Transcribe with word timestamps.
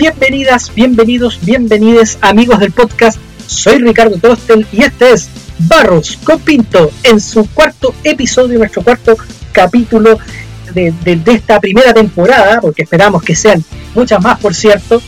Bienvenidas, 0.00 0.74
bienvenidos, 0.74 1.38
bienvenides 1.42 2.16
amigos 2.22 2.58
del 2.58 2.72
podcast. 2.72 3.18
Soy 3.46 3.80
Ricardo 3.80 4.16
Trostel 4.16 4.66
y 4.72 4.82
este 4.82 5.12
es 5.12 5.28
Barros 5.58 6.18
Copinto 6.24 6.90
en 7.02 7.20
su 7.20 7.46
cuarto 7.50 7.94
episodio, 8.02 8.58
nuestro 8.58 8.82
cuarto 8.82 9.14
capítulo 9.52 10.18
de, 10.72 10.94
esta 11.26 11.60
primera 11.60 11.92
temporada, 11.92 12.62
porque 12.62 12.84
esperamos 12.84 13.22
que 13.22 13.36
sean 13.36 13.62
muchas 13.94 14.22
más, 14.22 14.40
por 14.40 14.54
cierto, 14.54 15.02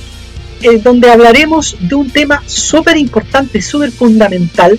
en 0.60 0.82
donde 0.82 1.10
hablaremos 1.10 1.74
de 1.80 1.94
un 1.94 2.10
tema 2.10 2.42
súper 2.44 2.98
importante, 2.98 3.62
súper 3.62 3.92
fundamental 3.92 4.78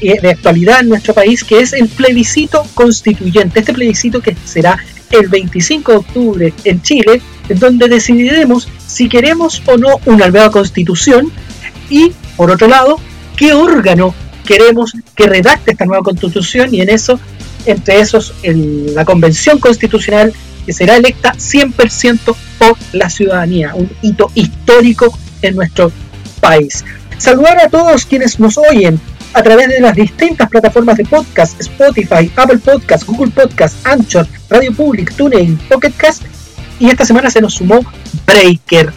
eh, 0.00 0.20
de 0.20 0.30
actualidad 0.30 0.82
en 0.82 0.88
nuestro 0.90 1.14
país, 1.14 1.42
que 1.42 1.58
es 1.58 1.72
el 1.72 1.88
plebiscito 1.88 2.64
constituyente. 2.74 3.58
Este 3.58 3.74
plebiscito 3.74 4.20
que 4.20 4.36
será 4.44 4.78
el 5.10 5.26
25 5.26 5.90
de 5.90 5.98
octubre 5.98 6.54
en 6.62 6.80
Chile, 6.80 7.20
donde 7.48 7.88
decidiremos 7.88 8.68
si 8.86 9.08
queremos 9.08 9.62
o 9.66 9.76
no 9.76 10.00
una 10.06 10.28
nueva 10.28 10.50
constitución 10.50 11.32
y, 11.88 12.12
por 12.36 12.50
otro 12.50 12.68
lado, 12.68 13.00
qué 13.36 13.52
órgano 13.52 14.14
queremos 14.44 14.94
que 15.14 15.26
redacte 15.26 15.72
esta 15.72 15.84
nueva 15.84 16.02
constitución 16.02 16.74
y 16.74 16.80
en 16.80 16.90
eso, 16.90 17.20
entre 17.66 18.00
esos, 18.00 18.34
la 18.42 19.04
convención 19.04 19.58
constitucional 19.58 20.32
que 20.64 20.72
será 20.72 20.96
electa 20.96 21.32
100% 21.32 22.34
por 22.58 22.76
la 22.92 23.08
ciudadanía, 23.08 23.74
un 23.74 23.90
hito 24.02 24.30
histórico 24.34 25.16
en 25.42 25.56
nuestro 25.56 25.90
país. 26.40 26.84
Saludar 27.16 27.58
a 27.58 27.68
todos 27.68 28.04
quienes 28.04 28.38
nos 28.38 28.58
oyen 28.58 29.00
a 29.34 29.42
través 29.42 29.68
de 29.68 29.80
las 29.80 29.94
distintas 29.94 30.48
plataformas 30.48 30.96
de 30.96 31.04
podcast, 31.04 31.60
Spotify, 31.60 32.30
Apple 32.36 32.58
Podcast, 32.58 33.04
Google 33.04 33.30
Podcast, 33.30 33.86
Anchor, 33.86 34.26
Radio 34.48 34.72
Public, 34.72 35.14
TuneIn, 35.14 35.56
Pocket 35.68 35.92
Cast 35.96 36.22
y 36.78 36.88
esta 36.88 37.04
semana 37.04 37.30
se 37.30 37.40
nos 37.40 37.54
sumó 37.54 37.80
Breaker. 38.26 38.92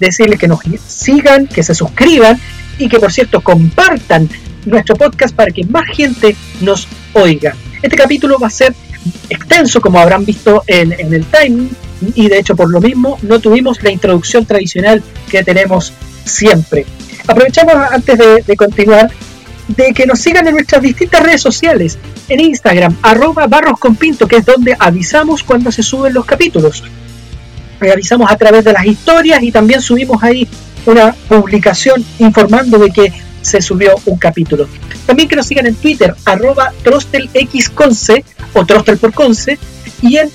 Decirles 0.00 0.38
que 0.38 0.48
nos 0.48 0.60
sigan, 0.86 1.46
que 1.46 1.62
se 1.62 1.74
suscriban 1.74 2.40
y 2.78 2.88
que 2.88 2.98
por 2.98 3.12
cierto 3.12 3.40
compartan 3.40 4.28
nuestro 4.64 4.96
podcast 4.96 5.34
para 5.34 5.50
que 5.50 5.64
más 5.64 5.86
gente 5.94 6.36
nos 6.60 6.86
oiga. 7.14 7.54
Este 7.82 7.96
capítulo 7.96 8.38
va 8.38 8.46
a 8.46 8.50
ser 8.50 8.74
extenso 9.28 9.80
como 9.80 9.98
habrán 9.98 10.24
visto 10.24 10.62
en, 10.66 10.92
el 10.92 11.24
timing 11.26 11.70
y 12.14 12.28
de 12.28 12.38
hecho 12.38 12.54
por 12.54 12.70
lo 12.70 12.80
mismo 12.80 13.18
no 13.22 13.40
tuvimos 13.40 13.82
la 13.82 13.90
introducción 13.90 14.44
tradicional 14.46 15.02
que 15.30 15.42
tenemos 15.42 15.92
siempre. 16.24 16.86
Aprovechamos 17.26 17.74
antes 17.90 18.18
de, 18.46 18.56
continuar 18.56 19.10
de 19.68 19.92
que 19.92 20.06
nos 20.06 20.20
sigan 20.20 20.46
en 20.46 20.54
nuestras 20.54 20.80
distintas 20.80 21.22
redes 21.22 21.42
sociales, 21.42 21.98
en 22.28 22.40
Instagram, 22.40 22.96
arroba 23.02 23.46
barros 23.48 23.78
con 23.78 23.96
pinto, 23.96 24.26
que 24.26 24.36
es 24.36 24.46
donde 24.46 24.76
avisamos 24.78 25.42
cuando 25.42 25.70
se 25.72 25.82
suben 25.82 26.14
los 26.14 26.24
capítulos 26.24 26.84
realizamos 27.80 28.30
a 28.30 28.36
través 28.36 28.64
de 28.64 28.72
las 28.72 28.84
historias 28.86 29.42
y 29.42 29.52
también 29.52 29.80
subimos 29.80 30.22
ahí 30.22 30.48
una 30.86 31.12
publicación 31.28 32.04
informando 32.18 32.78
de 32.78 32.90
que 32.90 33.12
se 33.42 33.60
subió 33.60 33.94
un 34.06 34.18
capítulo. 34.18 34.68
También 35.06 35.28
que 35.28 35.36
nos 35.36 35.46
sigan 35.46 35.66
en 35.66 35.74
Twitter, 35.74 36.14
arroba 36.24 36.72
trostelxconce 36.82 38.24
o 38.52 38.64
trostel 38.66 38.98
por 38.98 39.12
conce 39.12 39.58
y 40.02 40.16
en 40.18 40.30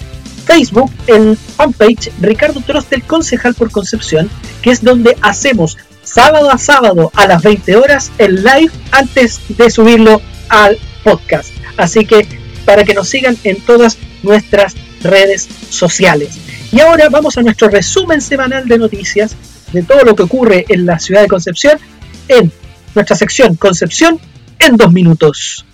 Facebook, 0.45 0.91
el 1.07 1.37
fanpage 1.37 2.11
Ricardo 2.19 2.61
Trostel 2.61 3.03
Concejal 3.03 3.53
por 3.55 3.71
Concepción, 3.71 4.29
que 4.61 4.71
es 4.71 4.83
donde 4.83 5.15
hacemos 5.21 5.77
sábado 6.03 6.51
a 6.51 6.57
sábado 6.57 7.11
a 7.15 7.27
las 7.27 7.41
20 7.43 7.75
horas 7.77 8.11
el 8.17 8.43
live 8.43 8.71
antes 8.91 9.39
de 9.47 9.69
subirlo 9.69 10.21
al 10.49 10.77
podcast. 11.03 11.51
Así 11.77 12.05
que 12.05 12.27
para 12.65 12.83
que 12.83 12.93
nos 12.93 13.09
sigan 13.09 13.37
en 13.43 13.59
todas 13.61 13.97
nuestras 14.21 14.75
redes 15.03 15.47
sociales. 15.69 16.37
Y 16.71 16.79
ahora 16.79 17.09
vamos 17.09 17.37
a 17.37 17.41
nuestro 17.41 17.69
resumen 17.69 18.21
semanal 18.21 18.67
de 18.67 18.77
noticias 18.77 19.35
de 19.71 19.83
todo 19.83 20.03
lo 20.03 20.15
que 20.15 20.23
ocurre 20.23 20.65
en 20.69 20.85
la 20.85 20.99
ciudad 20.99 21.21
de 21.21 21.27
Concepción 21.27 21.77
en 22.27 22.51
nuestra 22.95 23.15
sección 23.15 23.55
Concepción 23.55 24.19
en 24.59 24.77
dos 24.77 24.91
minutos. 24.91 25.65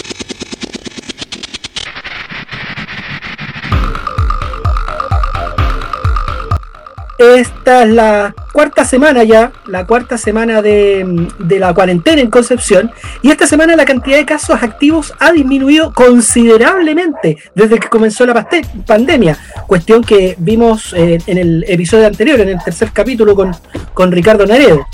Esta 7.20 7.84
es 7.84 7.90
la 7.90 8.34
cuarta 8.52 8.86
semana 8.86 9.24
ya, 9.24 9.52
la 9.68 9.86
cuarta 9.86 10.18
semana 10.18 10.62
de, 10.62 11.28
la 11.60 11.74
cuarentena 11.74 12.22
en 12.22 12.30
Concepción, 12.30 12.92
y 13.22 13.32
esta 13.32 13.48
semana 13.48 13.76
la 13.76 13.86
cantidad 13.86 14.18
de 14.18 14.26
casos 14.26 14.62
activos 14.62 15.14
ha 15.20 15.32
disminuido 15.32 15.94
considerablemente 15.94 17.38
desde 17.56 17.80
que 17.80 17.88
comenzó 17.88 18.26
la 18.26 18.48
pandemia, 18.86 19.38
cuestión 19.68 20.04
que 20.04 20.36
vimos 20.40 20.94
eh, 20.94 21.20
en 21.28 21.38
el 21.38 21.66
episodio 21.68 22.08
anterior, 22.08 22.40
en 22.40 22.50
el 22.50 22.64
tercer 22.64 22.92
capítulo 22.92 23.36
con, 23.36 23.56
con 23.94 24.12
Ricardo 24.12 24.46
Naredo 24.46 24.86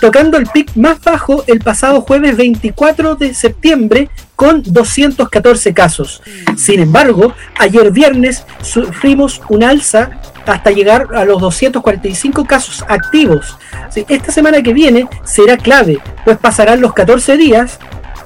tocando 0.00 0.38
el 0.38 0.46
pic 0.46 0.76
más 0.76 1.00
bajo 1.02 1.44
el 1.46 1.60
pasado 1.60 2.02
jueves 2.02 2.36
24 2.36 3.16
de 3.16 3.34
septiembre 3.34 4.10
con 4.36 4.62
214 4.64 5.74
casos. 5.74 6.22
Sin 6.56 6.80
embargo, 6.80 7.34
ayer 7.58 7.90
viernes 7.90 8.44
sufrimos 8.62 9.40
un 9.48 9.64
alza 9.64 10.10
hasta 10.46 10.70
llegar 10.70 11.08
a 11.14 11.24
los 11.24 11.40
245 11.40 12.44
casos 12.44 12.84
activos. 12.88 12.97
Esta 14.08 14.32
semana 14.32 14.62
que 14.62 14.72
viene 14.72 15.08
será 15.24 15.56
clave, 15.56 15.98
pues 16.24 16.38
pasarán 16.38 16.80
los 16.80 16.92
14 16.92 17.36
días 17.36 17.78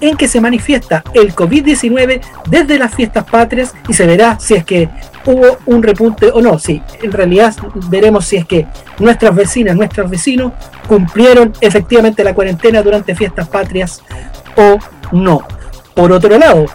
en 0.03 0.17
que 0.17 0.29
se 0.29 0.41
manifiesta 0.41 1.05
el 1.15 1.35
COVID-19 1.35 2.21
desde 2.51 2.79
las 2.79 2.95
fiestas 2.95 3.25
patrias 3.25 3.73
y 3.89 3.95
se 3.95 4.05
verá 4.05 4.39
si 4.39 4.55
es 4.55 4.65
que 4.65 4.89
hubo 5.25 5.59
un 5.67 5.83
repunte 5.83 6.31
o 6.33 6.41
no. 6.41 6.59
Sí, 6.59 6.83
en 7.03 7.13
realidad 7.13 7.55
veremos 7.89 8.25
si 8.27 8.37
es 8.37 8.45
que 8.45 8.67
nuestras 8.99 9.35
vecinas, 9.35 9.77
nuestros 9.77 10.11
vecinos 10.11 10.53
cumplieron 10.89 11.53
efectivamente 11.61 12.25
la 12.25 12.35
cuarentena 12.35 12.83
durante 12.83 13.15
fiestas 13.15 13.49
patrias 13.49 14.03
o 14.57 14.79
no. 15.13 15.47
Por 15.95 16.11
otro 16.11 16.37
lado, 16.37 16.67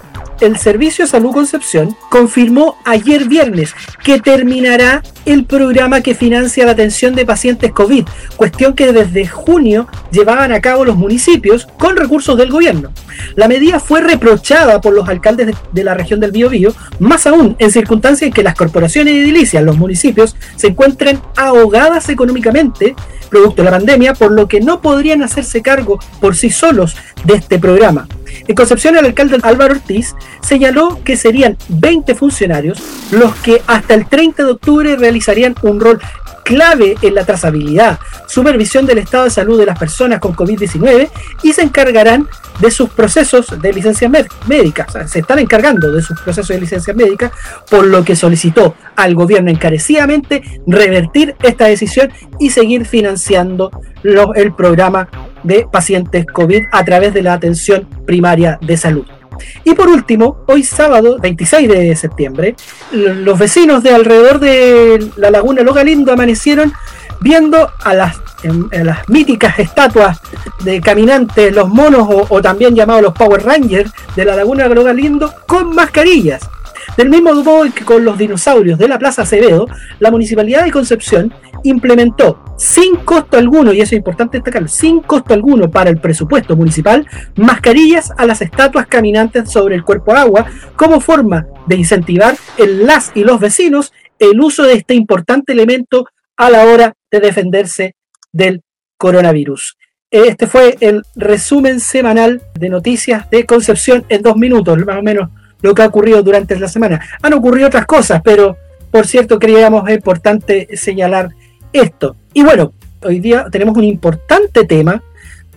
el 0.42 0.58
Servicio 0.58 1.06
de 1.06 1.12
Salud 1.12 1.32
Concepción 1.32 1.96
confirmó 2.10 2.78
ayer 2.86 3.26
viernes 3.26 3.74
que 4.04 4.20
terminará 4.20 5.04
el 5.26 5.46
programa 5.46 6.02
que 6.02 6.16
financia 6.16 6.66
la 6.66 6.72
atención 6.72 7.16
de 7.16 7.26
pacientes 7.26 7.72
COVID, 7.72 8.06
cuestión 8.36 8.74
que 8.74 8.94
desde 8.94 9.28
junio 9.28 9.88
llevaban 10.12 10.52
a 10.52 10.62
cabo 10.62 10.86
los 10.86 10.96
municipios 10.96 11.68
con 11.78 11.98
recursos 11.98 12.38
del 12.38 12.52
gobierno. 12.52 12.92
La 13.36 13.48
medida 13.48 13.80
fue 13.80 14.02
reprochada 14.02 14.80
por 14.80 14.94
los 14.94 15.10
alcaldes 15.10 15.56
de, 15.72 15.84
la 15.84 15.94
región 15.94 16.20
del 16.20 16.32
Biobío, 16.32 16.74
más 17.00 17.28
aún 17.28 17.56
en 17.60 17.72
circunstancias 17.72 18.28
en 18.28 18.34
que 18.34 18.44
las 18.44 18.56
corporaciones 18.56 19.14
edilicias, 19.14 19.64
los 19.64 19.78
municipios, 19.78 20.36
se 20.56 20.68
encuentran 20.68 21.22
ahogadas 21.36 22.10
económicamente 22.10 22.96
producto 23.30 23.62
de 23.62 23.66
la 23.66 23.78
pandemia, 23.78 24.14
por 24.14 24.32
lo 24.32 24.48
que 24.48 24.62
no 24.62 24.82
podrían 24.82 25.22
hacerse 25.24 25.62
cargo 25.62 26.00
por 26.22 26.36
sí 26.36 26.50
solos 26.50 26.96
de 27.26 27.36
este 27.36 27.60
programa. 27.60 28.08
En 28.48 28.56
Concepción, 28.56 28.98
el 28.98 29.06
alcalde 29.06 29.38
Álvaro 29.44 29.74
Ortiz 29.74 30.16
señaló 30.42 31.00
que 31.04 31.18
serían 31.18 31.58
20 31.70 32.16
funcionarios 32.16 32.82
los 33.12 33.36
que 33.36 33.62
hasta 33.68 33.94
el 33.94 34.08
30 34.08 34.44
de 34.44 34.52
octubre 34.52 34.96
realizarían 34.96 35.56
un 35.62 35.80
rol 35.80 36.00
clave 36.48 36.96
en 37.02 37.14
la 37.14 37.26
trazabilidad, 37.26 38.00
supervisión 38.26 38.86
del 38.86 39.00
estado 39.00 39.26
de 39.26 39.30
salud 39.30 39.60
de 39.60 39.66
las 39.66 39.78
personas 39.78 40.22
con 40.22 40.34
COVID-19 40.34 41.10
y 41.44 41.52
se 41.52 41.62
encargarán 41.62 42.30
de 42.62 42.72
sus 42.72 42.90
procesos 42.90 43.48
de 43.62 43.74
licencia 43.74 44.10
médica. 44.48 44.88
se 45.08 45.20
están 45.20 45.40
encargando 45.40 45.92
de 45.92 46.02
sus 46.02 46.18
procesos 46.22 46.48
de 46.48 46.62
licencia 46.62 46.94
médica, 46.94 47.34
por 47.70 47.86
lo 47.86 48.06
que 48.06 48.16
solicitó 48.16 48.76
al 48.96 49.14
gobierno 49.14 49.52
encarecidamente 49.52 50.62
revertir 50.66 51.36
esta 51.44 51.66
decisión 51.66 52.14
y 52.40 52.50
seguir 52.50 52.86
financiando 52.86 53.70
el 54.04 54.54
programa 54.54 55.10
de 55.48 55.68
pacientes 55.72 56.26
COVID 56.26 56.66
a 56.72 56.86
través 56.86 57.14
de 57.14 57.24
la 57.24 57.34
atención 57.34 57.88
primaria 58.06 58.60
de 58.62 58.78
salud. 58.78 59.06
Y 59.64 59.74
por 59.74 59.88
último, 59.90 60.44
hoy 60.48 60.64
sábado 60.64 61.18
26 61.20 61.70
de 61.70 61.96
septiembre, 61.96 62.56
los 62.92 63.38
vecinos 63.38 63.84
de 63.84 63.92
alrededor 63.92 64.40
de 64.40 65.10
la 65.18 65.32
laguna 65.32 65.62
Loga 65.62 65.84
Lindo 65.84 66.12
amanecieron 66.12 66.74
viendo 67.20 67.72
a 67.84 67.94
las, 67.94 68.18
las 68.72 69.10
míticas 69.10 69.60
estatuas 69.60 70.20
de 70.64 70.82
caminantes, 70.82 71.54
los 71.54 71.70
monos 71.70 72.08
o, 72.30 72.42
también 72.42 72.76
llamados 72.76 73.04
los 73.04 73.14
Power 73.14 73.44
Rangers 73.44 73.92
de 74.16 74.26
la 74.26 74.36
laguna 74.36 74.68
Loga 74.68 74.94
Lindo 74.94 75.34
con 75.46 75.74
mascarillas. 75.74 76.48
Del 76.96 77.10
mismo 77.10 77.34
modo 77.34 77.72
que 77.74 77.86
con 77.86 78.04
los 78.04 78.18
dinosaurios 78.18 78.80
de 78.80 78.88
la 78.88 78.98
Plaza 78.98 79.22
Acevedo, 79.22 79.68
la 80.00 80.10
Municipalidad 80.10 80.64
de 80.64 80.72
Concepción 80.72 81.34
implementó 81.64 82.44
sin 82.58 82.98
costo 82.98 83.38
alguno, 83.38 83.72
y 83.72 83.82
eso 83.82 83.96
es 83.96 84.00
importante 84.00 84.38
destacar, 84.38 84.68
sin 84.68 85.02
costo 85.02 85.34
alguno 85.34 85.70
para 85.70 85.90
el 85.90 86.00
presupuesto 86.00 86.56
municipal, 86.56 87.08
mascarillas 87.36 88.12
a 88.18 88.26
las 88.26 88.42
estatuas 88.42 88.88
caminantes 88.88 89.50
sobre 89.50 89.76
el 89.76 89.84
cuerpo 89.84 90.14
agua 90.14 90.46
como 90.76 91.00
forma 91.00 91.48
de 91.68 91.76
incentivar 91.76 92.36
en 92.58 92.86
las 92.86 93.12
y 93.16 93.24
los 93.24 93.40
vecinos 93.40 93.94
el 94.20 94.42
uso 94.42 94.64
de 94.64 94.74
este 94.74 94.96
importante 94.96 95.54
elemento 95.54 96.08
a 96.36 96.50
la 96.50 96.66
hora 96.66 96.94
de 97.12 97.20
defenderse 97.20 97.96
del 98.32 98.62
coronavirus. 98.98 99.78
Este 100.10 100.48
fue 100.48 100.78
el 100.80 101.04
resumen 101.16 101.80
semanal 101.80 102.42
de 102.58 102.70
noticias 102.70 103.30
de 103.30 103.46
Concepción 103.46 104.06
en 104.10 104.22
dos 104.22 104.38
minutos, 104.38 104.78
más 104.86 104.98
o 104.98 105.04
menos 105.04 105.30
lo 105.62 105.74
que 105.74 105.82
ha 105.82 105.88
ocurrido 105.88 106.24
durante 106.24 106.58
la 106.58 106.68
semana. 106.68 107.02
Han 107.22 107.34
ocurrido 107.34 107.68
otras 107.68 107.86
cosas, 107.86 108.22
pero 108.24 108.58
por 108.90 109.06
cierto 109.06 109.38
creíamos 109.38 109.90
importante 109.90 110.70
señalar 110.78 111.30
esto. 111.74 112.16
Y 112.38 112.44
bueno, 112.44 112.72
hoy 113.02 113.20
día 113.20 113.48
tenemos 113.52 113.76
un 113.76 113.84
importante 113.84 114.64
tema 114.64 115.02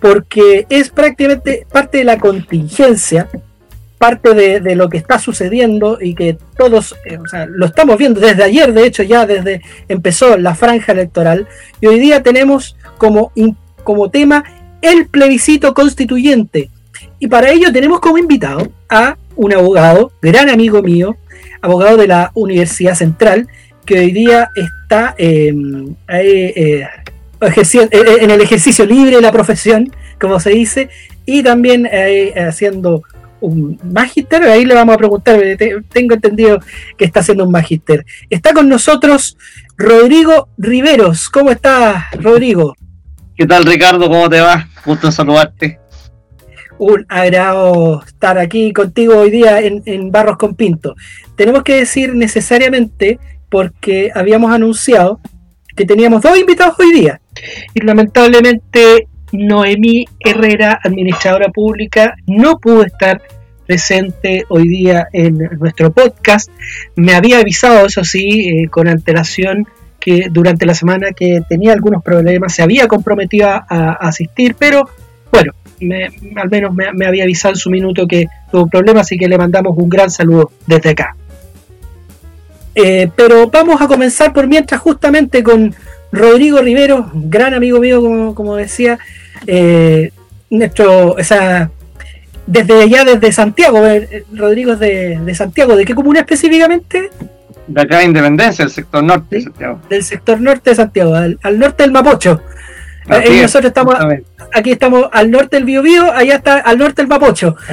porque 0.00 0.64
es 0.70 0.88
prácticamente 0.88 1.66
parte 1.70 1.98
de 1.98 2.04
la 2.04 2.18
contingencia, 2.18 3.28
parte 3.98 4.32
de, 4.32 4.74
lo 4.74 4.88
que 4.88 4.96
está 4.96 5.18
sucediendo 5.18 5.98
y 6.00 6.14
que 6.14 6.38
todos 6.56 6.96
eh, 7.04 7.18
lo 7.50 7.66
estamos 7.66 7.98
viendo 7.98 8.18
desde 8.18 8.44
ayer, 8.44 8.72
de 8.72 8.86
hecho 8.86 9.02
ya 9.02 9.26
desde 9.26 9.60
empezó 9.88 10.38
la 10.38 10.54
franja 10.54 10.92
electoral 10.92 11.46
y 11.82 11.86
hoy 11.86 11.98
día 12.00 12.22
tenemos 12.22 12.76
como, 12.96 13.30
como 13.84 14.08
tema 14.08 14.42
el 14.80 15.06
plebiscito 15.06 15.74
constituyente. 15.74 16.70
Y 17.18 17.28
para 17.28 17.50
ello 17.50 17.70
tenemos 17.70 18.00
como 18.00 18.16
invitado 18.16 18.72
a 18.88 19.18
un 19.36 19.52
abogado, 19.52 20.12
gran 20.22 20.48
amigo 20.48 20.82
mío, 20.82 21.18
abogado 21.60 21.98
de 21.98 22.06
la 22.06 22.30
Universidad 22.32 22.94
Central, 22.94 23.48
que 23.90 23.98
hoy 23.98 24.12
día 24.12 24.52
está 24.54 25.16
em, 25.18 25.96
eh, 26.06 26.54
eh, 26.54 26.86
en 28.20 28.30
el 28.30 28.40
ejercicio 28.40 28.86
libre 28.86 29.16
de 29.16 29.20
la 29.20 29.32
profesión, 29.32 29.92
como 30.20 30.38
se 30.38 30.50
dice, 30.50 30.90
y 31.26 31.42
también 31.42 31.88
haciendo 32.36 33.02
un 33.40 33.80
magíster, 33.82 34.44
ahí 34.44 34.64
le 34.64 34.76
vamos 34.76 34.94
a 34.94 34.98
preguntar, 34.98 35.40
tengo 35.92 36.14
entendido 36.14 36.60
que 36.96 37.04
está 37.04 37.18
haciendo 37.18 37.44
un 37.44 37.50
magíster. 37.50 38.06
Está 38.28 38.52
con 38.52 38.68
nosotros 38.68 39.36
Rodrigo 39.76 40.48
Riveros. 40.56 41.28
¿Cómo 41.28 41.50
estás, 41.50 42.04
Rodrigo? 42.12 42.76
¿Qué 43.36 43.44
tal, 43.44 43.64
Ricardo? 43.64 44.08
¿Cómo 44.08 44.30
te 44.30 44.40
va? 44.40 44.68
Gusto 44.86 45.10
saludarte. 45.10 45.80
Un 46.78 47.04
agrado 47.08 48.04
estar 48.06 48.38
aquí 48.38 48.72
contigo 48.72 49.18
hoy 49.18 49.30
día 49.30 49.58
en, 49.60 49.82
en 49.84 50.12
Barros 50.12 50.36
con 50.36 50.54
Pinto. 50.54 50.94
Tenemos 51.34 51.64
que 51.64 51.74
decir 51.74 52.14
necesariamente, 52.14 53.18
porque 53.50 54.10
habíamos 54.14 54.52
anunciado 54.52 55.20
que 55.76 55.84
teníamos 55.84 56.22
dos 56.22 56.38
invitados 56.38 56.76
hoy 56.78 56.92
día. 56.92 57.20
Y 57.74 57.80
lamentablemente 57.80 59.08
Noemí 59.32 60.06
Herrera, 60.18 60.78
administradora 60.82 61.48
pública, 61.48 62.14
no 62.26 62.58
pudo 62.58 62.84
estar 62.84 63.20
presente 63.66 64.44
hoy 64.48 64.66
día 64.66 65.06
en 65.12 65.38
nuestro 65.58 65.92
podcast. 65.92 66.50
Me 66.96 67.14
había 67.14 67.38
avisado, 67.38 67.86
eso 67.86 68.02
sí, 68.02 68.48
eh, 68.48 68.68
con 68.68 68.88
antelación, 68.88 69.66
que 70.00 70.26
durante 70.30 70.66
la 70.66 70.74
semana 70.74 71.12
que 71.12 71.42
tenía 71.48 71.72
algunos 71.72 72.02
problemas, 72.02 72.52
se 72.52 72.62
había 72.62 72.88
comprometido 72.88 73.48
a, 73.48 73.92
asistir, 74.00 74.56
pero 74.58 74.88
bueno, 75.30 75.52
al 76.36 76.50
menos 76.50 76.74
me, 76.74 77.06
había 77.06 77.22
avisado 77.22 77.54
en 77.54 77.58
su 77.58 77.70
minuto 77.70 78.08
que 78.08 78.26
tuvo 78.50 78.66
problemas, 78.66 79.02
así 79.02 79.16
que 79.16 79.28
le 79.28 79.38
mandamos 79.38 79.76
un 79.76 79.88
gran 79.88 80.10
saludo 80.10 80.50
desde 80.66 80.90
acá. 80.90 81.14
Eh, 82.74 83.10
pero 83.16 83.48
vamos 83.48 83.80
a 83.80 83.88
comenzar 83.88 84.32
por 84.32 84.46
mientras 84.46 84.80
justamente 84.80 85.42
con 85.42 85.74
Rodrigo 86.12 86.60
Rivero, 86.60 87.10
gran 87.14 87.54
amigo 87.54 87.80
mío, 87.80 88.00
como, 88.00 88.34
como 88.34 88.56
decía, 88.56 88.98
eh, 89.46 90.12
nuestro, 90.50 91.18
esa, 91.18 91.70
desde 92.46 92.82
allá, 92.82 93.04
desde 93.04 93.32
Santiago, 93.32 93.86
eh, 93.86 94.24
Rodrigo 94.32 94.76
de, 94.76 95.18
de 95.18 95.34
Santiago, 95.34 95.76
¿de 95.76 95.84
qué 95.84 95.94
comuna 95.94 96.20
específicamente? 96.20 97.10
De 97.70 97.80
acá 97.80 97.98
de 97.98 98.06
Independencia, 98.06 98.64
el 98.64 98.70
sector 98.70 99.04
norte 99.04 99.36
de 99.36 99.42
Santiago. 99.42 99.80
Del 99.88 100.02
sector 100.02 100.40
norte 100.40 100.70
de 100.70 100.76
Santiago, 100.76 101.14
al, 101.14 101.58
norte 101.58 101.84
del 101.84 101.92
Mapocho. 101.92 102.40
Eh, 103.10 103.42
nosotros 103.42 103.70
estamos, 103.70 103.96
aquí 104.52 104.72
estamos 104.72 105.08
al 105.12 105.30
norte 105.30 105.56
del 105.56 105.64
Biobío, 105.64 106.12
allá 106.12 106.36
está 106.36 106.58
al 106.58 106.78
norte 106.78 107.02
del 107.02 107.08
Mapocho. 107.08 107.56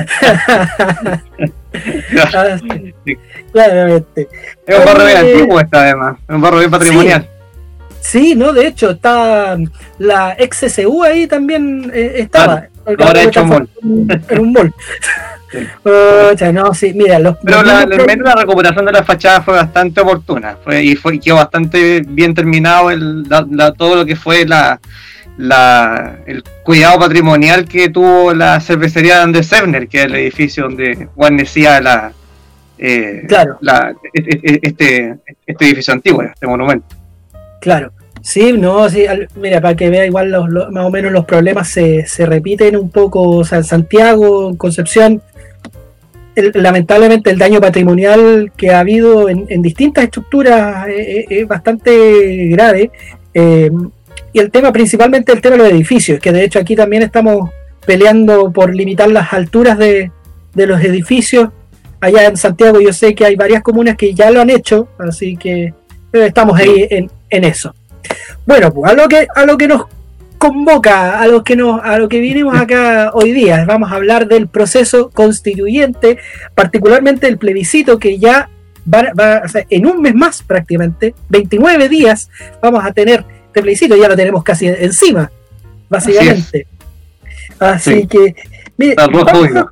Claramente. 3.51 4.27
Es 4.65 4.79
un 4.79 4.85
barrio 4.85 5.05
bien 5.05 5.17
antiguo 5.17 5.59
esta 5.59 5.81
además, 5.81 6.17
es 6.27 6.35
un 6.35 6.41
barrio 6.41 6.59
bien 6.59 6.71
patrimonial. 6.71 7.29
Sí, 7.99 8.35
no, 8.35 8.53
de 8.53 8.67
hecho, 8.67 8.91
está 8.91 9.57
la 9.97 10.37
XSU 10.39 11.03
ahí 11.03 11.27
también 11.27 11.91
eh, 11.93 12.13
estaba. 12.17 12.67
ahora 12.85 13.21
hecho 13.21 13.43
un 13.43 13.49
mall. 13.49 13.69
En 14.29 14.39
un 14.39 14.53
mall. 14.53 14.73
no, 16.53 16.73
sí, 16.73 16.93
mira, 16.93 17.19
los, 17.19 17.37
Pero 17.43 17.63
la, 17.63 17.85
la, 17.85 18.35
recuperación 18.35 18.85
de 18.85 18.91
la 18.91 19.03
fachada 19.03 19.41
fue 19.41 19.55
bastante 19.55 20.01
oportuna 20.01 20.57
fue, 20.63 20.83
y 20.83 20.95
fue, 20.95 21.19
quedó 21.19 21.35
bastante 21.35 22.01
bien 22.07 22.33
terminado 22.33 22.91
el, 22.91 23.25
todo 23.77 23.95
lo 23.95 24.05
que 24.05 24.15
fue 24.15 24.45
la, 24.45 24.79
la, 25.37 26.17
el 26.25 26.43
cuidado 26.63 26.99
patrimonial 26.99 27.65
que 27.65 27.89
tuvo 27.89 28.33
la 28.33 28.59
cervecería 28.59 29.25
de 29.25 29.43
Sevner, 29.43 29.87
que 29.87 29.99
es 29.99 30.05
el 30.05 30.15
edificio 30.15 30.63
donde 30.63 31.07
guarnecía 31.15 31.79
la, 31.79 32.11
eh, 32.77 33.23
claro. 33.27 33.57
la, 33.61 33.93
este, 34.13 34.59
este, 34.61 35.15
este 35.45 35.65
edificio 35.65 35.93
antiguo, 35.93 36.23
este 36.23 36.47
monumento. 36.47 36.95
Claro. 37.61 37.91
Sí, 38.21 38.51
no, 38.53 38.89
sí, 38.89 39.05
mira, 39.35 39.61
para 39.61 39.75
que 39.75 39.89
vea 39.89 40.05
igual 40.05 40.31
los, 40.31 40.49
más 40.71 40.85
o 40.85 40.89
menos 40.89 41.11
los 41.11 41.23
problemas 41.23 41.69
se, 41.69 42.05
se, 42.07 42.25
repiten 42.25 42.75
un 42.75 42.89
poco, 42.89 43.21
o 43.21 43.45
sea, 43.45 43.59
en 43.59 43.63
Santiago, 43.63 44.49
en 44.49 44.57
Concepción, 44.57 45.21
lamentablemente 46.35 47.29
el 47.29 47.37
daño 47.37 47.61
patrimonial 47.61 48.51
que 48.55 48.71
ha 48.71 48.79
habido 48.79 49.29
en, 49.29 49.61
distintas 49.61 50.05
estructuras 50.05 50.87
es, 50.89 51.47
bastante 51.47 52.47
grave. 52.47 52.91
Eh, 53.33 53.71
y 54.37 54.39
el 54.39 54.51
tema, 54.51 54.71
principalmente 54.71 55.31
el 55.31 55.41
tema 55.41 55.55
de 55.55 55.63
los 55.63 55.71
edificios, 55.71 56.19
que 56.19 56.31
de 56.31 56.43
hecho 56.43 56.59
aquí 56.59 56.75
también 56.75 57.01
estamos 57.01 57.49
peleando 57.87 58.51
por 58.51 58.75
limitar 58.75 59.09
las 59.09 59.33
alturas 59.33 59.79
de, 59.79 60.11
de 60.53 60.67
los 60.67 60.79
edificios. 60.83 61.49
Allá 61.99 62.25
en 62.25 62.37
Santiago 62.37 62.79
yo 62.79 62.93
sé 62.93 63.15
que 63.15 63.25
hay 63.25 63.35
varias 63.35 63.63
comunas 63.63 63.97
que 63.97 64.13
ya 64.13 64.29
lo 64.29 64.39
han 64.39 64.51
hecho, 64.51 64.89
así 64.99 65.37
que 65.37 65.73
estamos 66.13 66.59
ahí 66.59 66.87
en, 66.91 67.09
en 67.31 67.43
eso. 67.45 67.73
Bueno, 68.45 68.71
pues 68.71 68.91
a 68.91 68.95
lo 68.95 69.07
que, 69.07 69.27
a 69.35 69.43
lo 69.43 69.57
que 69.57 69.67
nos 69.67 69.85
convoca, 70.37 71.19
a 71.19 71.25
lo 71.25 71.43
que 71.43 71.55
nos, 71.55 71.81
a 71.83 71.97
lo 71.97 72.07
que 72.07 72.19
vinimos 72.19 72.55
acá 72.55 73.09
hoy 73.15 73.31
día, 73.31 73.65
vamos 73.65 73.91
a 73.91 73.95
hablar 73.95 74.27
del 74.27 74.47
proceso 74.47 75.09
constituyente, 75.09 76.19
particularmente 76.53 77.27
el 77.27 77.39
plebiscito 77.39 77.97
que 77.97 78.19
ya 78.19 78.51
va, 78.93 79.41
en 79.71 79.87
un 79.87 79.99
mes 79.99 80.13
más 80.13 80.43
prácticamente, 80.43 81.15
29 81.29 81.89
días, 81.89 82.29
vamos 82.61 82.85
a 82.85 82.91
tener 82.91 83.25
este 83.57 83.63
plebiscito, 83.63 83.95
ya 83.95 84.07
lo 84.07 84.15
tenemos 84.15 84.43
casi 84.43 84.67
encima, 84.67 85.31
básicamente. 85.89 86.67
Así, 87.59 88.05
que, 88.05 88.35
mire, 88.77 88.95
al 88.97 89.11
rojo 89.11 89.41
vivo. 89.41 89.71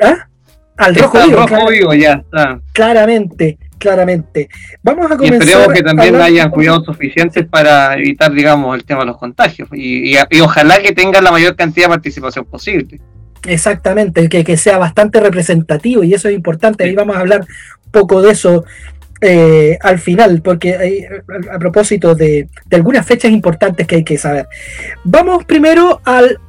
¿Ah? 0.00 0.28
Al 0.76 0.94
rojo, 0.96 1.68
vivo, 1.70 1.94
ya 1.94 2.14
está. 2.14 2.60
Claramente 2.72 3.58
claramente. 3.82 4.48
Vamos 4.82 5.10
a 5.10 5.16
comenzar. 5.16 5.42
Y 5.42 5.50
esperemos 5.50 5.72
que 5.74 5.82
también 5.82 6.14
hayan 6.14 6.50
cuidados 6.50 6.84
suficientes 6.84 7.44
para 7.46 7.94
evitar, 7.94 8.32
digamos, 8.32 8.76
el 8.76 8.84
tema 8.84 9.00
de 9.00 9.06
los 9.06 9.18
contagios. 9.18 9.68
Y, 9.72 10.14
ojalá 10.40 10.80
que 10.80 10.92
tengan 10.92 11.24
la 11.24 11.32
mayor 11.32 11.56
cantidad 11.56 11.86
de 11.86 11.94
participación 11.94 12.44
posible. 12.44 13.00
Exactamente, 13.44 14.28
que, 14.28 14.44
que 14.44 14.56
sea 14.56 14.78
bastante 14.78 15.18
representativo 15.18 16.04
y 16.04 16.14
eso 16.14 16.28
es 16.28 16.34
importante. 16.36 16.84
Ahí 16.84 16.94
vamos 16.94 17.16
a 17.16 17.20
hablar 17.20 17.40
un 17.40 17.90
poco 17.90 18.22
de 18.22 18.30
eso 18.30 18.64
eh, 19.24 19.78
al 19.80 20.00
final, 20.00 20.42
porque 20.42 20.76
hay, 20.76 21.04
a, 21.48 21.56
propósito 21.60 22.16
de, 22.16 22.48
algunas 22.72 23.06
fechas 23.06 23.30
importantes 23.30 23.86
que 23.86 23.94
hay 23.94 24.04
que 24.04 24.18
saber. 24.18 24.48
Vamos 25.04 25.44
primero 25.44 26.00
al, 26.04 26.40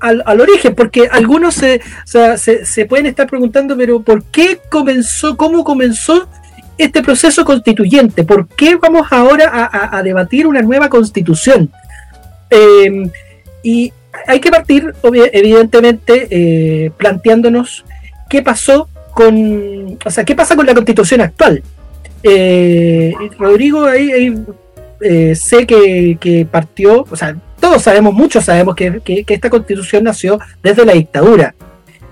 al, 0.00 0.22
al 0.24 0.40
origen, 0.40 0.74
porque 0.74 1.06
algunos 1.12 1.54
se, 1.54 1.82
se, 2.06 2.64
se, 2.64 2.86
pueden 2.86 3.04
estar 3.04 3.26
preguntando, 3.26 3.76
pero 3.76 4.00
¿por 4.00 4.24
qué 4.24 4.58
comenzó, 4.70 5.36
cómo 5.36 5.62
comenzó 5.62 6.26
este 6.78 7.02
proceso 7.02 7.44
constituyente? 7.44 8.24
¿Por 8.24 8.48
qué 8.48 8.76
vamos 8.76 9.08
ahora 9.10 9.68
a, 9.92 10.02
debatir 10.02 10.46
una 10.46 10.62
nueva 10.62 10.88
constitución? 10.88 11.70
Em, 12.48 13.10
y 13.62 13.92
hay 14.26 14.40
que 14.40 14.50
partir, 14.50 14.94
evidentemente, 15.02 16.28
eh, 16.30 16.92
planteándonos 16.96 17.84
qué 18.30 18.40
pasó 18.40 18.88
con, 19.12 19.98
o 20.02 20.10
sea, 20.10 20.24
qué 20.24 20.34
pasa 20.34 20.56
con 20.56 20.64
la 20.64 20.72
constitución 20.72 21.20
actual. 21.20 21.62
Eh, 22.22 23.14
Rodrigo, 23.38 23.84
ahí, 23.84 24.34
eh, 25.00 25.34
sé 25.34 25.66
que, 25.66 26.46
partió, 26.50 27.04
o 27.10 27.16
sea, 27.16 27.36
todos 27.60 27.82
sabemos, 27.82 28.14
muchos 28.14 28.44
sabemos 28.44 28.74
que, 28.74 29.24
esta 29.28 29.50
constitución 29.50 30.04
nació 30.04 30.38
desde 30.62 30.84
la 30.84 30.92
dictadura. 30.92 31.54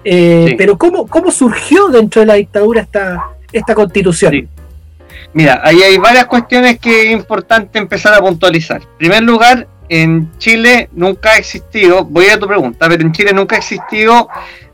Pero 0.03 0.79
¿cómo, 0.79 1.07
¿cómo 1.07 1.31
surgió 1.31 1.89
dentro 1.89 2.21
de 2.21 2.27
la 2.27 2.35
dictadura 2.35 2.83
esta, 2.83 3.23
esta 3.53 3.75
constitución? 3.75 4.49
Mira, 5.33 5.61
ahí 5.63 5.83
hay 5.83 5.97
varias 5.99 6.27
cuestiones 6.27 6.79
que 6.79 7.03
es 7.05 7.13
importante 7.13 7.79
empezar 7.79 8.15
a 8.15 8.21
puntualizar. 8.21 8.81
En 8.81 8.99
primer 8.99 9.23
lugar, 9.23 9.69
en 9.89 10.31
Chile 10.39 10.89
nunca 10.93 11.33
ha 11.33 11.37
existido, 11.37 12.05
voy 12.05 12.27
a 12.27 12.39
tu 12.39 12.47
pregunta, 12.47 12.89
pero 12.89 13.03
en 13.03 13.13
Chile 13.13 13.33
nunca 13.33 13.57
ha 13.57 13.59
existido 13.59 14.29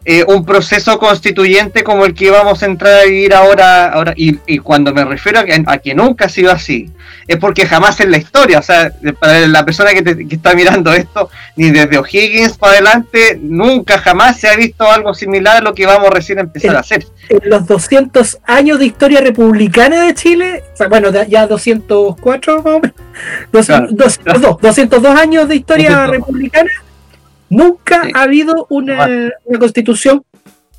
eh, 0.08 0.25
un 0.28 0.44
proceso 0.44 1.00
constituyente 1.00 1.82
como 1.82 2.04
el 2.04 2.14
que 2.14 2.30
vamos 2.30 2.62
a 2.62 2.66
entrar 2.66 3.00
a 3.00 3.02
vivir 3.02 3.34
ahora, 3.34 3.88
ahora 3.88 4.14
y, 4.14 4.58
cuando 4.58 4.94
me 4.94 5.04
refiero 5.04 5.40
a 5.40 5.78
que, 5.78 5.94
nunca 5.96 6.26
ha 6.26 6.28
sido 6.28 6.52
así, 6.52 6.92
es 7.26 7.36
porque 7.38 7.66
jamás 7.66 7.98
en 7.98 8.12
la 8.12 8.18
historia, 8.18 8.60
o 8.60 8.62
sea, 8.62 8.92
para 9.18 9.48
la 9.48 9.64
persona 9.64 9.90
que, 9.90 10.28
está 10.30 10.54
mirando 10.54 10.92
esto, 10.92 11.28
ni 11.56 11.72
desde 11.72 11.98
O'Higgins 11.98 12.56
para 12.56 12.75
adelante, 12.75 13.36
nunca 13.42 13.98
jamás 13.98 14.38
se 14.38 14.46
ha 14.46 14.54
visto 14.54 14.88
algo 14.88 15.12
similar 15.12 15.56
a 15.56 15.60
lo 15.60 15.75
que 15.75 15.86
vamos 15.86 16.08
recién 16.10 16.38
a 16.38 16.42
empezar 16.42 16.76
a 16.76 16.80
hacer. 16.80 17.04
en 17.28 17.50
los 17.50 17.66
200 17.66 18.38
años 18.44 18.78
de 18.78 18.86
historia 18.86 19.20
republicana 19.20 20.02
de 20.02 20.14
Chile, 20.14 20.62
o 20.72 20.76
sea, 20.76 20.86
bueno, 20.86 21.10
ya 21.26 21.48
204 21.48 22.62
más 22.62 22.75
o 22.75 22.80
menos, 22.80 22.96
202, 23.50 24.60
202 24.60 25.18
años 25.18 25.48
de 25.48 25.56
historia 25.56 26.06
republicana, 26.06 26.70
nunca 27.48 28.02
ha 28.14 28.22
habido 28.22 28.66
una, 28.70 29.30
una, 29.44 29.58
constitución 29.58 30.24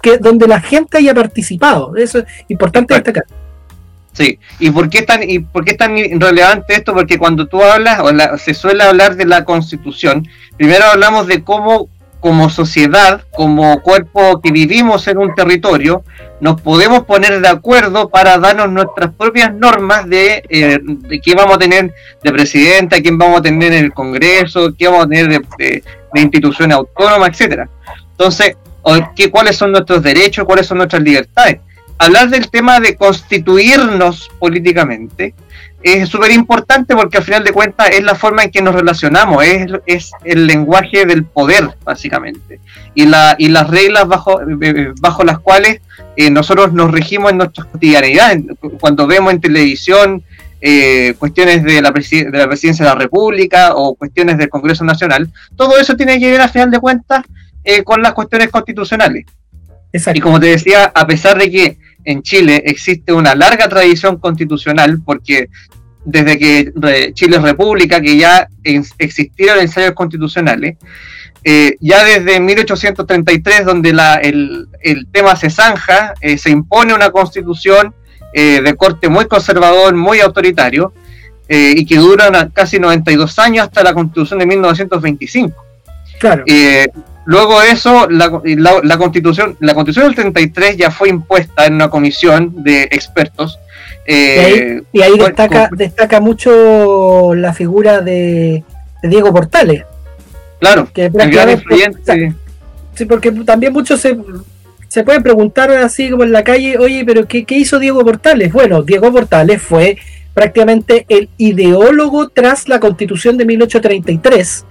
que 0.01 0.17
donde 0.17 0.47
la 0.47 0.62
gente 0.62 0.97
haya 0.97 1.13
participado. 1.13 1.95
Eso 1.95 2.19
es 2.19 2.25
importante 2.47 2.93
destacar. 2.93 3.25
Sí, 4.13 4.39
¿y 4.59 4.71
por 4.71 4.89
qué 4.89 5.00
es 5.00 5.05
tan, 5.05 5.29
y 5.29 5.39
por 5.39 5.63
qué 5.63 5.71
es 5.71 5.77
tan 5.77 5.95
relevante 6.19 6.74
esto? 6.74 6.93
Porque 6.93 7.19
cuando 7.19 7.47
tú 7.47 7.62
hablas, 7.62 8.00
o 8.00 8.38
se 8.38 8.53
suele 8.55 8.83
hablar 8.83 9.15
de 9.15 9.25
la 9.25 9.45
constitución, 9.45 10.27
primero 10.57 10.86
hablamos 10.86 11.27
de 11.27 11.43
cómo 11.43 11.89
como 12.19 12.50
sociedad, 12.50 13.21
como 13.36 13.81
cuerpo 13.81 14.41
que 14.41 14.51
vivimos 14.51 15.07
en 15.07 15.19
un 15.19 15.36
territorio, 15.36 16.03
nos 16.39 16.62
podemos 16.62 17.03
poner 17.03 17.41
de 17.41 17.48
acuerdo 17.48 18.10
para 18.10 18.38
darnos 18.38 18.70
nuestras 18.70 19.13
propias 19.13 19.53
normas 19.53 20.08
de, 20.08 20.44
eh, 20.50 20.77
de 20.82 21.20
quién 21.20 21.38
vamos 21.38 21.56
a 21.56 21.60
tener 21.60 21.94
de 22.24 22.32
presidenta, 22.32 23.01
quién 23.01 23.17
vamos 23.17 23.39
a 23.39 23.41
tener 23.41 23.74
en 23.74 23.86
el 23.86 23.94
Congreso, 23.94 24.74
quién 24.77 24.91
vamos 24.91 25.08
a 25.08 25.10
tener 25.10 25.27
de, 25.29 25.41
de, 25.58 25.84
de 26.13 26.22
instituciones 26.22 26.77
autónomas, 26.77 27.29
etcétera. 27.29 27.70
Entonces, 28.12 28.56
¿qué, 29.15 29.29
¿cuáles 29.29 29.56
son 29.56 29.72
nuestros 29.72 30.01
derechos, 30.01 30.46
cuáles 30.46 30.67
son 30.67 30.77
nuestras 30.77 31.01
libertades? 31.01 31.60
Hablar 32.00 32.30
del 32.30 32.50
tema 32.50 32.80
de 32.80 32.96
constituirnos 32.96 34.30
políticamente 34.39 35.34
es 35.82 36.10
súper 36.10 36.32
importante 36.32 36.96
porque 36.96 37.18
al 37.18 37.24
final 37.24 37.44
de 37.44 37.51
cuentas 37.51 37.89
es 37.92 38.04
la 38.04 38.16
forma 38.16 38.44
en 38.44 38.51
que 38.51 38.62
nos 38.62 38.75
relacionamos, 38.75 39.44
es, 39.44 39.72
es 39.86 40.12
el 40.24 40.48
lenguaje 40.48 41.06
del 41.06 41.24
poder, 41.24 41.70
básicamente, 41.84 42.60
y, 42.96 43.06
la, 43.06 43.36
y 43.38 43.50
las 43.50 43.70
reglas 43.70 44.08
bajo, 44.08 44.42
eh, 44.42 44.46
eh, 44.62 44.92
bajo 45.00 45.24
las 45.24 45.39
cuales 45.39 45.82
eh, 46.16 46.30
nosotros 46.30 46.74
nos 46.74 46.92
regimos 46.92 47.32
en 47.32 47.38
nuestras 47.38 47.68
cotidianidades. 47.68 48.44
Cuando 48.80 49.08
vemos 49.08 49.34
en 49.34 49.42
televisión 49.42 50.24
eh, 50.60 51.13
cuestiones 51.20 51.63
de 51.63 51.82
la, 51.82 51.92
de 51.92 52.38
la 52.38 52.48
presidencia 52.48 52.84
de 52.84 52.92
la 52.92 53.00
República 53.00 53.74
o 53.75 53.96
cuestiones 53.96 54.38
del 54.38 54.50
Congreso 54.50 54.84
Nacional, 54.84 55.32
todo 55.56 55.77
eso 55.77 55.96
tiene 55.96 56.20
que 56.20 56.32
ver, 56.32 56.42
al 56.42 56.50
final 56.50 56.72
de 56.72 56.80
cuentas, 56.80 57.24
eh, 57.63 57.84
con 57.84 58.01
las 58.01 58.13
cuestiones 58.13 58.50
constitucionales. 58.50 59.25
Exacto. 59.94 60.18
Y 60.18 60.22
como 60.22 60.39
te 60.39 60.48
decía, 60.48 60.92
a 60.94 61.06
pesar 61.06 61.38
de 61.38 61.51
que 61.51 61.77
en 62.07 62.23
Chile 62.23 62.63
existe 62.65 63.11
una 63.11 63.35
larga 63.35 63.67
tradición 63.67 64.17
constitucional, 64.17 65.01
porque 65.05 65.49
desde 66.05 66.39
que 66.39 67.11
Chile 67.13 67.35
es 67.35 67.41
república, 67.41 67.99
que 67.99 68.15
ya 68.15 68.47
existieron 68.63 69.59
ensayos 69.59 69.91
constitucionales, 69.91 70.77
eh, 71.43 71.75
ya 71.81 72.05
desde 72.05 72.39
1833, 72.39 73.65
donde 73.65 73.91
la, 73.91 74.15
el, 74.15 74.67
el, 74.81 75.07
tema 75.07 75.35
se 75.35 75.49
zanja, 75.49 76.13
eh, 76.21 76.37
se 76.37 76.49
impone 76.49 76.93
una 76.93 77.11
constitución 77.11 77.93
eh, 78.33 78.61
de 78.61 78.75
corte 78.75 79.09
muy 79.09 79.25
conservador, 79.25 79.93
muy 79.93 80.21
autoritario, 80.21 80.93
eh, 81.49 81.73
y 81.75 81.85
que 81.85 81.97
dura 81.97 82.29
una, 82.29 82.49
casi 82.49 82.79
92 82.79 83.37
años 83.39 83.65
hasta 83.67 83.83
la 83.83 83.93
constitución 83.93 84.39
de 84.39 84.45
1925. 84.45 85.65
Claro. 86.19 86.45
Luego 87.27 87.60
de 87.60 87.72
eso, 87.72 88.07
la, 88.10 88.39
la, 88.46 88.79
la, 88.81 88.98
constitución, 88.98 89.57
la 89.60 89.74
constitución 89.74 90.05
del 90.05 90.15
33 90.15 90.77
ya 90.77 90.91
fue 90.91 91.10
impuesta 91.10 91.65
en 91.65 91.74
una 91.74 91.89
comisión 91.89 92.63
de 92.63 92.84
expertos. 92.84 93.60
Eh, 94.05 94.81
y 94.93 95.01
ahí, 95.01 95.12
y 95.12 95.12
ahí 95.12 95.19
destaca, 95.19 95.67
con, 95.67 95.77
destaca 95.77 96.22
mucho 96.22 97.36
la 97.36 97.53
figura 97.53 98.00
de, 98.00 98.63
de 99.03 99.10
Diego 99.10 99.34
Portales. 99.34 99.84
Claro, 100.62 100.88
que 100.93 101.12
prácticamente, 101.12 102.34
sí, 102.93 103.03
porque 103.03 103.34
también 103.34 103.74
muchos 103.74 104.00
se, 104.00 104.17
se 104.88 105.03
pueden 105.03 105.22
preguntar 105.22 105.69
así 105.72 106.10
como 106.10 106.24
en 106.24 106.31
la 106.31 106.46
calle, 106.46 106.77
oye, 106.77 107.03
pero 107.05 107.27
¿qué, 107.27 107.43
¿qué 107.43 107.55
hizo 107.55 107.77
Diego 107.77 108.05
Portales? 108.05 108.53
Bueno, 108.53 108.84
Diego 108.84 109.12
Portales 109.12 109.62
fue 109.62 109.98
prácticamente 110.34 111.05
el 111.10 111.27
ideólogo 111.36 112.29
tras 112.29 112.69
la 112.69 112.79
constitución 112.79 113.38
de 113.38 113.43
1833 113.43 114.65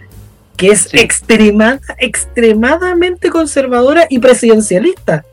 que 0.56 0.70
es 0.70 0.82
sí. 0.90 0.98
extrema, 0.98 1.80
extremadamente 1.98 3.30
conservadora 3.30 4.06
y 4.08 4.18
presidencialista. 4.18 5.24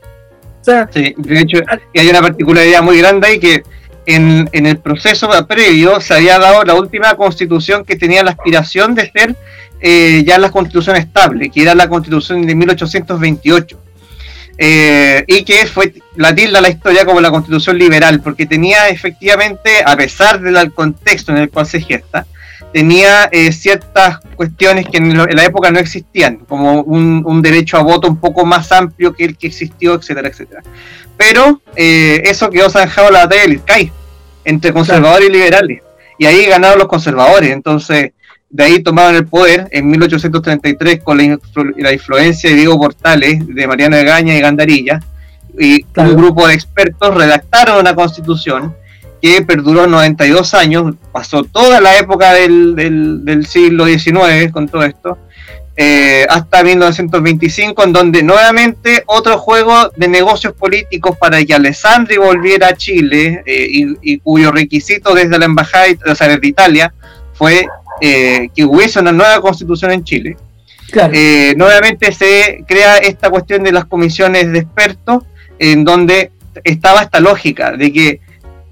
O 0.60 0.64
sea, 0.64 0.88
sí, 0.92 1.14
de 1.16 1.40
hecho, 1.40 1.58
hay 1.94 2.08
una 2.08 2.20
particularidad 2.20 2.82
muy 2.82 2.98
grande 2.98 3.26
ahí 3.26 3.38
que 3.38 3.62
en, 4.06 4.48
en, 4.52 4.66
el 4.66 4.78
proceso 4.78 5.28
previo 5.46 6.00
se 6.00 6.14
había 6.14 6.38
dado 6.38 6.64
la 6.64 6.74
última 6.74 7.14
constitución 7.16 7.84
que 7.84 7.96
tenía 7.96 8.22
la 8.22 8.30
aspiración 8.32 8.94
de 8.94 9.10
ser 9.10 9.36
eh, 9.80 10.24
ya 10.26 10.38
la 10.38 10.50
constitución 10.50 10.96
estable, 10.96 11.50
que 11.50 11.60
era 11.60 11.74
la 11.74 11.88
constitución 11.88 12.46
de 12.46 12.54
1828. 12.54 13.80
Eh, 14.56 15.24
y 15.26 15.44
que 15.44 15.66
fue 15.66 15.92
la 16.16 16.34
tilda 16.34 16.60
la 16.60 16.70
historia 16.70 17.04
como 17.04 17.20
la 17.20 17.30
constitución 17.30 17.76
liberal, 17.76 18.20
porque 18.22 18.46
tenía 18.46 18.88
efectivamente, 18.88 19.82
a 19.84 19.96
pesar 19.96 20.40
del 20.40 20.72
contexto 20.72 21.32
en 21.32 21.38
el 21.38 21.50
cual 21.50 21.66
se 21.66 21.80
gesta, 21.80 22.24
tenía 22.74 23.28
eh, 23.30 23.52
ciertas 23.52 24.18
cuestiones 24.34 24.88
que 24.88 24.96
en, 24.96 25.16
la 25.16 25.44
época 25.44 25.70
no 25.70 25.78
existían, 25.78 26.38
como 26.38 26.82
un, 26.82 27.22
un, 27.24 27.40
derecho 27.40 27.76
a 27.76 27.84
voto 27.84 28.08
un 28.08 28.16
poco 28.16 28.44
más 28.44 28.72
amplio 28.72 29.14
que 29.14 29.26
el 29.26 29.38
que 29.38 29.46
existió, 29.46 29.94
etcétera, 29.94 30.28
etcétera. 30.28 30.60
Pero 31.16 31.60
eh, 31.76 32.22
eso 32.24 32.50
quedó 32.50 32.68
zanjado 32.68 33.12
la 33.12 33.26
batalla 33.26 33.42
del 33.42 33.52
ISCAI, 33.52 33.92
entre 34.44 34.72
conservadores 34.72 35.28
claro. 35.28 35.32
y 35.32 35.38
liberales. 35.38 35.82
Y 36.18 36.26
ahí 36.26 36.46
ganaron 36.46 36.80
los 36.80 36.88
conservadores. 36.88 37.52
Entonces, 37.52 38.10
de 38.50 38.64
ahí 38.64 38.82
tomaron 38.82 39.14
el 39.14 39.26
poder 39.26 39.68
en 39.70 39.86
1833 39.86 41.00
con 41.04 41.18
la, 41.18 41.22
influ 41.22 41.74
la 41.76 41.92
influencia 41.92 42.50
de 42.50 42.56
Diego 42.56 42.76
Portales, 42.76 43.38
de 43.46 43.66
Mariano 43.68 43.96
Egaña 43.96 44.34
y 44.34 44.40
Gandarilla. 44.40 44.98
Y 45.56 45.84
claro. 45.84 46.10
un 46.10 46.16
grupo 46.16 46.48
de 46.48 46.54
expertos 46.54 47.14
redactaron 47.14 47.78
una 47.78 47.94
constitución 47.94 48.74
que 49.24 49.40
perduró 49.40 49.86
92 49.86 50.52
años, 50.52 50.96
pasó 51.10 51.44
toda 51.44 51.80
la 51.80 51.96
época 51.96 52.34
del, 52.34 52.76
del, 52.76 53.24
del 53.24 53.46
siglo 53.46 53.86
XIX 53.86 54.52
con 54.52 54.68
todo 54.68 54.84
esto, 54.84 55.16
eh, 55.78 56.26
hasta 56.28 56.62
1925, 56.62 57.84
en 57.84 57.92
donde 57.94 58.22
nuevamente 58.22 59.02
otro 59.06 59.38
juego 59.38 59.90
de 59.96 60.08
negocios 60.08 60.52
políticos 60.52 61.16
para 61.18 61.42
que 61.42 61.54
Alessandri 61.54 62.18
volviera 62.18 62.68
a 62.68 62.76
Chile 62.76 63.42
eh, 63.46 63.66
y, 63.70 63.96
y, 64.02 64.18
cuyo 64.18 64.52
requisito 64.52 65.14
desde 65.14 65.38
la 65.38 65.46
embajada, 65.46 65.86
o 66.06 66.14
sea, 66.14 66.28
desde 66.28 66.46
Italia, 66.46 66.92
fue 67.32 67.66
eh, 68.02 68.50
que 68.54 68.64
hubiese 68.66 69.00
una 69.00 69.12
nueva 69.12 69.40
constitución 69.40 69.90
en 69.92 70.04
Chile. 70.04 70.36
Claro. 70.90 71.14
Eh, 71.16 71.54
nuevamente 71.56 72.12
se 72.12 72.62
crea 72.68 72.98
esta 72.98 73.30
cuestión 73.30 73.64
de 73.64 73.72
las 73.72 73.86
comisiones 73.86 74.52
de 74.52 74.58
expertos, 74.58 75.24
en 75.58 75.82
donde 75.82 76.30
estaba 76.62 77.00
esta 77.00 77.20
lógica 77.20 77.72
de 77.72 77.90
que 77.90 78.20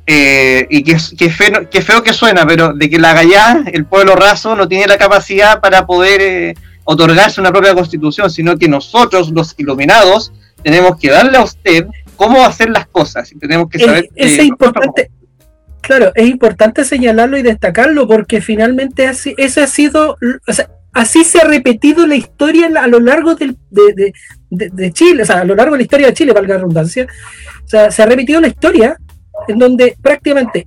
eh, 0.07 0.67
y 0.69 0.83
que, 0.83 0.97
que, 1.17 1.31
feo, 1.31 1.69
que, 1.71 1.81
feo, 1.81 2.03
que 2.03 2.13
suena, 2.13 2.47
pero 2.47 2.73
de 2.73 2.91
que 2.91 2.99
la 2.99 3.15
Gallá, 3.15 3.63
el 3.73 3.85
pueblo 3.85 4.17
raso, 4.17 4.57
no 4.57 4.67
tiene 4.67 4.87
la 4.87 4.99
capacidad 4.99 5.61
para 5.61 5.87
poder 5.87 6.21
eh, 6.21 6.55
otorgarse 6.85 7.41
una 7.41 7.53
propia 7.53 7.75
constitución, 7.75 8.31
sino 8.31 8.59
que 8.59 8.69
nosotros, 8.69 9.31
los 9.31 9.55
iluminados, 9.59 10.33
tenemos 10.63 10.99
que 10.99 11.11
darle 11.11 11.39
a 11.39 11.43
usted 11.43 11.87
cómo 12.17 12.45
hacer 12.45 12.71
las 12.71 12.87
cosas 12.87 13.31
y 13.33 13.39
tenemos 13.39 13.69
que 13.69 13.79
saber. 13.79 14.09
Es, 14.15 14.39
es 14.39 14.45
importante. 14.45 15.11
Claro, 15.81 16.13
es 16.15 16.29
importante 16.29 16.85
señalarlo 16.85 17.37
y 17.37 17.43
destacarlo 17.43 18.07
porque 18.07 18.41
finalmente 18.41 19.09
así, 19.09 19.35
ese 19.37 19.63
ha 19.63 19.67
sido, 19.67 20.17
o 20.47 20.53
sea, 20.53 20.69
así 20.93 21.25
se 21.25 21.41
ha 21.41 21.45
repetido 21.45 22.07
la 22.07 22.15
historia 22.15 22.71
a 22.81 22.87
lo 22.87 23.01
largo 23.01 23.35
del, 23.35 23.57
de, 23.71 23.93
de, 23.95 24.13
de, 24.51 24.71
de, 24.71 24.93
Chile, 24.93 25.25
o 25.25 25.27
sea, 25.27 25.41
a 25.41 25.45
lo 25.45 25.57
largo 25.57 25.73
de 25.73 25.79
la 25.79 25.83
historia 25.83 26.07
de 26.07 26.15
Chile, 26.15 26.33
valga 26.33 26.55
la 26.55 26.61
redundancia, 26.61 27.09
o 27.65 27.69
sea, 27.69 27.91
se 27.91 28.03
ha 28.03 28.07
repetido 28.07 28.41
la 28.41 28.47
historia 28.47 28.97
en 29.49 29.59
donde 29.59 29.97
prácticamente 30.01 30.67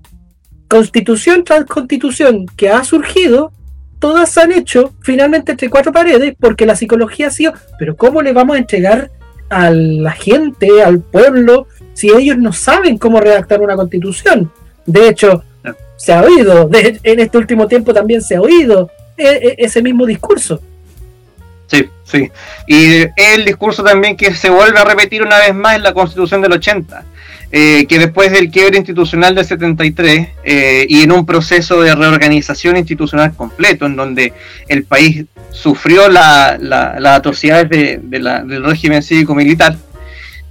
constitución 0.68 1.44
tras 1.44 1.66
constitución 1.66 2.46
que 2.58 2.70
ha 2.70 2.84
surgido, 2.84 3.52
todas 4.00 4.30
se 4.30 4.42
han 4.42 4.52
hecho 4.52 4.94
finalmente 5.02 5.52
entre 5.52 5.70
cuatro 5.70 5.92
paredes 5.92 6.36
porque 6.40 6.66
la 6.66 6.76
psicología 6.76 7.28
ha 7.28 7.32
sido, 7.32 7.54
pero 7.80 7.96
¿cómo 7.96 8.22
le 8.22 8.34
vamos 8.34 8.56
a 8.56 8.60
entregar 8.60 9.12
a 9.50 9.70
la 9.70 10.12
gente, 10.12 10.84
al 10.84 11.00
pueblo, 11.00 11.68
si 11.94 12.10
ellos 12.10 12.38
no 12.38 12.52
saben 12.52 12.98
cómo 12.98 13.20
redactar 13.20 13.62
una 13.62 13.76
constitución? 13.76 14.52
De 14.86 15.10
hecho, 15.10 15.44
se 15.98 16.14
ha 16.14 16.22
oído, 16.22 16.68
de, 16.68 17.00
en 17.04 17.20
este 17.20 17.38
último 17.38 17.68
tiempo 17.68 17.94
también 17.94 18.22
se 18.22 18.36
ha 18.36 18.42
oído 18.42 18.90
e, 19.18 19.28
e, 19.28 19.56
ese 19.60 19.82
mismo 19.82 20.06
discurso. 20.06 20.60
Sí, 21.68 21.90
sí. 22.04 22.30
Y 22.68 23.06
el 23.16 23.46
discurso 23.46 23.84
también 23.84 24.16
que 24.16 24.34
se 24.36 24.50
vuelve 24.50 24.78
a 24.78 24.84
repetir 24.84 25.24
una 25.24 25.40
vez 25.40 25.56
más 25.56 25.76
en 25.76 25.84
la 25.84 25.94
constitución 25.94 26.42
del 26.42 26.54
80 26.54 27.04
eh, 27.52 27.86
que 27.88 28.00
después 28.00 28.32
del 28.32 28.52
quiebre 28.52 28.78
institucional 28.78 29.36
del 29.36 29.46
73 29.46 30.28
eh, 30.44 30.86
y 30.90 31.04
en 31.04 31.12
un 31.12 31.26
proceso 31.26 31.82
de 31.82 31.96
reorganización 31.96 32.78
institucional 32.78 33.36
completo, 33.36 33.86
en 33.86 33.96
donde 33.96 34.34
el 34.68 34.84
país 34.84 35.26
sufrió 35.52 36.10
las 36.10 36.62
la, 36.62 37.00
la 37.00 37.16
atrocidades 37.16 37.70
de, 37.70 38.00
de 38.02 38.20
la, 38.20 38.44
del 38.44 38.64
régimen 38.64 39.02
cívico-militar, 39.02 39.78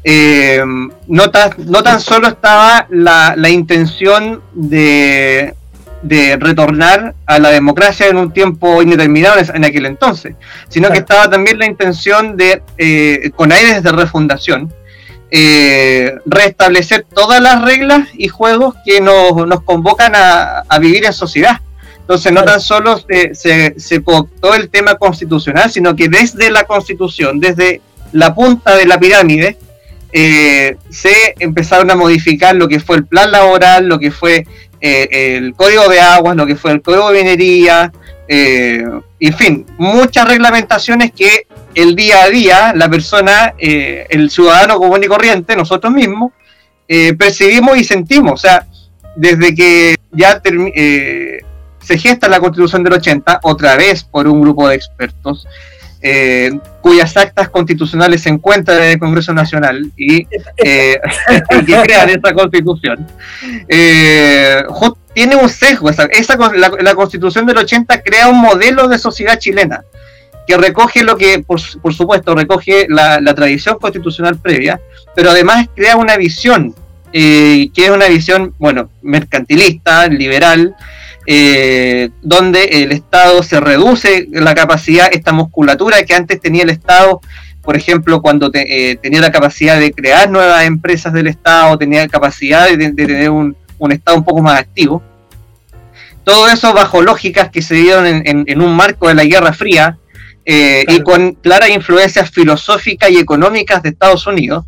eh, 0.06 0.62
no, 1.08 1.30
ta, 1.30 1.50
no, 1.56 1.82
tan 1.82 1.98
solo 1.98 2.28
estaba 2.28 2.86
la, 2.90 3.34
la 3.38 3.48
intención 3.48 4.42
de, 4.52 5.54
de, 6.02 6.36
retornar 6.36 7.14
a 7.24 7.38
la 7.38 7.48
democracia 7.48 8.08
en 8.08 8.18
un 8.18 8.30
tiempo 8.30 8.82
indeterminado 8.82 9.36
en 9.54 9.64
aquel 9.64 9.86
entonces, 9.86 10.34
sino 10.68 10.90
que 10.90 10.98
estaba 10.98 11.30
también 11.30 11.58
la 11.58 11.64
intención 11.64 12.36
de, 12.36 12.60
eh, 12.76 13.30
con 13.34 13.50
aires 13.50 13.82
de 13.82 13.92
refundación, 13.92 14.70
eh, 15.36 16.14
restablecer 16.26 17.04
todas 17.12 17.42
las 17.42 17.60
reglas 17.62 18.08
y 18.16 18.28
juegos 18.28 18.76
que 18.86 19.00
nos, 19.00 19.34
nos 19.48 19.64
convocan 19.64 20.12
a, 20.14 20.62
vivir 20.78 21.04
en 21.04 21.12
sociedad. 21.12 21.60
Entonces 21.98 22.30
no 22.30 22.44
tan 22.44 22.60
solo 22.60 22.98
se, 22.98 23.34
se, 23.34 23.74
se 23.76 24.04
el 24.56 24.70
tema 24.70 24.94
constitucional, 24.94 25.72
sino 25.72 25.96
que 25.96 26.08
desde 26.08 26.52
la 26.52 26.62
constitución, 26.64 27.40
desde 27.40 27.80
la 28.12 28.32
punta 28.32 28.76
de 28.76 28.86
la 28.86 29.00
pirámide, 29.00 29.58
eh, 30.12 30.76
se 30.88 31.34
empezaron 31.40 31.90
a 31.90 31.96
modificar 31.96 32.54
lo 32.54 32.68
que 32.68 32.78
fue 32.78 32.94
el 32.94 33.04
plan 33.04 33.32
laboral, 33.32 33.88
lo 33.88 33.98
que 33.98 34.12
fue 34.12 34.46
eh, 34.80 35.08
el 35.10 35.54
código 35.54 35.88
de 35.88 35.98
aguas, 35.98 36.36
lo 36.36 36.46
que 36.46 36.54
fue 36.54 36.70
el 36.70 36.80
código 36.80 37.10
de 37.10 37.24
minería, 37.24 37.92
eh, 38.28 38.84
en 39.18 39.34
fin, 39.36 39.66
muchas 39.78 40.28
reglamentaciones 40.28 41.10
que 41.10 41.48
el 41.74 41.96
día 41.96 42.22
a 42.22 42.28
día 42.28 42.72
la 42.74 42.88
persona, 42.88 43.54
el 43.58 44.30
ciudadano 44.30 44.78
común 44.78 45.02
y 45.02 45.06
corriente, 45.06 45.56
nosotros 45.56 45.92
mismos, 45.92 46.32
percibimos 46.86 47.76
y 47.76 47.84
sentimos. 47.84 48.32
O 48.32 48.36
sea, 48.36 48.66
desde 49.16 49.54
que 49.54 49.96
ya 50.12 50.40
se 51.80 51.98
gesta 51.98 52.28
la 52.28 52.40
constitución 52.40 52.82
del 52.82 52.94
80, 52.94 53.40
otra 53.42 53.76
vez 53.76 54.04
por 54.04 54.26
un 54.26 54.40
grupo 54.40 54.68
de 54.68 54.76
expertos, 54.76 55.46
eh, 56.06 56.50
cuyas 56.82 57.16
actas 57.16 57.48
constitucionales 57.48 58.22
se 58.22 58.28
encuentran 58.28 58.76
en 58.82 58.90
el 58.90 58.98
Congreso 58.98 59.32
Nacional 59.32 59.90
y 59.96 60.26
eh, 60.62 61.00
que 61.66 61.76
crean 61.82 62.10
esta 62.10 62.34
constitución, 62.34 63.06
eh, 63.66 64.62
tiene 65.14 65.36
un 65.36 65.48
sesgo. 65.48 65.88
Esa, 65.88 66.36
la, 66.36 66.94
constitución 66.94 67.46
del 67.46 67.56
80 67.56 68.02
crea 68.02 68.28
un 68.28 68.38
modelo 68.38 68.86
de 68.86 68.98
sociedad 68.98 69.38
chilena 69.38 69.82
que 70.46 70.56
recoge 70.56 71.04
lo 71.04 71.16
que, 71.16 71.40
por, 71.40 71.60
supuesto, 71.60 72.34
recoge 72.34 72.86
la, 72.88 73.20
la, 73.20 73.34
tradición 73.34 73.78
constitucional 73.78 74.36
previa, 74.36 74.80
pero 75.14 75.30
además 75.30 75.68
crea 75.74 75.96
una 75.96 76.16
visión, 76.16 76.74
que 77.12 77.70
es 77.74 77.90
una 77.90 78.08
visión, 78.08 78.54
bueno, 78.58 78.90
mercantilista, 79.02 80.08
liberal, 80.08 80.74
eh, 81.26 82.10
donde 82.20 82.64
el 82.64 82.92
Estado 82.92 83.42
se 83.42 83.58
reduce 83.58 84.28
la 84.30 84.54
capacidad, 84.54 85.08
esta 85.10 85.32
musculatura 85.32 86.04
que 86.04 86.14
antes 86.14 86.38
tenía 86.40 86.64
el 86.64 86.70
Estado, 86.70 87.20
por 87.62 87.76
ejemplo, 87.76 88.20
cuando 88.20 88.50
eh, 88.52 88.98
tenía 89.00 89.22
la 89.22 89.32
capacidad 89.32 89.80
de 89.80 89.92
crear 89.92 90.28
nuevas 90.28 90.64
empresas 90.64 91.14
del 91.14 91.28
Estado, 91.28 91.78
tenía 91.78 92.06
capacidad 92.08 92.68
de, 92.68 92.92
tener 92.92 93.30
un, 93.30 93.56
Estado 93.90 94.18
un 94.18 94.24
poco 94.24 94.42
más 94.42 94.60
activo. 94.60 95.02
Todo 96.24 96.48
eso 96.48 96.74
bajo 96.74 97.00
lógicas 97.00 97.50
que 97.50 97.62
se 97.62 97.74
dieron 97.74 98.06
en, 98.06 98.60
un 98.60 98.76
marco 98.76 99.08
de 99.08 99.14
la 99.14 99.24
Guerra 99.24 99.52
Fría 99.52 99.98
eh, 100.44 100.84
y 100.88 101.00
con 101.00 101.32
claras 101.34 101.70
influencias 101.70 102.30
filosóficas 102.30 103.10
y 103.10 103.18
económicas 103.18 103.82
de 103.82 103.90
Estados 103.90 104.26
Unidos 104.26 104.64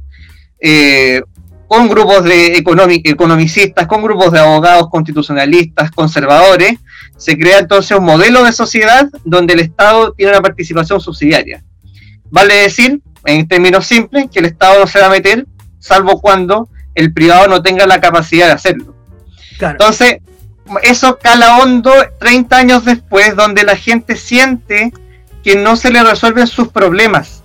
con 1.69 1.89
grupos 1.89 2.25
de 2.25 2.59
economicistas, 2.59 3.87
con 3.87 4.03
grupos 4.03 4.33
de 4.33 4.39
abogados 4.39 4.89
constitucionalistas, 4.89 5.91
conservadores, 5.91 6.79
se 7.17 7.37
crea 7.37 7.59
entonces 7.59 7.97
un 7.97 8.05
modelo 8.05 8.45
de 8.45 8.53
sociedad 8.53 9.09
donde 9.25 9.55
el 9.55 9.61
Estado 9.61 10.13
tiene 10.13 10.33
una 10.33 10.43
participación 10.43 11.01
subsidiaria. 11.01 11.65
Vale 12.31 12.55
decir, 12.55 13.01
en 13.25 13.49
términos 13.49 13.87
simples, 13.87 14.27
que 14.33 14.39
el 14.39 14.45
Estado 14.47 14.81
no 14.81 14.87
se 14.87 15.01
va 15.01 15.07
a 15.07 15.11
meter, 15.11 15.47
salvo 15.79 16.21
cuando 16.21 16.69
el 16.95 17.13
privado 17.13 17.49
no 17.49 17.63
tenga 17.63 17.87
la 17.87 18.01
capacidad 18.01 18.47
de 18.47 18.53
hacerlo. 18.53 18.95
Entonces, 19.59 20.19
eso 20.83 21.19
cala 21.19 21.59
hondo 21.59 21.93
30 22.21 22.57
años 22.57 22.85
después, 22.85 23.35
donde 23.35 23.65
la 23.65 23.77
gente 23.77 24.17
siente 24.17 24.93
que 25.47 25.55
no 25.55 25.77
se 25.77 25.93
le 25.93 26.03
resuelven 26.03 26.49
sus 26.49 26.67
problemas. 26.73 27.45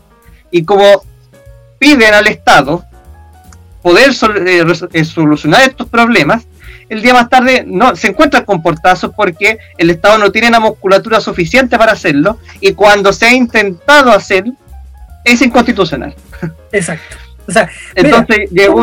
Y 0.50 0.64
como 0.64 1.04
piden 1.78 2.16
al 2.16 2.26
Estado 2.26 2.84
poder 3.84 4.10
eh, 4.48 4.64
eh, 4.94 5.06
solucionar 5.06 5.62
estos 5.62 5.88
problemas, 5.88 6.48
el 6.90 7.04
día 7.04 7.14
más 7.14 7.30
tarde 7.30 7.64
no 7.64 7.96
se 7.96 8.08
encuentran 8.08 8.44
con 8.44 8.64
portazos 8.64 9.12
porque 9.16 9.60
el 9.78 9.92
Estado 9.92 10.18
no 10.18 10.32
tiene 10.32 10.50
la 10.50 10.60
musculatura 10.60 11.22
suficiente 11.22 11.78
para 11.78 11.92
hacerlo 11.92 12.40
y 12.60 12.74
cuando 12.74 13.14
se 13.14 13.28
ha 13.28 13.34
intentado 13.34 14.12
hacer 14.12 14.46
es 15.24 15.40
inconstitucional. 15.44 16.16
Exacto. 16.72 17.18
Entonces 17.94 18.50
llegó, 18.50 18.82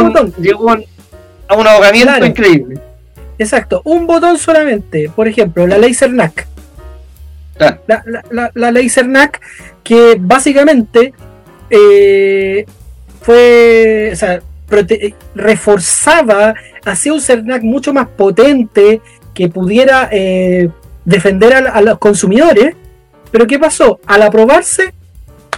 a 1.49 1.57
un 1.57 1.67
ahogamiento 1.67 2.25
increíble. 2.25 2.81
Exacto, 3.37 3.83
un 3.85 4.07
botón 4.07 4.39
solamente. 4.39 5.11
Por 5.13 5.27
ejemplo, 5.27 5.67
la 5.67 5.77
ley 5.77 5.93
CERNAC. 5.93 6.47
La, 7.59 8.51
la, 8.55 8.71
ley 8.71 8.89
CERNAC 8.89 9.41
que 9.83 10.17
básicamente 10.19 11.13
eh, 11.71 12.65
fue, 13.21 14.11
o 14.13 14.17
sea, 14.17 14.41
reforzaba, 15.35 16.55
hacía 16.85 17.13
un 17.13 17.21
CERNAC 17.21 17.63
mucho 17.63 17.93
más 17.93 18.09
potente 18.09 19.01
que 19.35 19.49
pudiera 19.49 20.09
eh, 20.11 20.69
defender 21.05 21.55
a, 21.55 21.81
los 21.81 21.99
consumidores. 21.99 22.75
Pero 23.31 23.47
¿qué 23.47 23.59
pasó? 23.59 24.01
Al 24.07 24.23
aprobarse 24.23 24.95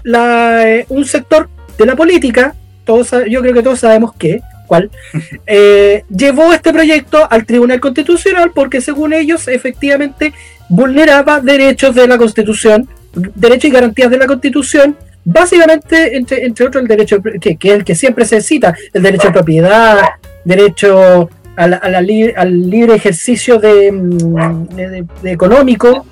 la, 0.03 0.69
eh, 0.69 0.87
un 0.89 1.05
sector 1.05 1.49
de 1.79 1.87
la 1.87 1.97
política, 1.97 2.55
todos, 2.85 3.11
yo 3.29 3.41
creo 3.41 3.55
que 3.55 3.63
todos 3.63 3.81
sabemos 3.81 4.13
qué, 4.19 4.41
cuál, 4.67 4.91
eh, 5.47 6.05
llevó 6.09 6.53
este 6.53 6.73
proyecto 6.73 7.27
al 7.31 7.47
Tribunal 7.47 7.81
Constitucional 7.81 8.53
porque 8.55 8.81
según 8.81 9.13
ellos 9.13 9.49
efectivamente 9.49 10.33
vulneraba 10.71 11.41
derechos 11.41 11.95
de 11.95 12.09
la 12.09 12.17
Constitución, 12.17 12.89
derechos 13.35 13.67
y 13.67 13.73
garantías 13.73 14.11
de 14.11 14.17
la 14.17 14.27
Constitución 14.27 14.97
básicamente, 15.25 16.17
entre, 16.17 16.45
entre 16.45 16.67
otros, 16.67 16.83
el 16.83 16.89
derecho, 16.89 17.21
que, 17.23 17.57
que, 17.57 17.69
es 17.69 17.75
el 17.75 17.85
que 17.85 17.95
siempre 17.95 18.25
se 18.25 18.41
cita, 18.41 18.75
el 18.93 19.03
derecho 19.03 19.29
a 19.29 19.33
propiedad, 19.33 19.99
derecho 20.45 21.29
al 21.57 22.71
libre 22.71 22.95
ejercicio 22.95 23.59
de, 23.59 23.93
mm, 23.93 25.27
económico. 25.27 26.07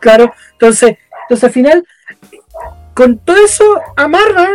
Claro, 0.00 0.32
entonces, 0.52 0.96
entonces 1.22 1.44
al 1.44 1.50
final, 1.50 1.84
con 2.92 3.18
todo 3.18 3.36
eso 3.44 3.64
amarra 3.96 4.48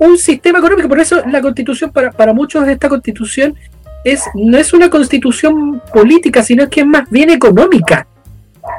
un 0.00 0.18
sistema 0.18 0.58
económico, 0.58 0.88
por 0.88 1.00
eso 1.00 1.22
la 1.30 1.40
constitución, 1.40 1.92
para, 1.92 2.10
para 2.10 2.32
muchos 2.34 2.66
de 2.66 2.72
esta 2.72 2.88
constitución, 2.88 3.54
es, 4.04 4.22
no 4.34 4.58
es 4.58 4.72
una 4.72 4.90
constitución 4.90 5.80
política, 5.92 6.42
sino 6.42 6.68
que 6.68 6.80
es 6.80 6.86
más 6.86 7.08
bien 7.10 7.30
económica. 7.30 8.06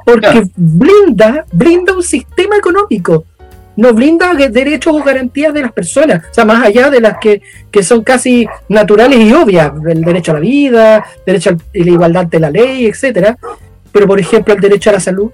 Porque 0.06 0.44
blinda, 0.56 1.46
blinda 1.52 1.94
un 1.94 2.04
sistema 2.04 2.58
económico, 2.58 3.26
no 3.76 3.94
blinda 3.94 4.34
derechos 4.34 4.94
o 4.96 5.04
garantías 5.04 5.54
de 5.54 5.62
las 5.62 5.72
personas, 5.72 6.24
o 6.32 6.34
sea, 6.34 6.46
más 6.46 6.66
allá 6.66 6.90
de 6.90 7.02
las 7.02 7.18
que, 7.18 7.42
son 7.82 8.04
casi 8.04 8.48
naturales 8.70 9.20
y 9.20 9.34
obvias, 9.34 9.72
el 9.88 10.02
derecho 10.02 10.32
a 10.32 10.36
la 10.36 10.40
vida, 10.40 11.06
derecho 11.26 11.52
a 11.52 11.54
la 11.74 11.92
igualdad 11.92 12.26
de 12.28 12.40
la 12.40 12.50
ley, 12.50 12.86
etcétera, 12.86 13.38
pero 13.92 14.08
por 14.08 14.20
ejemplo 14.20 14.54
el 14.54 14.62
derecho 14.62 14.90
a 14.90 14.94
la 14.94 15.00
salud, 15.00 15.32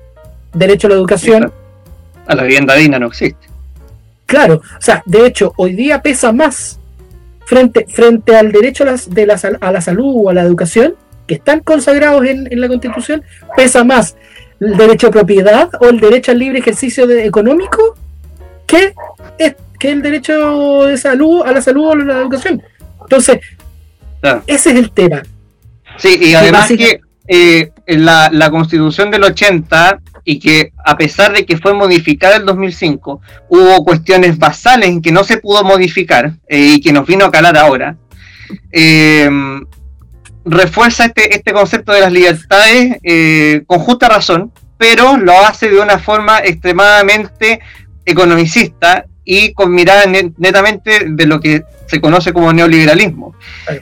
derecho 0.54 0.88
a 0.88 0.92
la 0.92 0.96
educación. 0.96 1.52
A 2.26 2.36
la 2.36 2.44
vivienda 2.44 2.76
digna 2.76 2.98
no 2.98 3.08
existe. 3.08 3.48
Claro, 4.26 4.56
o 4.56 4.82
sea, 4.82 5.02
de 5.06 5.26
hecho, 5.26 5.54
hoy 5.58 5.74
día 5.74 6.02
pesa 6.02 6.32
más 6.32 6.79
frente, 7.50 7.88
frente 7.90 8.38
al 8.38 8.52
derecho 8.52 8.84
a, 8.84 8.96
de 9.08 9.26
la, 9.26 9.40
a 9.60 9.72
la 9.72 9.82
salud 9.82 10.14
o 10.16 10.30
a 10.30 10.34
la 10.36 10.44
educación, 10.44 10.94
que 11.26 11.34
están 11.34 11.62
consagrados 11.62 12.24
en, 12.26 12.48
en 12.52 12.62
la 12.62 12.68
Constitución, 12.68 13.24
pesa 13.56 13.84
más 13.84 14.16
el 14.60 14.78
derecho 14.78 15.08
a 15.08 15.12
propiedad 15.12 15.68
o 15.80 15.90
el 15.90 16.00
derecho 16.00 16.32
al 16.32 16.38
libre 16.38 16.60
ejercicio 16.60 17.08
de, 17.08 17.26
económico 17.26 17.98
que, 18.68 18.94
es, 19.40 19.56
que 19.80 19.90
el 19.90 20.04
derecho 20.04 20.86
de 20.86 20.96
salud, 20.96 21.42
a 21.44 21.52
la 21.52 21.62
salud 21.62 21.86
o 21.86 21.92
a 21.94 21.96
la 21.96 22.20
educación. 22.20 22.62
Entonces, 23.02 23.40
ese 24.46 24.70
es 24.70 24.76
el 24.76 24.92
tema. 24.92 25.24
Sí, 25.98 26.20
y 26.22 26.36
además 26.36 26.68
que 26.68 27.02
eh, 27.32 27.72
la, 27.86 28.50
constitución 28.50 29.12
del 29.12 29.24
80 29.24 30.00
y 30.26 30.40
que 30.40 30.74
a 30.84 30.98
pesar 30.98 31.32
de 31.32 31.46
que 31.46 31.58
fue 31.58 31.74
modificada 31.74 32.38
el 32.38 32.46
2005, 32.46 33.22
hubo 33.50 33.86
cuestiones 33.86 34.38
basales 34.38 34.90
en 34.90 35.02
que 35.02 35.12
no 35.12 35.24
se 35.24 35.38
pudo 35.38 35.64
modificar 35.64 36.34
eh, 36.48 36.74
y 36.76 36.82
que 36.82 36.92
nos 36.92 37.06
vino 37.06 37.26
a 37.26 37.32
calar 37.32 37.56
ahora. 37.56 37.98
Eh, 38.72 39.30
refuerza 40.44 41.06
este, 41.06 41.36
este 41.36 41.54
concepto 41.54 41.92
de 41.92 42.02
las 42.02 42.12
libertades 42.12 42.98
eh, 43.04 43.64
con 43.68 43.80
justa 43.80 44.10
razón, 44.10 44.52
pero 44.78 45.18
lo 45.18 45.34
hace 45.46 45.70
de 45.70 45.80
una 45.80 46.00
forma 46.00 46.40
extremadamente 46.40 47.60
economicista 48.06 49.06
y 49.32 49.54
con 49.54 49.72
mirada 49.72 50.06
netamente 50.08 51.06
de 51.06 51.26
lo 51.28 51.40
que 51.40 51.64
se 51.86 52.02
conoce 52.02 52.34
como 52.34 52.52
neoliberalismo. 52.52 53.36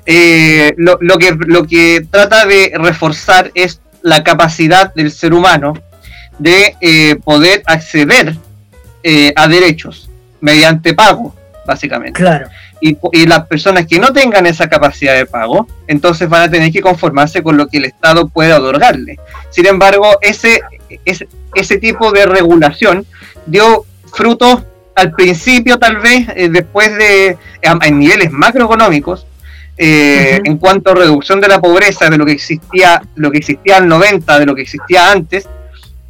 Eh, 0.06 0.74
lo, 0.78 0.98
que, 1.18 1.38
lo 1.48 1.66
que 1.66 2.06
trata 2.12 2.46
de 2.46 2.74
reforzar 2.76 3.52
es 3.54 3.80
la 4.02 4.26
capacidad 4.26 4.94
del 4.94 5.10
ser 5.10 5.34
humano 5.34 5.74
de 6.38 6.76
eh, 6.82 7.16
poder 7.24 7.64
acceder 7.66 8.36
a 9.36 9.48
derechos 9.48 10.10
mediante 10.42 10.94
pago, 10.94 11.34
básicamente. 11.66 12.20
Claro 12.20 12.50
y, 12.80 13.26
las 13.26 13.48
personas 13.48 13.88
que 13.88 14.00
no 14.00 14.14
tengan 14.14 14.46
esa 14.46 14.70
capacidad 14.70 15.16
de 15.16 15.26
pago, 15.26 15.68
entonces 15.88 16.30
van 16.30 16.44
a 16.44 16.52
tener 16.52 16.72
que 16.72 16.82
conformarse 16.82 17.42
con 17.42 17.58
lo 17.58 17.68
que 17.68 17.78
el 17.78 17.86
Estado 17.86 18.28
puede 18.28 18.54
otorgarle. 18.54 19.20
Sin 19.50 19.66
embargo, 19.66 20.18
ese, 20.22 20.62
ese, 21.06 21.28
ese 21.56 21.78
tipo 21.78 22.12
de 22.12 22.26
regulación 22.26 23.06
dio 23.46 23.86
frutos 24.14 24.64
al 24.98 25.12
principio 25.12 25.78
tal 25.78 25.98
vez, 25.98 26.28
eh, 26.36 26.50
después 26.50 26.98
de, 26.98 27.38
en 27.62 28.00
niveles 28.00 28.32
macroeconómicos, 28.32 29.28
eh, 29.78 30.42
en 30.44 30.58
cuanto 30.58 30.90
a 30.90 30.96
reducción 30.96 31.40
de 31.40 31.48
la 31.48 31.62
pobreza, 31.62 32.10
de 32.10 32.18
lo 32.18 32.26
que 32.26 32.32
existía, 32.32 33.04
lo 33.14 33.30
que 33.30 33.38
existía 33.38 33.78
en 33.78 33.88
90, 33.88 34.40
de 34.40 34.46
lo 34.48 34.56
que 34.56 34.64
existía 34.64 35.12
antes, 35.12 35.48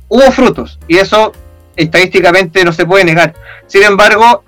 hubo 0.08 0.32
frutos 0.32 0.80
y 0.88 0.98
eso 0.98 1.34
estadísticamente 1.76 2.64
no 2.64 2.72
se 2.72 2.86
puede 2.86 3.04
negar. 3.04 3.34
Sin 3.68 3.84
embargo, 3.84 4.46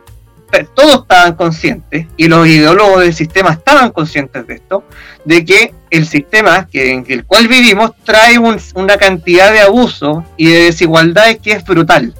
todos 0.74 1.02
estaban 1.02 1.36
conscientes 1.36 2.08
y 2.16 2.30
los 2.30 2.48
ideólogos 2.48 3.02
del 3.02 3.14
sistema 3.14 3.52
estaban 3.52 3.92
conscientes 3.92 4.48
de 4.48 4.54
esto, 4.54 4.86
de 5.26 5.44
que 5.44 5.74
el 5.90 6.08
sistema 6.08 6.66
que, 6.72 6.94
en 6.94 7.06
el 7.10 7.26
cual 7.26 7.50
vivimos 7.50 7.92
trae 8.06 8.40
una 8.40 8.96
cantidad 8.98 9.52
de 9.52 9.60
abuso 9.60 10.24
y 10.38 10.50
de 10.50 10.64
desigualdades 10.64 11.40
que 11.40 11.52
es 11.52 11.66
brutal 11.66 12.14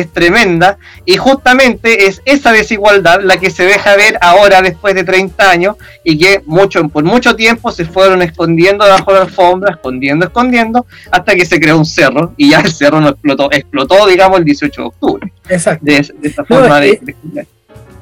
es 0.00 0.12
tremenda 0.12 0.78
y 1.04 1.16
justamente 1.16 2.06
es 2.06 2.22
esa 2.24 2.52
desigualdad 2.52 3.20
la 3.22 3.38
que 3.38 3.50
se 3.50 3.64
deja 3.64 3.96
ver 3.96 4.18
ahora 4.20 4.62
después 4.62 4.94
de 4.94 5.04
30 5.04 5.50
años 5.50 5.76
y 6.04 6.18
que 6.18 6.42
mucho, 6.46 6.86
por 6.88 7.04
mucho 7.04 7.36
tiempo 7.36 7.70
se 7.72 7.84
fueron 7.84 8.22
escondiendo 8.22 8.84
debajo 8.84 9.12
de 9.12 9.18
la 9.18 9.24
alfombra, 9.24 9.74
escondiendo, 9.74 10.26
escondiendo, 10.26 10.86
hasta 11.10 11.34
que 11.34 11.44
se 11.44 11.60
creó 11.60 11.78
un 11.78 11.86
cerro 11.86 12.34
y 12.36 12.50
ya 12.50 12.60
el 12.60 12.72
cerro 12.72 13.00
no 13.00 13.08
explotó, 13.08 13.50
explotó 13.52 14.06
digamos 14.06 14.38
el 14.38 14.44
18 14.44 14.80
de 14.80 14.86
octubre. 14.86 15.32
Exacto. 15.48 15.84
De, 15.84 15.96
esta 16.22 16.44
forma 16.44 16.80
de, 16.80 17.00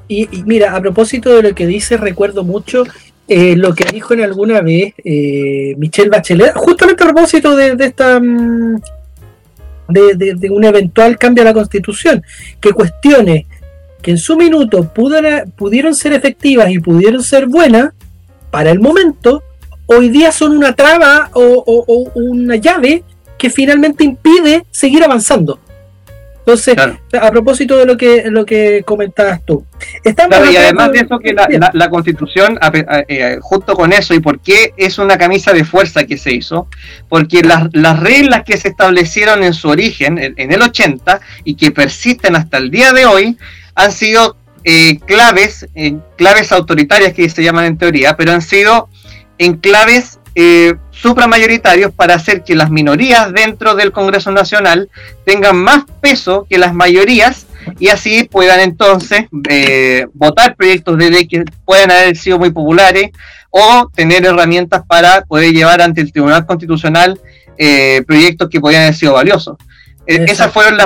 y, 0.08 0.28
mira, 0.44 0.76
a 0.76 0.80
propósito 0.80 1.34
de 1.34 1.42
lo 1.42 1.54
que 1.54 1.66
dice, 1.66 1.96
recuerdo 1.96 2.44
mucho 2.44 2.84
eh, 3.28 3.56
lo 3.56 3.74
que 3.74 3.84
dijo 3.84 4.14
en 4.14 4.22
alguna 4.22 4.60
vez 4.60 4.94
eh, 5.04 5.74
Michelle 5.78 6.10
Bachelet, 6.10 6.54
justamente 6.54 7.02
a 7.02 7.06
propósito 7.06 7.56
de, 7.56 7.76
esta... 7.80 8.20
Mm, 8.20 8.80
de, 9.88 10.50
un 10.50 10.64
eventual 10.64 11.18
cambio 11.18 11.42
a 11.42 11.46
la 11.46 11.54
constitución, 11.54 12.22
que 12.60 12.72
cuestiones 12.72 13.46
que 14.02 14.12
en 14.12 14.18
su 14.18 14.36
minuto 14.36 14.92
pudieron 14.92 15.94
ser 15.94 16.12
efectivas 16.12 16.70
y 16.70 16.78
pudieron 16.78 17.22
ser 17.22 17.46
buenas 17.46 17.92
para 18.50 18.70
el 18.70 18.78
momento, 18.78 19.42
hoy 19.86 20.10
día 20.10 20.30
son 20.32 20.56
una 20.56 20.74
traba 20.74 21.30
o 21.32 22.12
una 22.14 22.56
llave 22.56 23.02
que 23.36 23.50
finalmente 23.50 24.04
impide 24.04 24.64
seguir 24.70 25.04
avanzando. 25.04 25.58
Entonces, 26.46 26.76
a 27.20 27.30
propósito 27.32 27.76
de 27.76 27.86
lo 27.86 27.96
que 27.96 28.30
lo 28.30 28.46
que 28.46 28.84
comentabas 28.86 29.44
tú. 29.44 29.66
y 30.04 30.56
además 30.56 30.92
de 30.92 31.00
eso 31.00 31.18
que 31.18 31.34
la, 31.34 31.90
constitución, 31.90 32.56
eh, 33.08 33.38
junto 33.40 33.74
con 33.74 33.92
eso, 33.92 34.14
y 34.14 34.20
por 34.20 34.38
qué 34.38 34.72
es 34.76 34.98
una 34.98 35.18
camisa 35.18 35.52
de 35.52 35.64
fuerza 35.64 36.04
que 36.04 36.16
se 36.16 36.32
hizo, 36.32 36.68
porque 37.08 37.42
las, 37.42 37.64
las 37.72 37.98
reglas 37.98 38.44
que 38.44 38.56
se 38.58 38.68
establecieron 38.68 39.42
en 39.42 39.54
su 39.54 39.68
origen, 39.68 40.18
en, 40.18 40.52
el 40.52 40.62
80, 40.62 41.20
y 41.42 41.56
que 41.56 41.72
persisten 41.72 42.36
hasta 42.36 42.58
el 42.58 42.70
día 42.70 42.92
de 42.92 43.06
hoy, 43.06 43.36
han 43.74 43.90
sido 43.90 44.36
eh, 44.62 45.00
claves, 45.04 45.66
eh, 45.74 45.96
claves 46.16 46.52
autoritarias 46.52 47.12
que 47.12 47.28
se 47.28 47.42
llaman 47.42 47.64
en 47.64 47.76
teoría, 47.76 48.16
pero 48.16 48.30
han 48.30 48.42
sido 48.42 48.88
en 49.38 49.56
claves 49.56 50.20
eh, 50.36 50.74
supramayoritarios 51.06 51.92
para 51.92 52.14
hacer 52.14 52.42
que 52.42 52.56
las 52.56 52.70
minorías 52.70 53.32
dentro 53.32 53.74
del 53.74 53.92
Congreso 53.92 54.32
Nacional 54.32 54.90
tengan 55.24 55.56
más 55.56 55.84
peso 56.00 56.46
que 56.48 56.58
las 56.58 56.74
mayorías 56.74 57.46
y 57.78 57.88
así 57.88 58.24
puedan 58.24 58.60
entonces 58.60 59.26
eh, 59.48 60.06
votar 60.14 60.56
proyectos 60.56 60.98
de 60.98 61.10
ley 61.10 61.28
que 61.28 61.44
puedan 61.64 61.90
haber 61.90 62.16
sido 62.16 62.38
muy 62.38 62.50
populares 62.50 63.10
o 63.50 63.88
tener 63.94 64.24
herramientas 64.24 64.82
para 64.86 65.22
poder 65.22 65.52
llevar 65.52 65.80
ante 65.80 66.00
el 66.00 66.12
Tribunal 66.12 66.44
Constitucional 66.44 67.20
eh, 67.56 68.02
proyectos 68.06 68.48
que 68.50 68.60
podían 68.60 68.82
haber 68.82 68.94
sido 68.94 69.12
valiosos. 69.14 69.56
E-, 70.06 70.24
esas 70.28 70.52
fueron 70.52 70.78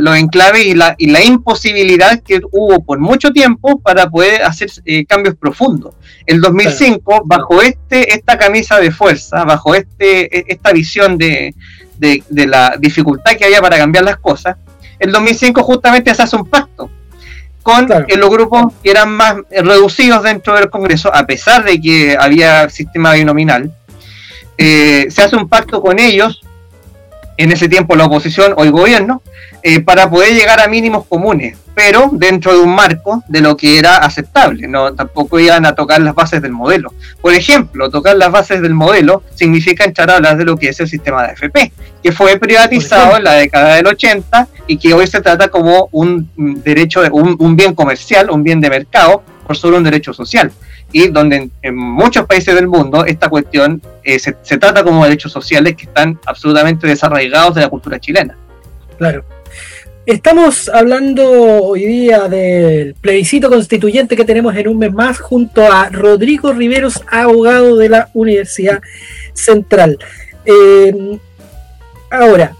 los 0.00 0.16
enclaves 0.16 0.66
y 0.66 0.74
la, 0.74 0.94
y 0.98 1.10
la 1.10 1.22
imposibilidad 1.22 2.20
que 2.20 2.40
hubo 2.50 2.82
por 2.84 2.98
mucho 2.98 3.30
tiempo 3.32 3.78
para 3.80 4.10
poder 4.10 4.42
hacer 4.42 4.70
eh, 4.84 5.04
cambios 5.06 5.36
profundos. 5.36 5.94
El 6.26 6.40
2005, 6.40 7.22
bajo 7.24 7.62
este, 7.62 8.14
esta 8.14 8.36
camisa 8.36 8.80
de 8.80 8.90
fuerza, 8.90 9.44
bajo 9.44 9.74
este, 9.74 10.36
e, 10.36 10.44
esta 10.48 10.72
visión 10.72 11.16
de, 11.18 11.54
la 12.28 12.76
dificultad 12.78 13.36
que 13.36 13.44
había 13.44 13.60
para 13.60 13.78
cambiar 13.78 14.04
las 14.04 14.16
cosas, 14.16 14.56
el 14.98 15.12
2005 15.12 15.62
justamente 15.62 16.14
se 16.14 16.22
hace 16.22 16.36
un 16.36 16.46
pacto 16.46 16.90
con 17.62 17.88
los 17.88 18.30
grupos 18.30 18.74
que 18.82 18.90
eran 18.90 19.10
más 19.10 19.36
reducidos 19.50 20.22
dentro 20.22 20.54
del 20.54 20.68
Congreso, 20.68 21.14
a 21.14 21.26
pesar 21.26 21.64
de 21.64 21.80
que 21.80 22.14
había 22.18 22.68
sistema 22.68 23.14
binominal. 23.14 23.72
Eh, 24.58 25.06
se 25.08 25.22
hace 25.22 25.34
un 25.34 25.48
pacto 25.48 25.80
con 25.80 25.98
ellos 25.98 26.42
en 27.36 27.52
ese 27.52 27.68
tiempo 27.68 27.96
la 27.96 28.06
oposición 28.06 28.54
o 28.56 28.64
el 28.64 28.70
gobierno, 28.70 29.22
eh, 29.62 29.80
para 29.80 30.10
poder 30.10 30.34
llegar 30.34 30.60
a 30.60 30.68
mínimos 30.68 31.06
comunes, 31.06 31.56
pero 31.74 32.10
dentro 32.12 32.52
de 32.52 32.60
un 32.60 32.74
marco 32.74 33.24
de 33.28 33.40
lo 33.40 33.56
que 33.56 33.78
era 33.78 33.96
aceptable. 33.96 34.68
No, 34.68 34.94
tampoco 34.94 35.40
iban 35.40 35.66
a 35.66 35.74
tocar 35.74 36.00
las 36.00 36.14
bases 36.14 36.42
del 36.42 36.52
modelo. 36.52 36.92
Por 37.20 37.34
ejemplo, 37.34 37.90
tocar 37.90 38.16
las 38.16 38.30
bases 38.30 38.62
del 38.62 38.74
modelo 38.74 39.22
significa 39.34 39.84
entrar 39.84 40.10
a 40.10 40.16
hablar 40.16 40.36
de 40.36 40.44
lo 40.44 40.56
que 40.56 40.68
es 40.68 40.80
el 40.80 40.88
sistema 40.88 41.22
de 41.22 41.30
AFP, 41.30 41.72
que 42.02 42.12
fue 42.12 42.38
privatizado 42.38 43.16
en 43.16 43.24
la 43.24 43.32
década 43.34 43.74
del 43.76 43.86
80 43.86 44.48
y 44.66 44.76
que 44.76 44.94
hoy 44.94 45.06
se 45.06 45.20
trata 45.20 45.48
como 45.48 45.88
un 45.92 46.30
derecho, 46.36 47.02
un, 47.12 47.36
un 47.38 47.56
bien 47.56 47.74
comercial, 47.74 48.30
un 48.30 48.42
bien 48.42 48.60
de 48.60 48.70
mercado, 48.70 49.22
por 49.44 49.56
sobre 49.56 49.76
un 49.76 49.84
derecho 49.84 50.12
social 50.12 50.50
y 50.92 51.08
donde 51.08 51.50
en, 51.62 51.76
muchos 51.76 52.26
países 52.26 52.54
del 52.54 52.68
mundo 52.68 53.04
esta 53.04 53.28
cuestión 53.28 53.80
eh, 54.02 54.18
se, 54.18 54.32
trata 54.58 54.82
como 54.82 55.04
derechos 55.04 55.32
sociales 55.32 55.76
que 55.76 55.84
están 55.84 56.18
absolutamente 56.26 56.86
desarraigados 56.86 57.54
de 57.54 57.62
la 57.62 57.68
cultura 57.68 57.98
chilena. 57.98 58.36
Claro. 58.98 59.24
Estamos 60.06 60.68
hablando 60.68 61.24
hoy 61.30 61.86
día 61.86 62.28
del 62.28 62.94
plebiscito 63.00 63.48
constituyente 63.48 64.16
que 64.16 64.24
tenemos 64.26 64.54
en 64.54 64.68
un 64.68 64.78
mes 64.78 64.92
más 64.92 65.18
junto 65.18 65.62
a 65.62 65.88
Rodrigo 65.88 66.52
Riveros, 66.52 67.02
abogado 67.10 67.76
de 67.76 67.88
la 67.88 68.10
Universidad 68.12 68.82
Central. 69.32 69.98
Eh, 70.44 71.18
ahora, 72.10 72.54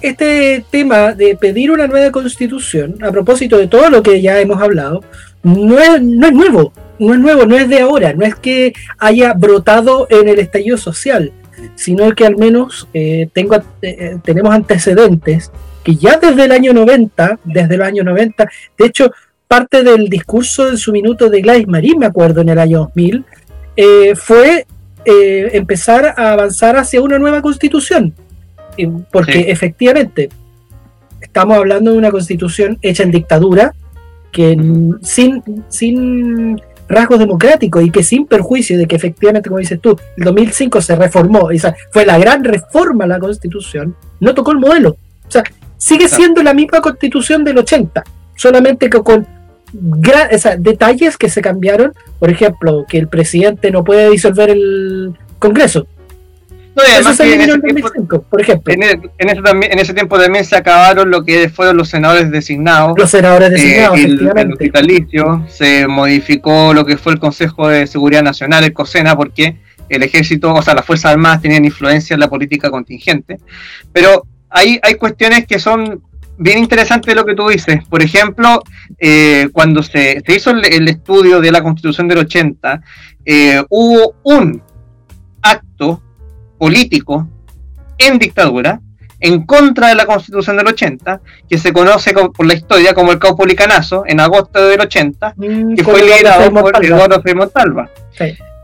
este 0.00 0.64
tema 0.70 1.14
de 1.14 1.36
pedir 1.36 1.72
una 1.72 1.88
nueva 1.88 2.12
constitución, 2.12 2.96
a 3.02 3.10
propósito 3.10 3.58
de 3.58 3.66
todo 3.66 3.90
lo 3.90 4.02
que 4.02 4.22
ya 4.22 4.40
hemos 4.40 4.62
hablado, 4.62 5.02
no 5.42 5.78
es, 5.78 6.02
no 6.02 6.26
es 6.26 6.32
nuevo 6.32 6.72
no 6.98 7.14
es 7.14 7.20
nuevo, 7.20 7.46
no 7.46 7.56
es 7.56 7.68
de 7.68 7.80
ahora, 7.80 8.12
no 8.12 8.24
es 8.24 8.34
que 8.34 8.72
haya 8.98 9.32
brotado 9.32 10.06
en 10.10 10.28
el 10.28 10.38
estallido 10.38 10.76
social, 10.76 11.32
sino 11.74 12.14
que 12.14 12.26
al 12.26 12.36
menos 12.36 12.88
eh, 12.92 13.28
tengo, 13.32 13.56
eh, 13.56 13.62
eh, 13.82 14.16
tenemos 14.24 14.52
antecedentes 14.54 15.50
que 15.84 15.96
ya 15.96 16.18
desde 16.18 16.44
el 16.44 16.52
año 16.52 16.72
90, 16.72 17.38
desde 17.44 17.74
el 17.76 17.82
año 17.82 18.04
90, 18.04 18.48
de 18.78 18.86
hecho, 18.86 19.10
parte 19.46 19.82
del 19.82 20.08
discurso 20.08 20.68
en 20.68 20.76
su 20.76 20.92
minuto 20.92 21.30
de 21.30 21.40
Gladys 21.40 21.68
Marín, 21.68 21.98
me 21.98 22.06
acuerdo, 22.06 22.42
en 22.42 22.50
el 22.50 22.58
año 22.58 22.78
2000, 22.94 23.24
fue 24.16 24.66
empezar 25.06 26.14
a 26.18 26.32
avanzar 26.32 26.76
hacia 26.76 27.00
una 27.00 27.18
nueva 27.18 27.40
constitución, 27.40 28.12
porque 29.10 29.50
efectivamente 29.50 30.28
estamos 31.22 31.56
hablando 31.56 31.92
de 31.92 31.96
una 31.96 32.10
constitución 32.10 32.78
hecha 32.82 33.04
en 33.04 33.10
dictadura, 33.10 33.72
que 34.38 34.56
sin, 35.02 35.42
sin 35.68 36.62
rasgos 36.88 37.18
democráticos 37.18 37.82
y 37.82 37.90
que 37.90 38.04
sin 38.04 38.24
perjuicio 38.24 38.78
de 38.78 38.86
que 38.86 38.94
efectivamente, 38.94 39.48
como 39.48 39.58
dices 39.58 39.80
tú, 39.80 39.98
el 40.16 40.22
2005 40.22 40.80
se 40.80 40.94
reformó, 40.94 41.50
esa 41.50 41.74
fue 41.90 42.06
la 42.06 42.16
gran 42.18 42.44
reforma 42.44 43.02
a 43.02 43.08
la 43.08 43.18
constitución, 43.18 43.96
no 44.20 44.34
tocó 44.36 44.52
el 44.52 44.58
modelo. 44.58 44.90
O 45.26 45.30
sea, 45.30 45.42
sigue 45.76 46.08
siendo 46.08 46.40
la 46.44 46.54
misma 46.54 46.80
constitución 46.80 47.42
del 47.42 47.58
80, 47.58 48.04
solamente 48.36 48.88
que 48.88 49.02
con 49.02 49.26
detalles 50.60 51.16
que 51.16 51.28
se 51.28 51.42
cambiaron, 51.42 51.92
por 52.20 52.30
ejemplo, 52.30 52.86
que 52.88 52.98
el 52.98 53.08
presidente 53.08 53.72
no 53.72 53.82
puede 53.82 54.08
disolver 54.08 54.50
el 54.50 55.14
Congreso, 55.40 55.88
por 58.30 58.40
ejemplo. 58.40 58.72
En, 58.72 58.82
ese 59.28 59.42
también, 59.42 59.72
en 59.72 59.78
ese 59.78 59.94
tiempo 59.94 60.18
también 60.18 60.44
se 60.44 60.56
acabaron 60.56 61.10
lo 61.10 61.24
que 61.24 61.48
fueron 61.48 61.76
los 61.76 61.88
senadores 61.88 62.30
designados. 62.30 62.94
Los 62.96 63.10
senadores 63.10 63.50
designados, 63.50 63.98
eh, 63.98 64.04
el, 64.04 65.48
se 65.48 65.86
modificó 65.86 66.72
lo 66.74 66.84
que 66.84 66.96
fue 66.96 67.12
el 67.12 67.18
Consejo 67.18 67.68
de 67.68 67.86
Seguridad 67.86 68.22
Nacional, 68.22 68.64
el 68.64 68.72
COSENA, 68.72 69.16
porque 69.16 69.56
el 69.88 70.02
ejército, 70.02 70.52
o 70.54 70.62
sea, 70.62 70.74
las 70.74 70.84
Fuerzas 70.84 71.12
Armadas 71.12 71.42
tenían 71.42 71.64
influencia 71.64 72.14
en 72.14 72.20
la 72.20 72.28
política 72.28 72.70
contingente. 72.70 73.38
Pero 73.92 74.26
hay, 74.50 74.78
hay 74.82 74.94
cuestiones 74.94 75.46
que 75.46 75.58
son 75.58 76.02
bien 76.38 76.58
interesantes 76.58 77.12
de 77.12 77.20
lo 77.20 77.26
que 77.26 77.34
tú 77.34 77.48
dices. 77.48 77.80
Por 77.88 78.02
ejemplo, 78.02 78.62
eh, 78.98 79.48
cuando 79.52 79.82
se, 79.82 80.22
hizo 80.28 80.50
el, 80.50 80.88
estudio 80.88 81.40
de 81.40 81.52
la 81.52 81.62
Constitución 81.62 82.08
del 82.08 82.18
80, 82.18 82.80
eh, 83.24 83.62
hubo 83.68 84.14
un 84.22 84.62
político 86.58 87.28
en 87.98 88.18
dictadura 88.18 88.80
en 89.20 89.44
contra 89.44 89.88
de 89.88 89.94
la 89.94 90.06
constitución 90.06 90.56
del 90.56 90.68
80, 90.68 91.20
que 91.48 91.58
se 91.58 91.72
conoce 91.72 92.12
por 92.12 92.46
la 92.46 92.54
historia 92.54 92.94
como 92.94 93.12
el 93.12 93.18
Caupolicanazo, 93.18 94.04
en 94.06 94.20
agosto 94.20 94.64
del 94.66 94.80
80, 94.80 95.34
mm, 95.36 95.74
que 95.74 95.84
fue 95.84 96.02
liderado 96.02 96.52
por 96.52 96.84
Eduardo 96.84 97.20
Frei 97.20 97.34
Montalva. 97.34 97.90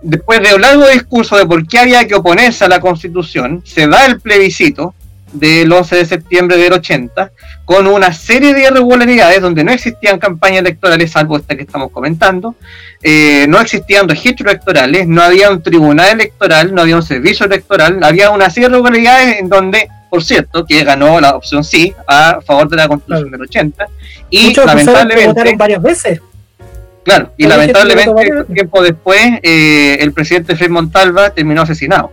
Después 0.03 0.41
de 0.43 0.55
un 0.55 0.61
largo 0.61 0.87
discurso 0.87 1.37
de 1.37 1.47
por 1.47 1.67
qué 1.67 1.79
había 1.79 2.07
que 2.07 2.15
oponerse 2.15 2.65
a 2.65 2.69
la 2.69 2.81
constitución, 2.81 3.63
se 3.65 3.89
da 3.89 4.07
el 4.07 4.21
plebiscito, 4.21 4.95
del 5.35 5.71
11 5.71 5.97
de 5.97 6.07
septiembre 6.07 6.57
del 6.57 6.73
80, 6.73 7.31
con 7.65 7.87
una 7.87 8.13
serie 8.13 8.55
de 8.55 8.63
irregularidades 8.63 9.41
donde 9.41 9.65
no 9.65 9.73
existían 9.73 10.19
campañas 10.19 10.61
electorales, 10.61 11.11
salvo 11.11 11.37
esta 11.37 11.57
que 11.57 11.63
estamos 11.63 11.91
comentando, 11.91 12.55
eh, 13.03 13.47
no 13.49 13.61
existían 13.61 14.09
registros 14.09 14.53
electorales, 14.53 15.07
no 15.07 15.23
había 15.23 15.51
un 15.51 15.63
tribunal 15.63 16.13
electoral, 16.13 16.75
no 16.75 16.83
había 16.83 16.97
un 16.97 17.03
servicio 17.03 17.47
electoral, 17.47 18.03
había 18.03 18.31
una 18.31 18.49
serie 18.49 18.69
de 18.69 18.75
irregularidades 18.75 19.41
en 19.41 19.49
donde, 19.49 19.89
por 20.09 20.25
cierto, 20.25 20.65
que 20.65 20.85
ganó 20.85 21.21
la 21.21 21.35
opción 21.35 21.65
sí 21.65 21.93
a 22.07 22.41
favor 22.41 22.69
de 22.69 22.77
la 22.77 22.89
constitución 22.89 23.31
del 23.31 23.43
80, 23.43 23.87
y 24.31 24.55
lamentablemente... 24.55 25.57
varias 25.57 25.83
veces. 25.83 26.21
Claro, 27.05 27.33
y 27.37 27.47
lamentablemente 27.47 28.45
tiempo 28.55 28.83
después 28.83 29.21
eh, 29.43 29.99
el 30.01 30.13
presidente 30.13 30.57
Fred 30.57 30.71
Montalva 30.71 31.31
terminó 31.31 31.63
asesinado. 31.63 32.11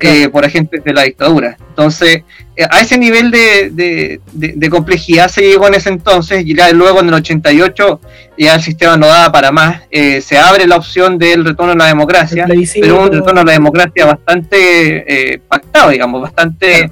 Eh, 0.00 0.28
por 0.28 0.44
agentes 0.44 0.82
de 0.82 0.92
la 0.92 1.02
dictadura. 1.02 1.56
Entonces, 1.68 2.24
eh, 2.56 2.66
a 2.68 2.80
ese 2.80 2.98
nivel 2.98 3.30
de, 3.30 4.20
de, 4.32 4.68
complejidad 4.70 5.28
se 5.28 5.42
llegó 5.42 5.68
en 5.68 5.74
ese 5.74 5.88
entonces, 5.88 6.44
y 6.44 6.54
luego 6.72 7.00
en 7.00 7.08
el 7.08 7.14
88 7.14 8.00
ya 8.36 8.54
el 8.56 8.60
sistema 8.60 8.96
no 8.96 9.06
daba 9.06 9.30
para 9.30 9.52
más, 9.52 9.82
eh, 9.90 10.20
se 10.20 10.36
abre 10.36 10.66
la 10.66 10.76
opción 10.76 11.16
del 11.16 11.44
retorno 11.44 11.72
a 11.72 11.76
la 11.76 11.86
democracia, 11.86 12.46
pero 12.74 13.02
un 13.02 13.12
retorno 13.12 13.42
a 13.42 13.44
la 13.44 13.52
democracia 13.52 14.04
bastante 14.04 15.40
pactado, 15.48 15.90
digamos, 15.90 16.20
bastante... 16.20 16.90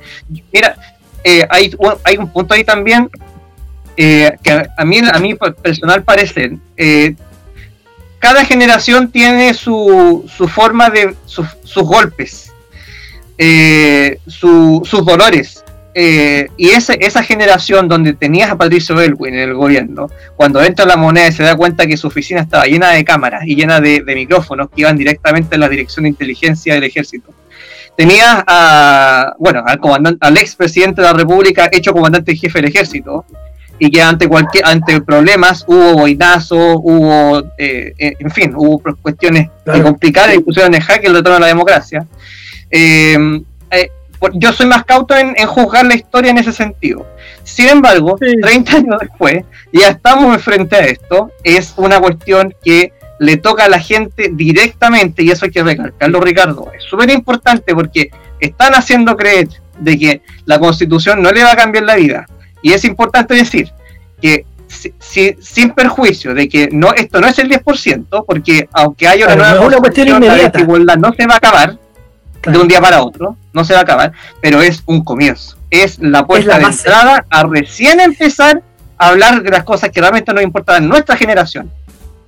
Mira, 0.53 0.77
hay, 1.51 1.77
hay 2.05 2.17
un 2.17 2.33
punto 2.33 2.55
ahí 2.55 2.65
también 2.65 3.11
que 3.97 4.69
a 4.79 4.85
mí, 4.85 5.01
a 5.13 5.19
mí 5.19 5.35
personal 5.61 6.03
parece 6.05 6.57
cada 8.21 8.45
generación 8.45 9.11
tiene 9.11 9.53
su, 9.53 10.25
su 10.35 10.47
forma 10.47 10.89
de 10.89 11.15
sus 11.27 11.83
golpes 11.85 12.52
eh, 13.39 14.19
sus 14.27 15.05
dolores. 15.05 15.65
Eh, 15.95 16.49
y 16.57 16.71
esa, 16.71 16.95
esa 16.95 17.23
generación 17.23 17.87
donde 17.87 18.15
tenías 18.15 18.51
a 18.51 18.57
Patricio 18.57 18.99
Elwin 18.99 19.35
en 19.35 19.41
el 19.51 19.55
gobierno, 19.55 20.09
cuando 20.37 20.63
entra 20.63 20.87
la 20.87 20.97
moneda 20.97 21.29
y 21.29 21.33
se 21.33 21.43
da 21.43 21.55
cuenta 21.55 21.87
que 21.87 21.99
su 21.99 22.07
oficina 22.07 22.41
estaba 22.41 22.65
llena 22.65 22.91
de 22.91 23.05
cámaras 23.05 23.43
y 23.47 23.55
llena 23.55 23.81
de, 23.81 24.03
micrófonos 24.07 24.69
que 24.71 24.83
iban 24.83 24.97
directamente 24.97 25.57
a 25.57 25.59
la 25.59 25.69
dirección 25.69 26.05
de 26.05 26.11
inteligencia 26.11 26.75
del 26.75 26.85
ejército. 26.85 27.35
Tenías 27.95 28.43
a, 28.47 29.35
bueno, 29.39 29.63
al, 29.67 29.79
comandante, 29.79 30.19
al 30.27 30.39
ex 30.39 30.57
presidente 30.57 31.03
de 31.03 31.09
la 31.09 31.13
República 31.13 31.69
hecho 31.71 31.93
comandante 31.93 32.35
jefe 32.35 32.61
del 32.61 32.71
ejército, 32.71 33.27
y 33.79 33.91
que 33.91 34.01
ante 34.01 34.29
cualquier 34.29 34.65
ante 34.65 35.01
problemas 35.01 35.65
hubo 35.67 35.95
boinazos, 35.95 36.77
hubo, 36.83 37.43
eh, 37.59 37.93
en 37.99 38.31
fin, 38.31 38.55
hubo 38.57 38.81
cuestiones 39.03 39.51
que 39.65 39.83
complicadas 39.83 40.37
y 40.37 40.39
pusieron 40.39 40.73
en 40.75 40.81
jaque 40.81 41.09
el 41.09 41.15
retorno 41.15 41.37
a 41.37 41.41
la 41.41 41.47
democracia. 41.49 42.07
Eh, 42.73 43.43
eh, 43.71 43.91
yo 44.35 44.53
soy 44.53 44.67
más 44.67 44.85
cauto 44.85 45.17
en, 45.17 45.35
juzgar 45.47 45.87
la 45.87 45.95
historia 45.95 46.31
en 46.31 46.39
ese 46.39 46.53
sentido. 46.53 47.07
Sin 47.45 47.69
embargo, 47.69 48.19
30 48.19 48.77
años 48.77 48.97
después, 49.01 49.45
ya 49.73 49.89
estamos 49.89 50.43
frente 50.43 50.77
a 50.77 50.81
esto. 50.81 51.31
Es 51.45 51.75
una 51.77 52.01
cuestión 52.01 52.55
que 52.65 52.93
le 53.19 53.37
toca 53.37 53.65
a 53.65 53.69
la 53.69 53.79
gente 53.79 54.31
directamente, 54.33 55.23
y 55.23 55.31
eso 55.31 55.45
hay 55.45 55.51
que 55.51 55.63
recalcarlo, 55.63 56.21
Ricardo. 56.21 56.73
Es 56.77 56.85
súper 56.85 57.11
importante 57.11 57.75
porque 57.75 58.11
están 58.41 58.75
haciendo 58.75 59.17
creer 59.17 59.49
de 59.79 59.99
que 59.99 60.23
la 60.45 60.59
constitución 60.59 61.23
no 61.23 61.31
le 61.31 61.45
va 61.45 61.53
a 61.53 61.57
cambiar 61.57 61.85
la 61.85 61.97
vida. 61.97 62.27
Y 62.63 62.73
es 62.73 62.85
importante 62.85 63.35
decir 63.35 63.71
que 64.21 64.47
sin 65.41 65.71
perjuicio 65.71 66.35
de 66.35 66.49
que 66.49 66.69
no 66.73 66.95
esto 66.95 67.21
no 67.21 67.27
es 67.27 67.39
el 67.39 67.51
10%, 67.51 68.25
porque 68.27 68.69
aunque 68.73 69.07
haya 69.07 69.27
una 69.27 69.55
nueva 69.55 69.77
cuestión 69.79 70.25
la 70.25 70.35
desigualdad 70.35 70.97
no 70.97 71.13
se 71.13 71.27
va 71.27 71.35
a 71.35 71.37
acabar, 71.37 71.79
de 72.51 72.59
un 72.59 72.69
día 72.69 72.81
para 72.81 73.03
otro, 73.03 73.37
no 73.53 73.65
se 73.65 73.75
va 73.75 73.81
a 73.81 73.83
acabar, 73.83 74.13
pero 74.41 74.61
es 74.63 74.83
un 74.87 75.05
comienzo. 75.05 75.57
Es 75.71 75.99
la 75.99 76.27
puerta 76.27 76.59
de 76.59 76.65
entrada 76.65 77.25
a 77.31 77.43
recién 77.45 78.01
empezar 78.01 78.63
a 78.99 79.09
hablar 79.09 79.43
de 79.43 79.51
las 79.51 79.65
cosas 79.65 79.91
que 79.91 80.01
realmente 80.01 80.33
nos 80.33 80.43
importan 80.43 80.85
a 80.85 80.87
nuestra 80.87 81.17
generación. 81.17 81.71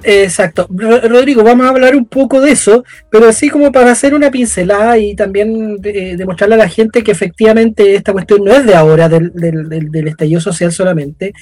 Exacto. 0.05 0.67
Rodrigo, 0.71 1.43
vamos 1.43 1.67
a 1.67 1.71
hablar 1.71 1.97
un 1.97 2.05
poco 2.05 2.41
de 2.41 2.53
eso, 2.53 2.85
pero 3.11 3.29
así 3.29 3.49
como 3.49 3.73
para 3.73 3.91
hacer 3.91 4.15
una 4.15 4.31
pincelada 4.31 4.99
y 4.99 5.15
también 5.17 5.81
demostrarle 5.81 6.57
a 6.57 6.59
la 6.59 6.69
gente 6.69 7.03
que 7.03 7.13
efectivamente 7.13 7.95
esta 7.95 8.13
cuestión 8.13 8.45
no 8.45 8.53
es 8.53 8.67
de 8.67 8.75
ahora, 8.75 9.09
del, 9.09 9.33
del, 9.33 10.09
estallido 10.09 10.41
social 10.41 10.73
solamente. 10.73 11.33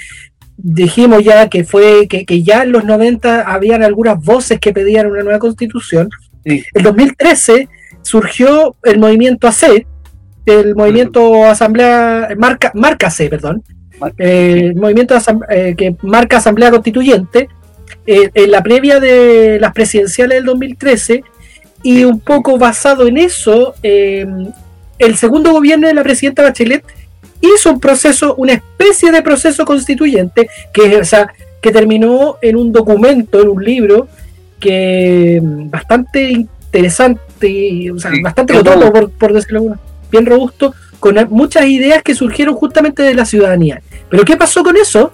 Dijimos 0.56 1.24
ya 1.24 1.48
que 1.48 1.64
fue 1.64 2.06
que, 2.08 2.24
que, 2.24 2.42
ya 2.42 2.62
en 2.62 2.72
los 2.72 2.84
90 2.84 3.42
habían 3.42 3.82
algunas 3.82 4.22
voces 4.22 4.60
que 4.60 4.72
pedían 4.72 5.06
una 5.06 5.22
nueva 5.22 5.40
constitución. 5.40 6.08
En 6.44 6.82
2013 6.82 7.68
surgió 8.02 8.76
el 8.82 8.98
movimiento 8.98 9.48
AC, 9.48 9.86
el 10.46 10.74
movimiento 10.74 11.44
Asamblea, 11.44 12.30
marca, 12.36 12.72
marca 12.74 13.10
C, 13.10 13.28
perdón, 13.28 13.62
eh, 14.18 14.70
el 14.70 14.74
movimiento 14.74 15.16
eh, 15.48 15.74
que 15.76 15.94
marca 16.02 16.38
Asamblea 16.38 16.70
Constituyente, 16.70 17.48
eh, 18.06 18.30
en 18.34 18.50
la 18.50 18.62
previa 18.62 18.98
de 18.98 19.58
las 19.60 19.72
presidenciales 19.72 20.38
del 20.38 20.46
2013, 20.46 21.22
y 21.84 22.04
un 22.04 22.20
poco 22.20 22.58
basado 22.58 23.06
en 23.08 23.18
eso, 23.18 23.74
el 23.82 25.16
segundo 25.16 25.50
gobierno 25.50 25.88
de 25.88 25.94
la 25.94 26.04
presidenta 26.04 26.42
Bachelet 26.42 26.84
hizo 27.40 27.72
un 27.72 27.80
proceso, 27.80 28.36
una 28.36 28.52
especie 28.52 29.10
de 29.10 29.20
proceso 29.20 29.64
constituyente, 29.64 30.48
que, 30.72 30.98
o 30.98 31.04
sea, 31.04 31.32
que 31.60 31.72
terminó 31.72 32.36
en 32.40 32.56
un 32.56 32.72
documento, 32.72 33.42
en 33.42 33.48
un 33.48 33.64
libro, 33.64 34.06
que 34.60 35.40
bastante 35.42 36.30
interesante, 36.30 37.20
o 37.94 37.98
sea, 37.98 38.10
bastante 38.22 38.52
robusto, 38.54 38.92
por, 38.92 39.10
por, 39.10 39.32
decirlo 39.32 39.76
bien 40.10 40.26
robusto, 40.26 40.74
con 41.00 41.16
muchas 41.30 41.66
ideas 41.66 42.02
que 42.02 42.14
surgieron 42.14 42.54
justamente 42.54 43.02
de 43.02 43.14
la 43.14 43.24
ciudadanía. 43.24 43.82
Pero 44.08 44.24
¿qué 44.24 44.36
pasó 44.36 44.62
con 44.62 44.76
eso? 44.76 45.12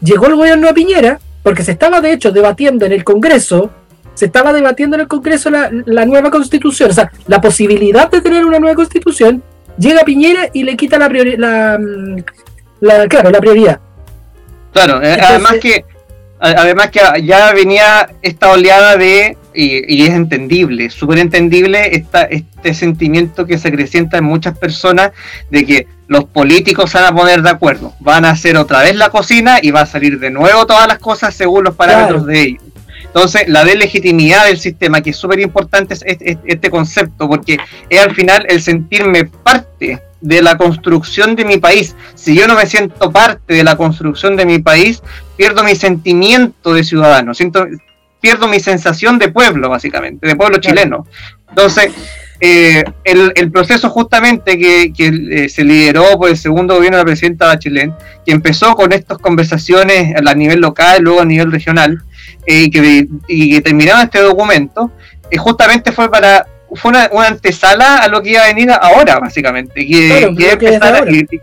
Llegó 0.00 0.26
el 0.26 0.36
gobierno 0.36 0.66
de 0.66 0.74
Piñera, 0.74 1.20
porque 1.42 1.62
se 1.64 1.72
estaba 1.72 2.00
de 2.00 2.12
hecho 2.12 2.32
debatiendo 2.32 2.86
en 2.86 2.92
el 2.92 3.04
Congreso, 3.04 3.70
se 4.14 4.26
estaba 4.26 4.52
debatiendo 4.52 4.96
en 4.96 5.02
el 5.02 5.08
Congreso 5.08 5.50
la, 5.50 5.70
nueva 6.06 6.30
constitución, 6.30 6.90
o 6.90 6.94
sea, 6.94 7.10
la 7.26 7.40
posibilidad 7.40 8.10
de 8.10 8.20
tener 8.20 8.44
una 8.44 8.58
nueva 8.58 8.76
constitución, 8.76 9.42
llega 9.78 10.04
Piñera 10.04 10.48
y 10.52 10.62
le 10.62 10.76
quita 10.76 10.98
la, 10.98 11.08
la, 11.08 11.78
la, 12.80 13.08
claro, 13.08 13.30
la 13.30 13.40
prioridad. 13.40 13.80
Claro, 14.72 15.02
eh, 15.02 15.18
además 15.20 15.54
que 15.60 15.84
además 16.40 16.90
que 16.90 17.00
ya 17.24 17.52
venía 17.52 18.08
esta 18.20 18.50
oleada 18.50 18.96
de 18.96 19.36
y, 19.54 20.02
es 20.02 20.10
entendible, 20.10 20.90
súper 20.90 21.18
entendible 21.18 21.94
esta, 21.96 22.22
este 22.22 22.74
sentimiento 22.74 23.46
que 23.46 23.58
se 23.58 23.68
acrecienta 23.68 24.18
en 24.18 24.24
muchas 24.24 24.56
personas 24.56 25.12
de 25.50 25.64
que 25.64 25.86
los 26.08 26.24
políticos 26.24 26.90
se 26.90 26.98
van 26.98 27.12
a 27.12 27.16
poner 27.16 27.42
de 27.42 27.50
acuerdo, 27.50 27.94
van 28.00 28.24
a 28.24 28.30
hacer 28.30 28.56
otra 28.56 28.82
vez 28.82 28.96
la 28.96 29.10
cocina 29.10 29.58
y 29.62 29.70
va 29.70 29.82
a 29.82 29.86
salir 29.86 30.18
de 30.18 30.30
nuevo 30.30 30.66
todas 30.66 30.86
las 30.86 30.98
cosas 30.98 31.34
según 31.34 31.64
los 31.64 31.74
parámetros 31.74 32.26
de 32.26 32.42
ellos. 32.42 32.62
Entonces, 33.14 33.42
la 33.46 33.64
delegitimidad 33.64 34.46
del 34.46 34.58
sistema, 34.58 35.02
que 35.02 35.10
es 35.10 35.16
súper 35.16 35.38
importante 35.40 35.92
es, 35.92 36.02
este 36.46 36.70
concepto, 36.70 37.28
porque 37.28 37.58
es 37.90 38.00
al 38.00 38.14
final 38.14 38.46
el 38.48 38.62
sentirme 38.62 39.24
parte 39.24 40.02
de 40.22 40.40
la 40.40 40.56
construcción 40.56 41.36
de 41.36 41.44
mi 41.44 41.58
país. 41.58 41.94
Si 42.14 42.34
yo 42.34 42.46
no 42.46 42.54
me 42.54 42.64
siento 42.66 43.10
parte 43.10 43.54
de 43.54 43.64
la 43.64 43.76
construcción 43.76 44.36
de 44.36 44.46
mi 44.46 44.60
país, 44.60 45.02
pierdo 45.36 45.62
mi 45.62 45.76
sentimiento 45.76 46.72
de 46.72 46.84
ciudadano. 46.84 47.34
Siento, 47.34 47.66
pierdo 48.22 48.48
mi 48.48 48.60
sensación 48.60 49.18
de 49.18 49.28
pueblo, 49.28 49.68
básicamente, 49.68 50.26
de 50.26 50.36
pueblo 50.36 50.58
chileno. 50.58 51.06
Entonces, 51.50 51.92
eh, 52.40 52.82
el, 53.04 53.50
proceso 53.50 53.90
justamente 53.90 54.58
que, 54.58 54.92
eh, 54.96 55.48
se 55.48 55.64
lideró 55.64 56.18
por 56.18 56.30
el 56.30 56.38
segundo 56.38 56.76
gobierno 56.76 56.96
de 56.96 57.02
la 57.02 57.06
presidenta 57.06 57.46
Bachelet, 57.46 57.92
que 58.24 58.32
empezó 58.32 58.74
con 58.74 58.92
estas 58.92 59.18
conversaciones 59.18 60.14
a 60.16 60.34
nivel 60.34 60.60
local, 60.60 61.02
luego 61.02 61.20
a 61.20 61.24
nivel 61.24 61.52
regional, 61.52 62.02
eh, 62.46 62.62
y, 62.62 62.70
que, 62.70 63.08
y 63.28 63.60
terminaron 63.60 64.02
este 64.02 64.20
documento, 64.20 64.92
justamente 65.36 65.92
fue 65.92 66.10
para 66.10 66.46
fue 66.74 66.90
una, 66.90 67.26
antesala 67.26 67.98
a 67.98 68.08
lo 68.08 68.22
que 68.22 68.30
iba 68.30 68.44
a 68.44 68.46
venir 68.46 68.70
ahora, 68.70 69.18
básicamente. 69.18 69.86
Que, 69.86 70.32
y 71.08 71.40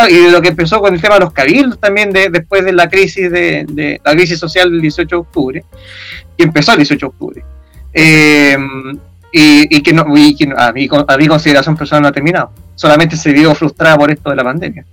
de 0.00 0.30
lo 0.30 0.40
que 0.40 0.48
empezó 0.48 0.80
con 0.80 0.94
el 0.94 1.00
tema 1.00 1.14
de 1.14 1.20
los 1.20 1.32
cabildos 1.32 1.78
también 1.78 2.10
de, 2.10 2.30
después 2.30 2.64
de 2.64 2.72
la 2.72 2.88
crisis 2.88 3.30
de, 3.30 4.00
la 4.02 4.12
crisis 4.12 4.38
social 4.38 4.70
del 4.70 4.80
18 4.80 5.08
de 5.08 5.20
octubre, 5.20 5.64
que 6.36 6.44
empezó 6.44 6.72
el 6.72 6.78
18 6.78 6.98
de 6.98 7.06
octubre. 7.06 7.44
Eh, 7.92 8.56
y, 9.34 9.82
que, 9.82 9.92
no, 9.92 10.02
a, 10.02 10.72
mi, 10.72 10.88
a 11.08 11.16
mi 11.16 11.26
consideración 11.26 11.76
personal 11.76 12.02
no 12.02 12.08
ha 12.08 12.12
terminado. 12.12 12.52
Solamente 12.74 13.16
se 13.16 13.32
vio 13.32 13.54
frustrada 13.54 13.96
por 13.96 14.10
esto 14.10 14.30
de 14.30 14.36
la 14.36 14.44
pandemia. 14.44 14.84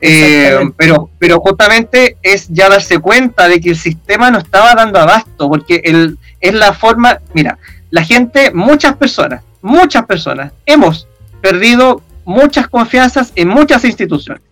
Eh, 0.00 0.58
pero, 0.76 1.10
pero 1.18 1.40
justamente 1.40 2.16
es 2.22 2.48
ya 2.48 2.68
darse 2.68 2.98
cuenta 2.98 3.48
de 3.48 3.60
que 3.60 3.70
el 3.70 3.76
sistema 3.76 4.30
no 4.30 4.38
estaba 4.38 4.74
dando 4.74 5.00
abasto, 5.00 5.48
porque 5.48 5.80
el, 5.84 6.18
es 6.40 6.54
la 6.54 6.74
forma, 6.74 7.18
mira, 7.32 7.58
la 7.90 8.04
gente, 8.04 8.50
muchas 8.52 8.96
personas, 8.96 9.42
muchas 9.62 10.04
personas, 10.04 10.52
hemos 10.66 11.08
perdido 11.40 12.02
muchas 12.24 12.68
confianzas 12.68 13.32
en 13.34 13.48
muchas 13.48 13.84
instituciones. 13.84 14.42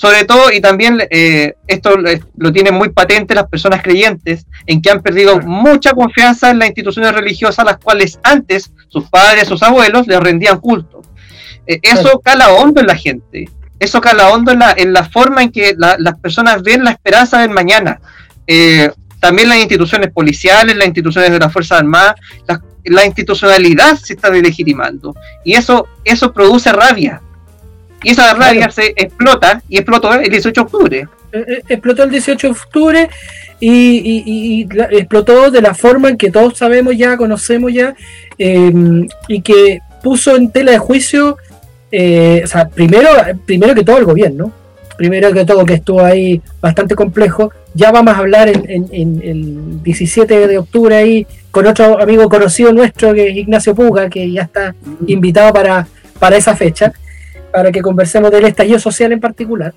Sobre 0.00 0.24
todo, 0.24 0.50
y 0.50 0.62
también 0.62 0.98
eh, 1.10 1.56
esto 1.66 1.90
lo 2.38 2.52
tienen 2.54 2.72
muy 2.72 2.88
patente 2.88 3.34
las 3.34 3.48
personas 3.48 3.82
creyentes, 3.82 4.46
en 4.64 4.80
que 4.80 4.90
han 4.90 5.02
perdido 5.02 5.40
mucha 5.40 5.92
confianza 5.92 6.48
en 6.48 6.58
las 6.58 6.68
instituciones 6.68 7.12
religiosas, 7.12 7.66
las 7.66 7.76
cuales 7.76 8.18
antes 8.22 8.72
sus 8.88 9.10
padres, 9.10 9.46
sus 9.46 9.62
abuelos 9.62 10.06
les 10.06 10.18
rendían 10.18 10.58
culto. 10.58 11.02
Eh, 11.66 11.80
eso 11.82 12.18
cala 12.20 12.48
hondo 12.48 12.80
en 12.80 12.86
la 12.86 12.96
gente. 12.96 13.50
Eso 13.78 14.00
cala 14.00 14.30
hondo 14.30 14.52
en 14.52 14.60
la, 14.60 14.72
en 14.74 14.94
la 14.94 15.04
forma 15.04 15.42
en 15.42 15.52
que 15.52 15.74
las 15.76 16.18
personas 16.18 16.62
ven 16.62 16.82
la 16.82 16.92
esperanza 16.92 17.38
del 17.38 17.50
mañana. 17.50 18.00
Eh, 18.46 18.90
también 19.18 19.50
las 19.50 19.58
instituciones 19.58 20.10
policiales, 20.12 20.76
las 20.76 20.86
instituciones 20.86 21.30
de 21.30 21.38
las 21.38 21.52
Fuerzas 21.52 21.80
Armadas, 21.80 22.14
la, 22.84 23.04
institucionalidad 23.04 23.96
se 23.96 24.14
está 24.14 24.30
delegitimando. 24.30 25.14
Y 25.44 25.52
eso, 25.56 25.88
eso 26.04 26.32
produce 26.32 26.72
rabia. 26.72 27.20
Y 28.02 28.10
esa 28.10 28.32
rabia 28.34 28.70
se 28.70 28.94
explota 28.96 29.62
y 29.68 29.76
explotó 29.76 30.12
el 30.14 30.30
18 30.30 30.60
de 30.60 30.64
octubre. 30.64 31.08
Eh, 31.32 31.44
eh, 31.46 31.62
explotó 31.68 32.02
el 32.04 32.10
18 32.10 32.46
de 32.46 32.52
octubre 32.52 33.10
y, 33.60 34.66
explotó 34.90 35.50
de 35.50 35.60
la 35.60 35.74
forma 35.74 36.08
en 36.08 36.16
que 36.16 36.30
todos 36.30 36.56
sabemos 36.56 36.96
ya, 36.96 37.16
conocemos 37.16 37.72
ya, 37.72 37.94
em, 38.38 39.06
y 39.28 39.42
que 39.42 39.80
puso 40.02 40.34
en 40.34 40.50
tela 40.50 40.72
de 40.72 40.78
juicio, 40.78 41.36
eh, 41.92 42.40
o 42.42 42.46
sea, 42.46 42.68
primero, 42.68 43.08
primero 43.44 43.74
que 43.74 43.84
todo 43.84 43.98
el 43.98 44.06
gobierno, 44.06 44.52
primero 44.96 45.32
que 45.32 45.44
todo 45.44 45.64
que 45.64 45.74
estuvo 45.74 46.00
ahí 46.00 46.40
bastante 46.60 46.94
complejo, 46.94 47.52
ya 47.74 47.92
vamos 47.92 48.14
a 48.14 48.18
hablar 48.18 48.48
en, 48.48 48.88
el 48.92 49.82
17 49.82 50.46
de 50.46 50.58
octubre 50.58 50.96
ahí 50.96 51.26
con 51.50 51.66
otro 51.66 52.00
amigo 52.00 52.28
conocido 52.28 52.72
nuestro 52.72 53.14
que 53.14 53.28
es 53.28 53.36
Ignacio 53.36 53.74
Puga, 53.74 54.08
que 54.08 54.30
ya 54.30 54.42
está 54.42 54.74
invitado 55.06 55.52
para, 55.52 55.86
para 56.18 56.36
esa 56.36 56.56
fecha, 56.56 56.92
para 57.52 57.72
que 57.72 57.82
conversemos 57.82 58.30
del 58.30 58.44
estallido 58.44 58.78
social 58.78 59.12
en 59.12 59.20
particular 59.20 59.74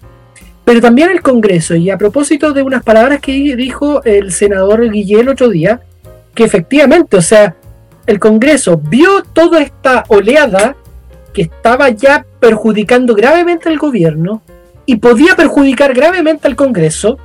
pero 0.66 0.82
también 0.82 1.12
el 1.12 1.22
Congreso. 1.22 1.76
Y 1.76 1.90
a 1.90 1.98
propósito 1.98 2.54
de 2.54 2.62
unas 2.62 2.84
palabras 2.84 3.20
que 3.20 3.56
dijo 3.56 4.04
el 4.04 4.32
senador 4.32 4.90
Guillén 4.90 5.30
otro 5.30 5.50
día, 5.50 5.82
que 6.34 6.44
efectivamente, 6.44 7.18
o 7.18 7.22
sea, 7.22 7.56
el 8.06 8.20
Congreso 8.20 8.78
vio 8.78 9.24
toda 9.34 9.62
esta 9.62 10.04
oleada 10.08 10.76
que 11.34 11.44
estaba 11.44 11.90
ya 11.90 12.26
perjudicando 12.40 13.16
gravemente 13.16 13.70
al 13.70 13.78
gobierno 13.78 14.42
y 14.86 14.98
podía 14.98 15.36
perjudicar 15.36 15.94
gravemente 15.94 16.48
al 16.48 16.56
Congreso. 16.56 17.18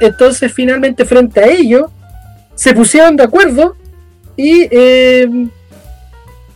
Entonces, 0.00 0.52
finalmente, 0.52 1.04
frente 1.04 1.40
a 1.40 1.46
ello, 1.46 1.90
se 2.54 2.74
pusieron 2.74 3.16
de 3.16 3.24
acuerdo 3.24 3.76
y, 4.36 4.66
eh, 4.70 5.28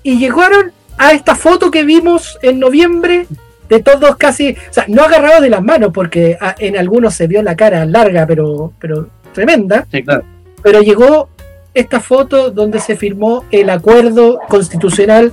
y 0.03 0.19
llegaron 0.19 0.73
a 0.99 1.13
esta 1.13 1.35
foto 1.35 1.71
que 1.71 1.85
vimos 1.85 2.39
en 2.43 2.59
noviembre 2.59 3.27
de 3.69 3.83
todos 3.83 4.17
casi, 4.17 4.53
o 4.53 4.73
sea, 4.73 4.85
no 4.89 5.03
agarrados 5.03 5.43
de 5.43 5.51
las 5.51 5.63
manos, 5.63 5.91
porque 5.93 6.37
ah, 6.41 6.55
en 6.59 6.77
algunos 6.77 7.15
se 7.15 7.27
vio 7.27 7.43
la 7.43 7.57
cara 7.57 7.85
larga, 7.85 8.27
pero, 8.27 8.73
pero 8.79 9.09
tremenda. 9.33 9.87
Sí, 9.91 10.03
claro. 10.03 10.25
Pero 10.63 10.81
llegó 10.81 11.29
esta 11.75 12.01
foto 12.01 12.51
donde 12.51 12.81
se 12.81 12.97
firmó 12.97 13.45
el 13.51 13.71
acuerdo 13.71 14.41
constitucional 14.49 15.33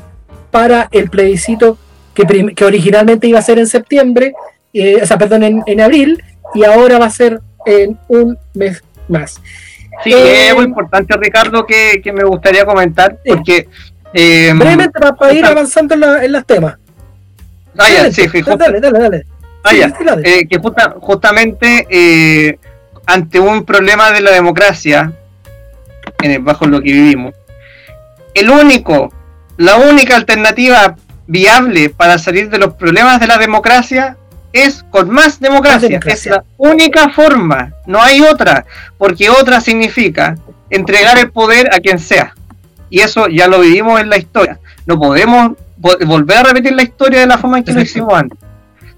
para 0.52 0.90
el 0.92 1.10
plebiscito 1.10 1.78
que, 2.14 2.54
que 2.56 2.66
originalmente 2.66 3.28
iba 3.28 3.40
a 3.40 3.42
ser 3.42 3.60
en 3.60 3.68
septiembre, 3.68 4.34
eh, 4.74 5.00
o 5.02 5.06
sea, 5.06 5.18
perdón, 5.18 5.44
en, 5.44 5.64
en, 5.66 5.82
abril, 5.82 6.24
y 6.54 6.64
ahora 6.64 7.00
va 7.00 7.06
a 7.06 7.10
ser 7.10 7.42
en 7.66 7.98
un 8.08 8.38
mes 8.54 8.84
más. 9.08 9.42
Sí, 10.04 10.14
eh, 10.14 10.50
es 10.50 10.56
muy 10.56 10.66
importante, 10.66 11.16
Ricardo, 11.18 11.66
que, 11.66 12.02
me 12.14 12.24
gustaría 12.24 12.66
comentar, 12.66 13.18
porque... 13.26 13.58
Eh, 13.58 13.68
Brevemente, 14.16 15.00
para, 15.00 15.34
ir 15.34 15.46
avanzando 15.46 15.94
en, 15.96 16.24
en 16.24 16.32
los 16.32 16.46
temas. 16.46 16.78
Ah, 17.78 17.90
ya, 17.90 18.12
sí, 18.12 18.28
dale, 18.58 18.80
dale, 18.80 19.00
dale. 19.00 19.26
Ah, 19.68 19.74
eh, 20.24 20.48
que 20.48 20.62
justamente 21.00 21.88
eh, 21.90 22.60
ante 23.08 23.40
un 23.40 23.66
problema 23.66 24.12
de 24.12 24.22
la 24.22 24.32
democracia, 24.32 25.12
en 26.22 26.32
el, 26.32 26.40
bajo 26.40 26.68
lo 26.68 26.82
que 26.82 26.92
vivimos, 26.92 27.34
el 28.36 28.52
único, 28.52 29.12
la 29.58 29.78
única 29.78 30.16
alternativa 30.16 30.96
viable 31.26 31.90
para 31.90 32.20
salir 32.20 32.50
de 32.50 32.60
los 32.60 32.76
problemas 32.76 33.20
de 33.20 33.26
la 33.26 33.40
democracia 33.40 34.18
es 34.54 34.84
con 34.84 35.10
más 35.10 35.40
democracia. 35.40 36.00
Es 36.06 36.28
la 36.28 36.44
única 36.58 37.10
forma, 37.10 37.74
no 37.88 38.02
hay 38.02 38.22
otra, 38.22 38.66
porque 39.00 39.30
otra 39.32 39.60
significa 39.62 40.36
entregar 40.70 41.18
el 41.18 41.32
poder 41.32 41.74
a 41.74 41.80
quien 41.80 41.98
sea. 41.98 42.36
Y 42.90 43.00
eso 43.00 43.28
ya 43.28 43.48
lo 43.48 43.62
vivimos 43.62 44.00
en 44.00 44.10
la 44.10 44.18
historia. 44.18 44.60
No 44.86 45.00
podemos 45.00 45.54
volver 45.78 46.38
a 46.38 46.44
repetir 46.44 46.74
la 46.74 46.84
historia 46.84 47.20
de 47.20 47.28
la 47.28 47.38
forma 47.38 47.58
en 47.58 47.64
que 47.64 47.74
lo 47.74 47.82
hicimos 47.82 48.14
antes. 48.14 48.40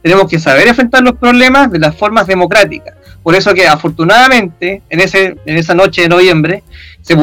Tenemos 0.02 0.30
que 0.30 0.40
saber 0.40 0.68
enfrentar 0.68 1.04
los 1.04 1.18
problemas 1.18 1.72
de 1.72 1.80
las 1.80 1.96
formas 1.96 2.28
democráticas. 2.28 2.96
Por 3.24 3.36
eso 3.36 3.54
que 3.54 3.68
afortunadamente 3.68 4.82
en, 4.90 5.00
ese, 5.02 5.36
en 5.46 5.58
esa 5.58 5.74
noche 5.74 6.04
de 6.04 6.10
noviembre 6.10 6.64
se, 7.02 7.16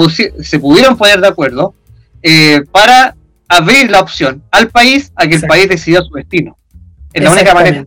se 0.42 0.59
pudieron 0.59 0.96
poner 0.96 1.20
de 1.20 1.29
acuerdo 1.29 1.74
eh, 2.22 2.62
para 2.70 3.16
abrir 3.48 3.90
la 3.90 4.00
opción 4.00 4.42
al 4.50 4.68
país 4.68 5.12
a 5.16 5.27
que 5.27 5.37
el 5.37 5.42
país 5.42 5.68
decida 5.68 6.03
su 6.03 6.14
destino. 6.14 6.59
Es 7.12 7.22
la 7.22 7.33
única 7.33 7.55
manera. 7.55 7.87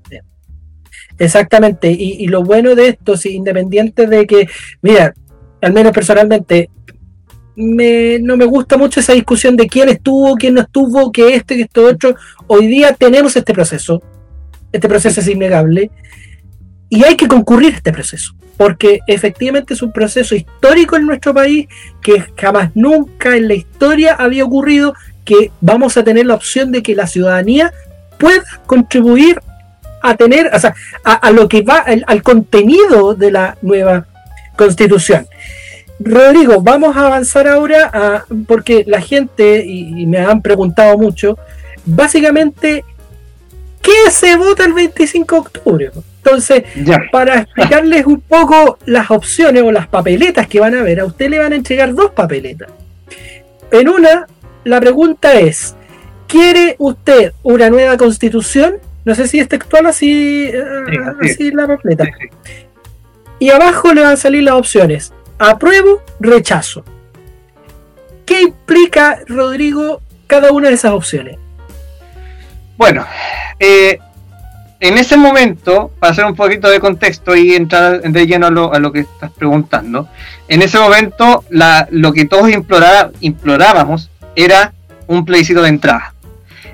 Exactamente. 1.19 1.91
Y, 1.91 2.23
y, 2.23 2.27
lo 2.27 2.43
bueno 2.43 2.75
de 2.75 2.89
esto, 2.89 3.17
si 3.17 3.35
independiente 3.35 4.07
de 4.07 4.25
que, 4.25 4.47
mira, 4.81 5.13
al 5.61 5.73
menos 5.73 5.91
personalmente, 5.91 6.69
no 7.57 8.37
me 8.37 8.45
gusta 8.45 8.77
mucho 8.77 8.99
esa 8.99 9.13
discusión 9.13 9.57
de 9.57 9.67
quién 9.67 9.89
estuvo, 9.89 10.35
quién 10.35 10.53
no 10.53 10.61
estuvo, 10.61 11.11
que 11.11 11.33
este, 11.33 11.55
que 11.55 11.63
esto 11.63 11.85
otro. 11.85 12.15
Hoy 12.45 12.67
día 12.67 12.93
tenemos 12.93 13.35
este 13.35 13.53
proceso. 13.53 14.01
Este 14.71 14.87
proceso 14.87 15.19
es 15.19 15.27
innegable. 15.27 15.89
Y 16.87 17.03
hay 17.03 17.15
que 17.15 17.27
concurrir 17.27 17.73
a 17.73 17.77
este 17.77 17.91
proceso. 17.91 18.35
Porque 18.57 18.99
efectivamente 19.07 19.73
es 19.73 19.81
un 19.81 19.91
proceso 19.91 20.35
histórico 20.35 20.95
en 20.95 21.07
nuestro 21.07 21.33
país 21.33 21.67
que 22.01 22.23
jamás 22.37 22.71
nunca 22.75 23.35
en 23.35 23.47
la 23.47 23.55
historia 23.55 24.13
había 24.13 24.45
ocurrido 24.45 24.93
que 25.25 25.51
vamos 25.59 25.97
a 25.97 26.03
tener 26.03 26.27
la 26.27 26.35
opción 26.35 26.71
de 26.71 26.83
que 26.83 26.95
la 26.95 27.07
ciudadanía 27.07 27.73
pueda 28.19 28.43
contribuir 28.67 29.41
a 30.01 30.15
tener, 30.15 30.49
o 30.53 30.59
sea, 30.59 30.75
a, 31.03 31.31
lo 31.31 31.49
que 31.49 31.63
va, 31.63 31.83
al 32.05 32.23
contenido 32.23 33.15
de 33.15 33.31
la 33.31 33.57
nueva 33.61 34.05
constitución. 34.55 35.27
Rodrigo, 35.99 36.61
vamos 36.61 36.95
a 36.95 37.07
avanzar 37.07 37.47
ahora 37.47 37.89
a, 37.91 38.25
porque 38.47 38.83
la 38.85 39.01
gente, 39.01 39.65
y, 39.65 40.05
me 40.05 40.19
han 40.19 40.41
preguntado 40.41 40.97
mucho, 40.97 41.37
básicamente, 41.85 42.85
¿qué 43.81 44.11
se 44.11 44.35
vota 44.37 44.65
el 44.65 44.73
25 44.73 45.35
de 45.35 45.41
octubre? 45.41 45.91
Entonces, 46.23 46.63
para 47.11 47.41
explicarles 47.41 48.05
un 48.05 48.21
poco 48.21 48.77
las 48.85 49.09
opciones 49.09 49.63
o 49.63 49.71
las 49.71 49.87
papeletas 49.87 50.47
que 50.47 50.59
van 50.59 50.75
a 50.75 50.83
ver, 50.83 50.99
a 50.99 51.05
usted 51.05 51.29
le 51.29 51.39
van 51.39 51.53
a 51.53 51.55
entregar 51.55 51.93
dos 51.95 52.11
papeletas. 52.11 52.69
En 53.71 53.89
una, 53.89 54.27
la 54.65 54.79
pregunta 54.79 55.33
es, 55.39 55.75
¿quiere 56.27 56.75
usted 56.79 57.33
una 57.43 57.69
nueva 57.69 57.97
constitución? 57.97 58.75
No 59.03 59.15
sé 59.15 59.27
si 59.27 59.39
es 59.39 59.47
textual 59.47 59.85
así, 59.85 60.49
eh, 60.53 60.63
así 61.21 61.49
la 61.51 61.65
papeleta. 61.65 62.05
Y 63.39 63.49
abajo 63.49 63.93
le 63.93 64.01
van 64.01 64.13
a 64.13 64.17
salir 64.17 64.43
las 64.43 64.55
opciones 64.55 65.13
apruebo, 65.39 66.01
rechazo. 66.19 66.83
¿Qué 68.25 68.41
implica, 68.41 69.19
Rodrigo, 69.27 70.01
cada 70.27 70.51
una 70.51 70.69
de 70.69 70.75
esas 70.75 70.91
opciones? 70.91 71.37
Bueno, 72.77 73.05
eh, 73.59 73.99
en 74.79 74.97
ese 74.97 75.17
momento, 75.17 75.91
para 75.99 76.11
hacer 76.11 76.25
un 76.25 76.35
poquito 76.35 76.69
de 76.69 76.79
contexto 76.79 77.35
y 77.35 77.55
entrar 77.55 78.01
de 78.01 78.27
lleno 78.27 78.47
a 78.47 78.79
lo, 78.79 78.91
que 78.91 78.99
estás 78.99 79.31
preguntando, 79.31 80.07
en 80.47 80.61
ese 80.61 80.77
momento 80.77 81.43
lo 81.49 82.13
que 82.13 82.25
todos 82.25 82.49
implorábamos 82.51 84.11
era 84.35 84.73
un 85.07 85.25
plebiscito 85.25 85.63
de 85.63 85.69
entrada. 85.69 86.13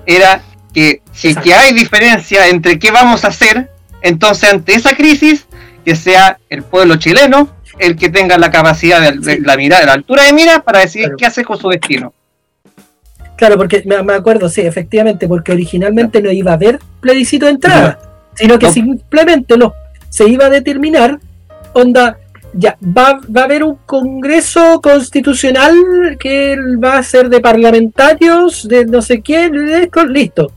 Era 0.06 0.41
que 0.73 1.02
si 1.13 1.36
que 1.36 1.54
hay 1.54 1.73
diferencia 1.73 2.48
entre 2.48 2.77
qué 2.77 2.92
vamos 2.92 3.23
a 3.23 3.29
hacer, 3.29 3.69
entonces 4.02 4.50
ante 4.50 4.73
esa 4.73 4.96
crisis, 4.96 5.46
que 5.85 5.96
sea 5.96 6.40
el 6.50 6.63
pueblo 6.63 6.98
chileno 6.98 7.50
el 7.80 7.96
que 7.96 8.10
tenga 8.10 8.38
la 8.38 8.52
capacidad 8.52 9.13
de, 9.13 9.40
la 9.40 9.58
mirada, 9.58 9.86
la 9.86 9.94
altura 9.94 10.24
de 10.24 10.34
mira 10.34 10.63
para 10.63 10.80
decidir 10.80 11.13
qué 11.17 11.26
hace 11.26 11.44
con 11.44 11.58
su 11.58 11.69
destino. 11.69 12.13
Claro, 13.36 13.58
porque 13.58 13.84
me, 13.86 14.13
acuerdo, 14.13 14.48
sí, 14.48 14.62
efectivamente, 14.62 15.28
porque 15.28 15.52
originalmente 15.52 16.21
no 16.21 16.32
iba 16.32 16.52
a 16.52 16.56
haber 16.56 16.80
plebiscito 17.02 17.46
de 17.46 17.54
entrada, 17.54 18.00
sino 18.36 18.60
que 18.60 18.69
simplemente 18.69 19.58
lo, 19.58 19.74
se 20.10 20.28
iba 20.30 20.46
a 20.46 20.50
determinar, 20.50 21.19
onda, 21.74 22.17
ya, 22.54 22.78
va, 22.82 23.19
va, 23.36 23.42
a 23.42 23.44
haber 23.46 23.63
un 23.63 23.78
congreso 23.86 24.80
constitucional 24.82 25.74
que 26.19 26.56
va 26.82 27.00
a 27.00 27.04
ser 27.04 27.30
de 27.30 27.42
parlamentarios, 27.42 28.67
de 28.67 28.86
no 28.86 29.02
sé 29.02 29.21
quién, 29.21 29.52
listo. 30.10 30.52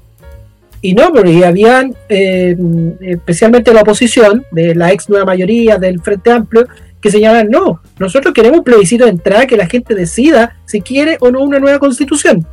Y 0.83 0.95
no, 0.95 1.11
porque 1.11 1.45
habían, 1.45 1.95
eh, 2.09 2.55
especialmente 3.01 3.73
la 3.73 3.81
oposición, 3.81 4.45
de 4.53 4.75
la 4.75 4.93
ex 4.93 5.09
nueva 5.09 5.25
mayoría 5.25 5.79
del 5.79 6.01
Frente 6.01 6.31
Amplio, 6.31 6.69
que 7.07 7.13
señalan, 7.13 7.49
no, 7.49 7.81
nosotros 8.01 8.35
queremos 8.35 8.59
un 8.59 8.65
plebiscito 8.65 9.05
de 9.05 9.11
entrada 9.11 9.47
que 9.47 9.57
la 9.57 9.69
gente 9.69 9.95
decida 9.95 10.57
si 10.65 10.81
quiere 10.81 11.17
o 11.21 11.31
no 11.31 11.41
una 11.41 11.61
nueva 11.61 11.79
constitución. 11.79 12.45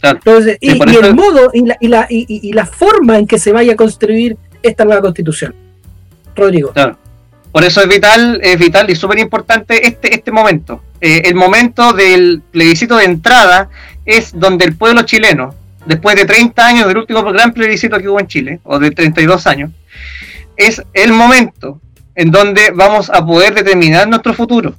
Entonces, 0.00 0.56
y, 0.60 0.70
el 0.70 1.14
modo 1.16 1.50
y 1.52 1.66
la, 1.66 1.76
y, 1.80 1.88
la, 1.88 2.06
y, 2.08 2.52
la, 2.52 2.64
forma 2.64 3.18
en 3.18 3.26
que 3.26 3.40
se 3.40 3.50
vaya 3.50 3.72
a 3.72 3.76
construir 3.76 4.36
esta 4.62 4.84
nueva 4.84 5.00
constitución. 5.00 5.52
Rodrigo. 6.36 6.72
Claro. 6.72 6.96
Por 7.50 7.64
eso 7.64 7.80
es 7.80 7.88
vital, 7.88 8.38
es 8.40 8.56
vital 8.56 8.88
y 8.88 8.94
súper 8.94 9.18
importante 9.18 9.84
este, 9.84 10.14
este 10.14 10.30
momento. 10.30 10.82
Eh, 11.00 11.22
el 11.24 11.34
momento 11.34 11.92
del 11.92 12.42
plebiscito 12.52 12.96
de 12.96 13.06
entrada 13.06 13.68
es 14.04 14.38
donde 14.38 14.64
el 14.64 14.76
pueblo 14.76 15.02
chileno, 15.02 15.56
después 15.86 16.14
de 16.14 16.24
30 16.24 16.64
años 16.64 16.86
del 16.86 16.98
último 16.98 17.24
gran 17.24 17.52
plebiscito 17.52 17.98
que 17.98 18.08
hubo 18.08 18.20
en 18.20 18.28
Chile, 18.28 18.60
o 18.62 18.78
de 18.78 18.92
32 18.92 19.44
años, 19.48 19.70
es 20.56 20.82
el 20.92 21.12
momento 21.12 21.80
en 22.16 22.30
donde 22.30 22.72
vamos 22.74 23.10
a 23.10 23.24
poder 23.24 23.54
determinar 23.54 24.08
nuestro 24.08 24.34
futuro. 24.34 24.74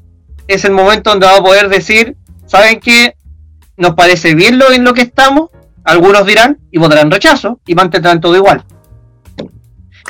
Es 0.48 0.66
el 0.66 0.72
momento 0.72 1.12
donde 1.12 1.28
vamos 1.28 1.42
a 1.42 1.44
poder 1.44 1.70
decir, 1.70 2.18
¿saben 2.46 2.80
qué? 2.80 3.16
Nos 3.78 3.94
parece 3.94 4.34
bien 4.34 4.58
lo 4.58 4.72
en 4.72 4.84
lo 4.84 4.94
que 4.94 5.04
estamos, 5.04 5.52
algunos 5.84 6.26
dirán 6.26 6.58
y 6.72 6.80
votarán 6.80 7.12
rechazo 7.12 7.62
y 7.66 7.76
mantendrán 7.76 8.20
todo 8.20 8.36
igual. 8.36 8.66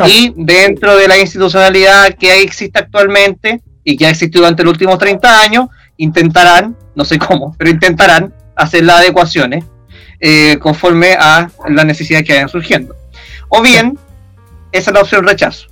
Y 0.05 0.33
dentro 0.37 0.95
de 0.95 1.07
la 1.07 1.17
institucionalidad 1.17 2.13
que 2.15 2.41
existe 2.41 2.79
actualmente 2.79 3.61
y 3.83 3.97
que 3.97 4.05
ha 4.05 4.09
existido 4.09 4.41
durante 4.41 4.63
los 4.63 4.71
últimos 4.71 4.97
30 4.97 5.41
años, 5.41 5.67
intentarán, 5.97 6.77
no 6.95 7.03
sé 7.03 7.19
cómo, 7.19 7.55
pero 7.57 7.71
intentarán 7.71 8.33
hacer 8.55 8.83
las 8.83 8.99
adecuaciones 8.99 9.65
eh, 10.19 10.57
conforme 10.59 11.13
a 11.13 11.49
las 11.67 11.85
necesidades 11.85 12.25
que 12.25 12.33
vayan 12.33 12.49
surgiendo. 12.49 12.95
O 13.49 13.61
bien, 13.61 13.97
esa 14.71 14.91
es 14.91 14.93
la 14.93 15.01
opción 15.01 15.25
rechazo. 15.25 15.67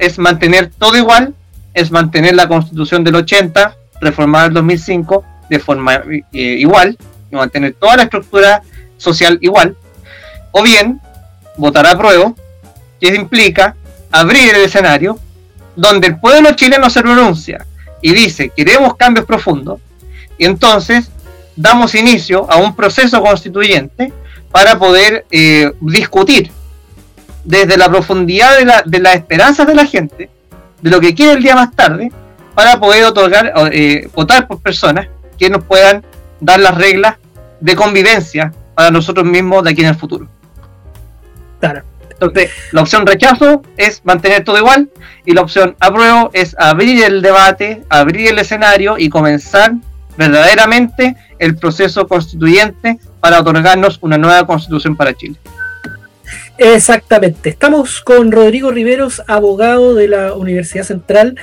Es 0.00 0.18
mantener 0.18 0.70
todo 0.76 0.96
igual, 0.96 1.34
es 1.72 1.92
mantener 1.92 2.34
la 2.34 2.48
constitución 2.48 3.04
del 3.04 3.14
80, 3.14 3.76
reformada 4.00 4.46
el 4.46 4.54
2005 4.54 5.24
de 5.48 5.58
forma 5.60 6.02
eh, 6.04 6.22
igual, 6.32 6.98
y 7.30 7.36
mantener 7.36 7.74
toda 7.74 7.96
la 7.96 8.02
estructura 8.04 8.62
social 8.96 9.38
igual. 9.40 9.76
O 10.50 10.62
bien, 10.62 11.00
votar 11.56 11.86
a 11.86 11.96
prueba, 11.96 12.32
que 13.00 13.14
implica 13.14 13.76
abrir 14.10 14.54
el 14.54 14.62
escenario 14.62 15.18
donde 15.76 16.08
el 16.08 16.18
pueblo 16.18 16.52
chileno 16.52 16.90
se 16.90 17.00
pronuncia 17.00 17.64
y 18.02 18.12
dice 18.12 18.50
queremos 18.56 18.96
cambios 18.96 19.26
profundos, 19.26 19.80
y 20.38 20.46
entonces 20.46 21.10
damos 21.54 21.94
inicio 21.94 22.50
a 22.50 22.56
un 22.56 22.74
proceso 22.74 23.20
constituyente 23.20 24.12
para 24.50 24.78
poder 24.78 25.26
eh, 25.30 25.70
discutir 25.80 26.50
desde 27.44 27.76
la 27.76 27.88
profundidad 27.88 28.58
de, 28.58 28.64
la, 28.64 28.82
de 28.84 28.98
las 28.98 29.16
esperanzas 29.16 29.66
de 29.66 29.74
la 29.74 29.86
gente, 29.86 30.30
de 30.80 30.90
lo 30.90 31.00
que 31.00 31.14
quiere 31.14 31.32
el 31.32 31.42
día 31.42 31.54
más 31.54 31.74
tarde, 31.74 32.12
para 32.54 32.78
poder 32.78 33.04
otorgar, 33.04 33.52
eh, 33.72 34.08
votar 34.14 34.46
por 34.46 34.60
personas 34.60 35.08
que 35.38 35.48
nos 35.48 35.64
puedan 35.64 36.04
dar 36.40 36.60
las 36.60 36.74
reglas 36.74 37.16
de 37.60 37.76
convivencia 37.76 38.52
para 38.74 38.90
nosotros 38.90 39.24
mismos 39.24 39.64
de 39.64 39.70
aquí 39.70 39.82
en 39.82 39.88
el 39.88 39.94
futuro. 39.94 40.28
Claro. 41.60 41.82
Entonces, 42.10 42.50
la 42.72 42.82
opción 42.82 43.06
rechazo 43.06 43.62
es 43.78 44.04
mantener 44.04 44.44
todo 44.44 44.58
igual 44.58 44.90
y 45.24 45.32
la 45.32 45.40
opción 45.40 45.74
apruebo 45.80 46.30
es 46.34 46.54
abrir 46.58 47.02
el 47.02 47.22
debate, 47.22 47.82
abrir 47.88 48.28
el 48.28 48.38
escenario 48.38 48.98
y 48.98 49.08
comenzar 49.08 49.72
verdaderamente 50.18 51.16
el 51.38 51.56
proceso 51.56 52.06
constituyente 52.06 52.98
para 53.20 53.40
otorgarnos 53.40 53.98
una 54.02 54.18
nueva 54.18 54.46
constitución 54.46 54.96
para 54.96 55.14
Chile. 55.14 55.36
Exactamente. 56.60 57.48
Estamos 57.48 58.02
con 58.02 58.30
Rodrigo 58.30 58.70
Riveros, 58.70 59.22
abogado 59.26 59.94
de 59.94 60.08
la 60.08 60.34
Universidad 60.34 60.84
Central, 60.84 61.36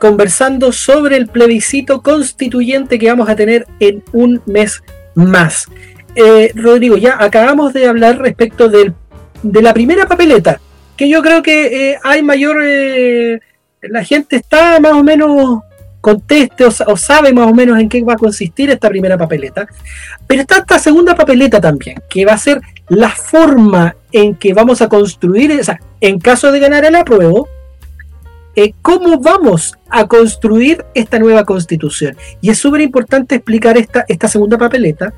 conversando 0.00 0.72
sobre 0.72 1.16
el 1.16 1.28
plebiscito 1.28 2.02
constituyente 2.02 2.98
que 2.98 3.06
vamos 3.08 3.28
a 3.28 3.36
tener 3.36 3.68
en 3.78 4.02
un 4.12 4.42
mes 4.46 4.82
más. 5.14 5.68
Eh, 6.16 6.50
Rodrigo, 6.56 6.96
ya 6.96 7.22
acabamos 7.22 7.72
de 7.72 7.86
hablar 7.86 8.18
respecto 8.18 8.68
del, 8.68 8.94
de 9.44 9.62
la 9.62 9.72
primera 9.72 10.08
papeleta, 10.08 10.60
que 10.96 11.08
yo 11.08 11.22
creo 11.22 11.40
que 11.40 11.90
eh, 11.90 11.98
hay 12.02 12.24
mayor... 12.24 12.56
Eh, 12.60 13.38
la 13.80 14.02
gente 14.02 14.34
está 14.34 14.80
más 14.80 14.94
o 14.94 15.04
menos 15.04 15.60
conteste 16.04 16.66
o, 16.66 16.96
sabe 16.98 17.32
más 17.32 17.50
o 17.50 17.54
menos 17.54 17.80
en 17.80 17.88
qué 17.88 18.02
va 18.02 18.12
a 18.12 18.18
consistir 18.18 18.68
esta 18.68 18.90
primera 18.90 19.16
papeleta. 19.16 19.66
Pero 20.26 20.42
está 20.42 20.58
esta 20.58 20.78
segunda 20.78 21.14
papeleta 21.14 21.62
también, 21.62 21.96
que 22.10 22.26
va 22.26 22.34
a 22.34 22.38
ser 22.38 22.60
la 22.88 23.08
forma 23.08 23.96
en 24.12 24.34
que 24.34 24.52
vamos 24.52 24.82
a 24.82 24.88
construir, 24.90 25.58
o 25.58 25.64
sea, 25.64 25.80
en 26.02 26.18
caso 26.18 26.52
de 26.52 26.60
ganar 26.60 26.84
el 26.84 26.94
apruebo, 26.94 27.48
eh, 28.54 28.74
cómo 28.82 29.18
vamos 29.18 29.78
a 29.88 30.06
construir 30.06 30.84
esta 30.92 31.18
nueva 31.18 31.46
constitución. 31.46 32.14
Y 32.42 32.50
es 32.50 32.58
súper 32.58 32.82
importante 32.82 33.36
explicar 33.36 33.78
esta, 33.78 34.04
esta 34.06 34.28
segunda 34.28 34.58
papeleta, 34.58 35.14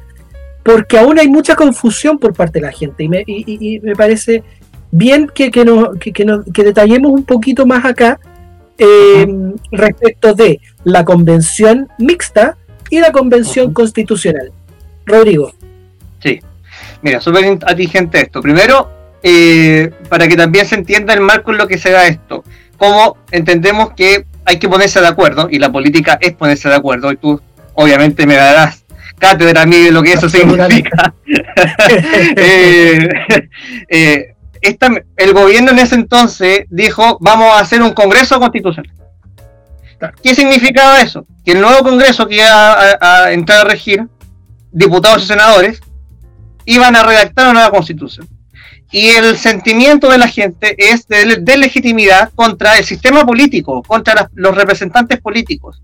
porque 0.65 0.99
aún 0.99 1.19
hay 1.19 1.27
mucha 1.27 1.57
confusión 1.57 2.17
por 2.17 2.33
parte 2.33 2.61
de 2.61 2.67
la 2.67 2.73
gente. 2.73 3.03
Y 3.03 3.09
me, 3.09 3.25
y, 3.27 3.81
me 3.81 3.97
parece 3.97 4.45
bien 4.93 5.29
que, 5.35 5.51
que, 5.51 5.65
nos, 5.65 5.99
que, 5.99 6.13
que 6.13 6.63
detallemos 6.63 7.11
un 7.11 7.25
poquito 7.25 7.67
más 7.67 7.85
acá 7.85 8.21
eh, 8.79 9.27
respecto 9.73 10.35
de 10.35 10.61
la 10.85 11.05
convención 11.05 11.89
mixta 11.99 12.57
y 12.91 13.01
la 13.01 13.13
convención 13.13 13.73
constitucional. 13.73 14.53
Rodrigo. 15.05 15.53
Sí, 16.21 16.41
mira, 17.03 17.21
súper 17.21 17.59
atingente 17.67 18.21
esto. 18.21 18.41
Primero, 18.43 18.91
eh, 19.23 19.91
para 20.09 20.29
que 20.29 20.37
también 20.37 20.67
se 20.67 20.75
entienda 20.75 21.15
el 21.15 21.21
marco 21.21 21.53
en 21.53 21.59
lo 21.59 21.69
que 21.69 21.79
se 21.79 21.91
da 21.91 22.07
esto. 22.07 22.45
Como 22.77 23.17
entendemos 23.31 23.93
que 23.95 24.27
hay 24.45 24.59
que 24.59 24.69
ponerse 24.69 25.01
de 25.01 25.09
acuerdo, 25.09 25.49
y 25.51 25.59
la 25.59 25.73
política 25.73 26.19
es 26.21 26.33
ponerse 26.33 26.69
de 26.69 26.77
acuerdo, 26.77 27.11
y 27.13 27.17
tú 27.17 27.41
obviamente 27.75 28.27
me 28.27 28.37
darás 28.37 28.85
cátedra 29.19 29.63
a 29.63 29.67
mí 29.67 29.81
de 29.83 29.91
lo 29.91 30.03
que 30.03 30.13
eso 30.13 30.29
significa. 30.29 31.15
eh, 32.37 33.09
eh 33.89 34.36
el 35.17 35.33
gobierno 35.33 35.71
en 35.71 35.79
ese 35.79 35.95
entonces 35.95 36.65
dijo, 36.71 37.19
vamos 37.21 37.53
a 37.53 37.61
hacer 37.61 37.83
un 37.83 37.93
Congreso 37.93 38.39
Constitucional. 38.39 38.93
¿Qué 40.23 40.35
significaba 40.35 41.01
eso? 41.01 41.27
Que 41.45 41.53
el 41.53 41.61
nuevo 41.61 41.83
Congreso 41.83 42.27
que 42.27 42.37
iba 42.37 42.79
a, 43.01 43.33
entrar 43.33 43.67
a 43.67 43.71
regir, 43.71 44.07
diputados 44.71 45.25
y 45.25 45.27
senadores, 45.27 45.81
iban 46.65 46.97
a 46.97 47.03
redactar 47.03 47.47
una 47.47 47.55
nueva 47.55 47.71
constitución. 47.71 48.29
Y 48.93 49.09
el 49.09 49.37
sentimiento 49.37 50.09
de 50.09 50.19
la 50.19 50.29
gente 50.29 50.77
es 50.79 51.09
de, 51.09 51.57
legitimidad 51.57 52.31
contra 52.35 52.79
el 52.79 52.85
sistema 52.85 53.25
político, 53.25 53.83
contra 53.83 54.31
los 54.35 54.55
representantes 54.55 55.21
políticos. 55.21 55.83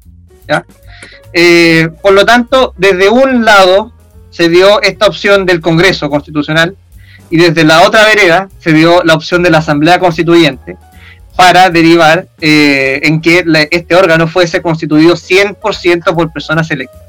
Eh, 1.33 1.89
por 2.03 2.13
lo 2.13 2.27
tanto, 2.27 2.75
desde 2.77 3.09
un 3.09 3.45
lado 3.45 3.93
se 4.31 4.49
dio 4.49 4.83
esta 4.83 5.07
opción 5.07 5.47
del 5.47 5.61
Congreso 5.61 6.11
Constitucional, 6.11 6.77
y 7.31 7.39
desde 7.39 7.65
la 7.65 7.83
otra 7.83 8.05
vereda 8.05 8.49
se 8.59 8.73
dio 8.73 9.03
la 9.05 9.15
opción 9.15 9.43
de 9.43 9.51
la 9.51 9.59
Asamblea 9.59 9.99
Constituyente 9.99 10.77
para 11.37 11.71
derivar 11.71 12.27
eh, 12.41 13.01
en 13.05 13.21
que 13.21 13.45
este 13.71 13.95
órgano 13.95 14.29
fuese 14.29 14.61
constituido 14.61 15.15
100% 15.15 16.15
por 16.15 16.33
personas 16.33 16.71
electas. 16.71 17.01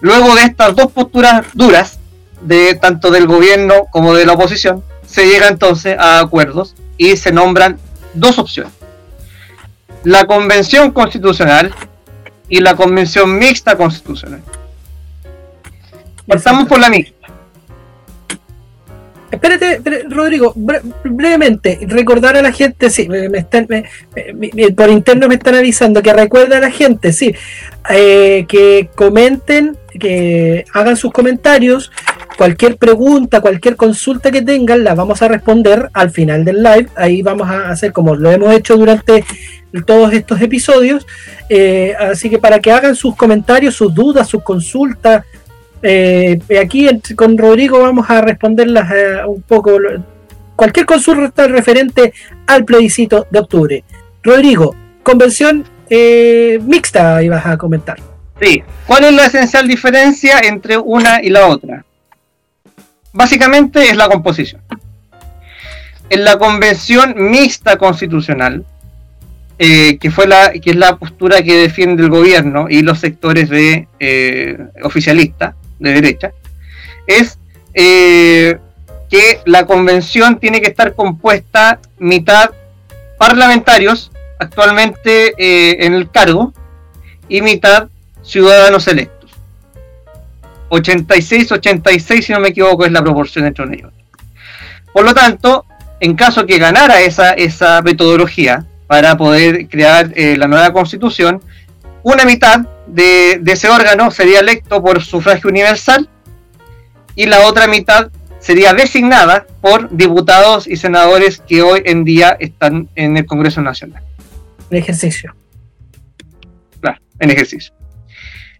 Luego 0.00 0.34
de 0.34 0.42
estas 0.42 0.74
dos 0.76 0.92
posturas 0.92 1.46
duras, 1.52 1.98
de 2.40 2.74
tanto 2.74 3.10
del 3.10 3.26
gobierno 3.26 3.86
como 3.90 4.14
de 4.14 4.24
la 4.24 4.32
oposición, 4.32 4.82
se 5.06 5.26
llega 5.26 5.48
entonces 5.48 5.98
a 5.98 6.20
acuerdos 6.20 6.74
y 6.96 7.16
se 7.16 7.32
nombran 7.32 7.78
dos 8.14 8.38
opciones. 8.38 8.72
La 10.04 10.24
convención 10.24 10.92
constitucional 10.92 11.74
y 12.48 12.60
la 12.60 12.74
convención 12.76 13.38
mixta 13.38 13.76
constitucional. 13.76 14.42
Pasamos 16.26 16.66
por 16.66 16.80
la 16.80 16.88
mixta. 16.88 17.19
Espérate, 19.30 19.80
Rodrigo, 20.08 20.52
brevemente, 21.04 21.78
recordar 21.82 22.36
a 22.36 22.42
la 22.42 22.50
gente, 22.50 22.90
sí, 22.90 23.08
me, 23.08 23.26
están, 23.38 23.68
por 24.76 24.90
interno 24.90 25.28
me 25.28 25.36
están 25.36 25.54
avisando 25.54 26.02
que 26.02 26.12
recuerda 26.12 26.56
a 26.56 26.60
la 26.60 26.70
gente, 26.70 27.12
sí, 27.12 27.32
eh, 27.90 28.44
que 28.48 28.90
comenten, 28.96 29.76
que 30.00 30.64
hagan 30.74 30.96
sus 30.96 31.12
comentarios, 31.12 31.92
cualquier 32.36 32.76
pregunta, 32.76 33.40
cualquier 33.40 33.76
consulta 33.76 34.32
que 34.32 34.42
tengan, 34.42 34.82
la 34.82 34.94
vamos 34.96 35.22
a 35.22 35.28
responder 35.28 35.88
al 35.92 36.10
final 36.10 36.44
del 36.44 36.62
live, 36.62 36.88
ahí 36.96 37.22
vamos 37.22 37.48
a 37.48 37.68
hacer 37.70 37.92
como 37.92 38.16
lo 38.16 38.32
hemos 38.32 38.52
hecho 38.52 38.76
durante 38.76 39.24
todos 39.86 40.12
estos 40.12 40.40
episodios, 40.40 41.06
eh, 41.48 41.94
así 42.00 42.28
que 42.28 42.38
para 42.38 42.58
que 42.58 42.72
hagan 42.72 42.96
sus 42.96 43.14
comentarios, 43.14 43.76
sus 43.76 43.94
dudas, 43.94 44.28
sus 44.28 44.42
consultas, 44.42 45.24
eh, 45.82 46.38
aquí 46.60 46.88
con 47.16 47.38
Rodrigo 47.38 47.80
vamos 47.80 48.08
a 48.10 48.20
responderlas 48.20 48.90
eh, 48.92 49.24
un 49.26 49.42
poco. 49.42 49.78
Cualquier 50.56 50.84
consulta 50.84 51.46
referente 51.46 52.12
al 52.46 52.64
plebiscito 52.64 53.26
de 53.30 53.38
octubre. 53.38 53.84
Rodrigo, 54.22 54.74
convención 55.02 55.64
eh, 55.88 56.58
mixta 56.62 57.22
ibas 57.22 57.46
a 57.46 57.56
comentar. 57.56 57.98
Sí, 58.40 58.62
¿cuál 58.86 59.04
es 59.04 59.14
la 59.14 59.26
esencial 59.26 59.66
diferencia 59.66 60.40
entre 60.40 60.76
una 60.76 61.22
y 61.22 61.30
la 61.30 61.46
otra? 61.46 61.84
Básicamente 63.12 63.88
es 63.88 63.96
la 63.96 64.08
composición. 64.08 64.62
En 66.10 66.24
la 66.24 66.38
convención 66.38 67.14
mixta 67.16 67.76
constitucional, 67.76 68.64
que 69.58 70.10
fue 70.10 70.26
la 70.26 70.52
que 70.52 70.70
es 70.70 70.76
la 70.76 70.96
postura 70.96 71.42
que 71.42 71.54
defiende 71.54 72.02
el 72.02 72.08
gobierno 72.08 72.66
y 72.68 72.82
los 72.82 72.98
sectores 72.98 73.48
de 73.48 73.86
oficialistas, 74.82 75.54
de 75.80 75.92
derecha, 75.92 76.32
es 77.06 77.38
eh, 77.74 78.58
que 79.10 79.40
la 79.44 79.66
convención 79.66 80.38
tiene 80.38 80.60
que 80.60 80.68
estar 80.68 80.94
compuesta 80.94 81.80
mitad 81.98 82.50
parlamentarios 83.18 84.12
actualmente 84.38 85.34
eh, 85.36 85.84
en 85.84 85.94
el 85.94 86.10
cargo 86.10 86.52
y 87.28 87.42
mitad 87.42 87.88
ciudadanos 88.22 88.86
electos. 88.86 89.30
86-86, 90.70 92.22
si 92.22 92.32
no 92.32 92.40
me 92.40 92.48
equivoco, 92.48 92.84
es 92.84 92.92
la 92.92 93.02
proporción 93.02 93.46
entre 93.46 93.64
uno 93.64 93.74
y 93.74 93.78
otro. 93.78 93.92
Por 94.92 95.04
lo 95.04 95.14
tanto, 95.14 95.66
en 95.98 96.14
caso 96.14 96.46
que 96.46 96.58
ganara 96.58 97.00
esa, 97.00 97.32
esa 97.32 97.82
metodología 97.82 98.64
para 98.86 99.16
poder 99.16 99.68
crear 99.68 100.10
eh, 100.14 100.36
la 100.36 100.46
nueva 100.46 100.72
constitución, 100.72 101.42
una 102.02 102.24
mitad 102.24 102.60
de, 102.92 103.40
ese 103.46 103.68
órgano 103.68 104.10
sería 104.10 104.40
electo 104.40 104.82
por 104.82 105.02
sufragio 105.02 105.50
universal 105.50 106.08
y 107.14 107.26
la 107.26 107.46
otra 107.46 107.66
mitad 107.66 108.10
sería 108.38 108.72
designada 108.72 109.46
por 109.60 109.94
diputados 109.94 110.66
y 110.66 110.76
senadores 110.76 111.42
que 111.46 111.62
hoy 111.62 111.82
en 111.84 112.04
día 112.04 112.36
están 112.40 112.88
en 112.94 113.16
el 113.16 113.26
Congreso 113.26 113.60
Nacional. 113.60 114.02
En 114.70 114.78
ejercicio. 114.78 115.34
Claro, 116.80 117.00
en 117.18 117.30
ejercicio. 117.30 117.74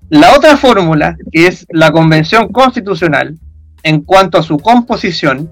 La 0.08 0.34
otra 0.34 0.56
fórmula, 0.56 1.16
que 1.30 1.46
es 1.46 1.66
la 1.70 1.92
convención 1.92 2.48
constitucional, 2.48 3.38
en 3.82 4.02
cuanto 4.02 4.38
a 4.38 4.42
su 4.42 4.58
composición, 4.58 5.50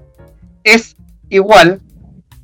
es 0.63 0.95
igual, 1.29 1.79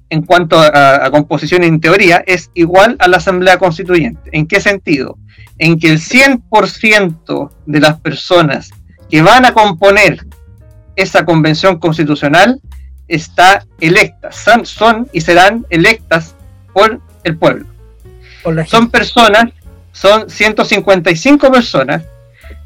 en 0.09 0.21
cuanto 0.21 0.59
a, 0.59 1.09
composición 1.11 1.63
en 1.63 1.79
teoría, 1.81 2.23
es 2.25 2.51
igual 2.53 2.95
a 2.99 3.07
la 3.07 3.17
Asamblea 3.17 3.57
Constituyente. 3.57 4.29
¿En 4.31 4.47
qué 4.47 4.61
sentido? 4.61 5.17
En 5.57 5.79
que 5.79 5.89
el 5.89 5.99
100% 5.99 7.51
de 7.65 7.79
las 7.79 7.99
personas 7.99 8.69
que 9.09 9.21
van 9.21 9.45
a 9.45 9.53
componer 9.53 10.25
esa 10.95 11.25
convención 11.25 11.79
constitucional 11.79 12.61
está 13.07 13.65
electa, 13.79 14.31
son, 14.31 15.07
y 15.11 15.21
serán 15.21 15.65
electas 15.69 16.35
por 16.73 16.99
el 17.23 17.37
pueblo. 17.37 17.65
son 18.67 18.89
personas 18.89 19.51
son 19.95 20.29
155 20.29 21.51
personas, 21.51 22.03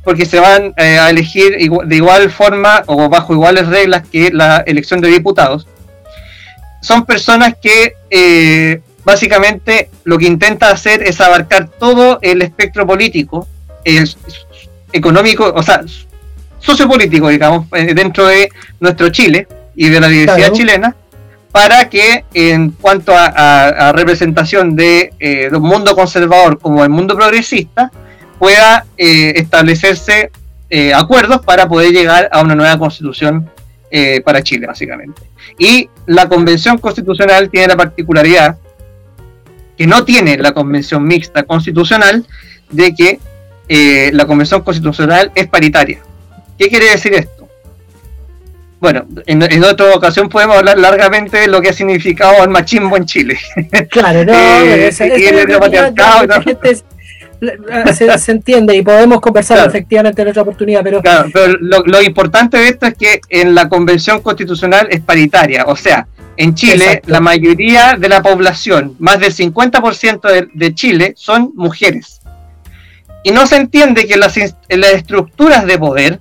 porque 0.03 0.25
se 0.25 0.39
van 0.39 0.73
eh, 0.77 0.97
a 0.97 1.09
elegir 1.09 1.55
de 1.57 1.95
igual 1.95 2.31
forma 2.31 2.83
o 2.87 3.07
bajo 3.07 3.33
iguales 3.33 3.67
reglas 3.67 4.07
que 4.07 4.31
la 4.31 4.57
elección 4.65 4.99
de 4.99 5.09
diputados. 5.09 5.67
Son 6.81 7.05
personas 7.05 7.55
que 7.61 7.93
eh, 8.09 8.81
básicamente 9.03 9.89
lo 10.03 10.17
que 10.17 10.25
intenta 10.25 10.71
hacer 10.71 11.03
es 11.03 11.19
abarcar 11.21 11.67
todo 11.67 12.19
el 12.21 12.41
espectro 12.41 12.85
político, 12.87 13.47
el, 13.83 14.09
económico, 14.91 15.51
o 15.53 15.63
sea, 15.63 15.83
sociopolítico, 16.59 17.29
digamos, 17.29 17.67
eh, 17.73 17.93
dentro 17.93 18.27
de 18.27 18.49
nuestro 18.79 19.09
Chile 19.09 19.47
y 19.75 19.89
de 19.89 19.99
la 19.99 20.07
diversidad 20.07 20.51
chilena, 20.51 20.95
para 21.51 21.89
que 21.89 22.25
en 22.33 22.71
cuanto 22.71 23.13
a, 23.15 23.91
representación 23.93 24.75
de, 24.75 25.13
eh, 25.19 25.49
un 25.51 25.63
mundo 25.63 25.95
conservador 25.95 26.59
como 26.59 26.83
el 26.83 26.89
mundo 26.89 27.15
progresista, 27.15 27.91
pueda 28.37 28.85
eh, 28.97 29.33
establecerse 29.35 30.31
eh, 30.69 30.93
acuerdos 30.93 31.41
para 31.41 31.67
poder 31.67 31.91
llegar 31.91 32.29
a 32.31 32.41
una 32.41 32.55
nueva 32.55 32.77
constitución 32.77 33.49
para 34.23 34.43
Chile, 34.43 34.67
básicamente. 34.67 35.21
Y 35.57 35.89
la 36.05 36.27
convención 36.29 36.77
constitucional 36.77 37.49
tiene 37.49 37.67
la 37.67 37.77
particularidad 37.77 38.57
que 39.77 39.87
no 39.87 40.03
tiene 40.03 40.37
la 40.37 40.51
convención 40.51 41.03
mixta 41.05 41.43
constitucional 41.43 42.25
de 42.69 42.93
que 42.93 44.11
la 44.11 44.25
convención 44.25 44.61
constitucional 44.61 45.31
es 45.35 45.47
paritaria. 45.47 45.99
¿Qué 46.57 46.67
quiere 46.67 46.91
decir 46.91 47.13
esto? 47.13 47.39
bueno, 48.79 49.05
en, 49.25 49.63
otra 49.63 49.93
ocasión 49.93 50.29
podemos 50.29 50.57
hablar 50.57 50.77
largamente 50.77 51.37
de 51.37 51.47
lo 51.47 51.61
que 51.61 51.69
ha 51.69 51.73
significado 51.73 52.43
el 52.43 52.49
machismo 52.49 52.95
en 52.95 53.05
Chile. 53.05 53.37
Claro, 53.89 54.23
no, 54.23 54.33
eh, 54.63 54.91
se, 57.93 58.31
entiende 58.31 58.75
y 58.75 58.81
podemos 58.81 59.21
conversar 59.21 59.67
efectivamente 59.67 60.21
en 60.21 60.27
otra 60.29 60.41
oportunidad, 60.41 60.81
pero... 60.83 61.01
Claro, 61.01 61.29
pero 61.33 61.53
lo, 61.59 62.01
importante 62.01 62.57
de 62.57 62.69
esto 62.69 62.85
es 62.85 62.95
que 62.95 63.21
en 63.29 63.55
la 63.55 63.69
convención 63.69 64.21
constitucional 64.21 64.87
es 64.89 65.01
paritaria, 65.01 65.65
o 65.65 65.75
sea, 65.75 66.07
en 66.37 66.55
Chile 66.55 67.01
la 67.05 67.19
mayoría 67.19 67.95
de 67.97 68.09
la 68.09 68.21
población, 68.21 68.95
más 68.99 69.19
del 69.19 69.33
50% 69.33 70.21
de, 70.21 70.47
de, 70.53 70.75
Chile, 70.75 71.13
son 71.17 71.51
mujeres. 71.55 72.21
Y 73.23 73.31
no 73.31 73.45
se 73.45 73.57
entiende 73.57 74.07
que 74.07 74.17
las, 74.17 74.37
en 74.37 74.81
las 74.81 74.93
estructuras 74.93 75.65
de 75.65 75.77
poder 75.77 76.19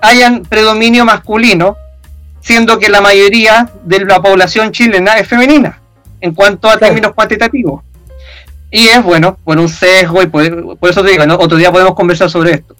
hayan 0.00 0.42
predominio 0.42 1.04
masculino, 1.04 1.76
siendo 2.40 2.78
que 2.78 2.88
la 2.88 3.00
mayoría 3.00 3.70
de 3.84 4.04
la 4.04 4.20
población 4.22 4.72
chilena 4.72 5.18
es 5.18 5.28
femenina 5.28 5.80
en 6.20 6.34
cuanto 6.34 6.68
a 6.68 6.78
términos 6.78 7.12
cuantitativos. 7.14 7.82
Y 8.76 8.88
es 8.88 9.02
bueno, 9.02 9.38
por 9.42 9.58
un 9.58 9.70
sesgo, 9.70 10.22
y 10.22 10.26
por, 10.26 10.42
eso 10.42 11.02
te 11.02 11.10
digo, 11.10 11.24
otro 11.38 11.56
día 11.56 11.72
podemos 11.72 11.94
conversar 11.94 12.28
sobre 12.28 12.50
esto. 12.50 12.76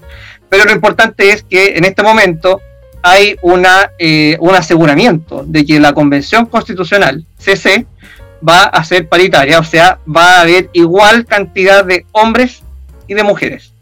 Pero 0.51 0.67
lo 0.67 0.73
importante 0.73 1.31
es 1.31 1.43
que 1.43 1.69
en 1.69 1.87
este 1.87 2.03
momento 2.03 2.61
hay 3.01 3.37
una, 3.41 3.93
eh, 3.99 4.37
un 4.41 4.55
aseguramiento 4.55 5.43
de 5.47 5.65
que 5.65 5.81
la 5.81 5.95
Convención 5.95 6.45
Constitucional, 6.45 7.25
CC, 7.39 7.87
va 8.47 8.65
a 8.65 8.85
ser 8.85 9.09
paritaria, 9.09 9.59
o 9.59 9.65
sea, 9.65 9.99
va 10.07 10.37
a 10.37 10.41
haber 10.43 10.69
igual 10.75 11.25
cantidad 11.25 11.83
de 11.83 12.05
hombres 12.13 12.63
y 13.07 13.15
de 13.15 13.23
mujeres. 13.23 13.73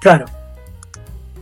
Claro. 0.00 0.24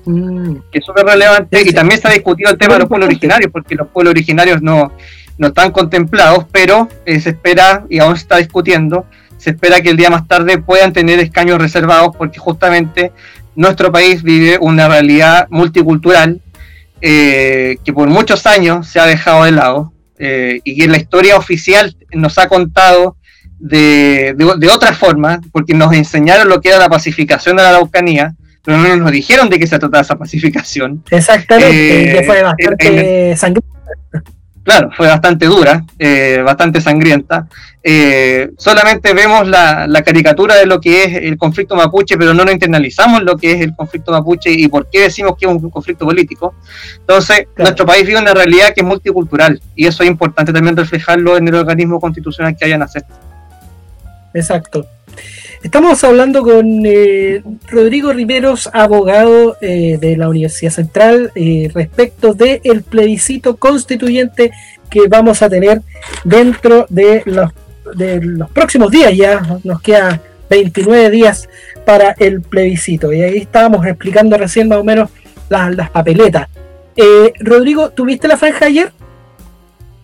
Mm. 0.07 0.57
que 0.73 0.79
es 0.81 0.85
súper 0.85 1.07
relevante 1.07 1.63
y 1.65 1.73
también 1.73 2.01
se 2.01 2.09
ha 2.09 2.11
discutido 2.11 2.51
el 2.51 2.59
tema 2.59 2.75
de 2.75 2.81
los 2.81 2.89
pueblos 2.89 3.07
originarios, 3.07 3.53
porque 3.53 3.77
los 3.77 3.87
pueblos 3.87 4.11
originarios 4.11 4.61
no, 4.61 4.91
no 5.37 5.47
están 5.47 5.71
contemplados, 5.71 6.47
pero 6.51 6.89
eh, 7.07 7.21
se 7.21 7.31
espera, 7.31 7.85
y 7.89 8.01
aún 8.01 8.17
se 8.17 8.23
está 8.23 8.39
discutiendo, 8.39 9.07
se 9.39 9.51
espera 9.51 9.81
que 9.81 9.91
el 9.91 9.97
día 9.97 10.11
más 10.11 10.29
tarde 10.29 10.59
puedan 10.59 10.93
tener 10.93 11.19
escaños 11.19 11.59
reservados, 11.59 12.15
porque 12.17 12.39
justamente 12.39 13.13
nuestro 13.57 13.91
país 13.91 14.23
vive 14.23 14.59
una 14.61 14.89
realidad 14.89 15.47
multicultural 15.51 16.41
eh, 17.01 17.77
que 17.85 17.93
por 17.93 18.09
muchos 18.09 18.47
años 18.47 18.87
se 18.89 19.01
ha 19.01 19.07
dejado 19.07 19.45
de 19.45 19.53
lado 19.53 19.93
eh, 20.19 20.61
y 20.65 20.77
que 20.77 20.89
la 20.89 20.97
historia 20.97 21.37
oficial 21.37 21.97
nos 22.13 22.39
ha 22.39 22.49
contado 22.49 23.17
de, 23.59 24.35
de, 24.37 24.55
de 24.59 24.69
otra 24.69 24.93
forma, 24.93 25.41
porque 25.53 25.75
nos 25.75 25.93
enseñaron 25.93 26.49
lo 26.49 26.61
que 26.61 26.69
era 26.69 26.79
la 26.79 26.89
pacificación 26.89 27.57
de 27.57 27.63
la 27.63 27.71
Araucanía, 27.71 28.35
pero 28.65 28.79
no 28.79 28.97
nos 28.97 29.13
dijeron 29.13 29.49
de 29.49 29.59
qué 29.59 29.67
se 29.67 29.79
trataba 29.79 30.03
esa 30.03 30.17
pacificación. 30.17 31.03
Exactamente, 31.11 32.13
que 32.13 32.23
fue 32.25 32.41
eh, 32.41 32.43
bastante 32.43 33.37
sangrienta. 33.37 33.79
Claro, 34.69 34.91
fue 34.95 35.07
bastante 35.07 35.47
dura, 35.47 35.83
eh, 35.99 36.43
bastante 36.45 36.83
sangrienta. 36.83 37.49
Eh, 37.83 38.51
solamente 38.59 39.15
vemos 39.15 39.49
la, 39.49 40.03
caricatura 40.05 40.57
de 40.57 40.67
lo 40.67 40.79
que 40.79 41.05
es 41.05 41.15
el 41.23 41.39
conflicto 41.39 41.75
mapuche, 41.75 42.19
pero 42.19 42.35
no 42.35 42.45
nos 42.45 42.53
internalizamos 42.53 43.23
lo 43.23 43.39
que 43.39 43.53
es 43.53 43.63
el 43.63 43.75
conflicto 43.75 44.13
mapuche 44.13 44.51
y 44.53 44.69
por 44.69 44.91
qué 44.91 45.05
decimos 45.05 45.37
que 45.39 45.47
es 45.47 45.53
un 45.53 45.71
conflicto 45.71 46.05
político. 46.05 46.55
Entonces, 46.99 47.47
nuestro 47.57 47.87
país 47.87 48.07
vive 48.07 48.21
una 48.21 48.35
realidad 48.35 48.75
que 48.75 48.83
es 48.83 48.87
multicultural 48.87 49.59
y 49.75 49.87
eso 49.87 50.03
es 50.03 50.11
importante 50.11 50.53
también 50.53 50.77
reflejarlo 50.77 51.39
en 51.39 51.49
el 51.49 51.55
organismo 51.55 51.99
constitucional 51.99 52.55
que 52.55 52.67
hayan 52.67 52.83
hacer. 52.83 53.05
Exacto. 54.35 54.87
Estamos 55.63 56.05
hablando 56.05 56.43
con 56.43 56.87
eh, 56.87 57.43
Rodrigo 57.67 58.13
Riveros, 58.13 58.71
abogado 58.73 59.57
eh, 59.61 59.99
de 60.01 60.17
la 60.17 60.29
Universidad 60.29 60.71
Central, 60.71 61.33
eh, 61.35 61.69
respecto 61.75 62.33
del 62.33 62.61
el 62.63 62.83
plebiscito 62.83 63.57
constituyente 63.57 64.53
que 64.89 65.09
vamos 65.09 65.43
a 65.43 65.51
tener 65.51 65.83
dentro 66.23 66.87
de 66.89 67.23
los, 67.27 67.51
de 67.97 68.21
próximos 68.55 68.93
días. 68.93 69.13
Ya 69.17 69.59
nos 69.65 69.83
queda 69.83 70.21
29 70.49 71.11
días 71.11 71.49
para 71.85 72.13
el 72.19 72.41
plebiscito. 72.41 73.13
Y 73.13 73.23
ahí 73.23 73.39
estábamos 73.39 73.85
explicando 73.85 74.39
recién 74.39 74.69
más 74.69 74.79
o 74.79 74.85
menos 74.85 75.11
las, 75.49 75.75
las 75.75 75.91
papeletas. 75.91 76.49
Rodrigo, 77.41 77.91
¿tuviste 77.91 78.27
la 78.27 78.37
franja 78.37 78.67
ayer? 78.67 78.93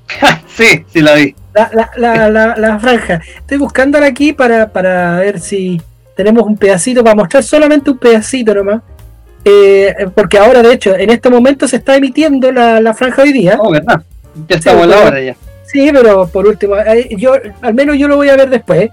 sí, 0.57 0.85
sí 0.93 1.01
la 1.01 1.15
vi 1.15 1.35
la, 1.55 1.91
la, 1.97 2.31
la, 2.31 2.57
la, 2.57 2.79
franja. 2.79 3.21
Estoy 3.37 3.59
buscándola 3.59 4.07
aquí 4.07 4.33
para, 4.33 4.69
para 4.71 5.19
ver 5.19 5.41
si 5.41 5.81
tenemos 6.17 6.45
un 6.45 6.57
pedacito, 6.57 7.05
para 7.05 7.15
mostrar 7.15 7.43
solamente 7.43 7.91
un 7.91 7.99
pedacito 7.99 8.55
nomás. 8.55 8.83
Eh, 9.45 9.95
porque 10.15 10.39
ahora, 10.39 10.63
de 10.63 10.73
hecho, 10.73 10.97
en 10.97 11.11
este 11.11 11.31
momento 11.31 11.69
se 11.69 11.77
está 11.77 11.97
emitiendo 11.97 12.51
la, 12.51 12.95
franja 12.95 13.23
hoy 13.23 13.33
día. 13.33 13.59
Oh, 13.61 13.71
¿verdad? 13.71 14.03
Ya 14.49 14.57
estamos 14.57 14.87
la 14.87 14.99
hora 15.01 15.21
ya. 15.21 15.37
Sí, 15.65 15.91
pero 15.93 16.27
por 16.29 16.47
último, 16.47 16.77
eh, 16.77 17.09
yo 17.17 17.35
al 17.61 17.75
menos 17.75 17.97
yo 17.97 18.09
lo 18.09 18.17
voy 18.17 18.29
a 18.29 18.37
ver 18.37 18.51
después. 18.51 18.91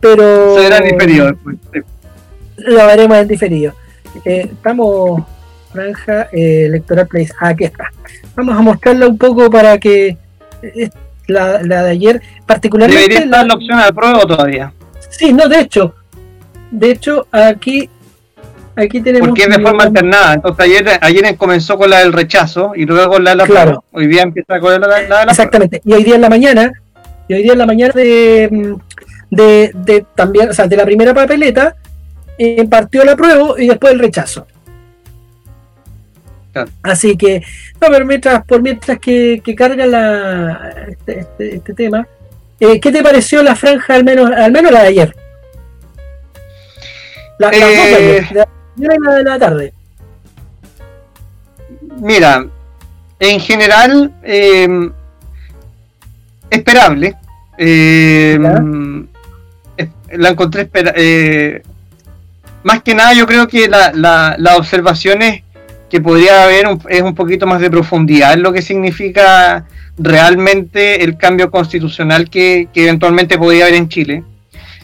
Pero. 0.00 0.54
Se 0.56 0.62
verá 0.62 0.78
en 0.78 0.84
diferido. 0.84 1.38
Lo 2.56 2.86
veremos 2.86 3.18
en 3.18 3.28
diferido. 3.28 3.74
Eh, 4.24 4.48
estamos. 4.52 5.22
Franja 5.72 6.28
Electoral 6.32 7.06
Place. 7.06 7.32
aquí 7.38 7.62
está. 7.62 7.92
Vamos 8.34 8.56
a 8.56 8.60
mostrarla 8.60 9.06
un 9.06 9.16
poco 9.16 9.48
para 9.48 9.78
que 9.78 10.16
la, 11.26 11.58
de 11.58 11.90
ayer, 11.90 12.22
particularmente. 12.46 13.02
Debería 13.02 13.24
estar 13.24 13.46
la, 13.46 13.54
opción 13.54 13.78
de 13.78 13.92
prueba 13.92 14.20
todavía. 14.20 14.72
Sí, 15.08 15.32
no, 15.32 15.48
de 15.48 15.60
hecho. 15.60 15.94
De 16.70 16.90
hecho, 16.90 17.26
aquí 17.30 17.88
aquí 18.76 19.00
tenemos. 19.00 19.28
Porque 19.28 19.42
es 19.42 19.50
de 19.50 19.60
forma 19.60 19.84
alternada. 19.84 20.34
Entonces, 20.34 20.64
ayer, 20.64 20.98
ayer 21.00 21.36
comenzó 21.36 21.76
con 21.76 21.90
la 21.90 22.00
del 22.00 22.12
rechazo 22.12 22.72
y 22.74 22.84
luego 22.86 23.12
con 23.12 23.24
la 23.24 23.30
de 23.30 23.36
la 23.36 23.46
claro. 23.46 23.84
Hoy 23.92 24.06
día 24.06 24.22
empieza 24.22 24.58
con 24.60 24.80
la, 24.80 25.00
de 25.00 25.08
la 25.08 25.22
Exactamente. 25.22 25.80
Y 25.84 25.92
hoy 25.92 26.04
día 26.04 26.14
en 26.14 26.20
la 26.20 26.30
mañana, 26.30 26.72
y 27.28 27.34
hoy 27.34 27.42
día 27.42 27.52
en 27.52 27.58
la 27.58 27.66
mañana 27.66 27.92
de, 27.94 28.76
de, 29.30 29.70
de 29.74 30.06
también, 30.14 30.50
o 30.50 30.52
sea, 30.52 30.66
de 30.66 30.76
la 30.76 30.84
primera 30.84 31.14
papeleta, 31.14 31.76
eh, 32.38 32.66
partió 32.68 33.04
la 33.04 33.16
prueba 33.16 33.54
y 33.58 33.68
después 33.68 33.92
el 33.92 33.98
rechazo. 33.98 34.46
Así 36.82 37.16
que, 37.16 37.42
no, 37.80 37.88
pero 37.88 38.04
mientras, 38.04 38.44
por 38.44 38.62
mientras 38.62 38.98
que, 38.98 39.42
carga 39.56 39.86
la, 39.86 40.86
este, 40.88 41.20
este, 41.20 41.56
este 41.56 41.74
tema, 41.74 42.06
eh, 42.58 42.80
¿qué 42.80 42.92
te 42.92 43.02
pareció 43.02 43.42
la 43.42 43.54
franja, 43.54 43.94
al 43.94 44.04
menos, 44.04 44.30
al 44.30 44.52
menos 44.52 44.72
la 44.72 44.82
de 44.82 44.88
ayer? 44.88 45.16
La, 47.38 47.50
eh, 47.52 48.26
de 48.76 49.24
la 49.24 49.38
tarde. 49.38 49.72
Mira, 51.96 52.46
en 53.18 53.40
general, 53.40 54.12
em, 54.22 54.92
esperable. 56.50 57.16
Em, 57.56 59.06
la 60.12 60.30
encontré 60.30 60.68
eh, 60.96 61.62
más 62.62 62.82
que 62.82 62.94
nada 62.94 63.12
yo 63.12 63.26
creo 63.26 63.46
que 63.46 63.68
la, 63.68 63.92
la, 63.92 64.34
las 64.38 64.58
observaciones 64.58 65.42
que 65.90 66.00
podría 66.00 66.44
haber 66.44 66.66
es 66.88 67.02
un 67.02 67.14
poquito 67.14 67.46
más 67.46 67.60
de 67.60 67.70
profundidad 67.70 68.34
en 68.34 68.42
lo 68.42 68.52
que 68.52 68.62
significa 68.62 69.66
realmente 69.98 71.02
el 71.04 71.18
cambio 71.18 71.50
constitucional 71.50 72.30
que, 72.30 72.68
eventualmente 72.74 73.36
podría 73.36 73.64
haber 73.64 73.74
en 73.74 73.88
Chile. 73.88 74.24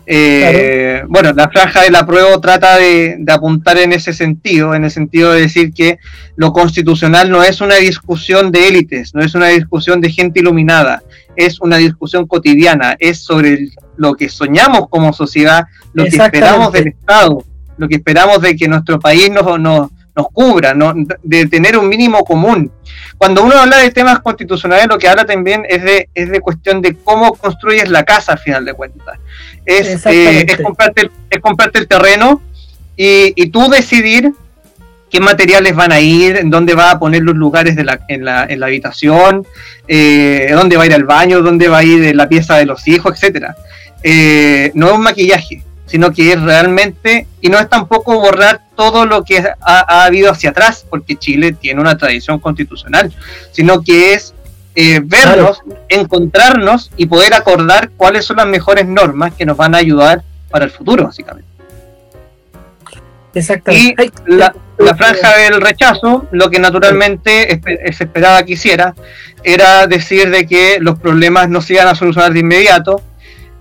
Eh, 0.08 1.02
bueno, 1.08 1.32
la 1.32 1.48
franja 1.48 1.82
de 1.82 1.90
la 1.90 2.06
prueba 2.06 2.40
trata 2.40 2.76
de, 2.76 3.24
apuntar 3.28 3.78
en 3.78 3.92
ese 3.92 4.12
sentido, 4.12 4.74
en 4.74 4.84
el 4.84 4.90
sentido 4.90 5.32
de 5.32 5.42
decir 5.42 5.72
que 5.72 5.98
lo 6.36 6.52
constitucional 6.52 7.30
no 7.30 7.42
es 7.42 7.60
una 7.60 7.76
discusión 7.76 8.50
de 8.50 8.68
élites, 8.68 9.14
no 9.14 9.22
es 9.22 9.34
una 9.34 9.48
discusión 9.48 10.00
de 10.00 10.10
gente 10.10 10.40
iluminada, 10.40 11.02
es 11.34 11.60
una 11.60 11.76
discusión 11.76 12.26
cotidiana, 12.26 12.96
es 12.98 13.18
sobre 13.20 13.68
lo 13.96 14.14
que 14.14 14.28
soñamos 14.28 14.88
como 14.88 15.12
sociedad, 15.12 15.66
lo 15.92 16.04
que 16.04 16.16
esperamos 16.16 16.72
del 16.72 16.88
Estado, 16.88 17.44
lo 17.78 17.88
que 17.88 17.96
esperamos 17.96 18.40
de 18.40 18.56
que 18.56 18.68
nuestro 18.68 19.00
país 19.00 19.30
nos, 19.30 19.58
nos, 19.58 19.90
nos 20.16 20.28
cubra, 20.32 20.74
de 21.22 21.46
tener 21.46 21.76
un 21.76 21.88
mínimo 21.88 22.24
común. 22.24 22.72
Cuando 23.18 23.44
uno 23.44 23.54
habla 23.54 23.78
de 23.78 23.90
temas 23.90 24.20
constitucionales, 24.20 24.86
lo 24.88 24.98
que 24.98 25.08
habla 25.08 25.26
también 25.26 25.64
es 25.68 25.84
de, 25.84 26.08
es 26.14 26.30
de 26.30 26.40
cuestión 26.40 26.80
de 26.80 26.96
cómo 26.96 27.34
construyes 27.34 27.90
la 27.90 28.02
casa, 28.02 28.32
al 28.32 28.38
final 28.38 28.64
de 28.64 28.72
cuentas. 28.72 29.18
Es, 29.66 30.06
eh, 30.06 30.46
es, 30.48 30.60
comprarte, 30.60 31.10
es 31.28 31.40
comprarte 31.40 31.78
el 31.78 31.86
terreno 31.86 32.40
y, 32.96 33.32
y, 33.36 33.50
tú 33.50 33.68
decidir 33.68 34.32
qué 35.10 35.20
materiales 35.20 35.74
van 35.74 35.92
a 35.92 36.00
ir, 36.00 36.36
en 36.36 36.50
dónde 36.50 36.74
va 36.74 36.92
a 36.92 36.98
poner 36.98 37.22
los 37.22 37.36
lugares 37.36 37.76
de 37.76 37.84
la, 37.84 38.00
en, 38.08 38.24
la, 38.24 38.46
en 38.48 38.60
la 38.60 38.66
habitación, 38.66 39.46
eh, 39.86 40.50
dónde 40.52 40.76
va 40.76 40.84
a 40.84 40.86
ir 40.86 40.92
el 40.92 41.04
baño, 41.04 41.42
dónde 41.42 41.68
va 41.68 41.78
a 41.78 41.84
ir 41.84 42.16
la 42.16 42.28
pieza 42.28 42.56
de 42.56 42.66
los 42.66 42.88
hijos, 42.88 43.14
etcétera. 43.14 43.54
Eh, 44.02 44.70
no 44.74 44.88
es 44.88 44.92
un 44.94 45.02
maquillaje, 45.02 45.62
sino 45.86 46.12
que 46.12 46.32
es 46.32 46.40
realmente, 46.42 47.26
y 47.40 47.48
no 47.48 47.58
es 47.58 47.68
tampoco 47.68 48.20
borrar 48.20 48.60
todo 48.76 49.06
lo 49.06 49.24
que 49.24 49.42
ha, 49.60 50.04
habido 50.04 50.30
hacia 50.30 50.50
atrás, 50.50 50.84
porque 50.88 51.16
Chile 51.16 51.52
tiene 51.52 51.80
una 51.80 51.96
tradición 51.96 52.38
constitucional, 52.38 53.12
sino 53.52 53.82
que 53.82 54.12
es 54.14 54.34
eh, 54.74 55.00
vernos, 55.02 55.62
encontrarnos 55.88 56.90
y 56.96 57.06
poder 57.06 57.34
acordar 57.34 57.90
cuáles 57.96 58.26
son 58.26 58.36
las 58.36 58.46
mejores 58.46 58.86
normas 58.86 59.32
que 59.34 59.46
nos 59.46 59.56
van 59.56 59.74
a 59.74 59.78
ayudar 59.78 60.22
para 60.50 60.66
el 60.66 60.70
futuro, 60.70 61.04
básicamente. 61.04 61.48
Exactamente. 63.34 64.06
Y 64.06 64.32
la, 64.32 64.54
franja 64.96 65.36
del 65.36 65.60
rechazo, 65.60 66.26
lo 66.30 66.50
que 66.50 66.58
naturalmente 66.58 67.60
se 67.92 68.04
esperaba 68.04 68.42
que 68.44 68.54
hiciera, 68.54 68.94
era 69.42 69.86
decir 69.86 70.30
de 70.30 70.46
que 70.46 70.78
los 70.80 70.98
problemas 70.98 71.48
no 71.48 71.60
se 71.60 71.74
iban 71.74 71.88
a 71.88 71.94
solucionar 71.94 72.32
de 72.32 72.40
inmediato, 72.40 73.02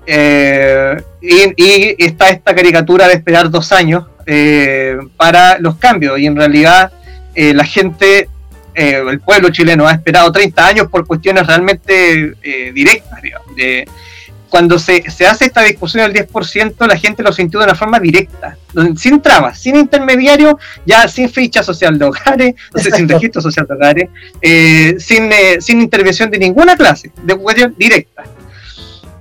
eh, 0.05 1.01
y, 1.21 2.03
está 2.03 2.29
esta 2.29 2.53
caricatura 2.53 3.07
de 3.07 3.15
esperar 3.15 3.49
dos 3.49 3.71
años 3.71 4.05
eh, 4.25 4.97
para 5.17 5.59
los 5.59 5.75
cambios. 5.75 6.19
Y 6.19 6.27
en 6.27 6.35
realidad 6.35 6.91
eh, 7.33 7.53
la 7.53 7.65
gente, 7.65 8.29
el 8.73 9.19
pueblo 9.21 9.49
chileno 9.49 9.87
ha 9.87 9.93
esperado 9.93 10.31
30 10.31 10.67
años 10.67 10.87
por 10.87 11.07
cuestiones 11.07 11.47
realmente 11.47 12.33
directas. 12.73 13.21
de, 13.55 13.87
cuando 14.49 14.79
se, 14.79 15.03
hace 15.27 15.45
esta 15.45 15.63
discusión 15.63 16.09
del 16.11 16.27
10%, 16.27 16.87
la 16.87 16.97
gente 16.97 17.23
lo 17.23 17.33
sintió 17.33 17.59
de 17.59 17.65
una 17.65 17.75
forma 17.75 17.99
directa, 17.99 18.57
sin 18.95 19.21
trabas, 19.21 19.59
sin 19.59 19.75
intermediario, 19.75 20.57
ya 20.85 21.09
sin 21.09 21.29
ficha 21.29 21.61
social 21.61 21.99
de 21.99 22.05
hogares, 22.05 22.55
sin 22.75 23.09
registro 23.09 23.41
social 23.41 23.65
de 23.67 23.73
hogares, 23.73 24.09
sin, 25.03 25.29
sin 25.59 25.81
intervención 25.81 26.31
de 26.31 26.37
ninguna 26.37 26.77
clase, 26.77 27.11
de 27.23 27.35
cuestión 27.35 27.75
directa. 27.77 28.23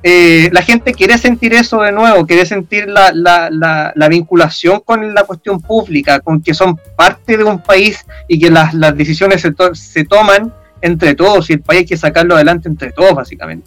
Eh, 0.06 0.50
la 0.52 0.60
gente 0.60 0.92
quiere 0.92 1.16
sentir 1.16 1.54
eso 1.54 1.80
de 1.80 1.90
nuevo, 1.90 2.26
quiere 2.26 2.44
sentir 2.44 2.86
la, 2.86 3.10
la, 3.14 3.48
la, 3.50 4.08
vinculación 4.08 4.80
con 4.80 5.14
la 5.14 5.22
cuestión 5.22 5.62
pública, 5.62 6.20
con 6.20 6.42
que 6.42 6.52
son 6.52 6.78
parte 6.94 7.38
de 7.38 7.44
un 7.44 7.58
país 7.58 8.04
y 8.28 8.38
que 8.38 8.50
las, 8.50 8.74
las 8.74 8.94
decisiones 8.94 9.40
se, 9.40 9.54
se, 9.72 10.04
toman 10.04 10.52
entre 10.82 11.14
todos 11.14 11.48
y 11.48 11.54
el 11.54 11.62
país 11.62 11.78
hay 11.80 11.86
que 11.86 11.96
sacarlo 11.96 12.34
adelante 12.34 12.68
entre 12.68 12.92
todos, 12.92 13.14
básicamente. 13.14 13.66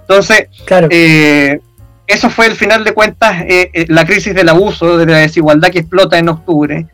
Entonces, 0.00 0.46
eh, 0.88 1.60
eso 2.06 2.30
fue 2.30 2.46
el 2.46 2.56
final 2.56 2.82
de 2.82 2.94
cuentas 2.94 3.44
eh, 3.46 3.84
la 3.88 4.06
crisis 4.06 4.34
del 4.34 4.48
abuso, 4.48 4.96
de 4.96 5.04
la 5.04 5.18
desigualdad 5.18 5.68
que 5.68 5.80
explota 5.80 6.16
en 6.16 6.30
octubre, 6.30 6.86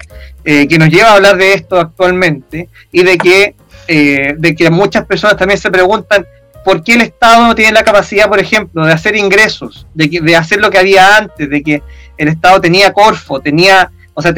que 0.42 0.78
nos 0.80 0.88
lleva 0.88 1.10
a 1.10 1.14
hablar 1.14 1.36
de 1.36 1.52
esto 1.52 1.78
actualmente 1.78 2.68
y 2.90 3.04
de 3.04 3.16
que, 3.16 3.54
de 3.86 4.54
que 4.56 4.70
muchas 4.70 5.06
personas 5.06 5.36
también 5.36 5.60
se 5.60 5.70
preguntan 5.70 6.26
¿por 6.64 6.82
qué 6.82 6.94
el 6.94 7.02
Estado 7.02 7.46
no 7.46 7.54
tiene 7.54 7.72
la 7.72 7.84
capacidad, 7.84 8.28
por 8.28 8.40
ejemplo, 8.40 8.84
de 8.84 8.92
hacer 8.92 9.16
ingresos, 9.16 9.86
de, 9.94 10.36
hacer 10.36 10.60
lo 10.60 10.70
que 10.70 10.78
había 10.78 11.16
antes, 11.16 11.48
de 11.48 11.62
que 11.62 11.82
el 12.16 12.28
Estado 12.28 12.60
tenía 12.60 12.92
Corfo, 12.92 13.40
tenía, 13.40 13.90
o 14.14 14.22
sea, 14.22 14.34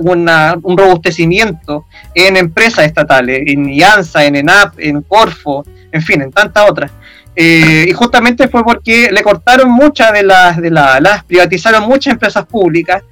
un 0.00 0.78
robustecimiento 0.78 1.86
en 2.14 2.36
empresas 2.36 2.86
estatales, 2.86 3.42
en 3.46 3.68
IANSA, 3.68 4.24
en 4.24 4.36
ENAP, 4.36 4.74
en 4.78 5.02
Corfo, 5.02 5.64
en 5.92 6.02
fin, 6.02 6.22
en 6.22 6.32
tantas 6.32 6.68
otras? 6.68 6.90
Eh, 7.36 7.86
y 7.88 7.92
justamente 7.92 8.46
fue 8.46 8.62
porque 8.62 9.10
le 9.10 9.22
cortaron 9.22 9.70
muchas 9.70 10.12
de 10.12 10.22
las, 10.22 10.60
de 10.60 10.70
las, 10.70 11.24
privatizaron 11.24 11.82
muchas 11.82 12.12
empresas 12.12 12.46
públicas 12.46 13.02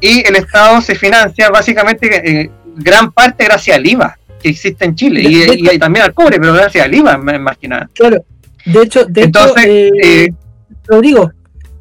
y 0.00 0.26
el 0.26 0.36
Estado 0.36 0.80
se 0.80 0.94
financia 0.94 1.50
básicamente 1.50 2.40
eh, 2.42 2.50
gran 2.76 3.12
parte 3.12 3.44
gracias 3.44 3.76
al 3.76 3.86
IVA 3.86 4.18
que 4.40 4.50
existe 4.50 4.84
en 4.84 4.94
Chile. 4.94 5.22
Y, 5.22 5.78
también 5.78 6.06
al 6.06 6.14
cobre, 6.14 6.38
pero 6.40 6.54
gracias 6.54 6.84
al 6.84 6.94
IVA 6.94 7.16
más 7.18 7.56
que 7.58 7.68
nada. 7.68 7.88
Claro, 7.94 8.24
de 8.64 8.82
hecho, 8.82 9.04
de 9.04 9.22
Entonces, 9.22 9.64
hecho, 9.64 9.94
eh, 9.94 10.24
eh, 10.24 10.34
Rodrigo, 10.86 11.30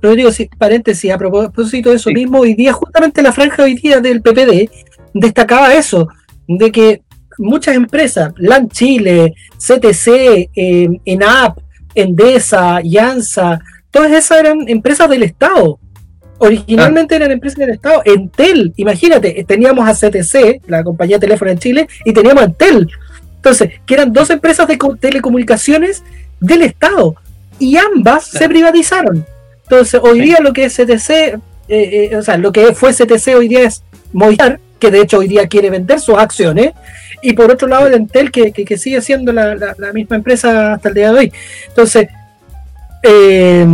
Rodrigo, 0.01 0.31
sí, 0.31 0.49
paréntesis, 0.57 1.11
a 1.11 1.17
propósito 1.17 1.89
de 1.89 1.97
eso 1.97 2.09
mismo, 2.11 2.39
hoy 2.39 2.53
día, 2.53 2.73
justamente 2.73 3.21
la 3.21 3.33
franja 3.33 3.63
hoy 3.63 3.75
día 3.75 3.99
del 3.99 4.21
PPD 4.21 4.69
destacaba 5.13 5.73
eso, 5.73 6.07
de 6.47 6.71
que 6.71 7.01
muchas 7.37 7.75
empresas, 7.75 8.33
LAN 8.37 8.69
Chile, 8.69 9.33
CTC, 9.57 10.49
eh, 10.55 10.89
ENAP, 11.05 11.59
Endesa, 11.95 12.81
Yansa, 12.81 13.59
todas 13.91 14.11
esas 14.11 14.39
eran 14.39 14.67
empresas 14.67 15.09
del 15.09 15.23
Estado 15.23 15.79
Originalmente 16.39 17.15
eran 17.15 17.31
empresas 17.31 17.59
del 17.59 17.71
Estado. 17.71 18.01
Entel, 18.05 18.73
imagínate, 18.77 19.43
teníamos 19.47 19.87
a 19.87 19.93
CTC, 19.93 20.61
la 20.67 20.83
compañía 20.83 21.17
de 21.17 21.27
teléfono 21.27 21.51
en 21.51 21.59
Chile, 21.59 21.87
y 22.05 22.13
teníamos 22.13 22.43
a 22.43 22.45
Entel. 22.45 22.89
Entonces, 23.35 23.71
que 23.85 23.93
eran 23.93 24.11
dos 24.11 24.29
empresas 24.29 24.67
de 24.67 24.77
telecomunicaciones 24.99 26.03
del 26.39 26.63
Estado. 26.63 27.15
Y 27.59 27.77
ambas 27.77 28.25
se 28.25 28.47
privatizaron. 28.47 29.25
Entonces, 29.63 29.99
hoy 30.01 30.21
día 30.21 30.39
lo 30.39 30.53
que 30.53 30.65
es 30.65 30.75
CTC, 30.75 31.09
eh, 31.09 31.39
eh, 31.67 32.15
o 32.15 32.21
sea, 32.23 32.37
lo 32.37 32.51
que 32.51 32.73
fue 32.73 32.93
CTC 32.93 33.35
hoy 33.35 33.47
día 33.47 33.63
es 33.63 33.83
Movistar, 34.13 34.59
que 34.79 34.89
de 34.91 35.01
hecho 35.01 35.19
hoy 35.19 35.27
día 35.27 35.47
quiere 35.47 35.69
vender 35.69 35.99
sus 35.99 36.17
acciones. 36.17 36.71
Y 37.21 37.33
por 37.33 37.51
otro 37.51 37.67
lado, 37.67 37.87
el 37.87 37.93
Entel, 37.93 38.31
que, 38.31 38.53
que, 38.53 38.77
sigue 38.77 39.01
siendo 39.01 39.33
la, 39.33 39.55
la, 39.55 39.93
misma 39.93 40.15
empresa 40.15 40.73
hasta 40.73 40.87
el 40.87 40.95
día 40.95 41.11
de 41.11 41.19
hoy. 41.19 41.33
Entonces, 41.67 42.07
eh, 43.03 43.67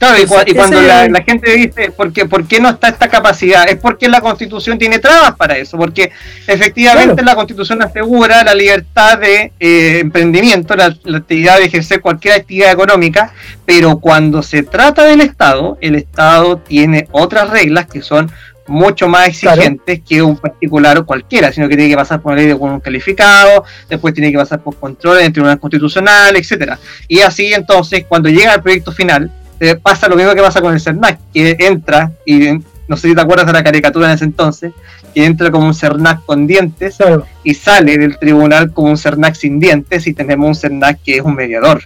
Claro, 0.00 0.16
y, 0.18 0.54
cuando 0.54 0.80
la, 0.80 1.22
gente 1.26 1.54
dice, 1.54 1.90
¿por 1.90 2.10
qué, 2.10 2.24
¿por 2.24 2.48
qué 2.48 2.58
no 2.58 2.70
está 2.70 2.88
esta 2.88 3.08
capacidad? 3.08 3.68
Es 3.68 3.76
porque 3.76 4.08
la 4.08 4.22
constitución 4.22 4.78
tiene 4.78 4.98
trabas 4.98 5.36
para 5.36 5.58
eso, 5.58 5.76
porque 5.76 6.10
efectivamente 6.46 7.22
la 7.22 7.34
constitución 7.34 7.82
asegura 7.82 8.42
la 8.42 8.54
libertad 8.54 9.18
de 9.18 9.52
eh, 9.60 9.98
emprendimiento, 9.98 10.74
la, 10.74 10.86
actividad 10.86 11.58
de 11.58 11.66
ejercer 11.66 12.00
cualquier 12.00 12.32
actividad 12.32 12.72
económica, 12.72 13.34
pero 13.66 13.98
cuando 13.98 14.42
se 14.42 14.62
trata 14.62 15.04
del 15.04 15.20
Estado, 15.20 15.76
el 15.82 15.96
Estado 15.96 16.56
tiene 16.56 17.06
otras 17.12 17.50
reglas 17.50 17.84
que 17.84 18.00
son 18.00 18.32
mucho 18.68 19.06
más 19.06 19.28
exigentes 19.28 20.00
que 20.00 20.22
un 20.22 20.38
particular 20.38 20.96
o 20.96 21.04
cualquiera, 21.04 21.52
sino 21.52 21.68
que 21.68 21.76
tiene 21.76 21.90
que 21.90 21.96
pasar 21.96 22.22
por 22.22 22.34
ley 22.34 22.46
de 22.46 22.54
un 22.54 22.80
calificado, 22.80 23.64
después 23.86 24.14
tiene 24.14 24.32
que 24.32 24.38
pasar 24.38 24.60
por 24.62 24.76
control 24.76 25.18
en 25.18 25.26
el 25.26 25.32
Tribunal 25.32 25.60
Constitucional, 25.60 26.34
etcétera. 26.36 26.78
Y 27.06 27.20
así 27.20 27.52
entonces, 27.52 28.06
cuando 28.08 28.30
llega 28.30 28.54
el 28.54 28.62
proyecto 28.62 28.92
final, 28.92 29.30
eh, 29.60 29.76
pasa 29.76 30.08
lo 30.08 30.16
mismo 30.16 30.34
que 30.34 30.40
pasa 30.40 30.60
con 30.60 30.72
el 30.72 30.80
CERNAC, 30.80 31.18
que 31.32 31.54
entra, 31.60 32.10
y 32.24 32.48
no 32.88 32.96
sé 32.96 33.08
si 33.08 33.14
te 33.14 33.20
acuerdas 33.20 33.46
de 33.46 33.52
la 33.52 33.62
caricatura 33.62 34.08
en 34.08 34.14
ese 34.14 34.24
entonces, 34.24 34.72
que 35.14 35.24
entra 35.24 35.50
como 35.50 35.66
un 35.66 35.74
CERNAC 35.74 36.24
con 36.24 36.46
dientes 36.46 36.98
y 37.44 37.54
sale 37.54 37.98
del 37.98 38.18
tribunal 38.18 38.72
como 38.72 38.88
un 38.88 38.96
CERNAC 38.96 39.34
sin 39.34 39.60
dientes 39.60 40.06
y 40.06 40.14
tenemos 40.14 40.48
un 40.48 40.54
CERNAC 40.54 41.02
que 41.02 41.16
es 41.16 41.22
un 41.22 41.34
mediador. 41.34 41.82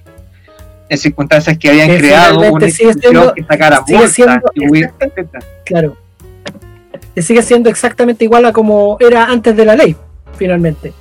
En 0.89 0.99
circunstancias 0.99 1.59
que 1.59 1.70
habían 1.70 1.97
creado 1.97 2.53
una 2.53 2.66
institución 2.66 3.33
que 3.35 3.43
sacara 3.43 3.83
multas, 3.87 4.18
Claro. 5.64 5.97
sigue 7.16 7.43
siendo 7.43 7.70
exactamente 7.70 8.25
igual 8.25 8.45
a 8.45 8.53
como 8.53 8.97
era 9.01 9.25
antes 9.25 9.57
de 9.57 9.64
la 9.64 9.75
ley, 9.75 9.97
finalmente. 10.37 10.93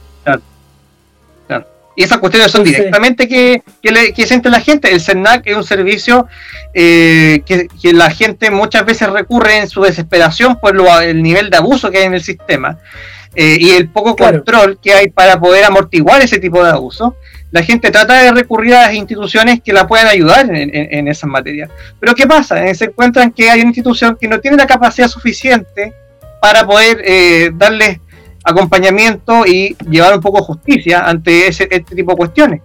Y 1.96 2.04
esas 2.04 2.18
cuestiones 2.18 2.52
son 2.52 2.64
directamente 2.64 3.28
que, 3.28 3.62
que, 3.82 4.28
siente 4.28 4.50
la 4.50 4.60
gente. 4.60 4.92
El 4.92 5.00
CERNAC 5.00 5.46
es 5.46 5.56
un 5.56 5.64
servicio 5.64 6.28
eh, 6.74 7.42
que, 7.46 7.68
la 7.94 8.10
gente 8.10 8.50
muchas 8.50 8.86
veces 8.86 9.10
recurre 9.10 9.58
en 9.58 9.70
su 9.70 9.82
desesperación 9.82 10.60
por 10.60 10.76
el 11.04 11.22
nivel 11.22 11.50
de 11.50 11.58
abuso 11.58 11.92
que 11.92 12.00
hay 12.00 12.06
en 12.06 12.16
el 12.16 12.24
sistema 12.24 12.80
eh, 13.36 13.58
y 13.60 13.72
el 13.72 13.90
poco 13.90 14.16
control 14.16 14.80
que 14.82 14.94
hay 14.94 15.10
para 15.10 15.40
poder 15.40 15.66
amortiguar 15.66 16.22
ese 16.22 16.40
tipo 16.40 16.64
de 16.64 16.72
abuso. 16.72 17.16
La 17.52 17.62
gente 17.62 17.92
trata 17.92 18.24
de 18.24 18.32
recurrir 18.32 18.74
a 18.74 18.88
las 18.88 18.96
instituciones 18.96 19.62
que 19.62 19.74
la 19.74 19.86
puedan 19.86 20.08
ayudar 20.08 20.50
en, 20.50 20.72
en, 20.74 21.08
esas 21.08 21.30
materias. 21.30 21.70
Pero 22.00 22.16
¿qué 22.16 22.26
pasa? 22.26 22.66
Eh, 22.66 22.74
se 22.74 22.86
encuentran 22.86 23.32
que 23.32 23.52
hay 23.52 23.60
una 23.60 23.70
institución 23.70 24.18
que 24.20 24.28
no 24.28 24.40
tiene 24.40 24.58
la 24.58 24.66
capacidad 24.66 25.08
suficiente 25.08 25.94
para 26.42 26.66
poder 26.66 27.02
eh, 27.06 27.52
darles 27.54 28.00
acompañamiento 28.44 29.46
y 29.46 29.76
llevar 29.90 30.16
un 30.16 30.22
poco 30.22 30.44
justicia 30.44 31.02
ante 31.02 31.48
ese, 31.48 31.68
este 31.72 31.96
tipo 31.96 32.12
de 32.12 32.18
cuestiones. 32.18 32.62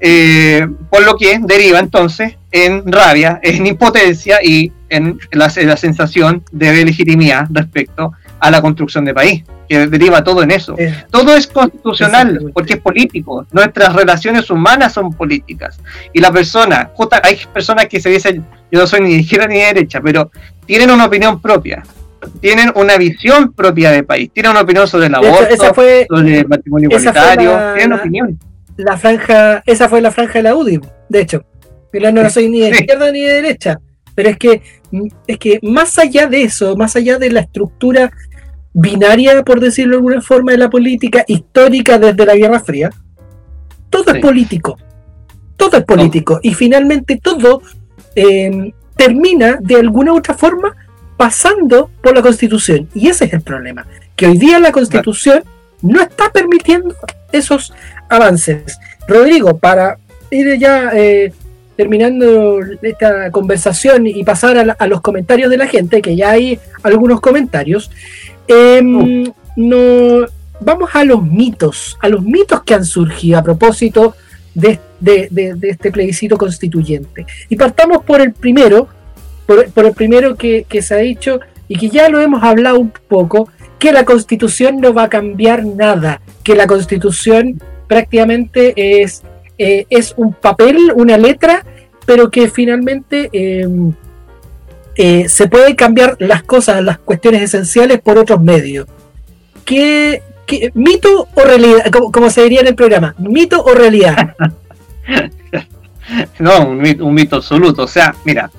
Eh, 0.00 0.66
por 0.90 1.04
lo 1.04 1.16
que 1.16 1.40
deriva 1.42 1.80
entonces 1.80 2.36
en 2.52 2.90
rabia, 2.90 3.40
en 3.42 3.66
impotencia 3.66 4.38
y 4.42 4.72
en 4.90 5.18
la, 5.32 5.50
sensación 5.50 6.44
de 6.52 6.84
legitimidad 6.84 7.46
respecto 7.50 8.12
a 8.38 8.50
la 8.50 8.62
construcción 8.62 9.04
de 9.04 9.12
país, 9.12 9.42
que 9.68 9.88
deriva 9.88 10.22
todo 10.22 10.42
en 10.44 10.52
eso. 10.52 10.76
todo 11.10 11.34
es 11.34 11.48
constitucional 11.48 12.52
porque 12.54 12.74
es 12.74 12.80
político. 12.80 13.44
Nuestras 13.50 13.92
relaciones 13.92 14.48
humanas 14.50 14.92
son 14.92 15.12
políticas. 15.12 15.80
Y 16.12 16.20
la 16.20 16.30
persona, 16.30 16.92
hay 17.24 17.38
personas 17.52 17.86
que 17.86 18.00
se 18.00 18.08
dicen, 18.08 18.46
yo 18.70 18.80
no 18.80 18.86
soy 18.86 19.00
ni 19.00 19.14
de 19.14 19.20
izquierda 19.20 19.48
ni 19.48 19.56
de 19.56 19.66
derecha, 19.66 20.00
pero 20.00 20.30
tienen 20.64 20.90
una 20.92 21.06
opinión 21.06 21.40
propia 21.40 21.82
tienen 22.40 22.72
una 22.74 22.96
visión 22.96 23.52
propia 23.52 23.90
de 23.90 24.02
país, 24.02 24.30
tienen 24.32 24.52
una 24.52 24.62
opinión 24.62 24.86
sobre 24.86 25.06
el 25.06 25.14
aborto, 25.14 25.48
esa 25.48 25.74
fue, 25.74 26.06
sobre 26.08 26.40
el 26.40 26.48
matrimonio 26.48 26.88
igualitario, 26.88 27.58
tienen 27.74 27.92
opinión. 27.92 28.38
La 28.76 28.96
franja, 28.96 29.62
esa 29.66 29.88
fue 29.88 30.00
la 30.00 30.10
franja 30.10 30.34
de 30.34 30.42
la 30.44 30.54
UDI, 30.54 30.80
de 31.08 31.20
hecho. 31.20 31.44
Yo 31.92 32.12
no 32.12 32.30
soy 32.30 32.48
ni 32.48 32.60
de 32.60 32.68
izquierda 32.80 33.10
ni 33.10 33.20
de 33.20 33.34
derecha, 33.34 33.80
pero 34.14 34.30
es 34.30 34.36
que, 34.36 34.62
es 35.26 35.38
que 35.38 35.58
más 35.62 35.98
allá 35.98 36.26
de 36.26 36.42
eso, 36.42 36.76
más 36.76 36.94
allá 36.96 37.18
de 37.18 37.30
la 37.30 37.40
estructura 37.40 38.10
binaria, 38.72 39.42
por 39.42 39.60
decirlo 39.60 39.92
de 39.92 39.96
alguna 39.96 40.20
forma, 40.20 40.52
de 40.52 40.58
la 40.58 40.70
política 40.70 41.24
histórica 41.26 41.98
desde 41.98 42.26
la 42.26 42.36
Guerra 42.36 42.60
Fría, 42.60 42.90
todo 43.90 44.12
es 44.12 44.20
político. 44.20 44.76
Todo 45.56 45.78
es 45.78 45.84
político. 45.84 46.38
Y 46.42 46.54
finalmente 46.54 47.18
todo 47.20 47.62
eh, 48.14 48.72
termina 48.96 49.58
de 49.60 49.76
alguna 49.76 50.12
u 50.12 50.18
otra 50.18 50.34
forma 50.34 50.74
pasando 51.18 51.90
por 52.02 52.14
la 52.14 52.22
constitución. 52.22 52.88
Y 52.94 53.08
ese 53.08 53.26
es 53.26 53.34
el 53.34 53.42
problema, 53.42 53.86
que 54.16 54.26
hoy 54.26 54.38
día 54.38 54.58
la 54.58 54.72
constitución 54.72 55.44
no 55.82 56.00
está 56.00 56.30
permitiendo 56.32 56.94
esos 57.30 57.74
avances. 58.08 58.78
Rodrigo, 59.06 59.58
para 59.58 59.98
ir 60.30 60.58
ya 60.58 60.90
eh, 60.94 61.32
terminando 61.76 62.60
esta 62.82 63.30
conversación 63.30 64.06
y 64.06 64.24
pasar 64.24 64.74
a, 64.78 64.86
los 64.86 65.00
comentarios 65.00 65.50
de 65.50 65.58
la 65.58 65.66
gente, 65.66 66.00
que 66.00 66.16
ya 66.16 66.30
hay 66.30 66.58
algunos 66.82 67.20
comentarios, 67.20 67.90
oh. 68.48 68.82
no, 69.56 70.26
vamos 70.60 70.90
a 70.94 71.04
los 71.04 71.22
mitos, 71.22 71.96
a 72.00 72.08
los 72.08 72.22
mitos 72.22 72.62
que 72.62 72.74
han 72.74 72.84
surgido 72.84 73.38
a 73.38 73.42
propósito 73.42 74.14
de, 74.54 74.80
este 75.62 75.92
plebiscito 75.92 76.36
constituyente. 76.36 77.26
Y 77.48 77.56
partamos 77.56 78.04
por 78.04 78.20
el 78.20 78.32
primero, 78.32 78.88
por, 79.48 79.86
el 79.86 79.92
primero 79.94 80.36
que, 80.36 80.66
se 80.82 80.94
ha 80.94 80.98
dicho 80.98 81.40
y 81.68 81.78
que 81.78 81.88
ya 81.88 82.10
lo 82.10 82.20
hemos 82.20 82.42
hablado 82.42 82.78
un 82.78 82.92
poco, 83.08 83.48
que 83.78 83.92
la 83.92 84.04
constitución 84.04 84.78
no 84.78 84.92
va 84.92 85.04
a 85.04 85.08
cambiar 85.08 85.64
nada, 85.64 86.20
que 86.42 86.54
la 86.54 86.66
constitución 86.66 87.60
prácticamente 87.86 89.02
es, 89.02 89.22
eh, 89.56 89.86
es 89.88 90.12
un 90.18 90.34
papel, 90.34 90.92
una 90.94 91.16
letra, 91.16 91.64
pero 92.04 92.30
que 92.30 92.50
finalmente 92.50 93.30
em, 93.32 93.94
eh, 94.96 95.28
se 95.28 95.48
pueden 95.48 95.74
cambiar 95.74 96.16
las 96.18 96.42
cosas, 96.42 96.82
las 96.84 96.98
cuestiones 96.98 97.40
esenciales 97.40 98.00
por 98.00 98.18
otros 98.18 98.42
medios. 98.42 98.86
¿Qué, 99.64 100.22
mito 100.74 101.26
o 101.34 101.40
realidad? 101.40 101.90
Como, 101.90 102.12
como, 102.12 102.28
se 102.28 102.42
diría 102.42 102.60
en 102.60 102.68
el 102.68 102.74
programa, 102.74 103.14
¿mito 103.18 103.62
o 103.62 103.72
realidad? 103.72 104.34
no, 106.38 106.68
un 106.68 106.78
mito, 106.78 107.06
un 107.06 107.14
mito 107.14 107.36
absoluto. 107.36 107.84
O 107.84 107.88
sea, 107.88 108.14
mira, 108.24 108.50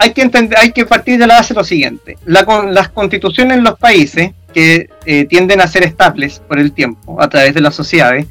hay 0.00 0.12
que 0.14 0.22
entender, 0.22 0.58
hay 0.58 0.72
que 0.72 0.86
partir 0.86 1.18
de 1.18 1.26
la 1.26 1.34
base 1.34 1.52
lo 1.52 1.62
siguiente. 1.62 2.16
las 2.24 2.88
constituciones 2.88 3.58
en 3.58 3.64
los 3.64 3.78
países 3.78 4.30
que 4.54 4.88
eh, 5.04 5.26
tienden 5.26 5.60
a 5.60 5.66
ser 5.66 5.82
estables 5.82 6.40
por 6.48 6.58
el 6.58 6.72
tiempo, 6.72 7.22
a 7.22 7.28
través 7.28 7.52
de 7.52 7.60
las 7.60 7.74
sociedades, 7.74 8.26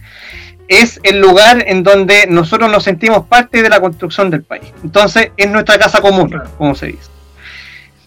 es 0.68 1.00
el 1.04 1.20
lugar 1.20 1.64
en 1.68 1.84
donde 1.84 2.26
nosotros 2.28 2.72
nos 2.72 2.84
sentimos 2.84 3.28
parte 3.28 3.62
de 3.62 3.70
la 3.70 3.80
construcción 3.80 4.32
del 4.32 4.42
país. 4.42 4.66
Entonces, 4.84 5.32
es 5.38 5.48
nuestra 5.48 5.78
casa 5.78 6.02
común, 6.02 6.42
como 6.58 6.74
se 6.74 6.88
dice. 6.88 7.10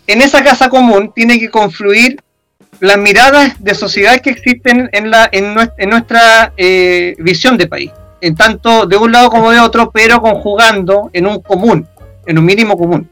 En 0.09 0.23
esa 0.23 0.43
casa 0.43 0.69
común 0.69 1.13
tiene 1.15 1.39
que 1.39 1.49
confluir 1.49 2.21
las 2.81 2.99
miradas 2.99 3.63
de 3.63 3.77
sociedad 3.77 4.21
que 4.21 4.31
existen 4.31 4.91
en, 4.93 5.09
la, 5.09 5.29
en, 5.31 5.55
nuestra, 5.89 6.53
eh, 6.57 7.15
visión 7.19 7.57
de 7.57 7.69
país, 7.69 7.93
en 8.21 8.35
tanto 8.35 8.87
de 8.87 8.97
un 8.97 9.13
lado 9.13 9.31
como 9.31 9.53
de 9.53 9.61
otro, 9.61 9.93
pero 9.93 10.21
conjugando 10.21 11.11
en 11.13 11.29
un 11.29 11.41
común, 11.41 11.87
en 12.27 12.39
un 12.39 12.45
mínimo 12.45 12.77
común. 12.77 13.09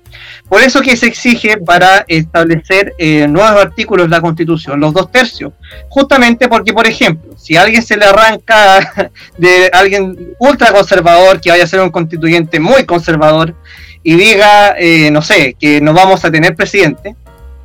Por 0.49 0.63
eso 0.63 0.81
que 0.81 0.97
se 0.97 1.07
exige 1.07 1.59
para 1.59 2.05
establecer 2.09 2.95
eh, 2.99 3.27
nuevos 3.29 3.61
artículos 3.61 4.07
de 4.07 4.11
la 4.11 4.21
Constitución, 4.21 4.81
los 4.81 4.93
dos 4.93 5.11
tercios, 5.11 5.53
justamente 5.89 6.49
porque, 6.49 6.73
por 6.73 6.87
ejemplo, 6.87 7.37
si 7.39 7.57
a 7.57 7.63
alguien 7.63 7.83
se 7.83 7.97
le 7.97 8.05
arranca 8.05 9.11
de 9.39 9.71
alguien 9.73 10.35
ultra 10.39 10.73
conservador 10.73 11.41
que 11.41 11.51
vaya 11.51 11.65
a 11.65 11.69
ser 11.69 11.81
un 11.81 11.91
constituyente 11.91 12.61
muy 12.61 12.85
conservador 12.85 13.55
y 14.03 14.15
diga, 14.15 14.75
eh, 14.79 15.11
no 15.11 15.23
sé, 15.23 15.55
que 15.59 15.81
no 15.81 15.93
vamos 15.93 16.25
a 16.25 16.31
tener 16.31 16.57
presidente, 16.57 17.15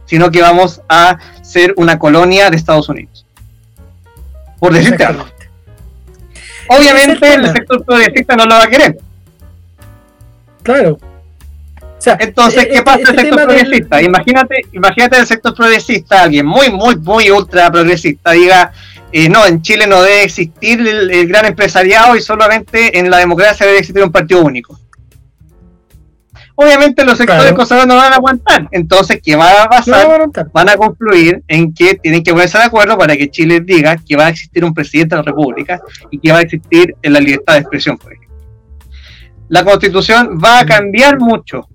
sino 0.06 0.30
que 0.30 0.42
vamos 0.42 0.82
a 0.90 1.18
ser 1.42 1.74
una 1.78 1.98
colonia 1.98 2.50
de 2.50 2.58
Estados 2.58 2.90
Unidos. 2.90 3.26
Por 4.60 4.74
decirte 4.74 5.06
algo. 5.06 5.26
Obviamente 6.68 7.34
el 7.34 7.52
sector 7.52 7.86
progresista 7.86 8.36
no 8.36 8.46
lo 8.46 8.56
va 8.56 8.64
a 8.64 8.68
querer. 8.68 8.98
Claro, 10.64 10.98
entonces, 12.20 12.68
¿qué 12.72 12.82
pasa 12.84 13.00
en 13.00 13.08
el 13.08 13.20
sector 13.20 13.44
progresista? 13.46 14.02
Imagínate, 14.02 14.56
imagínate 14.74 15.18
el 15.18 15.28
sector 15.28 15.56
progresista, 15.56 16.24
alguien 16.24 16.46
muy, 16.46 16.70
muy, 16.70 16.96
muy 16.98 17.30
ultra 17.30 17.72
progresista 17.72 18.32
diga, 18.32 18.72
eh, 19.12 19.30
no, 19.30 19.46
en 19.46 19.62
Chile 19.62 19.88
no 19.88 20.02
debe 20.02 20.24
existir 20.24 20.80
el, 20.86 21.28
gran 21.28 21.46
empresariado 21.46 22.16
y 22.16 22.22
solamente 22.22 22.98
en 23.00 23.10
la 23.10 23.18
democracia 23.18 23.66
debe 23.66 23.80
existir 23.80 24.04
un 24.04 24.12
partido 24.12 24.42
único. 24.42 24.80
Obviamente 26.58 27.04
los 27.04 27.18
sectores 27.18 27.52
conservadores 27.52 27.94
no 27.94 27.96
van 28.02 28.14
a 28.14 28.16
aguantar. 28.16 28.68
Entonces, 28.72 29.20
¿qué 29.22 29.36
va 29.36 29.64
a 29.64 29.70
pasar? 29.70 30.30
van 30.54 30.70
a 30.70 30.78
concluir 30.78 31.44
en 31.48 31.74
que 31.74 31.96
tienen 31.96 32.24
que 32.24 32.32
ponerse 32.32 32.58
de 32.58 32.64
acuerdo 32.64 32.98
para 32.98 33.18
que 33.18 33.30
Chile 33.30 33.60
diga 33.60 33.98
que 33.98 34.16
va 34.16 34.28
a 34.28 34.30
existir 34.30 34.64
un 34.64 34.74
presidente 34.74 35.16
de 35.16 35.22
la 35.22 35.26
República 35.26 35.82
y 36.12 36.20
que 36.20 36.32
va 36.32 36.38
a 36.38 36.42
existir 36.42 36.96
en 37.02 37.14
la 37.14 37.20
libertad 37.20 37.54
de 37.54 37.60
expresión, 37.60 37.98
por 37.98 38.14
ejemplo. 38.14 38.36
La 39.50 39.64
constitución 39.64 40.40
va 40.44 40.60
a 40.60 40.66
cambiar 40.66 41.20
mucho 41.20 41.68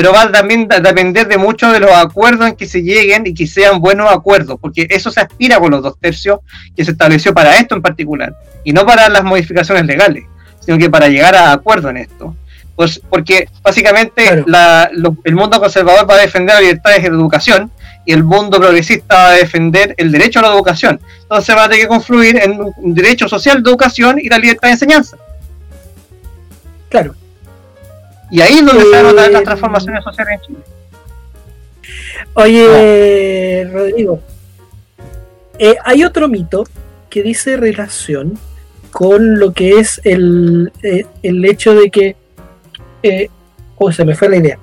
pero 0.00 0.14
va 0.14 0.32
también 0.32 0.66
a 0.70 0.80
depender 0.80 1.28
de 1.28 1.36
muchos 1.36 1.74
de 1.74 1.78
los 1.78 1.90
acuerdos 1.90 2.48
en 2.48 2.56
que 2.56 2.64
se 2.64 2.82
lleguen 2.82 3.26
y 3.26 3.34
que 3.34 3.46
sean 3.46 3.82
buenos 3.82 4.10
acuerdos, 4.10 4.56
porque 4.58 4.86
eso 4.88 5.10
se 5.10 5.20
aspira 5.20 5.60
con 5.60 5.72
los 5.72 5.82
dos 5.82 5.98
tercios 6.00 6.38
que 6.74 6.86
se 6.86 6.92
estableció 6.92 7.34
para 7.34 7.56
esto 7.56 7.74
en 7.74 7.82
particular, 7.82 8.34
y 8.64 8.72
no 8.72 8.86
para 8.86 9.10
las 9.10 9.22
modificaciones 9.22 9.84
legales, 9.84 10.24
sino 10.60 10.78
que 10.78 10.88
para 10.88 11.08
llegar 11.08 11.36
a 11.36 11.52
acuerdo 11.52 11.90
en 11.90 11.98
esto. 11.98 12.34
Pues 12.76 12.98
porque 13.10 13.46
básicamente 13.62 14.26
el 14.26 15.34
mundo 15.34 15.60
conservador 15.60 16.08
va 16.08 16.14
a 16.14 16.20
defender 16.22 16.54
la 16.54 16.62
libertad 16.62 16.92
de 16.92 17.06
educación 17.06 17.70
y 18.06 18.14
el 18.14 18.24
mundo 18.24 18.58
progresista 18.58 19.14
va 19.14 19.28
a 19.28 19.32
defender 19.32 19.94
el 19.98 20.10
derecho 20.10 20.38
a 20.38 20.42
la 20.44 20.54
educación. 20.54 20.98
Entonces 21.24 21.54
va 21.54 21.64
a 21.64 21.68
tener 21.68 21.82
que 21.82 21.88
confluir 21.88 22.38
en 22.42 22.58
un 22.58 22.94
derecho 22.94 23.28
social 23.28 23.62
de 23.62 23.68
educación 23.68 24.18
y 24.18 24.30
la 24.30 24.38
libertad 24.38 24.68
de 24.68 24.72
enseñanza. 24.72 25.18
Claro. 26.88 27.14
Y 28.30 28.40
ahí 28.40 28.58
es 28.58 28.66
donde 28.66 28.84
se 28.84 29.02
van 29.02 29.32
las 29.32 29.42
transformaciones 29.42 30.04
sociales 30.04 30.34
en 30.34 30.46
Chile. 30.46 30.58
Oye, 32.34 33.68
Rodrigo, 33.72 34.20
eh, 35.58 35.76
hay 35.84 36.04
otro 36.04 36.28
mito 36.28 36.64
que 37.08 37.22
dice 37.22 37.56
relación 37.56 38.38
con 38.90 39.38
lo 39.38 39.52
que 39.52 39.78
es 39.78 40.00
el, 40.04 40.72
eh, 40.82 41.06
el 41.22 41.44
hecho 41.44 41.74
de 41.74 41.90
que. 41.90 42.16
Eh, 43.02 43.28
oh, 43.76 43.90
se 43.90 44.04
me 44.04 44.14
fue 44.14 44.28
la 44.28 44.36
idea. 44.36 44.58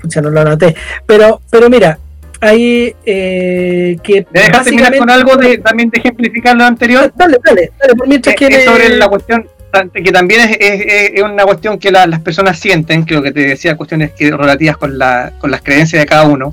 Pucha, 0.00 0.20
no 0.20 0.30
lo 0.30 0.40
anoté. 0.40 0.74
Pero, 1.06 1.40
pero 1.50 1.70
mira, 1.70 1.98
hay 2.40 2.94
eh, 3.04 3.96
que. 4.02 4.26
¿Me 4.32 4.40
dejas 4.40 4.64
terminar 4.64 4.96
con 4.96 5.10
algo 5.10 5.36
de, 5.36 5.58
también 5.58 5.90
de 5.90 6.00
ejemplificar 6.00 6.56
lo 6.56 6.64
anterior? 6.64 7.12
Dale, 7.14 7.38
dale, 7.44 7.72
dale, 7.78 7.94
por 7.94 8.08
mientras 8.08 8.34
que. 8.36 8.64
sobre 8.64 8.96
la 8.96 9.08
cuestión 9.08 9.46
que 9.92 10.12
también 10.12 10.56
es, 10.58 11.22
una 11.22 11.44
cuestión 11.44 11.78
que 11.78 11.90
las 11.90 12.20
personas 12.20 12.58
sienten, 12.58 13.04
creo 13.04 13.22
que 13.22 13.32
te 13.32 13.40
decía 13.40 13.76
cuestiones 13.76 14.12
que, 14.12 14.30
relativas 14.30 14.76
con, 14.76 14.98
la, 14.98 15.32
con 15.38 15.50
las 15.50 15.62
creencias 15.62 16.00
de 16.00 16.06
cada 16.06 16.24
uno. 16.24 16.52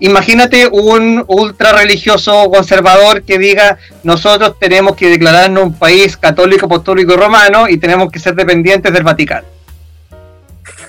imagínate 0.00 0.66
un 0.66 1.24
ultra 1.28 1.72
religioso 1.72 2.50
conservador 2.50 3.22
que 3.22 3.38
diga 3.38 3.78
nosotros 4.02 4.58
tenemos 4.58 4.96
que 4.96 5.08
declararnos 5.08 5.64
un 5.64 5.74
país 5.74 6.16
católico, 6.16 6.66
apostólico 6.66 7.14
y 7.14 7.16
romano 7.16 7.68
y 7.68 7.78
tenemos 7.78 8.10
que 8.10 8.18
ser 8.18 8.34
dependientes 8.34 8.92
del 8.92 9.02
Vaticano. 9.02 9.46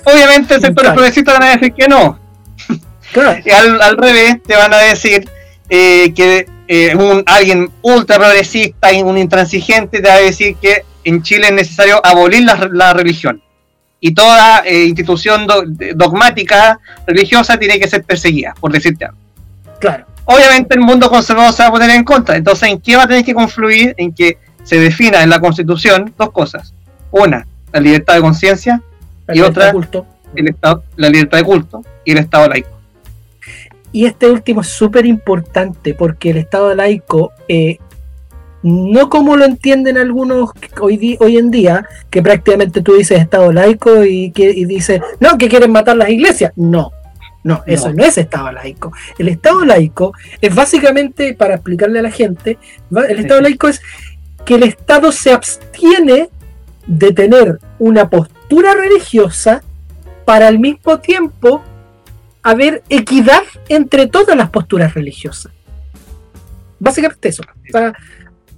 Obviamente 0.04 0.54
el 0.54 0.60
sector 0.60 0.94
progresista 0.94 1.32
van 1.32 1.42
a 1.42 1.56
decir 1.56 1.72
que 1.72 1.88
no. 1.88 2.18
y 3.44 3.50
al, 3.50 3.96
revés 3.96 4.42
te 4.46 4.54
van 4.54 4.72
a 4.72 4.78
decir 4.78 5.28
eh, 5.68 6.12
que 6.14 6.46
eh, 6.68 6.94
un, 6.96 7.22
alguien 7.26 7.70
ultra 7.82 8.16
progresista, 8.16 8.90
un 9.04 9.18
intransigente, 9.18 10.00
te 10.00 10.08
va 10.08 10.14
a 10.14 10.20
decir 10.20 10.56
que 10.56 10.84
en 11.06 11.22
Chile 11.22 11.46
es 11.46 11.52
necesario 11.52 12.04
abolir 12.04 12.44
la, 12.44 12.92
religión. 12.92 13.40
Y 14.00 14.12
toda 14.12 14.60
eh, 14.64 14.84
institución 14.84 15.46
dogmática 15.94 16.78
religiosa 17.06 17.56
tiene 17.58 17.78
que 17.78 17.88
ser 17.88 18.02
perseguida, 18.02 18.54
por 18.60 18.72
decirte 18.72 19.06
algo. 19.06 19.18
Claro. 19.80 20.06
Obviamente 20.24 20.74
el 20.74 20.80
mundo 20.80 21.08
conservador 21.08 21.52
se 21.52 21.62
va 21.62 21.68
a 21.68 21.72
poner 21.72 21.90
en 21.90 22.02
contra. 22.02 22.36
Entonces, 22.36 22.68
¿en 22.68 22.80
qué 22.80 22.96
va 22.96 23.04
a 23.04 23.06
tener 23.06 23.24
que 23.24 23.34
confluir? 23.34 23.94
En 23.96 24.12
que 24.12 24.38
se 24.64 24.80
defina 24.80 25.22
en 25.22 25.30
la 25.30 25.38
Constitución 25.38 26.12
dos 26.18 26.32
cosas. 26.32 26.74
Una, 27.12 27.46
la 27.72 27.80
libertad 27.80 28.14
de 28.14 28.20
conciencia 28.20 28.82
y 29.32 29.40
otra, 29.40 29.72
el 30.34 30.48
estado, 30.48 30.82
la 30.96 31.08
libertad 31.08 31.38
de 31.38 31.44
culto 31.44 31.84
y 32.04 32.10
el 32.12 32.18
Estado 32.18 32.48
laico. 32.48 32.70
Y 33.92 34.06
este 34.06 34.28
último 34.28 34.62
es 34.62 34.68
súper 34.68 35.06
importante 35.06 35.94
porque 35.94 36.30
el 36.30 36.38
Estado 36.38 36.74
laico, 36.74 37.32
eh, 37.46 37.78
no 38.66 39.08
como 39.08 39.36
lo 39.36 39.44
entienden 39.44 39.96
algunos 39.96 40.50
hoy, 40.80 41.16
hoy 41.20 41.36
en 41.36 41.52
día, 41.52 41.86
que 42.10 42.20
prácticamente 42.20 42.82
tú 42.82 42.96
dices 42.96 43.20
Estado 43.20 43.52
laico 43.52 44.04
y, 44.04 44.32
que, 44.32 44.50
y 44.50 44.64
dices, 44.64 45.00
no, 45.20 45.38
que 45.38 45.48
quieren 45.48 45.70
matar 45.70 45.96
las 45.96 46.08
iglesias. 46.08 46.52
No, 46.56 46.90
no, 47.44 47.62
eso 47.64 47.92
no. 47.92 48.02
es 48.02 48.18
Estado 48.18 48.50
laico. 48.50 48.92
El 49.18 49.28
Estado 49.28 49.64
laico 49.64 50.14
es 50.40 50.52
básicamente, 50.52 51.34
para 51.34 51.54
explicarle 51.54 52.00
a 52.00 52.02
la 52.02 52.10
gente, 52.10 52.58
el 52.90 53.20
Estado 53.20 53.40
laico 53.40 53.68
es 53.68 53.80
que 54.44 54.56
el 54.56 54.64
Estado 54.64 55.12
se 55.12 55.32
abstiene 55.32 56.28
de 56.88 57.12
tener 57.12 57.60
una 57.78 58.10
postura 58.10 58.74
religiosa 58.74 59.62
para 60.24 60.48
al 60.48 60.58
mismo 60.58 60.98
tiempo 60.98 61.62
haber 62.42 62.82
equidad 62.88 63.42
entre 63.68 64.08
todas 64.08 64.36
las 64.36 64.50
posturas 64.50 64.92
religiosas. 64.94 65.52
Básicamente 66.80 67.28
eso. 67.28 67.44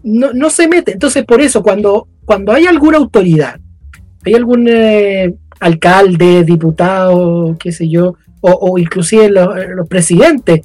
No, 0.03 0.51
se 0.51 0.69
mete. 0.69 0.93
Entonces, 0.93 1.25
por 1.25 1.41
eso, 1.41 1.63
cuando, 1.63 2.09
cuando 2.25 2.53
hay 2.53 2.67
alguna 2.67 2.99
autoridad, 2.99 3.59
hay 4.25 4.35
algún 4.35 4.67
eh, 4.69 5.35
alcalde, 5.61 6.45
diputado, 6.45 7.57
qué 7.59 7.73
sé 7.73 7.89
yo, 7.89 8.15
o, 8.41 8.79
inclusive 8.79 9.31
los, 9.31 9.89
presidentes, 9.89 10.61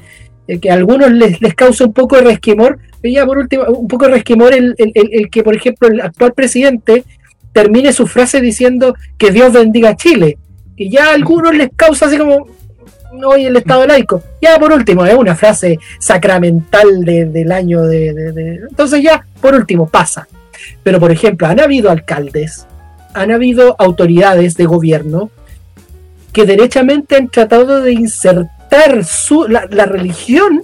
eh, 0.48 0.60
que 0.60 0.70
a 0.70 0.76
algunos 0.76 1.12
les, 1.12 1.42
les, 1.42 1.56
causa 1.56 1.86
un 1.86 1.94
poco 1.94 2.16
de 2.16 2.24
resquemor, 2.24 2.80
ya 3.04 3.26
por 3.26 3.38
último, 3.38 3.64
un 3.66 3.88
poco 3.88 4.06
de 4.06 4.12
resquemor 4.12 4.54
el, 4.54 4.76
el, 4.78 5.30
que, 5.30 5.44
por 5.44 5.56
ejemplo, 5.56 5.88
el 5.88 6.02
actual 6.02 6.34
presidente 6.34 7.04
termine 7.52 7.94
su 7.94 8.08
frase 8.08 8.42
diciendo 8.42 8.96
que 9.18 9.32
Dios 9.32 9.52
bendiga 9.54 9.90
a 9.90 9.96
Chile. 9.96 10.38
Y 10.76 10.90
ya 10.90 11.10
a 11.10 11.14
algunos 11.14 11.56
les 11.56 11.70
causa 11.76 12.06
así 12.06 12.18
como, 12.18 12.48
hoy 13.26 13.46
el 13.46 13.56
Estado 13.56 13.86
laico. 13.86 14.24
Ya 14.42 14.58
por 14.60 14.72
último, 14.72 15.06
es 15.06 15.14
una 15.14 15.36
frase 15.36 15.80
sacramental 16.00 17.04
del 17.04 17.52
año 17.52 17.84
de, 17.84 18.60
Entonces 18.70 19.02
ya, 19.02 19.26
por 19.42 19.54
último, 19.56 19.88
pasa. 19.88 20.28
Pero 20.82 21.00
por 21.00 21.12
ejemplo, 21.12 21.48
han 21.48 21.60
habido 21.60 21.92
alcaldes, 21.92 22.66
han 23.14 23.32
habido 23.32 23.76
autoridades 23.80 24.56
de 24.56 24.66
gobierno 24.66 25.30
que 26.32 26.46
derechamente 26.46 27.16
han 27.16 27.30
tratado 27.30 27.82
de 27.82 27.94
insertar 27.94 29.06
su, 29.06 29.48
la, 29.48 29.86
religión 29.86 30.64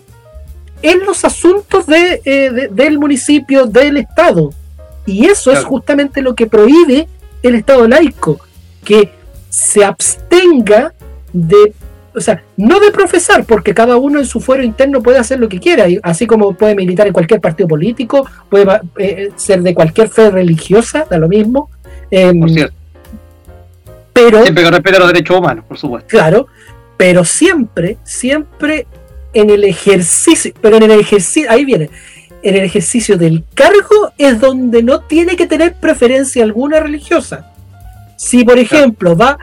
en 0.81 1.05
los 1.05 1.25
asuntos 1.25 1.85
eh, 1.89 2.69
del 2.71 2.97
municipio, 2.97 3.65
del 3.65 3.97
Estado. 3.97 4.51
Y 5.05 5.25
eso 5.25 5.51
es 5.51 5.63
justamente 5.63 6.21
lo 6.21 6.35
que 6.35 6.47
prohíbe 6.47 7.07
el 7.43 7.55
Estado 7.55 7.87
laico, 7.87 8.39
que 8.83 9.11
se 9.49 9.83
abstenga 9.83 10.93
de 11.33 11.73
o 12.15 12.21
sea, 12.21 12.43
no 12.57 12.79
de 12.79 12.91
profesar, 12.91 13.45
porque 13.45 13.73
cada 13.73 13.97
uno 13.97 14.19
en 14.19 14.25
su 14.25 14.39
fuero 14.39 14.63
interno 14.63 15.01
puede 15.01 15.17
hacer 15.17 15.39
lo 15.39 15.49
que 15.49 15.59
quiera, 15.59 15.85
así 16.03 16.25
como 16.25 16.53
puede 16.53 16.75
militar 16.75 17.07
en 17.07 17.13
cualquier 17.13 17.41
partido 17.41 17.67
político, 17.67 18.27
puede 18.49 18.65
eh, 18.97 19.31
ser 19.35 19.61
de 19.61 19.73
cualquier 19.73 20.09
fe 20.09 20.29
religiosa, 20.29 21.05
da 21.09 21.17
lo 21.17 21.27
mismo. 21.27 21.69
Em, 22.11 22.39
por 22.39 22.49
cierto. 22.49 22.73
Pero, 24.13 24.41
siempre 24.41 24.63
que 24.63 24.71
respete 24.71 24.99
los 24.99 25.07
derechos 25.07 25.37
humanos, 25.37 25.65
por 25.67 25.77
supuesto. 25.77 26.07
Claro, 26.09 26.47
pero 26.97 27.23
siempre, 27.23 27.97
siempre 28.03 28.85
en 29.33 29.49
el 29.49 29.63
ejercicio, 29.63 30.53
pero 30.61 30.77
en 30.77 30.83
el 30.83 30.99
ejercicio, 30.99 31.49
ahí 31.49 31.63
viene, 31.63 31.89
en 32.41 32.55
el 32.55 32.63
ejercicio 32.63 33.17
del 33.17 33.43
cargo 33.53 34.11
es 34.17 34.39
donde 34.39 34.83
no 34.83 35.01
tiene 35.01 35.35
que 35.35 35.47
tener 35.47 35.75
preferencia 35.75 36.43
alguna 36.43 36.79
religiosa. 36.79 37.51
Si, 38.17 38.43
por 38.43 38.57
ejemplo, 38.57 39.15
va 39.15 39.37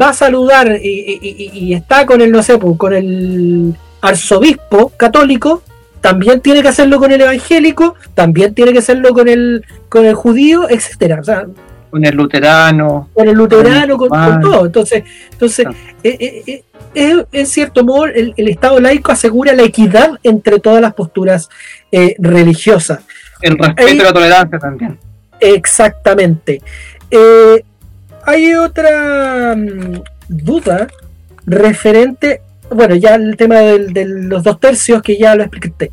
va 0.00 0.10
a 0.10 0.14
saludar 0.14 0.78
y, 0.82 1.72
está 1.72 2.06
con 2.06 2.20
el, 2.20 2.32
no 2.32 2.42
sé, 2.42 2.58
pues, 2.58 2.76
con 2.76 2.92
el 2.92 3.74
arzobispo 4.00 4.90
católico, 4.96 5.62
también 6.00 6.40
tiene 6.40 6.62
que 6.62 6.68
hacerlo 6.68 6.98
con 6.98 7.12
el 7.12 7.20
evangélico, 7.20 7.94
también 8.14 8.54
tiene 8.54 8.72
que 8.72 8.80
hacerlo 8.80 9.14
con 9.14 9.28
el, 9.28 9.64
con 9.88 10.04
el 10.04 10.14
judío, 10.14 10.68
etcétera. 10.68 11.22
con 11.90 12.04
el 12.04 12.14
luterano. 12.14 13.08
Con 13.14 13.28
el 13.28 13.34
luterano, 13.34 13.96
con, 13.96 14.10
todo. 14.40 14.66
Entonces, 14.66 15.04
entonces 15.32 15.66
eh, 16.02 16.42
eh, 16.46 16.64
eh, 16.94 17.24
en 17.32 17.46
cierto 17.46 17.84
modo, 17.84 18.06
el, 18.06 18.34
Estado 18.36 18.80
laico 18.80 19.12
asegura 19.12 19.54
la 19.54 19.62
equidad 19.62 20.18
entre 20.22 20.58
todas 20.58 20.82
las 20.82 20.92
posturas 20.92 21.48
religiosas. 22.18 23.00
El 23.40 23.56
respeto 23.56 23.94
y 23.94 23.98
la 23.98 24.12
tolerancia 24.12 24.58
también. 24.58 24.98
Exactamente 25.40 26.60
hay 28.26 28.54
otra 28.54 29.54
mm, 29.56 30.02
duda 30.28 30.88
referente, 31.46 32.40
bueno, 32.70 32.94
ya 32.94 33.14
el 33.14 33.36
tema 33.36 33.56
de 33.56 34.04
los 34.06 34.42
dos 34.42 34.58
tercios 34.58 35.02
que 35.02 35.18
ya 35.18 35.34
lo 35.34 35.44
expliqué. 35.44 35.90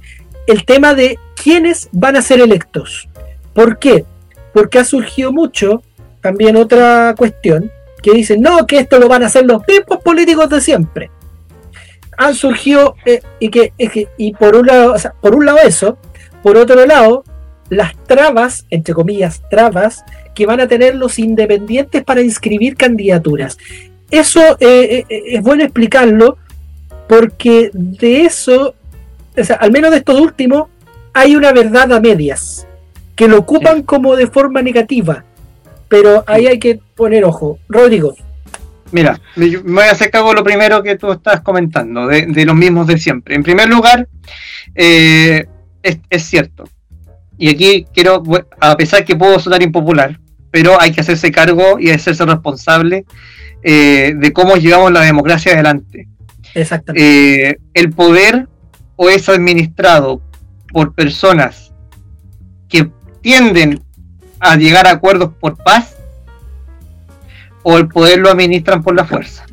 El 0.48 0.66
tema 0.66 0.94
de 0.94 1.20
quiénes 1.42 1.90
van 1.92 2.16
a 2.16 2.22
ser 2.22 2.40
electos. 2.40 3.08
¿Por 3.54 3.80
qué? 3.80 4.06
Porque 4.54 4.80
ha 4.80 4.86
surgido 4.86 5.32
mucho 5.32 5.84
también 6.22 6.56
otra 6.56 7.16
cuestión 7.18 7.72
que 8.02 8.12
dicen, 8.12 8.42
no, 8.42 8.66
que 8.66 8.80
esto 8.80 9.00
lo 9.00 9.08
van 9.08 9.24
a 9.24 9.28
hacer 9.28 9.46
los 9.46 9.62
mismos 9.68 10.00
políticos 10.04 10.50
de 10.50 10.62
siempre. 10.62 11.12
Han 12.18 12.34
surgido, 12.36 12.96
eh, 13.06 13.22
y 13.40 13.50
que, 13.50 13.74
que, 13.78 14.08
y 14.18 14.34
por 14.34 14.56
un 14.56 14.68
lado, 14.68 14.96
por 15.22 15.36
un 15.36 15.46
lado 15.46 15.60
eso, 15.64 15.98
por 16.44 16.58
otro 16.58 16.86
lado, 16.86 17.24
las 17.70 17.96
trabas, 18.06 18.66
entre 18.70 18.94
comillas, 18.94 19.42
trabas, 19.50 20.04
que 20.34 20.46
van 20.46 20.60
a 20.60 20.68
tener 20.68 20.96
los 20.96 21.20
independientes 21.20 22.04
para 22.04 22.22
inscribir 22.22 22.76
candidaturas. 22.76 23.58
Eso 24.10 24.58
eh, 24.60 25.06
eh, 25.10 25.24
es 25.28 25.42
bueno 25.42 25.64
explicarlo 25.64 26.38
porque 27.08 27.70
de 27.74 28.22
eso, 28.24 28.76
o 29.38 29.44
sea, 29.44 29.58
al 29.58 29.72
menos 29.72 29.92
de 29.92 29.98
estos 29.98 30.20
últimos, 30.20 30.70
hay 31.14 31.36
una 31.36 31.52
verdad 31.52 31.92
a 31.92 32.00
medias, 32.00 32.68
que 33.16 33.28
lo 33.28 33.40
ocupan 33.40 33.84
como 33.84 34.16
de 34.16 34.28
forma 34.28 34.62
negativa, 34.62 35.26
pero 35.90 36.24
ahí 36.28 36.48
hay 36.48 36.60
que 36.60 36.80
poner 36.96 37.26
ojo. 37.26 37.60
Rodrigo. 37.68 38.16
Mira, 38.92 39.20
me 39.36 39.58
voy 39.58 39.84
a 39.84 39.92
hacer 39.92 40.12
cargo 40.12 40.34
lo 40.34 40.44
primero 40.44 40.84
que 40.84 40.98
tú 40.98 41.12
estás 41.12 41.42
comentando, 41.42 42.08
de, 42.08 42.46
los 42.46 42.56
mismos 42.56 42.88
de 42.88 42.98
siempre. 42.98 43.36
En 43.36 43.44
primer 43.44 43.70
lugar, 43.70 44.08
eh, 44.76 45.48
es 45.82 46.24
cierto, 46.24 46.66
y 47.42 47.50
aquí 47.50 47.88
quiero, 47.92 48.22
a 48.60 48.78
pesar 48.78 49.04
que 49.04 49.16
puedo 49.16 49.40
sonar 49.40 49.64
impopular, 49.64 50.20
pero 50.52 50.80
hay 50.80 50.92
que 50.92 51.02
hacerse 51.02 51.32
cargo 51.32 51.80
y 51.80 51.90
hacerse 51.90 52.26
responsable 52.26 53.06
eh, 53.64 54.14
de 54.16 54.34
cómo 54.34 54.56
llevamos 54.56 54.92
la 54.92 55.02
democracia 55.02 55.54
adelante. 55.54 56.08
Exactamente. 56.54 57.50
Eh, 57.50 57.58
el 57.74 57.92
poder 57.92 58.48
o 58.96 59.10
es 59.10 59.28
administrado 59.30 60.22
por 60.72 60.94
personas 60.94 61.72
que 62.70 62.90
tienden 63.22 63.82
a 64.40 64.56
llegar 64.56 64.88
a 64.88 64.92
acuerdos 64.92 65.32
por 65.40 65.58
paz 65.58 65.96
o 67.64 67.78
el 67.78 67.88
poder 67.88 68.20
lo 68.20 68.30
administran 68.30 68.84
por 68.84 68.96
la 68.96 69.06
fuerza. 69.06 69.46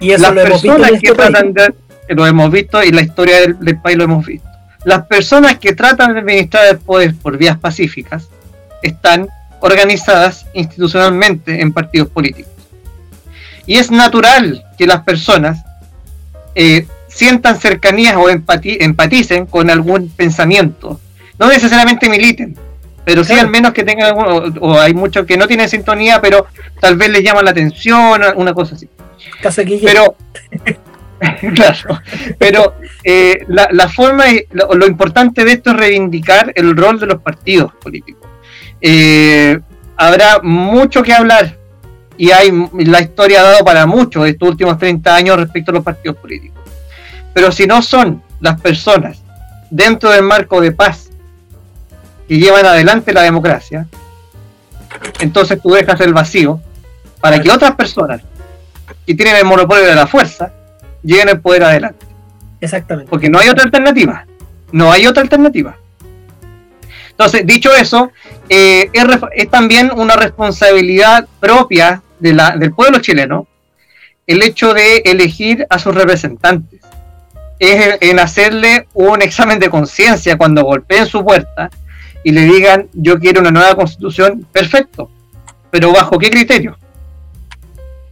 Y 0.00 0.12
eso 0.12 0.22
Las 0.22 0.34
lo 0.34 0.40
hemos 0.42 0.62
visto 0.62 1.00
que 1.00 1.12
tratan 1.12 1.52
de, 1.52 1.74
lo 2.08 2.26
hemos 2.26 2.50
visto 2.50 2.82
y 2.82 2.90
la 2.90 3.02
historia 3.02 3.40
del 3.40 3.80
país 3.80 3.96
lo 3.96 4.04
hemos 4.04 4.24
visto 4.24 4.48
las 4.84 5.06
personas 5.06 5.58
que 5.58 5.74
tratan 5.74 6.14
de 6.14 6.20
administrar 6.20 6.66
el 6.66 6.78
poder 6.78 7.14
por 7.14 7.36
vías 7.36 7.58
pacíficas 7.58 8.28
están 8.82 9.28
organizadas 9.60 10.46
institucionalmente 10.54 11.60
en 11.60 11.72
partidos 11.72 12.08
políticos. 12.08 12.52
Y 13.66 13.76
es 13.76 13.90
natural 13.90 14.64
que 14.78 14.86
las 14.86 15.02
personas 15.02 15.62
eh, 16.54 16.86
sientan 17.06 17.58
cercanías 17.58 18.16
o 18.16 18.28
empaticen 18.30 19.46
con 19.46 19.70
algún 19.70 20.08
pensamiento. 20.08 21.00
No 21.38 21.48
necesariamente 21.48 22.08
militen, 22.08 22.56
pero 23.04 23.24
sí 23.24 23.34
al 23.34 23.48
menos 23.48 23.72
que 23.72 23.84
tengan 23.84 24.08
algún, 24.08 24.58
o, 24.60 24.78
hay 24.78 24.94
muchos 24.94 25.26
que 25.26 25.36
no 25.36 25.46
tienen 25.46 25.68
sintonía, 25.68 26.20
pero 26.20 26.46
tal 26.80 26.96
vez 26.96 27.10
les 27.10 27.22
llama 27.22 27.42
la 27.42 27.50
atención, 27.50 28.22
una 28.36 28.54
cosa 28.54 28.74
así. 28.74 28.88
Pero 29.86 30.16
claro, 31.54 32.00
pero 32.38 32.74
eh, 33.04 33.44
la, 33.48 33.88
forma, 33.88 34.24
lo, 34.52 34.74
lo, 34.74 34.86
importante 34.86 35.44
de 35.44 35.52
esto 35.52 35.70
es 35.70 35.76
reivindicar 35.76 36.52
el 36.54 36.76
rol 36.76 37.00
de 37.00 37.06
los 37.06 37.22
partidos 37.22 37.72
políticos. 37.74 38.17
Eh, 38.80 39.60
habrá 39.96 40.40
mucho 40.42 41.02
que 41.02 41.12
hablar 41.12 41.56
y 42.16 42.30
hay 42.30 42.52
la 42.78 43.00
historia 43.00 43.40
ha 43.40 43.44
dado 43.44 43.64
para 43.64 43.86
mucho 43.86 44.24
estos 44.24 44.48
últimos 44.48 44.78
30 44.78 45.14
años 45.14 45.36
respecto 45.36 45.70
a 45.70 45.74
los 45.74 45.84
partidos 45.84 46.16
políticos. 46.16 46.62
Pero 47.32 47.52
si 47.52 47.66
no 47.66 47.82
son 47.82 48.22
las 48.40 48.60
personas 48.60 49.22
dentro 49.70 50.10
del 50.10 50.22
marco 50.22 50.60
de 50.60 50.72
paz 50.72 51.10
que 52.26 52.38
llevan 52.38 52.66
adelante 52.66 53.12
la 53.12 53.22
democracia, 53.22 53.86
entonces 55.20 55.60
tú 55.62 55.70
dejas 55.70 56.00
el 56.00 56.12
vacío 56.12 56.60
para 57.20 57.40
que 57.40 57.50
otras 57.50 57.74
personas 57.74 58.22
que 59.06 59.14
tienen 59.14 59.36
el 59.36 59.44
monopolio 59.44 59.84
de 59.84 59.94
la 59.94 60.06
fuerza 60.06 60.52
lleguen 61.02 61.28
al 61.28 61.40
poder 61.40 61.64
adelante. 61.64 62.06
Exactamente. 62.60 63.10
Porque 63.10 63.28
no 63.28 63.38
hay 63.38 63.48
otra 63.48 63.64
alternativa. 63.64 64.26
No 64.72 64.92
hay 64.92 65.06
otra 65.06 65.22
alternativa. 65.22 65.76
Entonces, 67.18 67.44
dicho 67.44 67.74
eso, 67.74 68.12
eh, 68.48 68.90
es, 68.92 69.50
también 69.50 69.90
una 69.92 70.14
responsabilidad 70.14 71.26
propia 71.40 72.00
del 72.20 72.72
pueblo 72.76 73.00
chileno 73.00 73.48
el 74.24 74.40
hecho 74.42 74.72
de 74.72 74.98
elegir 74.98 75.66
a 75.68 75.80
sus 75.80 75.96
representantes. 75.96 76.80
Es 77.58 77.98
en 78.02 78.20
hacerle 78.20 78.86
un 78.94 79.20
examen 79.20 79.58
de 79.58 79.68
conciencia 79.68 80.38
cuando 80.38 80.62
golpeen 80.62 81.06
su 81.06 81.24
puerta 81.24 81.70
y 82.22 82.30
le 82.30 82.42
digan, 82.42 82.88
yo 82.92 83.18
quiero 83.18 83.40
una 83.40 83.50
nueva 83.50 83.74
constitución, 83.74 84.46
perfecto, 84.52 85.10
pero 85.72 85.92
¿bajo 85.92 86.20
qué 86.20 86.30
criterio? 86.30 86.78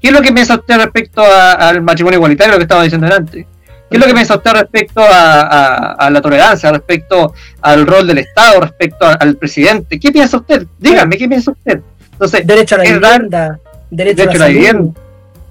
¿Qué 0.03 0.09
es 0.09 0.13
lo 0.13 0.21
que 0.21 0.33
piensa 0.33 0.57
usted 0.57 0.79
respecto 0.79 1.23
al 1.23 1.81
matrimonio 1.81 2.17
igualitario, 2.17 2.55
lo 2.55 2.59
que 2.59 2.65
estaba 2.65 2.83
diciendo 2.83 3.07
antes? 3.07 3.47
¿Qué 3.91 3.97
es 3.97 4.01
lo 4.01 4.07
que 4.07 4.15
piensa 4.15 4.37
usted 4.37 4.53
respecto 4.53 5.01
a, 5.01 6.09
la 6.11 6.21
tolerancia, 6.21 6.73
respecto 6.73 7.35
al 7.61 7.87
rol 7.87 8.07
del 8.07 8.19
Estado, 8.19 8.61
respecto 8.61 9.07
al 9.07 9.37
presidente? 9.37 10.01
¿Qué 10.01 10.11
piensa 10.11 10.39
usted? 10.39 10.67
Dígame, 10.79 11.17
¿qué 11.17 11.29
piensa 11.29 11.53
usted? 11.53 11.81
Entonces, 12.13 12.47
derecho 12.47 12.75
a 12.75 12.79
la 12.79 12.85
vivienda, 12.85 13.61
derecho, 13.91 14.23
a 14.23 14.35
la, 14.35 14.49
vivienda, 14.49 14.93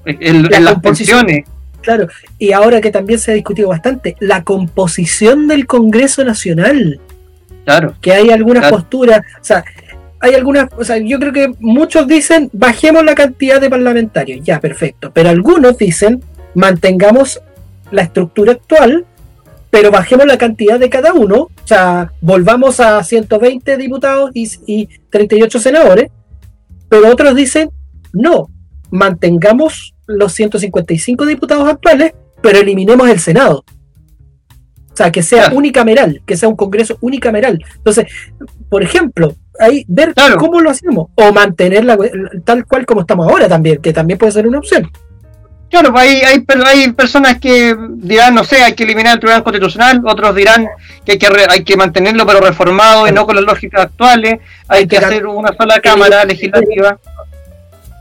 en 0.05 0.65
las 0.65 0.79
pensiones. 0.79 1.45
Claro, 1.86 2.07
y 2.39 2.51
ahora 2.51 2.81
que 2.81 2.89
también 2.89 3.19
se 3.19 3.31
ha 3.31 3.36
discutido 3.36 3.69
bastante, 3.69 4.15
la 4.19 4.43
composición 4.43 5.47
del 5.47 5.67
Congreso 5.67 6.23
Nacional. 6.25 6.99
Claro. 7.63 7.95
Que 8.01 8.11
hay 8.11 8.31
algunas 8.31 8.71
posturas, 8.71 9.19
o 9.39 9.43
sea, 9.43 9.63
hay 10.19 10.33
algunas, 10.33 10.67
o 10.75 10.83
sea, 10.83 10.97
yo 10.97 11.19
creo 11.19 11.31
que 11.31 11.53
muchos 11.59 12.07
dicen 12.07 12.49
bajemos 12.53 13.05
la 13.05 13.13
cantidad 13.13 13.61
de 13.61 13.69
parlamentarios, 13.69 14.43
ya, 14.43 14.59
perfecto, 14.59 15.11
pero 15.13 15.29
algunos 15.29 15.77
dicen 15.77 16.23
mantengamos 16.55 17.39
la 17.91 18.03
estructura 18.03 18.53
actual, 18.53 19.05
pero 19.69 19.91
bajemos 19.91 20.25
la 20.25 20.38
cantidad 20.38 20.79
de 20.79 20.89
cada 20.89 21.13
uno, 21.13 21.36
o 21.36 21.67
sea, 21.67 22.11
volvamos 22.21 22.79
a 22.79 23.03
120 23.03 23.77
diputados 23.77 24.31
y, 24.33 24.49
y 24.65 24.88
38 25.09 25.59
senadores, 25.59 26.11
pero 26.89 27.09
otros 27.09 27.36
dicen 27.36 27.69
no, 28.15 28.49
mantengamos 28.89 29.93
los 30.07 30.33
155 30.33 31.25
diputados 31.25 31.67
actuales, 31.67 32.13
pero 32.41 32.59
eliminemos 32.59 33.09
el 33.09 33.19
Senado. 33.19 33.65
O 34.91 34.97
sea, 34.97 35.11
que 35.11 35.21
sea 35.21 35.51
unicameral, 35.53 36.21
que 36.25 36.38
sea 36.38 36.47
un 36.47 36.55
Congreso 36.55 36.97
unicameral. 37.01 37.61
Entonces, 37.75 38.05
por 38.69 38.81
ejemplo, 38.81 39.36
ahí 39.59 39.83
ver 39.89 40.13
cómo 40.38 40.61
lo 40.61 40.69
hacemos, 40.69 41.09
o 41.15 41.33
mantenerla 41.33 41.97
tal 42.45 42.65
cual 42.65 42.86
como 42.86 43.01
estamos 43.01 43.29
ahora 43.29 43.49
también, 43.49 43.81
que 43.81 43.91
también 43.91 44.17
puede 44.17 44.31
ser 44.31 44.47
una 44.47 44.59
opción. 44.59 44.89
Claro, 45.76 45.91
pues 45.91 46.03
hay, 46.03 46.21
hay, 46.21 46.45
hay 46.67 46.91
personas 46.93 47.38
que 47.38 47.76
dirán, 47.95 48.34
no 48.34 48.45
sé, 48.45 48.63
hay 48.63 48.71
que 48.76 48.86
eliminar 48.86 49.15
el 49.15 49.19
Tribunal 49.19 49.43
Constitucional, 49.43 50.01
otros 50.05 50.34
dirán 50.34 50.69
que 51.03 51.11
hay 51.11 51.17
que, 51.17 51.28
hay 51.49 51.63
que 51.65 51.76
mantenerlo 51.76 52.26
pero 52.26 52.39
reformado 52.39 53.05
y 53.09 53.11
no 53.11 53.26
con 53.26 53.36
las 53.36 53.43
lógicas 53.43 53.82
actuales, 53.82 54.39
hay, 54.69 54.88
que, 54.88 54.95
hacer 54.95 55.28
una 55.28 55.53
sola 55.53 55.82
Cámara 55.82 56.23
Legislativa. 56.23 56.97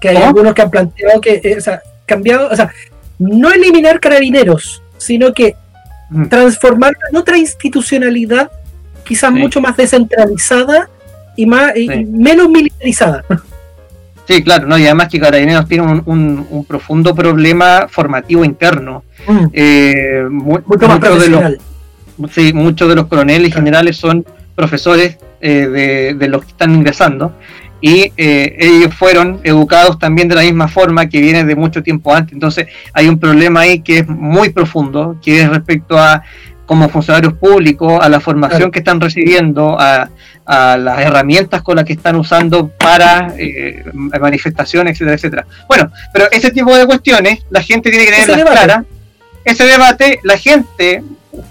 Que 0.01 0.11
hay 0.11 0.18
algunos 0.18 0.55
que 0.55 0.62
han 0.62 0.70
planteado 0.70 1.20
que, 1.20 1.41
eh, 1.43 1.57
o 1.59 1.61
sea, 1.61 1.83
cambiado, 2.07 2.49
o 2.49 2.55
sea, 2.55 2.72
no 3.18 3.51
eliminar 3.51 3.99
carabineros, 3.99 4.81
sino 4.97 5.33
que 5.33 5.57
transformar 6.31 6.93
en 7.11 7.16
otra 7.16 7.37
institucionalidad 7.39 8.53
quizás 9.03 9.33
mucho 9.33 9.61
más 9.61 9.77
descentralizada 9.77 10.89
y 11.35 11.45
más 11.45 11.72
menos 12.07 12.49
militarizada. 12.49 13.25
Sí, 14.27 14.43
claro, 14.43 14.66
no, 14.66 14.79
y 14.79 14.85
además 14.85 15.09
que 15.09 15.20
Carabineros 15.20 15.68
tiene 15.68 15.85
un, 15.85 16.47
un, 16.51 16.64
profundo 16.64 17.14
problema 17.14 17.87
formativo 17.89 18.45
interno. 18.45 19.05
Mm. 19.27 19.47
Eh, 19.53 20.25
mucho 20.31 20.89
más 20.89 21.01
de 21.01 21.29
los, 21.29 22.33
sí, 22.33 22.53
muchos 22.55 22.89
de 22.89 22.95
los 22.95 23.07
coroneles 23.07 23.49
y 23.49 23.53
generales 23.53 23.97
son 23.97 24.25
profesores 24.55 25.18
eh, 25.41 25.68
de, 25.68 26.14
de, 26.14 26.29
los 26.29 26.43
que 26.43 26.53
están 26.53 26.75
ingresando 26.75 27.35
y 27.85 28.12
eh, 28.16 28.57
ellos 28.59 28.95
fueron 28.95 29.41
educados 29.43 29.99
también 29.99 30.27
de 30.27 30.35
la 30.35 30.41
misma 30.41 30.68
forma 30.68 31.07
que 31.07 31.20
viene 31.20 31.45
de 31.45 31.55
mucho 31.55 31.83
tiempo 31.83 32.14
antes. 32.14 32.33
Entonces 32.33 32.68
hay 32.95 33.09
un 33.09 33.18
problema 33.18 33.61
ahí 33.61 33.81
que 33.81 33.99
es 33.99 34.09
muy 34.09 34.49
profundo, 34.49 35.18
que 35.22 35.43
es 35.43 35.51
respecto 35.51 35.99
a 35.99 36.22
como 36.67 36.89
funcionarios 36.89 37.35
públicos, 37.35 37.99
a 38.01 38.09
la 38.09 38.21
formación 38.21 38.71
que 38.71 38.79
están 38.81 39.01
recibiendo, 39.01 39.77
a, 39.79 40.09
las 40.47 41.01
herramientas 41.01 41.62
con 41.62 41.77
las 41.77 41.87
que 41.87 41.95
están 41.95 42.17
usando 42.17 42.69
para 42.69 43.35
eh, 43.39 43.83
manifestaciones, 44.21 44.93
etcétera, 44.93 45.15
etcétera. 45.15 45.47
Bueno, 45.67 45.91
pero 46.12 46.31
ese 46.31 46.51
tipo 46.51 46.77
de 46.77 46.85
cuestiones 46.87 47.47
la 47.49 47.62
gente 47.62 47.91
tiene 47.91 48.05
que 48.05 48.12
tenerlas 48.12 48.51
claras. 48.51 48.85
Ese 49.43 49.65
debate, 49.65 50.21
la 50.23 50.37
gente 50.37 51.03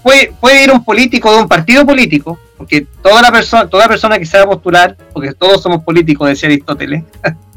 puede, 0.02 0.32
puede 0.40 0.62
ir 0.62 0.70
un 0.70 0.84
político 0.84 1.32
de 1.32 1.42
un 1.42 1.48
partido 1.48 1.84
político, 1.84 2.38
porque 2.56 2.86
toda 3.02 3.20
la 3.20 3.32
persona, 3.32 3.68
toda 3.68 3.88
persona 3.88 4.18
que 4.18 4.26
se 4.26 4.36
va 4.36 4.44
a 4.44 4.48
postular, 4.48 4.96
porque 5.12 5.32
todos 5.32 5.62
somos 5.62 5.82
políticos, 5.82 6.28
decía 6.28 6.48
Aristóteles, 6.48 7.02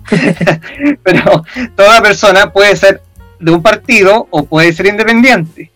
pero 1.03 1.43
toda 1.75 2.01
persona 2.01 2.51
puede 2.51 2.75
ser 2.75 3.01
de 3.39 3.51
un 3.51 3.61
partido 3.61 4.27
o 4.31 4.45
puede 4.45 4.73
ser 4.73 4.87
independiente. 4.87 5.71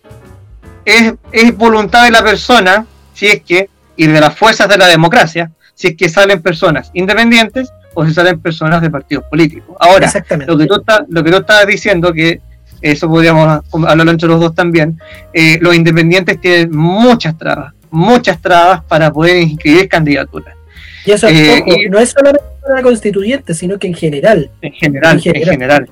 Es, 0.85 1.13
es 1.31 1.57
voluntad 1.57 2.05
de 2.05 2.11
la 2.11 2.23
persona, 2.23 2.85
si 3.13 3.27
es 3.27 3.41
que, 3.43 3.69
y 3.95 4.07
de 4.07 4.19
las 4.19 4.35
fuerzas 4.35 4.67
de 4.67 4.77
la 4.77 4.87
democracia, 4.87 5.51
si 5.73 5.89
es 5.89 5.95
que 5.95 6.09
salen 6.09 6.41
personas 6.41 6.91
independientes 6.93 7.71
o 7.93 8.05
si 8.05 8.13
salen 8.13 8.39
personas 8.39 8.81
de 8.81 8.89
partidos 8.89 9.25
políticos. 9.25 9.75
Ahora, 9.79 10.11
lo 10.47 10.57
que, 10.57 10.65
tú 10.65 10.75
está, 10.75 11.05
lo 11.09 11.23
que 11.23 11.31
tú 11.31 11.37
estabas 11.37 11.67
diciendo, 11.67 12.13
que 12.13 12.39
eso 12.81 13.07
podríamos 13.07 13.63
hablarlo 13.71 14.11
entre 14.11 14.27
los 14.27 14.39
dos 14.39 14.55
también, 14.55 14.99
eh, 15.33 15.59
los 15.61 15.75
independientes 15.75 16.39
tienen 16.39 16.75
muchas 16.75 17.37
trabas, 17.37 17.73
muchas 17.89 18.39
trabas 18.41 18.83
para 18.85 19.11
poder 19.11 19.37
inscribir 19.37 19.87
candidaturas. 19.87 20.55
Y 21.05 21.11
eso 21.11 21.27
eh, 21.27 21.63
no 21.89 21.99
es 21.99 22.11
solamente 22.11 22.50
para 22.61 22.81
constituyente, 22.83 23.53
sino 23.53 23.79
que 23.79 23.87
en 23.87 23.93
general. 23.93 24.49
En 24.61 24.71
general, 24.73 25.21
en 25.23 25.43
general. 25.43 25.87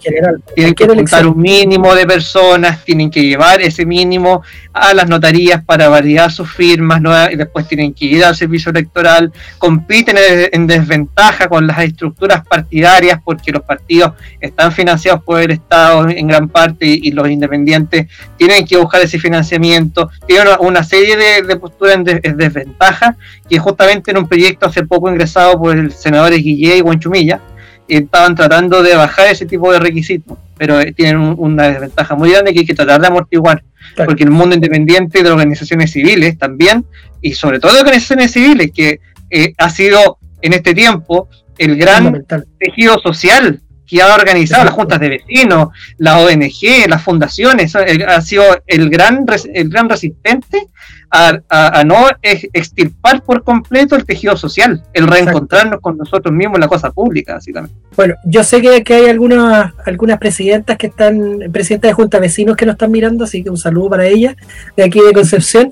Tienen 0.55 0.75
que 0.75 0.87
contar 0.87 1.25
un 1.25 1.41
mínimo 1.41 1.95
de 1.95 2.05
personas, 2.05 2.83
tienen 2.85 3.09
que 3.09 3.23
llevar 3.23 3.61
ese 3.61 3.85
mínimo 3.85 4.43
a 4.71 4.93
las 4.93 5.09
notarías 5.09 5.63
para 5.63 5.89
validar 5.89 6.31
sus 6.31 6.49
firmas, 6.51 7.01
y 7.31 7.35
después 7.35 7.67
tienen 7.67 7.93
que 7.93 8.05
ir 8.05 8.23
al 8.23 8.35
servicio 8.35 8.69
electoral, 8.69 9.31
compiten 9.57 10.17
en 10.51 10.67
desventaja 10.67 11.47
con 11.47 11.65
las 11.65 11.79
estructuras 11.79 12.45
partidarias 12.45 13.19
porque 13.23 13.51
los 13.51 13.63
partidos 13.63 14.13
están 14.39 14.71
financiados 14.71 15.23
por 15.23 15.41
el 15.41 15.51
Estado 15.51 16.07
en 16.09 16.27
gran 16.27 16.49
parte 16.49 16.85
y, 16.85 17.09
los 17.09 17.27
independientes 17.29 18.07
tienen 18.37 18.65
que 18.65 18.77
buscar 18.77 19.01
ese 19.01 19.19
financiamiento, 19.19 20.09
tienen 20.27 20.47
una, 20.59 20.83
serie 20.83 21.17
de, 21.17 21.55
posturas 21.57 21.95
en, 21.95 22.03
desventaja 22.37 23.17
que 23.49 23.57
justamente 23.57 24.11
en 24.11 24.17
un 24.17 24.27
proyecto 24.27 24.67
hace 24.67 24.85
poco 24.85 25.09
ingresado 25.09 25.59
por 25.59 25.75
el 25.75 25.91
senador 25.91 26.33
Y 26.67 26.81
Guanchumilla 26.81 27.41
estaban 27.87 28.35
tratando 28.35 28.83
de 28.83 28.95
bajar 28.95 29.27
ese 29.27 29.45
tipo 29.45 29.71
de 29.71 29.79
requisitos, 29.79 30.37
pero 30.57 30.79
eh, 30.79 30.91
tienen 30.91 31.35
una 31.37 31.69
desventaja 31.69 32.15
muy 32.15 32.31
grande 32.31 32.53
que 32.53 32.59
hay 32.59 32.65
que 32.65 32.75
tratar 32.75 33.01
de 33.01 33.07
amortiguar, 33.07 33.63
porque 34.05 34.23
el 34.23 34.31
mundo 34.31 34.55
independiente 34.55 35.23
de 35.23 35.31
organizaciones 35.31 35.91
civiles 35.91 36.37
también, 36.37 36.85
y 37.21 37.33
sobre 37.33 37.59
todo 37.59 37.73
de 37.73 37.79
organizaciones 37.79 38.31
civiles, 38.31 38.71
que 38.73 38.99
eh, 39.29 39.53
ha 39.57 39.69
sido 39.69 40.17
en 40.41 40.53
este 40.53 40.73
tiempo 40.73 41.29
el 41.57 41.77
gran 41.77 42.25
tejido 42.59 42.99
social 42.99 43.61
que 43.89 44.01
ha 44.01 44.13
organizado 44.13 44.65
las 44.65 44.73
juntas 44.73 44.99
de 44.99 45.09
vecinos, 45.09 45.69
la 45.97 46.19
ONG, 46.19 46.87
las 46.87 47.01
fundaciones, 47.01 47.75
ha 47.75 48.21
sido 48.21 48.43
el 48.67 48.89
gran, 48.89 49.25
el 49.53 49.69
gran 49.69 49.89
resistente 49.89 50.67
a, 51.11 51.83
no 51.85 52.07
extirpar 52.21 53.23
por 53.23 53.43
completo 53.43 53.95
el 53.95 54.05
tejido 54.05 54.37
social, 54.37 54.83
el 54.93 55.07
reencontrarnos 55.07 55.79
con 55.81 55.97
nosotros 55.97 56.33
mismos 56.33 56.57
en 56.57 56.61
la 56.61 56.67
cosa 56.67 56.91
pública, 56.91 57.33
básicamente. 57.33 57.75
Bueno, 57.95 58.15
yo 58.25 58.43
sé 58.43 58.61
que, 58.61 58.83
que 58.83 58.93
hay 58.93 59.05
algunas, 59.07 59.73
algunas 59.85 60.19
presidentas 60.19 60.77
que 60.77 60.87
están, 60.87 61.39
presidentas 61.51 61.89
de 61.89 61.93
junta 61.93 62.17
de 62.17 62.21
vecinos 62.21 62.55
que 62.55 62.65
nos 62.65 62.73
están 62.73 62.91
mirando, 62.91 63.23
así 63.23 63.43
que 63.43 63.49
un 63.49 63.57
saludo 63.57 63.89
para 63.89 64.05
ellas, 64.05 64.35
de 64.77 64.83
aquí 64.83 64.99
de 65.01 65.13
Concepción. 65.13 65.71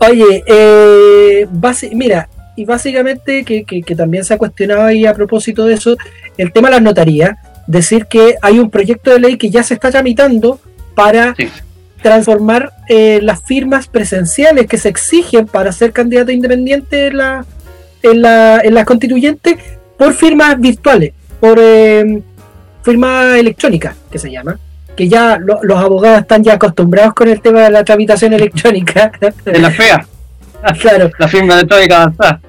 Oye, 0.00 0.42
eh, 0.46 1.46
mira, 1.92 2.28
y 2.56 2.64
básicamente 2.64 3.44
que, 3.44 3.64
que, 3.64 3.94
también 3.94 4.24
se 4.24 4.34
ha 4.34 4.38
cuestionado 4.38 4.82
ahí 4.82 5.06
a 5.06 5.14
propósito 5.14 5.64
de 5.66 5.74
eso, 5.74 5.96
el 6.36 6.52
tema 6.52 6.68
de 6.68 6.74
las 6.74 6.82
notarías, 6.82 7.36
decir 7.68 8.06
que 8.06 8.36
hay 8.42 8.58
un 8.58 8.70
proyecto 8.70 9.12
de 9.12 9.20
ley 9.20 9.36
que 9.36 9.50
ya 9.50 9.62
se 9.62 9.74
está 9.74 9.90
tramitando 9.92 10.58
para 10.94 11.36
transformar 12.02 12.72
eh, 12.88 13.20
las 13.22 13.42
firmas 13.44 13.86
presenciales 13.86 14.66
que 14.66 14.78
se 14.78 14.88
exigen 14.88 15.46
para 15.46 15.70
ser 15.70 15.92
candidato 15.92 16.32
independiente 16.32 17.08
en 17.08 17.18
la, 17.18 17.44
en 18.02 18.22
la, 18.22 18.60
en 18.64 18.74
la 18.74 18.84
constituyente 18.84 19.58
por 19.96 20.14
firmas 20.14 20.58
virtuales, 20.58 21.12
por 21.40 21.58
eh, 21.60 22.22
firma 22.82 23.38
electrónica, 23.38 23.94
que 24.10 24.18
se 24.18 24.30
llama. 24.30 24.58
Que 24.96 25.08
ya 25.08 25.38
los 25.38 25.78
abogados 25.78 26.22
están 26.22 26.42
ya 26.42 26.54
acostumbrados 26.54 27.14
con 27.14 27.28
el 27.28 27.40
tema 27.40 27.60
de 27.62 27.70
la 27.70 27.84
tramitación 27.84 28.32
electrónica. 28.32 29.12
De 29.44 29.58
la 29.60 29.70
fea. 29.70 30.04
claro. 30.80 31.10
La 31.18 31.28
firma 31.28 31.54
electrónica 31.54 32.02
avanzada. 32.02 32.40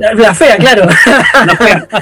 La, 0.00 0.34
fea, 0.34 0.56
claro. 0.56 0.86
La 1.46 1.56
fea. 1.56 1.88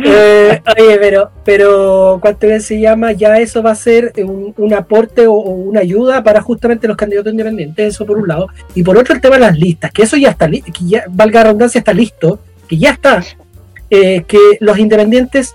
Eh, 0.00 0.62
oye, 0.78 0.96
pero, 1.00 1.32
pero 1.44 2.18
¿cuánto 2.22 2.46
se 2.60 2.78
llama? 2.78 3.10
Ya 3.10 3.36
eso 3.38 3.64
va 3.64 3.72
a 3.72 3.74
ser 3.74 4.12
un, 4.16 4.72
aporte 4.72 5.26
o, 5.26 5.32
una 5.34 5.80
ayuda 5.80 6.22
para 6.22 6.40
justamente 6.40 6.86
los 6.86 6.96
candidatos 6.96 7.32
independientes, 7.32 7.94
eso 7.94 8.06
por 8.06 8.16
un 8.16 8.28
lado. 8.28 8.46
Y 8.76 8.84
por 8.84 8.96
otro 8.96 9.14
el 9.14 9.20
tema 9.20 9.34
de 9.34 9.40
las 9.40 9.58
listas, 9.58 9.90
que 9.90 10.04
eso 10.04 10.16
ya 10.16 10.30
está, 10.30 10.48
que 10.48 10.62
ya, 10.86 11.04
valga 11.08 11.40
la 11.40 11.44
redundancia, 11.46 11.80
está 11.80 11.92
listo, 11.92 12.38
que 12.68 12.78
ya 12.78 12.90
está. 12.90 13.24
Eh, 13.90 14.22
que 14.28 14.38
los 14.60 14.78
independientes, 14.78 15.52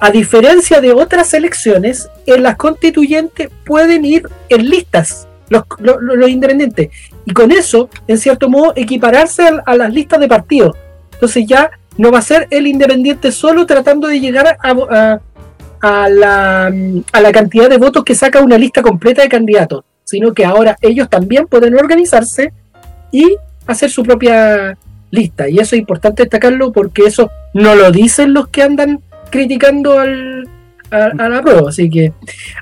a 0.00 0.10
diferencia 0.10 0.80
de 0.80 0.92
otras 0.92 1.32
elecciones, 1.32 2.08
en 2.26 2.42
las 2.42 2.56
constituyentes 2.56 3.50
pueden 3.64 4.04
ir 4.04 4.28
en 4.48 4.68
listas. 4.68 5.28
Los, 5.48 5.62
los, 5.78 6.28
independientes. 6.28 6.88
Y 7.24 7.32
con 7.32 7.52
eso, 7.52 7.88
en 8.08 8.18
cierto 8.18 8.48
modo, 8.48 8.72
equipararse 8.74 9.48
a 9.64 9.76
las 9.76 9.94
listas 9.94 10.18
de 10.18 10.26
partidos 10.26 10.76
entonces 11.16 11.46
ya 11.46 11.70
no 11.96 12.12
va 12.12 12.18
a 12.18 12.22
ser 12.22 12.46
el 12.50 12.66
independiente 12.66 13.32
solo 13.32 13.64
tratando 13.64 14.06
de 14.08 14.20
llegar 14.20 14.58
a, 14.62 15.18
a, 15.80 16.08
la, 16.10 16.66
a 17.12 17.20
la 17.20 17.32
cantidad 17.32 17.70
de 17.70 17.78
votos 17.78 18.04
que 18.04 18.14
saca 18.14 18.42
una 18.42 18.58
lista 18.58 18.82
completa 18.82 19.22
de 19.22 19.28
candidatos, 19.28 19.84
sino 20.04 20.34
que 20.34 20.44
ahora 20.44 20.76
ellos 20.82 21.08
también 21.08 21.46
pueden 21.46 21.74
organizarse 21.74 22.52
y 23.10 23.36
hacer 23.66 23.90
su 23.90 24.02
propia 24.02 24.76
lista. 25.10 25.48
Y 25.48 25.58
eso 25.58 25.74
es 25.74 25.80
importante 25.80 26.22
destacarlo 26.22 26.70
porque 26.70 27.04
eso 27.04 27.30
no 27.54 27.74
lo 27.74 27.90
dicen 27.90 28.34
los 28.34 28.48
que 28.48 28.62
andan 28.62 29.00
criticando 29.30 29.98
al, 29.98 30.48
a, 30.90 31.28
la 31.28 31.42
prueba. 31.42 31.70
Así 31.70 31.88
que, 31.88 32.12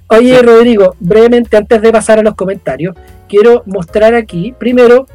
oye 0.09 0.41
Rodrigo, 0.43 0.95
brevemente 1.01 1.57
antes 1.57 1.83
de 1.83 1.93
pasar 1.93 2.21
a 2.21 2.23
los 2.23 2.35
comentarios, 2.35 2.95
quiero 3.29 3.63
mostrar 3.67 4.15
aquí, 4.15 4.55
primero, 4.59 5.07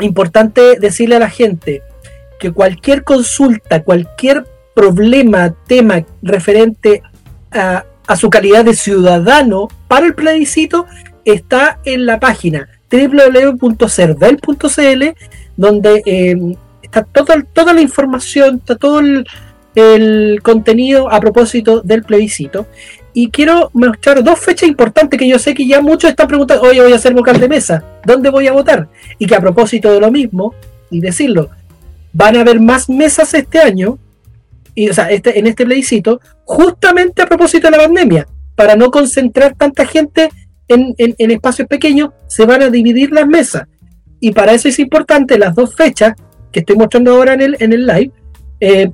importante 0.00 0.78
decirle 0.78 1.16
a 1.16 1.20
la 1.20 1.30
gente, 1.30 1.82
que 2.38 2.52
cualquier 2.52 3.04
consulta, 3.04 3.82
cualquier 3.82 4.44
problema, 4.74 5.54
tema 5.66 6.04
referente 6.22 7.02
a, 7.50 7.84
su 8.16 8.30
calidad 8.30 8.64
de 8.64 8.74
ciudadano 8.74 9.66
para 9.88 10.06
el 10.06 10.14
plebiscito 10.14 10.86
está 11.24 11.80
en 11.84 12.06
la 12.06 12.20
página 12.20 12.68
www.cerdel.cl 12.88 15.04
donde 15.56 16.02
em, 16.04 16.54
está 16.82 17.02
toda, 17.02 17.42
toda 17.52 17.72
la 17.72 17.80
información, 17.80 18.56
está 18.56 18.76
todo 18.76 19.00
el, 19.00 19.26
contenido 20.42 21.12
a 21.12 21.20
propósito 21.20 21.82
del 21.82 22.02
plebiscito. 22.02 22.66
Y 23.12 23.30
quiero 23.30 23.70
mostrar 23.74 24.22
dos 24.22 24.38
fechas 24.38 24.68
importantes 24.68 25.18
que 25.18 25.28
yo 25.28 25.38
sé 25.38 25.54
que 25.54 25.66
ya 25.66 25.82
muchos 25.82 26.10
están 26.10 26.28
preguntando, 26.28 26.64
oye, 26.64 26.80
voy 26.80 26.92
a 26.92 26.98
ser 26.98 27.12
vocal 27.12 27.40
de 27.40 27.48
mesa, 27.48 27.84
¿dónde 28.04 28.30
voy 28.30 28.46
a 28.46 28.52
votar? 28.52 28.88
Y 29.18 29.26
que 29.26 29.34
a 29.34 29.40
propósito 29.40 29.92
de 29.92 30.00
lo 30.00 30.10
mismo, 30.10 30.54
y 30.90 31.00
decirlo, 31.00 31.50
van 32.16 32.34
a 32.34 32.40
haber 32.40 32.60
más 32.60 32.88
mesas 32.88 33.34
este 33.34 33.58
año, 33.58 33.98
y, 34.74 34.88
o 34.88 34.94
sea, 34.94 35.10
este, 35.10 35.38
en 35.38 35.46
este 35.46 35.66
plebiscito, 35.66 36.18
justamente 36.44 37.20
a 37.20 37.26
propósito 37.26 37.66
de 37.66 37.76
la 37.76 37.84
pandemia, 37.84 38.26
para 38.54 38.74
no 38.74 38.90
concentrar 38.90 39.54
tanta 39.54 39.84
gente 39.84 40.30
en, 40.66 40.94
espacios 41.18 41.68
pequeños, 41.68 42.10
se 42.26 42.46
van 42.46 42.62
a 42.62 42.70
dividir 42.70 43.12
las 43.12 43.26
mesas. 43.26 43.64
Y 44.18 44.32
para 44.32 44.52
eso 44.52 44.66
es 44.66 44.78
importante 44.78 45.38
las 45.38 45.54
dos 45.54 45.76
fechas 45.76 46.14
que 46.50 46.60
estoy 46.60 46.76
mostrando 46.76 47.14
ahora 47.14 47.34
en 47.34 47.42
el, 47.42 47.56
en 47.60 47.72
el 47.74 47.86
live. 47.86 48.12
Eh, 48.60 48.90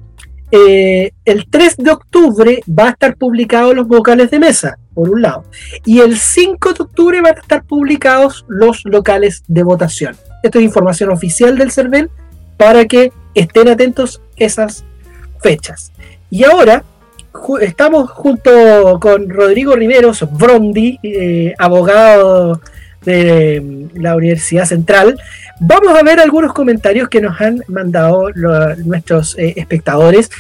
eh, 0.51 1.13
el 1.25 1.47
3 1.49 1.77
de 1.77 1.91
octubre 1.93 2.61
va 2.69 2.89
a 2.89 2.91
estar 2.91 3.17
publicados 3.17 3.75
los 3.75 3.87
vocales 3.87 4.33
de 4.33 4.41
mesa, 4.41 4.79
por 4.95 5.09
un 5.09 5.23
lado. 5.23 5.45
Y 5.85 6.01
el 6.01 6.19
5 6.19 6.73
de 6.73 6.83
octubre 6.83 7.21
van 7.21 7.37
a 7.37 7.41
estar 7.41 7.65
publicados 7.65 8.45
los 8.49 8.85
locales 8.85 9.45
de 9.47 9.63
votación. 9.63 10.17
Esto 10.43 10.59
es 10.59 10.65
información 10.65 11.11
oficial 11.11 11.57
del 11.57 11.71
CERVEL 11.71 12.11
para 12.63 12.85
que 12.85 13.13
estén 13.35 13.67
atentos 13.67 14.21
esas 14.37 14.85
fechas. 15.43 15.91
Y 16.31 16.45
ahora 16.45 16.85
estamos 17.61 18.09
junto 18.11 19.01
con 19.01 19.29
Rodrigo 19.29 19.75
Riveros 19.75 20.25
Brondi, 20.31 20.97
eh, 21.03 21.55
abogado 21.59 22.61
de 23.05 23.89
la 23.95 24.15
Universidad 24.15 24.67
Central. 24.67 25.19
Vamos 25.59 25.99
a 25.99 26.05
ver 26.05 26.21
algunos 26.21 26.53
comentarios 26.53 27.09
que 27.09 27.21
nos 27.21 27.41
han 27.41 27.65
mandado 27.67 28.31
nuestros 28.85 29.37
eh, 29.39 29.55
espectadores 29.57 30.31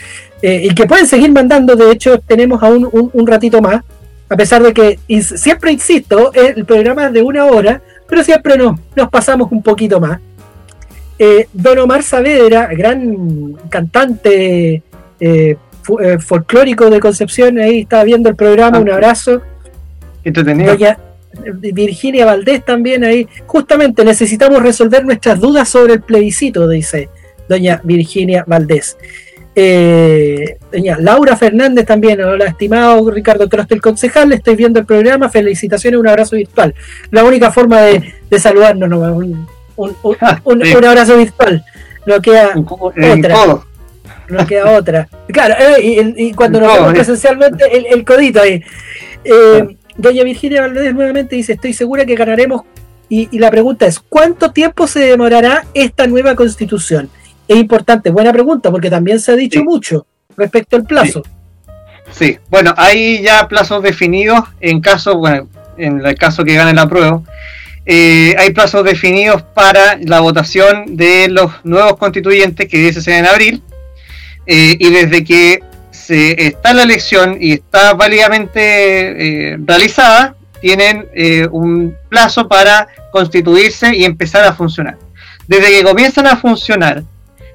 eh, 0.42 0.68
y 0.70 0.74
que 0.76 0.86
pueden 0.86 1.08
seguir 1.08 1.32
mandando. 1.32 1.74
De 1.74 1.90
hecho, 1.90 2.20
tenemos 2.20 2.62
aún 2.62 2.88
un, 2.92 3.26
ratito 3.26 3.60
más, 3.60 3.82
a 4.28 4.36
pesar 4.36 4.62
de 4.62 4.72
que 4.72 5.00
siempre 5.22 5.72
insisto, 5.72 6.32
el 6.34 6.64
programa 6.66 7.06
es 7.06 7.14
de 7.14 7.22
una 7.22 7.46
hora, 7.46 7.82
pero 8.08 8.22
siempre 8.22 8.56
nos 8.56 9.10
pasamos 9.10 9.50
un 9.50 9.60
poquito 9.60 9.98
más. 9.98 10.20
Eh, 11.18 11.46
Don 11.52 11.78
Omar 11.78 12.02
Saavedra, 12.02 12.68
gran 12.72 13.54
cantante 13.68 14.82
eh, 15.20 15.56
eh, 16.00 16.18
folclórico 16.18 16.90
de 16.90 17.00
Concepción, 17.00 17.58
ahí 17.58 17.80
está 17.80 18.02
viendo 18.04 18.28
el 18.28 18.36
programa, 18.36 18.78
un 18.78 18.90
abrazo. 18.90 19.42
Entretenido. 20.24 20.76
Virginia 21.72 22.26
Valdés 22.26 22.64
también 22.64 23.04
ahí. 23.04 23.26
Justamente 23.46 24.04
necesitamos 24.04 24.62
resolver 24.62 25.04
nuestras 25.04 25.40
dudas 25.40 25.68
sobre 25.68 25.94
el 25.94 26.02
plebiscito, 26.02 26.68
dice 26.68 27.08
doña 27.48 27.80
Virginia 27.82 28.44
Valdés. 28.46 28.96
doña 29.54 30.98
Laura 30.98 31.36
Fernández 31.36 31.86
también, 31.86 32.20
hola 32.22 32.46
estimado 32.46 33.10
Ricardo 33.10 33.48
Troste, 33.48 33.74
el 33.74 33.80
concejal, 33.80 34.32
estoy 34.32 34.56
viendo 34.56 34.78
el 34.80 34.86
programa, 34.86 35.28
felicitaciones, 35.28 35.98
un 35.98 36.08
abrazo 36.08 36.36
virtual. 36.36 36.74
La 37.10 37.24
única 37.24 37.50
forma 37.50 37.80
de, 37.80 38.38
saludarnos, 38.38 38.88
no, 38.88 39.20
Ah, 40.20 40.40
un, 40.44 40.84
abrazo 40.84 41.16
virtual. 41.16 41.64
No 42.06 42.20
queda 42.20 42.54
otra. 42.56 43.36
No 44.28 44.46
queda 44.46 44.78
otra. 44.78 45.08
Claro, 45.28 45.54
eh, 45.58 46.14
y, 46.16 46.32
cuando 46.32 46.60
nos 46.60 46.72
vemos 46.72 46.92
presencialmente, 46.92 47.92
el, 47.92 48.04
codito 48.04 48.40
ahí. 48.40 48.62
Eh, 49.24 49.76
doña 49.96 50.24
Virginia 50.24 50.62
Valdés 50.62 50.94
nuevamente 50.94 51.36
dice: 51.36 51.54
Estoy 51.54 51.72
segura 51.72 52.04
que 52.04 52.14
ganaremos. 52.14 52.62
Y, 53.08 53.38
la 53.38 53.50
pregunta 53.50 53.86
es: 53.86 54.00
¿cuánto 54.00 54.52
tiempo 54.52 54.86
se 54.86 55.00
demorará 55.00 55.66
esta 55.74 56.06
nueva 56.06 56.34
constitución? 56.34 57.10
Es 57.46 57.56
importante, 57.56 58.10
buena 58.10 58.32
pregunta, 58.32 58.70
porque 58.70 58.88
también 58.88 59.20
se 59.20 59.32
ha 59.32 59.36
dicho 59.36 59.62
mucho 59.62 60.06
respecto 60.36 60.76
al 60.76 60.84
plazo. 60.84 61.22
Sí. 62.10 62.38
bueno, 62.50 62.74
hay 62.76 63.22
ya 63.22 63.48
plazos 63.48 63.82
definidos 63.82 64.40
en 64.60 64.80
caso, 64.80 65.18
bueno, 65.18 65.48
en 65.76 66.04
el 66.04 66.14
caso 66.16 66.44
que 66.44 66.54
gane 66.54 66.72
la 66.72 66.88
prueba. 66.88 67.22
Eh, 67.84 68.34
hay 68.38 68.50
plazos 68.50 68.84
definidos 68.84 69.42
para 69.42 69.98
la 70.00 70.20
votación 70.20 70.96
de 70.96 71.28
los 71.28 71.50
nuevos 71.64 71.96
constituyentes 71.96 72.68
que 72.68 72.78
dice 72.78 73.02
ser 73.02 73.14
en 73.14 73.26
abril. 73.26 73.62
Eh, 74.46 74.76
y 74.78 74.90
desde 74.90 75.24
que 75.24 75.62
se 75.90 76.46
está 76.46 76.74
la 76.74 76.82
elección 76.82 77.38
y 77.40 77.52
está 77.52 77.94
válidamente 77.94 79.52
eh, 79.52 79.56
realizada, 79.64 80.36
tienen 80.60 81.08
un 81.50 81.96
plazo 82.08 82.46
para 82.46 82.86
constituirse 83.10 83.96
y 83.96 84.04
empezar 84.04 84.44
a 84.44 84.52
funcionar. 84.52 84.96
Desde 85.48 85.70
que 85.70 85.82
comienzan 85.82 86.28
a 86.28 86.36
funcionar 86.36 87.02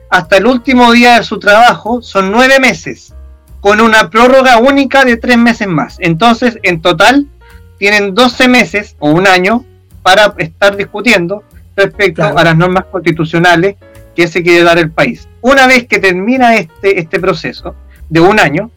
hasta 0.10 0.38
el 0.38 0.46
último 0.46 0.92
día 0.92 1.18
de 1.18 1.24
su 1.24 1.40
trabajo 1.40 2.02
son 2.02 2.32
nueve 2.32 2.60
meses, 2.60 3.14
con 3.62 3.80
una 3.80 4.10
prórroga 4.10 4.58
única 4.58 5.06
de 5.06 5.16
tres 5.16 5.38
meses 5.38 5.70
más. 5.70 5.98
Entonces, 6.00 6.60
en 6.64 6.82
total, 6.82 7.28
tienen 7.80 8.14
12 8.14 8.50
meses 8.50 8.96
o 9.00 9.10
un 9.10 9.26
año 9.26 9.66
para 10.08 10.34
estar 10.38 10.78
discutiendo 10.78 11.44
respecto 11.76 12.24
a 12.24 12.42
las 12.42 12.56
normas 12.56 12.86
constitucionales 12.86 13.76
que 14.16 14.30
se 14.30 14.42
quiere 14.42 14.64
dar 14.64 14.78
el 14.78 14.90
país. 14.90 15.28
Una 15.42 15.68
vez 15.68 15.86
que 15.86 16.00
termina 16.00 16.56
este, 16.56 16.98
este 16.98 17.20
proceso 17.20 17.76
de 18.08 18.22
un 18.22 18.40
año, 18.40 18.72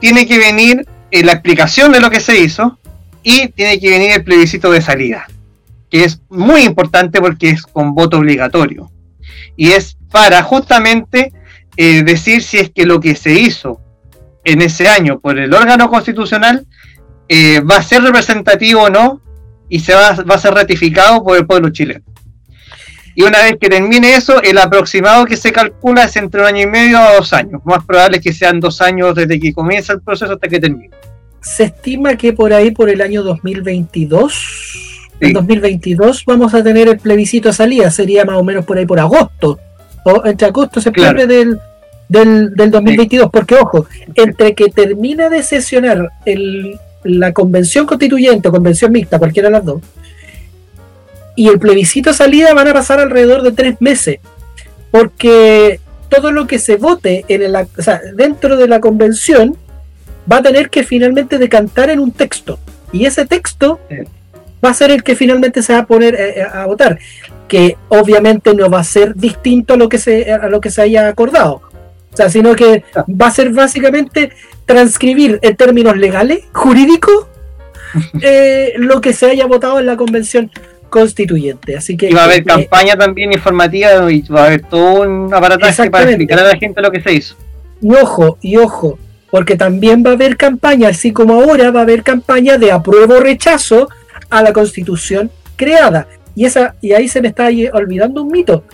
tiene 0.00 0.26
que 0.26 0.36
venir 0.36 0.86
eh, 1.10 1.24
la 1.24 1.32
explicación 1.32 1.92
de 1.92 2.00
lo 2.00 2.10
que 2.10 2.20
se 2.20 2.38
hizo 2.38 2.78
y 3.22 3.48
tiene 3.48 3.80
que 3.80 3.88
venir 3.88 4.10
el 4.10 4.22
plebiscito 4.22 4.70
de 4.70 4.82
salida, 4.82 5.28
que 5.88 6.04
es 6.04 6.20
muy 6.28 6.64
importante 6.64 7.18
porque 7.18 7.48
es 7.48 7.62
con 7.62 7.94
voto 7.94 8.18
obligatorio. 8.18 8.90
Y 9.56 9.72
es 9.72 9.96
para 10.10 10.42
justamente 10.42 11.32
eh, 11.78 12.02
decir 12.02 12.42
si 12.42 12.58
es 12.58 12.68
que 12.68 12.84
lo 12.84 13.00
que 13.00 13.14
se 13.14 13.32
hizo 13.32 13.80
en 14.44 14.60
ese 14.60 14.90
año 14.90 15.20
por 15.20 15.38
el 15.38 15.54
órgano 15.54 15.88
constitucional 15.88 16.66
eh, 17.30 17.60
va 17.60 17.76
a 17.76 17.82
ser 17.82 18.02
representativo 18.02 18.82
o 18.82 18.90
no 18.90 19.22
y 19.72 19.80
se 19.80 19.94
va, 19.94 20.08
a 20.08 20.38
ser 20.38 20.52
ratificado 20.52 21.24
por 21.24 21.34
el 21.34 21.46
pueblo 21.46 21.70
chileno. 21.70 22.04
Y 23.14 23.22
una 23.22 23.42
vez 23.42 23.56
que 23.58 23.70
termine 23.70 24.14
eso, 24.14 24.42
el 24.42 24.58
aproximado 24.58 25.24
que 25.24 25.34
se 25.34 25.50
calcula 25.50 26.04
es 26.04 26.14
entre 26.16 26.42
un 26.42 26.46
año 26.46 26.60
y 26.60 26.66
medio 26.66 26.98
a 26.98 27.14
dos 27.14 27.32
años. 27.32 27.62
Más 27.64 27.82
probable 27.82 28.18
es 28.18 28.22
que 28.22 28.34
sean 28.34 28.60
dos 28.60 28.82
años 28.82 29.14
desde 29.14 29.40
que 29.40 29.54
comienza 29.54 29.94
el 29.94 30.02
proceso 30.02 30.34
hasta 30.34 30.46
que 30.46 30.60
termine. 30.60 30.90
se 31.40 31.64
estima 31.64 32.16
que 32.16 32.34
por 32.34 32.52
ahí, 32.52 32.70
por 32.70 32.90
el 32.90 33.00
año 33.00 33.22
2022, 33.22 35.08
en 35.20 35.32
2022 35.32 36.26
vamos 36.26 36.52
a 36.52 36.62
tener 36.62 36.88
el 36.88 36.98
plebiscito 36.98 37.48
de 37.48 37.54
salida, 37.54 37.90
sería 37.90 38.26
más 38.26 38.36
o 38.36 38.44
menos 38.44 38.66
por 38.66 38.76
ahí 38.76 38.84
por 38.84 39.00
agosto, 39.00 39.58
o 40.04 40.22
entre 40.26 40.48
agosto 40.48 40.80
y 40.80 40.82
septiembre 40.82 41.26
del, 41.26 41.58
del, 42.10 42.70
2022, 42.70 43.30
porque 43.32 43.54
ojo, 43.54 43.86
entre 44.16 44.54
que 44.54 44.68
termina 44.68 45.30
de 45.30 45.42
sesionar 45.42 46.10
el, 46.26 46.78
la 47.04 47.32
convención 47.32 47.86
constituyente 47.86 48.48
o 48.48 48.52
convención 48.52 48.92
mixta, 48.92 49.18
cualquiera 49.18 49.48
de 49.48 49.52
las 49.52 49.64
dos, 49.64 49.82
y 51.34 51.48
el 51.48 51.58
plebiscito 51.58 52.10
de 52.10 52.16
salida 52.16 52.54
van 52.54 52.68
a 52.68 52.72
pasar 52.72 53.00
alrededor 53.00 53.42
de 53.42 53.52
tres 53.52 53.80
meses, 53.80 54.18
porque 54.90 55.80
todo 56.08 56.30
lo 56.30 56.46
que 56.46 56.58
se 56.58 56.76
vote 56.76 57.24
en 57.28 57.42
el, 57.42 57.56
dentro 58.14 58.56
de 58.56 58.68
la 58.68 58.80
convención 58.80 59.56
va 60.30 60.36
a 60.36 60.42
tener 60.42 60.68
que 60.68 60.84
finalmente 60.84 61.38
decantar 61.38 61.90
en 61.90 62.00
un 62.00 62.12
texto. 62.12 62.58
Y 62.92 63.06
ese 63.06 63.24
texto 63.24 63.80
va 64.62 64.70
a 64.70 64.74
ser 64.74 64.90
el 64.90 65.02
que 65.02 65.16
finalmente 65.16 65.62
se 65.62 65.72
va 65.72 65.80
a 65.80 65.86
poner 65.86 66.14
eh, 66.14 66.40
eh, 66.40 66.42
a 66.42 66.66
votar. 66.66 66.98
Que 67.48 67.76
obviamente 67.88 68.54
no 68.54 68.68
va 68.68 68.80
a 68.80 68.84
ser 68.84 69.14
distinto 69.14 69.74
a 69.74 69.76
lo 69.78 69.88
que 69.88 69.98
se, 69.98 70.30
a 70.30 70.48
lo 70.48 70.60
que 70.60 70.70
se 70.70 70.82
haya 70.82 71.08
acordado. 71.08 71.62
O 72.12 72.16
sea, 72.16 72.28
sino 72.28 72.54
que 72.54 72.84
va 73.08 73.28
a 73.28 73.30
ser 73.30 73.50
básicamente 73.50 74.32
transcribir 74.66 75.38
en 75.42 75.56
términos 75.56 75.96
legales, 75.96 76.40
jurídicos, 76.52 77.26
eh, 78.22 78.74
lo 78.76 79.00
que 79.00 79.12
se 79.12 79.30
haya 79.30 79.46
votado 79.46 79.78
en 79.78 79.86
la 79.86 79.96
convención 79.96 80.50
constituyente. 80.90 81.76
Así 81.76 81.96
que, 81.96 82.10
y 82.10 82.12
va 82.12 82.22
a 82.22 82.24
haber 82.24 82.44
campaña 82.44 82.96
también 82.96 83.32
informativa 83.32 84.12
y 84.12 84.20
va 84.22 84.42
a 84.42 84.46
haber 84.46 84.62
todo 84.62 85.02
un 85.02 85.32
aparataje 85.32 85.90
para 85.90 86.04
explicar 86.04 86.38
a 86.38 86.42
la 86.44 86.56
gente 86.56 86.80
lo 86.82 86.90
que 86.90 87.02
se 87.02 87.14
hizo. 87.14 87.36
Y 87.80 87.92
ojo, 87.94 88.38
y 88.42 88.58
ojo, 88.58 88.98
porque 89.30 89.56
también 89.56 90.04
va 90.04 90.10
a 90.10 90.12
haber 90.12 90.36
campaña, 90.36 90.88
así 90.90 91.12
como 91.12 91.42
ahora 91.42 91.70
va 91.70 91.80
a 91.80 91.82
haber 91.84 92.02
campaña 92.02 92.58
de 92.58 92.70
apruebo 92.70 93.14
o 93.14 93.20
rechazo 93.20 93.88
a 94.28 94.42
la 94.42 94.52
constitución 94.52 95.30
creada. 95.56 96.06
Y, 96.34 96.44
esa, 96.44 96.74
y 96.80 96.92
ahí 96.92 97.08
se 97.08 97.22
me 97.22 97.28
está 97.28 97.48
olvidando 97.72 98.22
un 98.22 98.30
mito, 98.30 98.64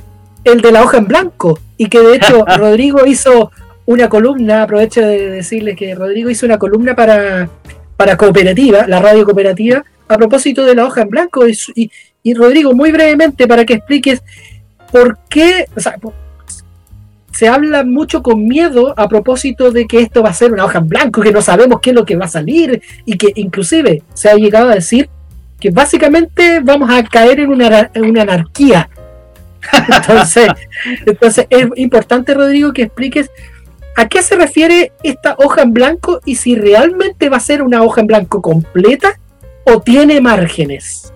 el 0.45 0.61
de 0.61 0.73
la 0.73 0.83
hoja 0.83 0.99
en 0.99 1.07
blanco, 1.07 1.59
y 1.79 1.89
que 1.89 2.01
de 2.01 2.17
hecho 2.17 2.45
Rodrigo 2.59 3.07
hizo 3.07 3.51
una 3.87 4.11
columna, 4.11 4.65
aprovecho 4.65 5.01
de 5.01 5.31
decirles 5.31 5.75
que 5.75 5.95
Rodrigo 5.95 6.29
hizo 6.29 6.45
una 6.45 6.59
columna 6.59 6.95
para, 6.95 7.49
para 7.97 8.19
cooperativa, 8.19 8.87
la 8.87 9.01
radio 9.01 9.25
cooperativa, 9.25 9.83
a 10.07 10.19
propósito 10.19 10.65
de 10.65 10.75
la 10.75 10.85
hoja 10.85 11.03
en 11.03 11.09
blanco. 11.09 11.49
Y, 11.49 11.91
y, 12.23 12.35
Rodrigo, 12.35 12.75
muy 12.75 12.93
brevemente, 12.93 13.49
para 13.49 13.65
que 13.65 13.75
expliques 13.75 14.23
por 14.93 15.19
qué, 15.31 15.67
se 17.33 17.49
habla 17.49 17.85
mucho 17.85 18.23
con 18.23 18.47
miedo 18.47 18.93
a 18.97 19.09
propósito 19.09 19.71
de 19.71 19.87
que 19.87 20.01
esto 20.01 20.23
va 20.23 20.31
a 20.31 20.35
ser 20.35 20.53
una 20.53 20.65
hoja 20.65 20.81
en 20.81 20.89
blanco, 20.89 21.23
que 21.23 21.33
no 21.33 21.41
sabemos 21.41 21.81
qué 21.81 21.91
es 21.91 21.97
lo 21.97 22.05
que 22.05 22.17
va 22.17 22.25
a 22.25 22.29
salir 22.29 22.83
y 23.05 23.17
que 23.17 23.33
inclusive 23.37 24.03
se 24.13 24.29
ha 24.29 24.35
llegado 24.35 24.71
a 24.71 24.75
decir 24.75 25.09
que 25.61 25.71
básicamente 25.71 26.61
vamos 26.61 26.91
a 26.91 27.03
caer 27.05 27.41
en 27.41 27.51
una, 27.51 27.91
anarquía. 27.95 28.89
Entonces, 29.89 30.49
entonces 31.05 31.47
es 31.51 31.67
importante, 31.77 32.35
Rodrigo, 32.35 32.73
que 32.73 32.83
expliques 32.83 33.31
a 33.97 34.09
qué 34.09 34.23
se 34.23 34.37
refiere 34.37 34.93
esta 35.03 35.35
hoja 35.39 35.63
en 35.63 35.73
blanco 35.73 36.21
y 36.25 36.37
si 36.37 36.55
realmente 36.55 37.29
va 37.29 37.39
a 37.39 37.41
ser 37.41 37.63
una 37.63 37.83
hoja 37.83 38.01
en 38.01 38.07
blanco 38.07 38.41
completa 38.41 39.19
o 39.65 39.81
tiene 39.81 40.21
márgenes. 40.21 41.13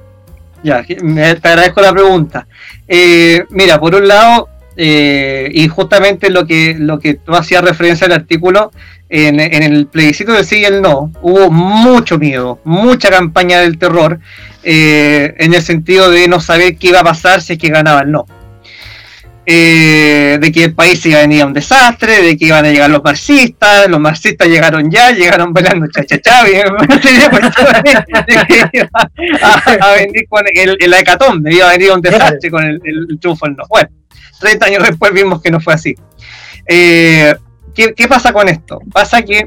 Ya, 0.62 0.82
te 0.84 1.48
agradezco 1.48 1.80
la 1.80 1.92
pregunta. 1.92 2.46
Eh, 2.86 3.44
mira, 3.50 3.78
por 3.80 3.94
un 3.94 4.06
lado, 4.06 4.48
eh, 4.76 5.50
y 5.52 5.68
justamente 5.68 6.30
lo 6.30 6.46
que, 6.46 6.74
lo 6.78 6.98
que 6.98 7.14
tú 7.14 7.34
hacías 7.34 7.62
referencia 7.64 8.06
al 8.06 8.12
artículo, 8.12 8.70
en, 9.08 9.40
el 9.40 9.86
plebiscito 9.86 10.32
de 10.32 10.42
sí 10.42 10.60
y 10.60 10.64
el 10.64 10.80
no, 10.80 11.12
hubo 11.20 11.50
mucho 11.50 12.18
miedo, 12.18 12.60
mucha 12.64 13.10
campaña 13.10 13.60
del 13.60 13.76
terror, 13.76 14.20
eh, 14.62 15.34
en 15.38 15.52
el 15.52 15.60
sentido 15.60 16.10
de 16.10 16.28
no 16.28 16.40
saber 16.40 16.76
qué 16.76 16.88
iba 16.88 17.00
a 17.00 17.04
pasar 17.04 17.42
si 17.42 17.54
es 17.54 17.58
que 17.58 17.68
ganaba 17.68 18.02
el 18.02 18.10
no. 18.10 18.26
Eh, 19.44 20.38
de 20.40 20.52
que 20.52 20.62
el 20.64 20.74
país 20.74 21.04
iba 21.04 21.18
a 21.18 21.22
venir 21.22 21.42
a 21.42 21.46
un 21.46 21.52
desastre, 21.52 22.22
de 22.22 22.36
que 22.36 22.46
iban 22.46 22.64
a 22.64 22.70
llegar 22.70 22.88
los 22.88 23.02
marxistas, 23.02 23.88
los 23.88 23.98
marxistas 23.98 24.46
llegaron 24.46 24.88
ya, 24.88 25.10
llegaron 25.10 25.52
bailando 25.52 25.88
cha 25.88 26.04
cha 26.04 26.20
cha, 26.20 26.42
a, 26.42 26.44
venir 29.94 30.28
con 30.28 30.44
el, 30.54 30.76
el 30.78 30.94
hecatombe, 30.94 31.52
iba 31.52 31.68
a 31.68 31.72
venir 31.72 31.90
a 31.90 31.94
un 31.94 32.00
desastre 32.00 32.52
con 32.52 32.62
el, 32.62 32.80
el, 32.84 33.18
triunfo 33.18 33.48
no. 33.48 33.64
Bueno, 33.68 33.88
30 34.38 34.66
años 34.66 34.84
después 34.84 35.12
vimos 35.12 35.42
que 35.42 35.50
no 35.50 35.58
fue 35.58 35.74
así. 35.74 35.96
Eh, 36.68 37.34
¿qué, 37.74 38.08
pasa 38.08 38.32
con 38.32 38.48
esto? 38.48 38.80
Pasa 38.92 39.22
que, 39.22 39.44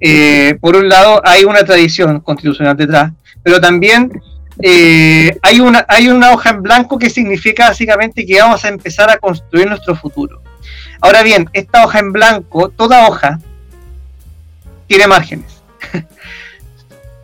eh, 0.00 0.56
por 0.62 0.76
un 0.76 0.88
lado, 0.88 1.20
hay 1.24 1.44
una 1.44 1.62
tradición 1.62 2.20
constitucional 2.20 2.74
detrás, 2.74 3.12
pero 3.42 3.60
también 3.60 4.10
eh, 4.62 5.38
hay, 5.42 5.60
una, 5.60 5.84
hay 5.88 6.08
una 6.08 6.32
hoja 6.32 6.50
en 6.50 6.62
blanco 6.62 6.98
que 6.98 7.10
significa 7.10 7.68
básicamente 7.68 8.24
que 8.24 8.40
vamos 8.40 8.64
a 8.64 8.68
empezar 8.68 9.10
a 9.10 9.18
construir 9.18 9.68
nuestro 9.68 9.94
futuro. 9.94 10.42
Ahora 11.00 11.22
bien, 11.22 11.48
esta 11.52 11.84
hoja 11.84 11.98
en 11.98 12.12
blanco, 12.12 12.70
toda 12.70 13.06
hoja, 13.08 13.38
tiene 14.86 15.06
márgenes, 15.06 15.60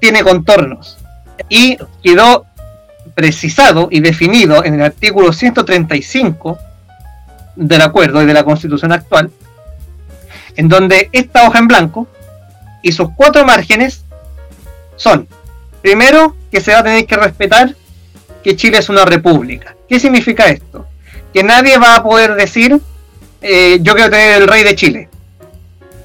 tiene 0.00 0.22
contornos, 0.22 0.98
y 1.48 1.78
quedó 2.02 2.44
precisado 3.14 3.88
y 3.90 4.00
definido 4.00 4.64
en 4.64 4.74
el 4.74 4.82
artículo 4.82 5.32
135 5.32 6.58
del 7.56 7.82
acuerdo 7.82 8.22
y 8.22 8.26
de 8.26 8.34
la 8.34 8.44
constitución 8.44 8.92
actual, 8.92 9.30
en 10.56 10.68
donde 10.68 11.08
esta 11.12 11.46
hoja 11.46 11.58
en 11.58 11.68
blanco 11.68 12.06
y 12.82 12.92
sus 12.92 13.08
cuatro 13.14 13.44
márgenes 13.44 14.04
son, 14.96 15.28
primero, 15.82 16.36
que 16.50 16.60
se 16.60 16.72
va 16.72 16.78
a 16.78 16.84
tener 16.84 17.06
que 17.06 17.16
respetar 17.16 17.74
que 18.42 18.56
Chile 18.56 18.78
es 18.78 18.88
una 18.88 19.04
república. 19.04 19.76
¿Qué 19.88 20.00
significa 20.00 20.48
esto? 20.48 20.86
Que 21.32 21.42
nadie 21.42 21.78
va 21.78 21.96
a 21.96 22.02
poder 22.02 22.34
decir, 22.34 22.80
eh, 23.40 23.78
yo 23.82 23.94
quiero 23.94 24.10
tener 24.10 24.42
el 24.42 24.48
rey 24.48 24.64
de 24.64 24.74
Chile. 24.74 25.08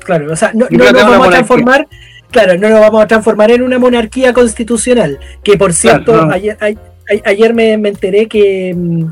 Claro, 0.04 0.32
o 0.32 0.36
sea, 0.36 0.52
no, 0.54 0.68
nos 0.70 0.94
vamos 0.94 1.28
a 1.28 1.30
transformar, 1.32 1.88
claro, 2.32 2.58
no 2.58 2.70
nos 2.70 2.80
vamos 2.80 3.04
a 3.04 3.08
transformar 3.08 3.52
en 3.52 3.62
una 3.62 3.78
monarquía 3.78 4.34
constitucional, 4.34 5.20
que 5.44 5.58
por 5.58 5.74
cierto, 5.74 6.30
ayer, 6.32 6.58
ayer, 7.26 7.54
me, 7.54 7.74
enteré 7.74 8.28
que, 8.28 8.74
mm, 8.76 9.06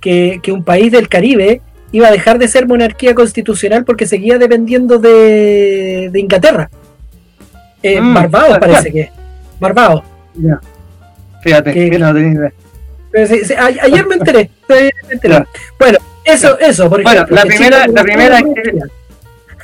que, 0.00 0.40
que 0.42 0.52
un 0.52 0.64
país 0.64 0.90
del 0.92 1.08
Caribe 1.08 1.60
iba 1.92 2.08
a 2.08 2.10
dejar 2.10 2.38
de 2.38 2.48
ser 2.48 2.66
monarquía 2.66 3.14
constitucional 3.14 3.84
porque 3.84 4.06
seguía 4.06 4.38
dependiendo 4.38 4.98
de, 4.98 6.10
Inglaterra. 6.14 6.70
Eh, 7.82 8.00
mm, 8.00 8.14
Barbados 8.14 8.58
parece 8.58 8.92
que. 8.92 9.19
Barbados. 9.60 10.02
Ya. 10.34 10.60
Fíjate, 11.42 11.72
que, 11.72 11.98
no 11.98 12.12
tenía 12.14 12.52
ayer 13.82 14.06
me 14.06 14.14
enteré. 14.16 14.50
Bueno, 15.78 15.98
eso, 16.24 16.58
eso. 16.58 16.88
Por 16.88 17.02
bueno, 17.02 17.26
la 17.28 17.42
primera, 17.42 17.86
la 17.88 18.02
primera 18.02 18.38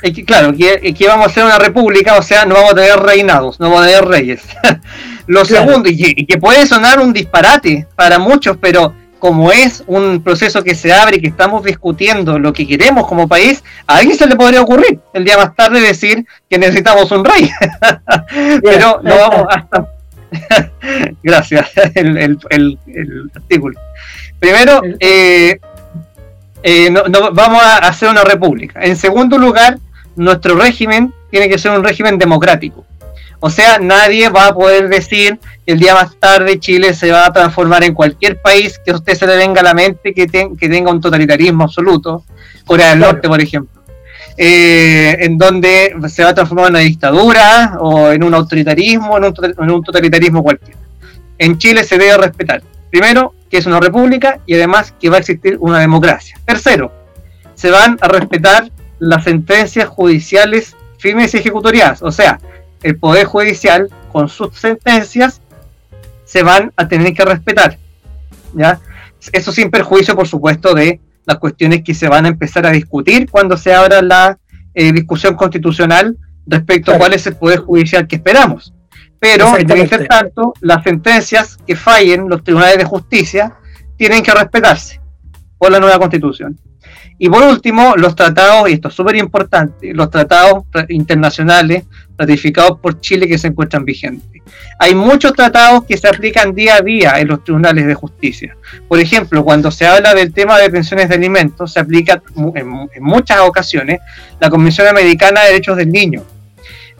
es 0.01 0.13
que, 0.13 0.25
claro, 0.25 0.53
que, 0.53 0.93
que, 0.93 1.07
vamos 1.07 1.27
a 1.27 1.29
ser 1.29 1.45
una 1.45 1.57
república, 1.57 2.17
o 2.17 2.21
sea, 2.21 2.45
no 2.45 2.55
vamos 2.55 2.73
a 2.73 2.75
tener 2.75 2.99
reinados, 2.99 3.59
no 3.59 3.69
vamos 3.69 3.83
a 3.83 3.87
tener 3.87 4.05
reyes. 4.05 4.41
Lo 5.27 5.43
segundo, 5.45 5.89
y 5.89 6.25
que 6.25 6.37
puede 6.37 6.65
sonar 6.67 6.99
un 6.99 7.13
disparate 7.13 7.87
para 7.95 8.19
muchos, 8.19 8.57
pero 8.61 8.93
como 9.19 9.51
es 9.51 9.83
un 9.87 10.21
proceso 10.23 10.63
que 10.63 10.75
se 10.75 10.93
abre 10.93 11.17
y 11.17 11.21
que 11.21 11.27
estamos 11.27 11.63
discutiendo 11.63 12.39
lo 12.39 12.53
que 12.53 12.67
queremos 12.67 13.07
como 13.07 13.27
país, 13.27 13.63
a 13.85 13.97
alguien 13.97 14.17
se 14.17 14.27
le 14.27 14.35
podría 14.35 14.61
ocurrir 14.61 14.99
el 15.13 15.25
día 15.25 15.37
más 15.37 15.55
tarde 15.55 15.81
decir 15.81 16.25
que 16.49 16.57
necesitamos 16.57 17.11
un 17.11 17.25
rey. 17.25 17.49
Pero 18.63 18.99
no 19.03 19.17
vamos 19.17 19.45
hasta... 19.49 19.87
Gracias, 21.23 21.71
el, 21.95 22.37
artículo. 23.33 23.79
Primero, 24.39 24.81
eh, 24.99 25.59
eh, 26.63 26.89
no, 26.89 27.03
vamos 27.31 27.63
a 27.63 27.77
hacer 27.77 28.09
una 28.09 28.23
república. 28.23 28.81
En 28.81 28.95
segundo 28.95 29.37
lugar, 29.37 29.79
nuestro 30.15 30.55
régimen 30.55 31.13
tiene 31.31 31.49
que 31.49 31.57
ser 31.57 31.71
un 31.71 31.83
régimen 31.83 32.17
democrático. 32.17 32.85
O 33.39 33.49
sea, 33.49 33.77
nadie 33.77 34.29
va 34.29 34.47
a 34.47 34.53
poder 34.53 34.89
decir 34.89 35.39
que 35.65 35.73
el 35.73 35.79
día 35.79 35.93
más 35.93 36.17
tarde 36.19 36.59
Chile 36.59 36.93
se 36.93 37.11
va 37.11 37.27
a 37.27 37.33
transformar 37.33 37.83
en 37.83 37.93
cualquier 37.93 38.41
país 38.41 38.79
que 38.83 38.91
a 38.91 38.95
usted 38.95 39.13
se 39.13 39.27
le 39.27 39.37
venga 39.37 39.61
a 39.61 39.63
la 39.63 39.73
mente 39.75 40.13
que, 40.13 40.25
que 40.25 40.69
tenga 40.69 40.91
un 40.91 41.01
totalitarismo 41.01 41.65
absoluto, 41.65 42.23
Corea 42.65 42.89
del 42.89 42.99
Norte, 42.99 43.27
por 43.27 43.39
ejemplo, 43.39 43.83
eh, 44.37 45.17
en 45.19 45.37
donde 45.37 45.95
se 46.09 46.23
va 46.23 46.29
a 46.29 46.33
transformar 46.33 46.67
en 46.67 46.71
una 46.71 46.79
dictadura 46.79 47.77
o 47.79 48.11
en 48.11 48.23
un 48.23 48.33
autoritarismo, 48.33 49.17
en 49.17 49.25
un, 49.25 49.33
en 49.59 49.71
un 49.71 49.83
totalitarismo 49.83 50.41
cualquiera. 50.41 50.79
En 51.37 51.59
Chile 51.59 51.83
se 51.83 51.99
debe 51.99 52.17
respetar, 52.17 52.63
primero, 52.89 53.35
que 53.51 53.57
es 53.57 53.67
una 53.67 53.79
república 53.79 54.39
y 54.47 54.55
además 54.55 54.93
que 54.99 55.09
va 55.09 55.17
a 55.17 55.19
existir 55.19 55.57
una 55.59 55.79
democracia. 55.79 56.39
Tercero, 56.43 56.91
se 57.53 57.69
van 57.69 57.99
a 58.01 58.07
respetar 58.07 58.71
las 58.97 59.23
sentencias 59.23 59.87
judiciales 59.87 60.75
firmes 60.97 61.33
y 61.35 61.37
ejecutoriadas, 61.37 62.01
o 62.01 62.11
sea, 62.11 62.39
el 62.87 62.97
Poder 62.97 63.25
Judicial, 63.25 63.89
con 64.13 64.29
sus 64.29 64.57
sentencias, 64.57 65.41
se 66.23 66.41
van 66.41 66.71
a 66.77 66.87
tener 66.87 67.13
que 67.13 67.25
respetar. 67.25 67.77
¿ya? 68.53 68.79
Eso 69.33 69.51
sin 69.51 69.69
perjuicio, 69.69 70.15
por 70.15 70.25
supuesto, 70.25 70.73
de 70.73 71.01
las 71.25 71.37
cuestiones 71.37 71.83
que 71.83 71.93
se 71.93 72.07
van 72.07 72.23
a 72.23 72.29
empezar 72.29 72.65
a 72.65 72.71
discutir 72.71 73.29
cuando 73.29 73.57
se 73.57 73.73
abra 73.73 74.01
la 74.01 74.39
eh, 74.73 74.93
discusión 74.93 75.35
constitucional 75.35 76.17
respecto 76.45 76.93
a 76.93 76.97
cuál 76.97 77.13
es 77.13 77.27
el 77.27 77.35
Poder 77.35 77.59
Judicial 77.59 78.07
que 78.07 78.15
esperamos. 78.15 78.73
Pero, 79.19 79.51
mientras 79.51 80.07
tanto, 80.07 80.53
las 80.61 80.81
sentencias 80.81 81.57
que 81.67 81.75
fallen 81.75 82.29
los 82.29 82.41
tribunales 82.41 82.77
de 82.77 82.85
justicia 82.85 83.53
tienen 83.97 84.23
que 84.23 84.31
respetarse 84.31 85.01
por 85.57 85.71
la 85.71 85.79
nueva 85.81 85.99
constitución. 85.99 86.57
Y 87.19 87.29
por 87.29 87.43
último, 87.43 87.95
los 87.95 88.15
tratados, 88.15 88.69
y 88.69 88.73
esto 88.73 88.89
es 88.89 88.93
súper 88.93 89.15
importante, 89.15 89.93
los 89.93 90.11
tratados 90.11 90.65
internacionales 90.89 91.85
ratificados 92.15 92.79
por 92.79 92.99
Chile 93.01 93.27
que 93.27 93.37
se 93.37 93.47
encuentran 93.47 93.85
vigentes. 93.85 94.41
Hay 94.79 94.93
muchos 94.93 95.33
tratados 95.33 95.85
que 95.85 95.97
se 95.97 96.07
aplican 96.07 96.53
día 96.53 96.75
a 96.75 96.81
día 96.81 97.19
en 97.19 97.27
los 97.27 97.43
tribunales 97.43 97.87
de 97.87 97.95
justicia. 97.95 98.55
Por 98.87 98.99
ejemplo, 98.99 99.43
cuando 99.43 99.71
se 99.71 99.87
habla 99.87 100.13
del 100.13 100.31
tema 100.31 100.59
de 100.59 100.69
pensiones 100.69 101.09
de 101.09 101.15
alimentos, 101.15 101.73
se 101.73 101.79
aplica 101.79 102.21
en, 102.55 102.87
muchas 102.99 103.39
ocasiones 103.39 103.99
la 104.39 104.49
Convención 104.49 104.87
Americana 104.87 105.41
de 105.41 105.47
Derechos 105.47 105.77
del 105.77 105.91
Niño. 105.91 106.23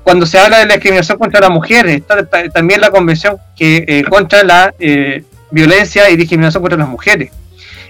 Cuando 0.01 0.25
se 0.25 0.39
habla 0.39 0.59
de 0.59 0.65
la 0.65 0.73
discriminación 0.73 1.19
contra 1.19 1.41
las 1.41 1.49
mujeres, 1.51 1.97
está 1.97 2.25
también 2.49 2.81
la 2.81 2.89
Convención 2.89 3.37
que, 3.55 3.85
eh, 3.87 4.03
contra 4.09 4.43
la 4.43 4.73
eh, 4.79 5.23
violencia 5.51 6.09
y 6.09 6.15
discriminación 6.15 6.63
contra 6.63 6.79
las 6.79 6.89
mujeres 6.89 7.31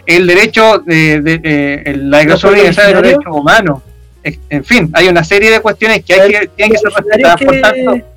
el 0.07 0.25
derecho 0.25 0.79
de, 0.79 1.21
de, 1.21 1.95
la 1.97 2.19
Declaración 2.19 2.53
Universal 2.53 2.88
de 2.88 2.93
los 2.93 3.03
Derechos 3.03 3.35
Humanos. 3.35 3.81
En 4.23 4.63
fin, 4.63 4.89
hay 4.93 5.07
una 5.07 5.23
serie 5.23 5.51
de 5.51 5.59
cuestiones 5.59 6.03
que, 6.03 6.13
hay 6.13 6.31
que 6.31 6.49
tienen 6.55 6.73
que 6.73 6.79
ser 6.79 6.91
respetadas. 6.91 7.41
Por 7.41 7.61
tanto, 7.61 8.07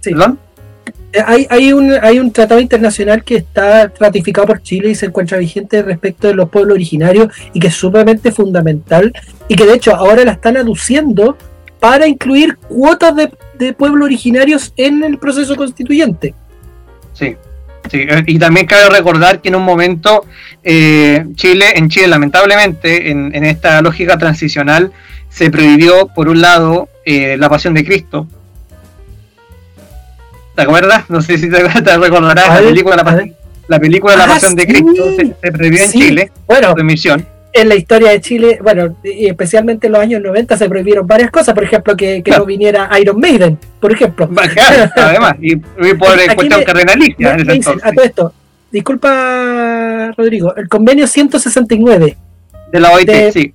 sí. 0.00 0.14
Eh, 1.12 1.22
hay, 1.24 1.46
hay, 1.48 1.72
un, 1.72 1.92
hay 2.02 2.18
un 2.18 2.30
tratado 2.30 2.60
internacional 2.60 3.24
que 3.24 3.36
está 3.36 3.90
ratificado 3.98 4.46
por 4.46 4.62
Chile 4.62 4.90
y 4.90 4.94
se 4.94 5.06
encuentra 5.06 5.38
vigente 5.38 5.82
respecto 5.82 6.28
de 6.28 6.34
los 6.34 6.50
pueblos 6.50 6.74
originarios 6.74 7.28
y 7.54 7.60
que 7.60 7.68
es 7.68 7.74
sumamente 7.74 8.30
fundamental 8.30 9.12
y 9.48 9.56
que 9.56 9.64
de 9.64 9.74
hecho 9.74 9.94
ahora 9.94 10.24
la 10.24 10.32
están 10.32 10.58
aduciendo 10.58 11.36
para 11.80 12.06
incluir 12.06 12.56
cuotas 12.56 13.16
de, 13.16 13.30
de 13.58 13.72
pueblos 13.72 14.04
originarios 14.04 14.72
en 14.76 15.02
el 15.02 15.18
proceso 15.18 15.56
constituyente. 15.56 16.34
Sí, 17.14 17.36
eh, 17.92 18.24
y 18.26 18.38
también 18.38 18.66
cabe 18.66 18.88
recordar 18.90 19.40
que 19.40 19.48
en 19.48 19.56
un 19.56 19.64
momento 19.64 20.24
eh, 20.62 21.24
Chile, 21.34 21.72
en 21.76 21.88
Chile 21.88 22.08
lamentablemente, 22.08 23.10
en, 23.10 23.44
esta 23.44 23.80
lógica 23.82 24.18
transicional, 24.18 24.92
se 25.28 25.50
prohibió, 25.50 26.08
por 26.08 26.28
un 26.28 26.40
lado, 26.40 26.88
eh, 27.04 27.36
la 27.38 27.48
pasión 27.48 27.74
de 27.74 27.84
Cristo. 27.84 28.26
¿Te 30.54 30.62
acuerdas? 30.62 31.08
No 31.08 31.22
sé 31.22 31.38
si 31.38 31.48
te, 31.48 31.62
recordarás 31.98 32.48
la 32.48 32.68
película, 32.68 32.96
la, 33.68 33.78
película 33.78 34.16
La 34.16 34.24
ah, 34.24 34.28
Pasión 34.28 34.56
de 34.56 34.66
Cristo 34.66 35.04
se, 35.16 35.52
prohibió 35.52 35.84
en 35.84 35.90
Chile, 35.90 36.32
bueno, 36.46 36.72
su 36.72 36.80
emisión 36.80 37.37
en 37.52 37.68
la 37.68 37.74
historia 37.74 38.10
de 38.10 38.20
Chile, 38.20 38.58
bueno, 38.62 38.96
y 39.02 39.26
especialmente 39.26 39.86
en 39.86 39.94
los 39.94 40.02
años 40.02 40.22
90 40.22 40.56
se 40.56 40.68
prohibieron 40.68 41.06
varias 41.06 41.30
cosas, 41.30 41.54
por 41.54 41.64
ejemplo, 41.64 41.96
que, 41.96 42.22
no 42.26 42.44
viniera 42.46 42.90
Iron 43.00 43.18
Maiden, 43.18 43.58
por 43.80 43.92
ejemplo. 43.92 44.28
además, 44.96 45.34
y, 45.40 45.56
por 45.56 46.34
cuestión 46.34 46.64
cardenalicia 46.64 47.34
en 47.34 47.40
ese 47.40 47.52
entonces. 47.52 47.84
A 47.84 47.92
todo 47.92 48.04
esto, 48.04 48.32
disculpa, 48.70 50.12
Rodrigo, 50.16 50.54
el 50.56 50.68
convenio 50.68 51.06
169 51.06 52.16
de 52.70 52.80
la 52.80 52.90
OIT, 52.92 53.08
de, 53.08 53.32
sí. 53.32 53.54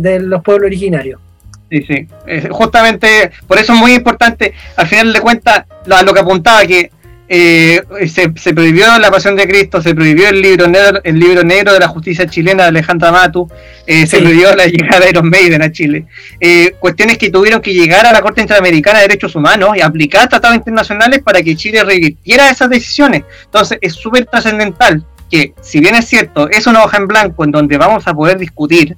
De, 0.00 0.20
los 0.20 0.42
pueblos 0.42 0.66
originarios. 0.66 1.20
Sí, 1.70 1.84
sí. 1.86 2.06
justamente, 2.50 3.30
por 3.46 3.58
eso 3.58 3.74
es 3.74 3.78
muy 3.78 3.92
importante, 3.92 4.54
al 4.76 4.86
final 4.86 5.12
de 5.12 5.20
cuentas, 5.20 5.64
lo 5.86 6.14
que 6.14 6.20
apuntaba, 6.20 6.64
que 6.64 6.90
eh, 7.30 7.82
se, 8.08 8.54
prohibió 8.54 8.98
la 8.98 9.10
pasión 9.10 9.36
de 9.36 9.46
Cristo, 9.46 9.82
se 9.82 9.94
prohibió 9.94 10.28
el 10.28 10.40
libro 10.40 10.66
negro, 10.66 11.00
el 11.04 11.18
libro 11.18 11.44
negro 11.44 11.74
de 11.74 11.80
la 11.80 11.88
justicia 11.88 12.26
chilena 12.26 12.62
de 12.62 12.68
Alejandra 12.70 13.12
Matu, 13.12 13.48
eh, 13.86 14.06
se 14.06 14.18
prohibió 14.18 14.54
la 14.56 14.66
llegada 14.66 15.00
de 15.00 15.10
Iron 15.10 15.28
Maiden 15.28 15.62
a 15.62 15.70
Chile. 15.70 16.06
Eh, 16.40 16.74
cuestiones 16.78 17.18
que 17.18 17.30
tuvieron 17.30 17.60
que 17.60 17.74
llegar 17.74 18.06
a 18.06 18.12
la 18.12 18.22
Corte 18.22 18.40
Interamericana 18.40 19.00
de 19.00 19.08
Derechos 19.08 19.36
Humanos 19.36 19.76
y 19.76 19.82
aplicar 19.82 20.28
tratados 20.28 20.56
internacionales 20.56 21.20
para 21.22 21.42
que 21.42 21.54
Chile 21.54 21.84
revirtiera 21.84 22.50
esas 22.50 22.70
decisiones. 22.70 23.24
Entonces 23.44 23.78
es 23.82 23.92
súper 23.92 24.24
trascendental 24.24 25.04
que, 25.30 25.52
si 25.60 25.80
bien 25.80 25.96
es 25.96 26.06
cierto, 26.06 26.48
es 26.48 26.66
una 26.66 26.82
hoja 26.82 26.96
en 26.96 27.06
blanco 27.06 27.44
en 27.44 27.50
donde 27.50 27.76
vamos 27.76 28.06
a 28.06 28.14
poder 28.14 28.38
discutir 28.38 28.96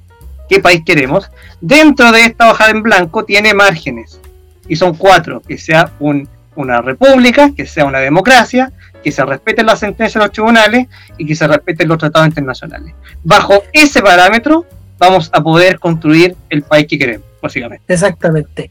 qué 0.48 0.60
país 0.60 0.82
queremos, 0.86 1.30
dentro 1.60 2.12
de 2.12 2.24
esta 2.24 2.50
hoja 2.50 2.70
en 2.70 2.82
blanco 2.82 3.24
tiene 3.24 3.54
márgenes. 3.54 4.20
Y 4.68 4.76
son 4.76 4.94
cuatro, 4.94 5.42
que 5.46 5.58
sea 5.58 5.90
un 5.98 6.28
una 6.56 6.80
república, 6.80 7.52
que 7.54 7.66
sea 7.66 7.84
una 7.84 8.00
democracia, 8.00 8.72
que 9.02 9.12
se 9.12 9.24
respeten 9.24 9.66
las 9.66 9.80
sentencias 9.80 10.14
de 10.14 10.20
los 10.20 10.32
tribunales 10.32 10.86
y 11.18 11.26
que 11.26 11.34
se 11.34 11.46
respeten 11.46 11.88
los 11.88 11.98
tratados 11.98 12.28
internacionales. 12.28 12.94
Bajo 13.22 13.62
ese 13.72 14.02
parámetro 14.02 14.66
vamos 14.98 15.30
a 15.32 15.42
poder 15.42 15.78
construir 15.78 16.36
el 16.50 16.62
país 16.62 16.86
que 16.86 16.98
queremos, 16.98 17.26
básicamente. 17.40 17.82
Exactamente. 17.88 18.68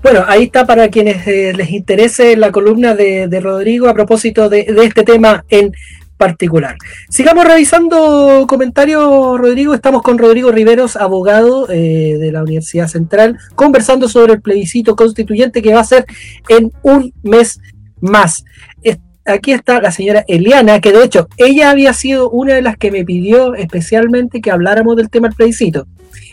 Bueno, 0.00 0.24
ahí 0.28 0.44
está 0.44 0.64
para 0.64 0.88
quienes 0.88 1.26
eh, 1.26 1.52
les 1.54 1.70
interese 1.70 2.36
la 2.36 2.52
columna 2.52 2.94
de, 2.94 3.40
Rodrigo 3.40 3.88
a 3.88 3.94
propósito 3.94 4.48
de, 4.48 4.64
de, 4.64 4.84
este 4.84 5.02
tema 5.02 5.44
en 5.48 5.72
particular. 6.16 6.76
Sigamos 7.08 7.44
revisando 7.44 8.46
comentarios, 8.48 9.38
Rodrigo. 9.38 9.74
Estamos 9.74 10.02
con 10.02 10.18
Rodrigo 10.18 10.52
Riveros, 10.52 10.96
abogado 10.96 11.68
eh, 11.70 12.16
de 12.18 12.32
la 12.32 12.42
Universidad 12.42 12.88
Central, 12.88 13.38
conversando 13.54 14.08
sobre 14.08 14.34
el 14.34 14.40
plebiscito 14.40 14.96
constituyente 14.96 15.62
que 15.62 15.74
va 15.74 15.80
a 15.80 15.84
ser 15.84 16.06
en 16.48 16.72
un 16.82 17.12
mes 17.22 17.60
más. 18.00 18.44
Aquí 19.24 19.52
está 19.52 19.80
la 19.80 19.92
señora 19.92 20.24
Eliana, 20.26 20.80
que 20.80 20.90
de 20.90 21.04
hecho 21.04 21.28
ella 21.36 21.70
había 21.70 21.92
sido 21.92 22.28
una 22.30 22.54
de 22.54 22.62
las 22.62 22.76
que 22.76 22.90
me 22.90 23.04
pidió 23.04 23.54
especialmente 23.54 24.40
que 24.40 24.50
habláramos 24.50 24.96
del 24.96 25.10
tema 25.10 25.28
del 25.28 25.36
plebiscito. 25.36 25.86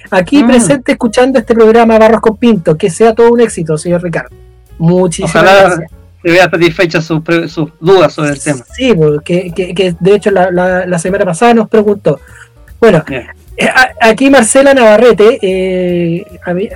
Aquí 0.09 0.43
mm. 0.43 0.47
presente 0.47 0.91
escuchando 0.93 1.37
este 1.37 1.53
programa 1.53 1.99
Barros 1.99 2.21
con 2.21 2.37
Pinto, 2.37 2.75
que 2.75 2.89
sea 2.89 3.13
todo 3.13 3.31
un 3.31 3.41
éxito, 3.41 3.77
señor 3.77 4.01
Ricardo. 4.01 4.35
Muchísimas 4.79 5.43
gracias 5.43 5.98
se 6.21 6.31
vea 6.31 6.49
satisfecha 6.49 7.01
sus, 7.01 7.21
dudas 7.79 8.13
sobre 8.13 8.31
el 8.31 8.41
tema. 8.41 8.63
Sí, 8.75 8.93
porque 8.93 9.51
que, 9.55 9.95
de 9.99 10.15
hecho 10.15 10.31
la, 10.31 10.99
semana 10.99 11.25
pasada 11.25 11.53
nos 11.53 11.69
preguntó. 11.69 12.19
Bueno, 12.79 13.03
eh, 13.09 13.69
aquí 14.01 14.29
Marcela 14.29 14.73
Navarrete, 14.73 15.39
eh, 15.41 16.25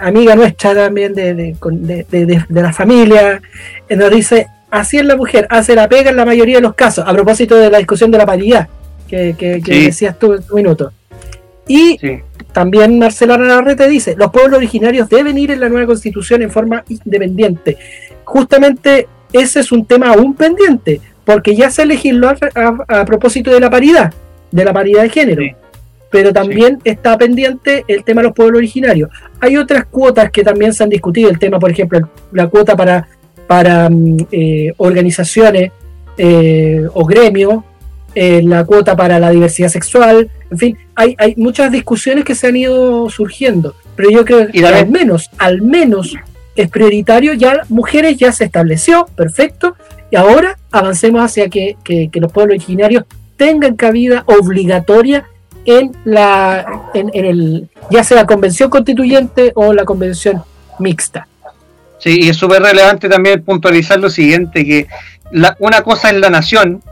amiga 0.02 0.36
nuestra 0.36 0.76
también 0.76 1.14
de, 1.14 1.34
de, 1.34 2.62
la 2.62 2.74
familia, 2.74 3.42
eh, 3.88 3.96
nos 3.96 4.12
dice, 4.12 4.48
así 4.70 4.98
es 4.98 5.06
la 5.06 5.16
mujer, 5.16 5.48
hace 5.50 5.76
la 5.76 5.88
pega 5.88 6.10
en 6.10 6.18
la 6.18 6.26
mayoría 6.26 6.56
de 6.56 6.62
los 6.62 6.76
casos, 6.76 7.06
a 7.08 7.14
propósito 7.14 7.56
de 7.56 7.70
la 7.70 7.78
discusión 7.78 8.12
de 8.12 8.18
la 8.18 8.26
paridad 8.26 8.68
que, 9.08 9.62
decías 9.66 10.18
tú 10.18 10.34
en 10.34 10.44
tu 10.44 10.56
minuto. 10.56 10.92
Y 11.68 11.98
también 12.52 13.00
Marcela 13.00 13.38
Navarrete 13.38 13.88
dice, 13.88 14.16
los 14.18 14.32
pueblos 14.32 14.58
originarios 14.58 15.08
deben 15.08 15.38
ir 15.38 15.52
en 15.52 15.60
la 15.60 15.70
nueva 15.70 15.88
constitución 15.88 16.42
en 16.42 16.52
forma 16.52 16.84
independiente. 16.90 17.78
Justamente 18.26 19.08
ese 19.34 19.60
es 19.60 19.72
un 19.72 19.86
tema 19.86 20.14
aún 20.14 20.36
pendiente, 20.36 21.02
porque 21.26 21.56
ya 21.56 21.70
se 21.70 21.86
legisló 21.86 22.32
a, 22.88 23.06
propósito 23.06 23.52
de 23.52 23.60
la 23.60 23.70
paridad, 23.70 24.14
de 24.52 24.66
la 24.66 24.74
paridad 24.74 25.02
de 25.02 25.10
género. 25.10 25.44
Pero 26.12 26.32
también 26.32 26.80
está 26.84 27.18
pendiente 27.18 27.84
el 27.88 28.04
tema 28.04 28.22
de 28.22 28.28
los 28.28 28.36
pueblos 28.36 28.60
originarios. 28.60 29.10
Hay 29.40 29.58
otras 29.58 29.86
cuotas 29.86 30.30
que 30.30 30.44
también 30.44 30.74
se 30.74 30.84
han 30.84 30.90
discutido, 30.90 31.30
el 31.30 31.40
tema, 31.40 31.60
por 31.60 31.72
ejemplo, 31.72 32.08
la 32.32 32.48
cuota 32.48 32.76
para, 32.76 33.08
para 33.48 33.90
mm, 33.90 34.18
eh, 34.32 34.74
organizaciones 34.78 35.72
eh, 36.18 36.86
o 36.94 37.04
gremios, 37.06 37.64
eh, 38.14 38.44
la 38.44 38.64
cuota 38.64 38.96
para 38.96 39.20
la 39.20 39.32
diversidad 39.32 39.70
sexual, 39.70 40.30
en 40.52 40.58
fin, 40.60 40.78
hay, 40.94 41.16
hay 41.18 41.34
muchas 41.36 41.72
discusiones 41.72 42.24
que 42.24 42.36
se 42.36 42.46
han 42.46 42.56
ido 42.56 43.10
surgiendo, 43.10 43.74
pero 43.96 44.12
yo 44.12 44.24
creo 44.24 44.48
que 44.48 44.64
al 44.64 44.88
menos, 44.88 45.32
al 45.40 45.64
menos 45.64 46.16
es 46.56 46.70
prioritario, 46.70 47.34
ya 47.34 47.62
mujeres 47.70 48.18
ya 48.18 48.32
se 48.32 48.46
estableció, 48.46 49.08
perfecto, 49.16 49.76
y 50.12 50.16
ahora 50.16 50.58
avancemos 50.72 51.24
hacia 51.24 51.50
que, 51.50 51.78
los 52.14 52.32
pueblos 52.32 52.56
originarios 52.56 53.06
tengan 53.38 53.76
cabida 53.76 54.24
obligatoria 54.28 55.26
en 55.66 55.92
la 56.04 56.90
en, 56.94 57.10
el 57.14 57.70
ya 57.90 58.04
sea 58.04 58.26
convención 58.26 58.70
constituyente 58.70 59.52
o 59.56 59.74
la 59.74 59.86
convención 59.86 60.44
mixta. 60.80 61.28
Sí, 62.00 62.20
y 62.22 62.30
es 62.30 62.38
súper 62.38 62.62
relevante 62.62 63.08
también 63.08 63.44
puntualizar 63.44 64.00
lo 64.00 64.10
siguiente, 64.10 64.66
que 64.66 64.88
la, 65.32 65.56
una 65.60 65.82
cosa 65.82 66.10
es 66.10 66.18
la 66.18 66.30
nación, 66.30 66.84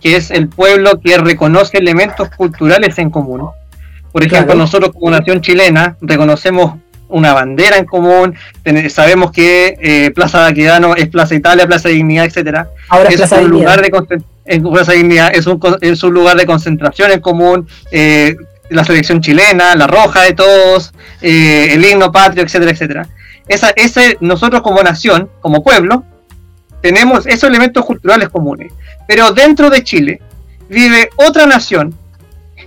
que 0.00 0.16
es 0.16 0.30
el 0.30 0.48
pueblo 0.48 1.00
que 1.00 1.16
reconoce 1.16 1.78
elementos 1.78 2.28
culturales 2.30 2.98
en 2.98 3.10
común. 3.10 3.48
Por 4.12 4.22
ejemplo, 4.22 4.54
nosotros 4.54 4.92
como 4.92 5.10
nación 5.10 5.40
chilena 5.40 5.96
reconocemos 6.02 6.74
una 7.12 7.32
bandera 7.32 7.78
en 7.78 7.84
común, 7.84 8.34
sabemos 8.90 9.30
que 9.30 9.76
eh, 9.80 10.10
Plaza 10.10 10.40
Baquedano 10.40 10.96
es 10.96 11.08
Plaza 11.08 11.34
Italia, 11.34 11.66
Plaza 11.66 11.88
Dignidad, 11.88 12.24
etcétera. 12.24 12.68
Ahora 12.88 13.10
es 13.10 13.32
un 13.32 13.50
lugar 13.50 13.80
de 13.80 13.90
Plaza 14.60 14.92
Dignidad 14.92 15.30
es 15.34 15.46
un, 15.46 15.60
es 15.80 16.02
un 16.02 16.14
lugar 16.14 16.36
de 16.36 16.46
concentración 16.46 17.12
en 17.12 17.20
común, 17.20 17.68
eh, 17.90 18.36
la 18.70 18.84
selección 18.84 19.20
chilena, 19.20 19.74
la 19.76 19.86
roja 19.86 20.22
de 20.22 20.32
todos, 20.32 20.92
eh, 21.20 21.68
el 21.72 21.84
himno 21.84 22.10
patrio, 22.10 22.42
etcétera, 22.42 22.72
etcétera. 22.72 23.08
Esa, 23.48 23.70
ese, 23.70 24.16
nosotros 24.20 24.62
como 24.62 24.82
nación, 24.82 25.28
como 25.40 25.62
pueblo, 25.62 26.04
tenemos 26.80 27.26
esos 27.26 27.44
elementos 27.44 27.84
culturales 27.84 28.28
comunes. 28.28 28.72
Pero 29.06 29.32
dentro 29.32 29.70
de 29.70 29.84
Chile 29.84 30.20
vive 30.68 31.10
otra 31.16 31.46
nación 31.46 31.94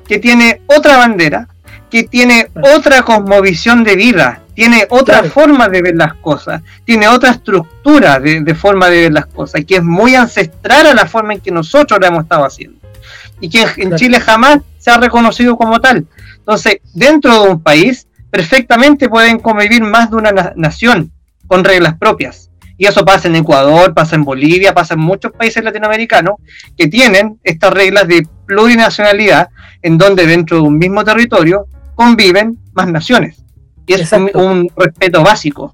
que 0.07 0.19
tiene 0.19 0.61
otra 0.67 0.97
bandera, 0.97 1.47
que 1.95 2.03
tiene 2.03 2.49
otra 2.75 3.03
cosmovisión 3.03 3.85
de 3.85 3.95
vida, 3.95 4.41
tiene 4.53 4.85
otra 4.89 5.23
forma 5.23 5.69
de 5.69 5.81
ver 5.81 5.95
las 5.95 6.15
cosas, 6.15 6.61
tiene 6.83 7.07
otra 7.07 7.29
estructura 7.29 8.19
de, 8.19 8.53
forma 8.53 8.89
de 8.89 9.03
ver 9.03 9.13
las 9.13 9.27
cosas, 9.27 9.63
que 9.63 9.75
es 9.75 9.81
muy 9.81 10.13
ancestral 10.13 10.87
a 10.87 10.93
la 10.93 11.05
forma 11.05 11.35
en 11.35 11.39
que 11.39 11.51
nosotros 11.51 11.97
lo 11.97 12.05
hemos 12.05 12.23
estado 12.23 12.43
haciendo. 12.43 12.77
Y 13.39 13.47
que 13.47 13.65
en, 13.77 13.95
Chile 13.95 14.19
jamás 14.19 14.59
se 14.77 14.91
ha 14.91 14.97
reconocido 14.97 15.55
como 15.55 15.79
tal. 15.79 16.05
Entonces, 16.39 16.79
dentro 16.93 17.41
de 17.41 17.49
un 17.51 17.63
país, 17.63 18.07
perfectamente 18.29 19.07
pueden 19.07 19.39
convivir 19.39 19.81
más 19.81 20.09
de 20.11 20.17
una 20.17 20.33
nación 20.57 21.13
con 21.47 21.63
reglas 21.63 21.95
propias. 21.97 22.49
Y 22.77 22.87
eso 22.87 23.05
pasa 23.05 23.29
en 23.29 23.37
Ecuador, 23.37 23.93
pasa 23.93 24.17
en 24.17 24.25
Bolivia, 24.25 24.73
pasa 24.73 24.95
en 24.95 24.99
muchos 24.99 25.31
países 25.31 25.63
latinoamericanos 25.63 26.35
que 26.77 26.87
tienen 26.87 27.39
estas 27.41 27.71
reglas 27.71 28.05
de 28.05 28.27
plurinacionalidad 28.45 29.47
en 29.81 29.97
donde 29.97 30.27
dentro 30.27 30.57
de 30.57 30.63
un 30.63 30.77
mismo 30.77 31.05
territorio 31.05 31.67
conviven 31.95 32.57
más 32.73 32.87
naciones. 32.87 33.37
Y 33.87 33.93
es 33.93 34.11
un, 34.11 34.69
respeto 34.75 35.23
básico 35.23 35.73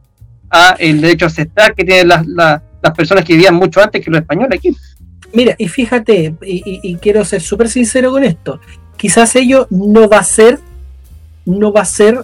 a 0.49 0.75
el 0.79 1.01
derecho 1.01 1.25
ancestral 1.25 1.73
que 1.75 1.83
tienen 1.83 2.07
las, 2.07 2.25
las, 2.27 2.61
personas 2.95 3.23
que 3.23 3.33
vivían 3.33 3.55
mucho 3.55 3.81
antes 3.81 4.03
que 4.03 4.11
los 4.11 4.21
españoles 4.21 4.57
aquí. 4.57 4.75
Mira, 5.33 5.55
y 5.57 5.67
fíjate, 5.67 6.35
y, 6.41 6.95
quiero 6.97 7.23
ser 7.23 7.41
súper 7.41 7.69
sincero 7.69 8.11
con 8.11 8.23
esto, 8.23 8.59
quizás 8.97 9.35
ello 9.35 9.67
no 9.69 10.09
va 10.09 10.19
a 10.19 10.23
ser, 10.23 10.59
no 11.45 11.71
va 11.71 11.81
a 11.81 11.85
ser 11.85 12.19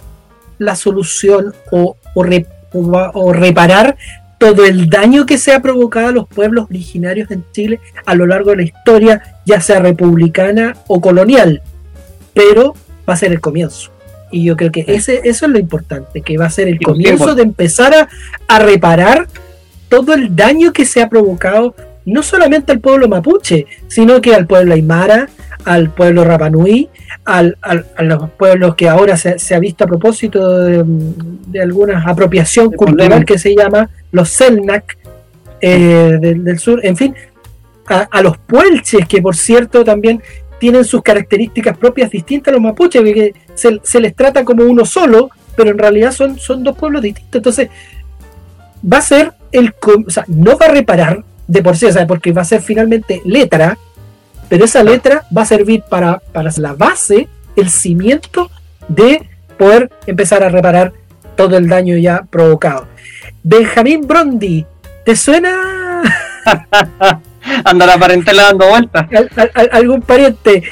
la 0.58 0.76
solución 0.76 1.54
o, 1.70 1.96
o 2.14 3.32
reparar 3.32 3.96
todo 4.38 4.64
el 4.64 4.90
daño 4.90 5.26
que 5.26 5.38
se 5.38 5.52
ha 5.52 5.60
provocado 5.60 6.08
a 6.08 6.12
los 6.12 6.28
pueblos 6.28 6.66
originarios 6.68 7.30
en 7.30 7.44
Chile 7.52 7.80
a 8.04 8.14
lo 8.14 8.26
largo 8.26 8.50
de 8.50 8.56
la 8.56 8.62
historia, 8.62 9.40
ya 9.46 9.60
sea 9.60 9.80
republicana 9.80 10.76
o 10.86 11.00
colonial, 11.00 11.62
pero 12.34 12.74
va 13.08 13.14
a 13.14 13.16
ser 13.16 13.32
el 13.32 13.40
comienzo. 13.40 13.90
Y 14.30 14.44
yo 14.44 14.56
creo 14.56 14.70
que 14.70 14.84
ese, 14.86 15.22
eso 15.24 15.46
es 15.46 15.52
lo 15.52 15.58
importante, 15.58 16.20
que 16.20 16.36
va 16.36 16.46
a 16.46 16.50
ser 16.50 16.68
el 16.68 16.78
comienzo 16.80 17.34
de 17.34 17.42
empezar 17.42 18.08
a, 18.46 18.58
reparar 18.58 19.26
todo 19.88 20.12
el 20.12 20.36
daño 20.36 20.72
que 20.72 20.84
se 20.84 21.00
ha 21.00 21.08
provocado, 21.08 21.74
no 22.04 22.22
solamente 22.22 22.72
al 22.72 22.80
pueblo 22.80 23.08
mapuche, 23.08 23.66
sino 23.86 24.20
que 24.20 24.34
al 24.34 24.46
pueblo 24.46 24.74
aymara, 24.74 25.28
al 25.64 25.90
pueblo 25.90 26.24
rapanui, 26.24 26.90
al, 27.24 27.56
a 27.62 28.02
los 28.02 28.30
pueblos 28.30 28.74
que 28.74 28.88
ahora 28.88 29.16
se, 29.16 29.54
ha 29.54 29.58
visto 29.58 29.84
a 29.84 29.86
propósito 29.86 30.60
de, 30.60 30.82
de 30.86 31.62
alguna 31.62 32.02
apropiación 32.06 32.70
cultural 32.72 33.24
que 33.24 33.38
se 33.38 33.54
llama 33.54 33.88
los 34.12 34.28
Selnak 34.28 34.98
eh, 35.60 36.18
del, 36.20 36.58
sur, 36.58 36.80
en 36.84 36.96
fin, 36.96 37.14
a, 37.86 38.08
a, 38.10 38.22
los 38.22 38.38
puelches, 38.38 39.08
que 39.08 39.20
por 39.20 39.34
cierto 39.34 39.84
también 39.84 40.22
tienen 40.58 40.84
sus 40.84 41.02
características 41.02 41.76
propias 41.76 42.10
distintas 42.10 42.52
a 42.52 42.56
los 42.56 42.60
mapuches, 42.60 43.02
que 43.02 43.34
se, 43.54 44.00
les 44.00 44.14
trata 44.14 44.44
como 44.44 44.64
uno 44.64 44.84
solo, 44.84 45.30
pero 45.56 45.70
en 45.70 45.78
realidad 45.78 46.12
son, 46.12 46.38
son 46.38 46.62
dos 46.62 46.76
pueblos 46.76 47.02
distintos. 47.02 47.36
Entonces, 47.36 47.68
va 48.80 48.98
a 48.98 49.02
ser 49.02 49.32
el. 49.52 49.74
O 50.06 50.10
sea, 50.10 50.24
no 50.28 50.56
va 50.58 50.66
a 50.66 50.70
reparar 50.70 51.24
de 51.46 51.62
por 51.62 51.76
sí, 51.76 51.86
o 51.86 51.92
sea, 51.92 52.06
porque 52.06 52.32
va 52.32 52.42
a 52.42 52.44
ser 52.44 52.60
finalmente 52.60 53.22
letra, 53.24 53.78
pero 54.48 54.64
esa 54.64 54.82
letra 54.82 55.24
va 55.36 55.42
a 55.42 55.46
servir 55.46 55.82
para, 55.88 56.18
para 56.18 56.50
la 56.58 56.74
base, 56.74 57.28
el 57.56 57.70
cimiento 57.70 58.50
de 58.88 59.28
poder 59.58 59.90
empezar 60.06 60.42
a 60.42 60.48
reparar 60.48 60.92
todo 61.36 61.56
el 61.56 61.68
daño 61.68 61.96
ya 61.96 62.22
provocado. 62.22 62.86
Benjamín 63.42 64.06
Brondi, 64.06 64.66
¿te 65.04 65.16
suena? 65.16 66.02
Anda 67.64 67.86
la 67.86 67.98
parentela 67.98 68.44
dando 68.44 68.68
vueltas. 68.68 69.06
algún 69.72 70.02
pariente. 70.02 70.62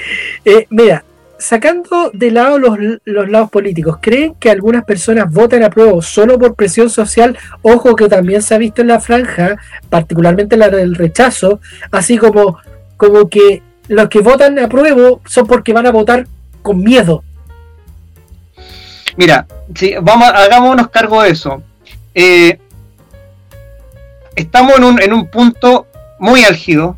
Eh, 0.45 0.67
mira, 0.71 1.05
sacando 1.39 2.11
de 2.13 2.31
lado 2.31 2.59
los, 2.59 2.79
lados 3.05 3.51
políticos, 3.51 3.99
¿creen 4.01 4.35
que 4.35 4.51
algunas 4.51 4.85
personas 4.85 5.31
votan 5.31 5.63
a 5.63 5.71
prueba 5.71 6.01
solo 6.03 6.39
por 6.39 6.55
presión 6.55 6.91
social? 6.91 7.37
Ojo 7.63 7.95
que 7.95 8.09
también 8.09 8.43
se 8.43 8.55
ha 8.55 8.59
visto 8.59 8.83
en 8.83 8.89
la 8.89 9.01
franja, 9.01 9.57
particularmente 9.89 10.57
la 10.57 10.69
del 10.69 10.95
rechazo, 10.95 11.61
así 11.91 12.19
como, 12.19 12.59
como 12.97 13.29
que 13.29 13.63
los 13.89 14.09
que 14.09 14.21
votan 14.21 14.59
a 14.59 14.69
prueba 14.69 15.19
son 15.27 15.47
porque 15.47 15.73
van 15.73 15.87
a 15.87 15.93
votar 15.93 16.27
con 16.63 16.83
miedo. 16.83 17.23
Mira, 19.17 19.47
si 19.75 19.95
vamos, 19.95 20.29
hagámonos 20.29 20.89
cargo 20.89 21.23
de 21.23 21.31
eso. 21.31 21.63
Eh, 22.15 22.59
estamos 24.35 24.77
en 24.77 24.85
un, 24.85 25.03
en 25.03 25.13
un 25.13 25.29
punto 25.29 25.86
muy 26.19 26.45
álgido, 26.45 26.97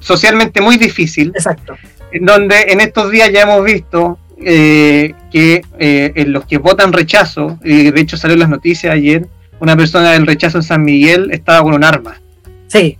socialmente 0.00 0.60
muy 0.60 0.76
difícil. 0.76 1.32
Exacto. 1.34 1.76
En 2.12 2.24
donde 2.24 2.62
en 2.68 2.80
estos 2.80 3.10
días 3.10 3.30
ya 3.32 3.42
hemos 3.42 3.64
visto 3.64 4.18
eh, 4.40 5.14
que 5.30 5.62
eh, 5.78 6.12
en 6.14 6.32
los 6.32 6.46
que 6.46 6.58
votan 6.58 6.92
rechazo, 6.92 7.58
y 7.64 7.90
de 7.90 8.00
hecho 8.00 8.16
salió 8.16 8.34
en 8.34 8.40
las 8.40 8.48
noticias 8.48 8.92
ayer, 8.92 9.26
una 9.60 9.76
persona 9.76 10.12
del 10.12 10.26
rechazo 10.26 10.58
en 10.58 10.62
San 10.62 10.84
Miguel 10.84 11.30
estaba 11.32 11.62
con 11.62 11.74
un 11.74 11.84
arma. 11.84 12.20
Sí, 12.68 12.96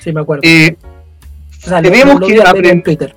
sí, 0.00 0.12
me 0.12 0.20
acuerdo. 0.20 0.42
Eh, 0.44 0.76
tenemos 1.82 2.20
que 2.20 2.42
aprender. 2.42 3.14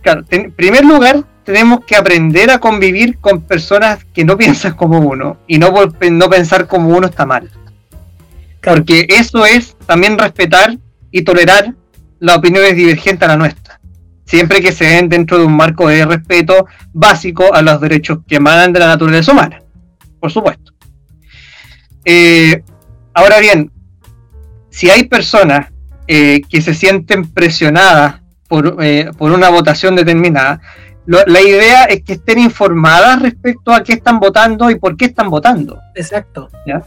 Claro, 0.00 0.24
en 0.30 0.52
primer 0.52 0.84
lugar, 0.84 1.24
tenemos 1.44 1.84
que 1.84 1.96
aprender 1.96 2.50
a 2.50 2.58
convivir 2.58 3.18
con 3.18 3.42
personas 3.42 4.04
que 4.14 4.24
no 4.24 4.36
piensan 4.38 4.74
como 4.74 4.98
uno 4.98 5.38
y 5.46 5.58
no, 5.58 5.72
no 6.10 6.30
pensar 6.30 6.66
como 6.66 6.96
uno 6.96 7.06
está 7.06 7.26
mal. 7.26 7.50
Porque 8.66 9.06
eso 9.08 9.46
es 9.46 9.76
también 9.86 10.18
respetar 10.18 10.76
y 11.12 11.22
tolerar 11.22 11.72
las 12.18 12.36
opiniones 12.36 12.74
divergentes 12.74 13.22
a 13.22 13.32
la 13.32 13.36
nuestra. 13.36 13.80
Siempre 14.24 14.60
que 14.60 14.72
se 14.72 14.86
den 14.86 15.08
dentro 15.08 15.38
de 15.38 15.44
un 15.44 15.56
marco 15.56 15.88
de 15.88 16.04
respeto 16.04 16.66
básico 16.92 17.54
a 17.54 17.62
los 17.62 17.80
derechos 17.80 18.18
que 18.26 18.36
emanan 18.36 18.72
de 18.72 18.80
la 18.80 18.88
naturaleza 18.88 19.30
humana. 19.30 19.62
Por 20.18 20.32
supuesto. 20.32 20.72
Eh, 22.04 22.64
ahora 23.14 23.38
bien, 23.38 23.70
si 24.68 24.90
hay 24.90 25.04
personas 25.04 25.68
eh, 26.08 26.42
que 26.48 26.60
se 26.60 26.74
sienten 26.74 27.30
presionadas 27.30 28.20
por, 28.48 28.78
eh, 28.80 29.10
por 29.16 29.30
una 29.30 29.48
votación 29.48 29.94
determinada, 29.94 30.60
la 31.06 31.40
idea 31.40 31.84
es 31.84 32.02
que 32.02 32.14
estén 32.14 32.40
informadas 32.40 33.22
respecto 33.22 33.72
a 33.72 33.84
qué 33.84 33.92
están 33.92 34.18
votando 34.18 34.68
y 34.72 34.74
por 34.74 34.96
qué 34.96 35.04
están 35.04 35.30
votando. 35.30 35.78
Exacto. 35.94 36.50
¿ya? 36.66 36.82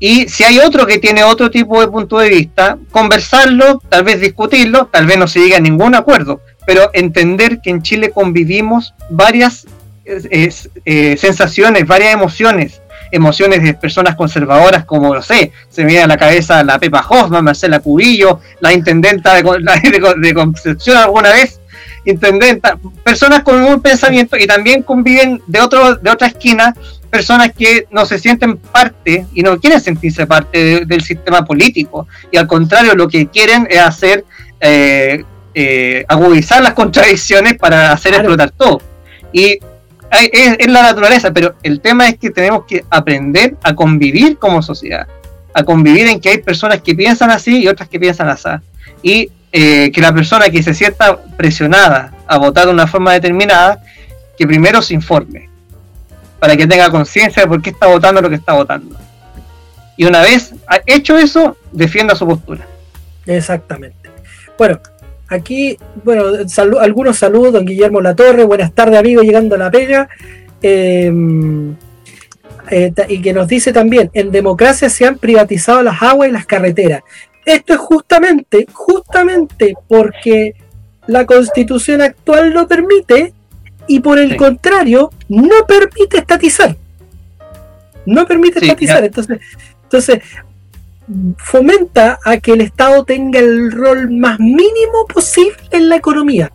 Y 0.00 0.28
si 0.28 0.44
hay 0.44 0.58
otro 0.58 0.86
que 0.86 0.98
tiene 0.98 1.24
otro 1.24 1.50
tipo 1.50 1.80
de 1.80 1.88
punto 1.88 2.18
de 2.18 2.28
vista, 2.28 2.78
conversarlo, 2.90 3.82
tal 3.88 4.04
vez 4.04 4.20
discutirlo, 4.20 4.86
tal 4.86 5.06
vez 5.06 5.18
no 5.18 5.26
se 5.26 5.40
llegue 5.40 5.56
a 5.56 5.60
ningún 5.60 5.94
acuerdo, 5.94 6.40
pero 6.66 6.90
entender 6.92 7.60
que 7.60 7.70
en 7.70 7.82
Chile 7.82 8.10
convivimos 8.10 8.94
varias 9.10 9.66
eh, 10.04 11.16
sensaciones, 11.18 11.86
varias 11.86 12.14
emociones, 12.14 12.80
emociones 13.10 13.62
de 13.62 13.74
personas 13.74 14.14
conservadoras 14.16 14.84
como, 14.84 15.14
lo 15.14 15.22
sé, 15.22 15.52
se 15.68 15.82
me 15.82 15.88
viene 15.88 16.04
a 16.04 16.06
la 16.06 16.16
cabeza 16.16 16.62
la 16.62 16.78
Pepa 16.78 17.04
Hoffman, 17.08 17.44
Marcela 17.44 17.80
Cubillo, 17.80 18.40
la 18.60 18.72
intendenta 18.72 19.34
de, 19.42 20.14
de 20.18 20.34
Concepción 20.34 20.96
alguna 20.96 21.32
vez, 21.32 21.60
intendenta, 22.04 22.78
personas 23.02 23.42
con 23.42 23.62
un 23.62 23.80
pensamiento 23.80 24.36
y 24.36 24.46
también 24.46 24.82
conviven 24.82 25.42
de, 25.46 25.60
otro, 25.60 25.96
de 25.96 26.10
otra 26.10 26.28
esquina 26.28 26.74
personas 27.08 27.52
que 27.52 27.86
no 27.90 28.06
se 28.06 28.18
sienten 28.18 28.56
parte 28.56 29.26
y 29.34 29.42
no 29.42 29.58
quieren 29.58 29.80
sentirse 29.80 30.26
parte 30.26 30.84
del 30.84 31.02
sistema 31.02 31.44
político. 31.44 32.06
Y 32.30 32.36
al 32.36 32.46
contrario 32.46 32.94
lo 32.94 33.08
que 33.08 33.26
quieren 33.26 33.66
es 33.70 33.80
hacer 33.80 34.24
eh, 34.60 35.24
eh, 35.54 36.04
agudizar 36.08 36.62
las 36.62 36.74
contradicciones 36.82 37.56
para 37.56 37.92
hacer 37.92 38.14
explotar 38.14 38.50
todo. 38.50 38.80
Y 39.32 39.58
es, 40.10 40.68
la 40.68 40.82
naturaleza 40.82 41.32
pero 41.32 41.54
el 41.62 41.80
tema 41.80 42.08
es 42.08 42.18
que 42.18 42.30
tenemos 42.30 42.64
que 42.64 42.84
aprender 42.90 43.56
a 43.62 43.74
convivir 43.74 44.38
como 44.38 44.62
sociedad 44.62 45.06
a 45.52 45.62
convivir 45.64 46.06
en 46.06 46.20
que 46.20 46.30
hay 46.30 46.38
personas 46.38 46.80
que 46.80 46.94
piensan 46.94 47.30
así 47.30 47.62
y 47.62 47.68
otras 47.68 47.88
que 47.88 48.00
piensan 48.00 48.28
así 48.28 48.48
y 49.02 49.30
eh, 49.52 49.90
que 49.92 50.00
la 50.00 50.14
persona 50.14 50.48
que 50.48 50.62
se 50.62 50.72
sienta 50.72 51.20
presionada 51.36 52.12
a 52.26 52.38
votar 52.38 52.66
de 52.66 52.72
una 52.72 52.86
forma 52.86 53.12
determinada 53.12 53.82
que 54.38 54.46
primero 54.46 54.80
se 54.80 54.94
informe 54.94 55.47
para 56.38 56.56
que 56.56 56.66
tenga 56.66 56.90
conciencia 56.90 57.42
de 57.42 57.48
por 57.48 57.62
qué 57.62 57.70
está 57.70 57.86
votando 57.86 58.20
lo 58.20 58.28
que 58.28 58.36
está 58.36 58.54
votando. 58.54 58.96
Y 59.96 60.04
una 60.04 60.22
vez 60.22 60.54
hecho 60.86 61.18
eso, 61.18 61.56
defienda 61.72 62.14
su 62.14 62.26
postura. 62.26 62.66
Exactamente. 63.26 64.10
Bueno, 64.56 64.80
aquí, 65.28 65.76
bueno, 66.04 66.24
algunos 66.80 67.18
saludos, 67.18 67.52
don 67.52 67.66
Guillermo 67.66 68.00
Latorre, 68.00 68.44
buenas 68.44 68.72
tardes 68.72 68.98
amigos, 68.98 69.24
llegando 69.24 69.56
a 69.56 69.58
la 69.58 69.70
pega. 69.70 70.08
Em, 70.62 71.74
eh, 72.70 72.92
y 73.08 73.22
que 73.22 73.32
nos 73.32 73.48
dice 73.48 73.72
también, 73.72 74.10
en 74.12 74.30
democracia 74.30 74.88
se 74.88 75.06
han 75.06 75.18
privatizado 75.18 75.82
las 75.82 76.02
aguas 76.02 76.28
y 76.28 76.32
las 76.32 76.46
carreteras. 76.46 77.02
Esto 77.44 77.72
es 77.72 77.78
justamente, 77.80 78.66
justamente 78.72 79.74
porque 79.88 80.54
la 81.06 81.24
constitución 81.24 82.02
actual 82.02 82.50
lo 82.50 82.68
permite 82.68 83.32
y 83.88 84.00
por 84.00 84.18
el 84.18 84.36
contrario, 84.36 85.10
no 85.28 85.66
permite 85.66 86.18
estatizar. 86.18 86.76
No 88.06 88.26
permite 88.26 88.60
estatizar. 88.60 89.04
Entonces, 89.04 89.40
entonces, 89.82 90.20
fomenta 91.38 92.18
a 92.24 92.36
que 92.38 92.52
el 92.52 92.60
Estado 92.60 93.04
tenga 93.04 93.40
el 93.40 93.72
rol 93.72 94.10
más 94.10 94.38
mínimo 94.38 95.06
posible 95.12 95.56
en 95.70 95.88
la 95.88 95.96
economía. 95.96 96.52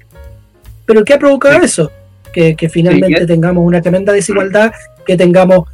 ¿Pero 0.85 1.03
qué 1.03 1.13
ha 1.13 1.19
provocado 1.19 1.61
eso? 1.63 1.91
Que, 2.31 2.55
finalmente 2.71 3.25
tengamos 3.25 3.65
una 3.65 3.81
tremenda 3.81 4.13
desigualdad, 4.13 4.71
que 5.05 5.17
tengamos 5.17 5.67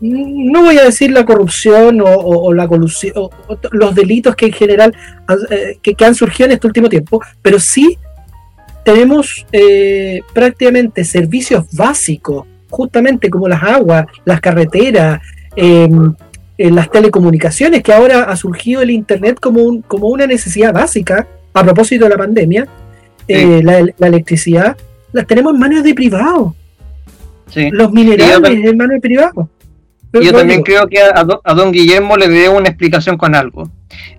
no 0.00 0.62
voy 0.62 0.76
a 0.78 0.84
decir 0.84 1.10
la 1.10 1.24
corrupción 1.24 2.02
o, 2.04 2.52
la 2.52 2.68
colusión, 2.68 3.12
o, 3.16 3.30
los 3.72 3.94
delitos 3.94 4.36
que 4.36 4.46
en 4.46 4.52
general 4.52 4.94
eh, 5.50 5.78
que, 5.80 6.04
han 6.04 6.14
surgido 6.14 6.46
en 6.46 6.52
este 6.52 6.66
último 6.66 6.88
tiempo, 6.88 7.22
pero 7.40 7.58
sí 7.58 7.98
tenemos 8.86 9.44
eh, 9.50 10.20
prácticamente 10.32 11.02
servicios 11.02 11.66
básicos, 11.72 12.46
justamente 12.70 13.28
como 13.28 13.48
las 13.48 13.60
aguas, 13.60 14.06
las 14.24 14.40
carreteras, 14.40 15.20
em, 15.56 16.14
eh, 16.56 16.70
las 16.70 16.88
telecomunicaciones, 16.88 17.82
que 17.82 17.92
ahora 17.92 18.22
ha 18.22 18.36
surgido 18.36 18.82
el 18.82 18.90
Internet 18.90 19.40
como, 19.40 19.64
un, 19.64 19.82
como 19.82 20.06
una 20.06 20.28
necesidad 20.28 20.72
básica 20.72 21.26
a 21.52 21.64
propósito 21.64 22.04
de 22.04 22.10
la 22.10 22.16
pandemia, 22.16 22.68
la, 23.26 24.06
electricidad, 24.06 24.76
las 25.12 25.26
tenemos 25.26 25.52
en 25.52 25.58
manos 25.58 25.82
de 25.82 25.92
privados. 25.92 26.52
Los 27.72 27.90
minerales 27.90 28.52
en 28.52 28.76
manos 28.76 28.94
de 28.94 29.00
privados. 29.00 29.48
Yo 30.22 30.32
también 30.32 30.62
creo 30.62 30.88
que 30.88 31.00
a, 31.00 31.54
don 31.54 31.72
Guillermo 31.72 32.16
le 32.16 32.28
debo 32.28 32.56
una 32.56 32.68
explicación 32.68 33.16
con 33.16 33.34
algo. 33.34 33.70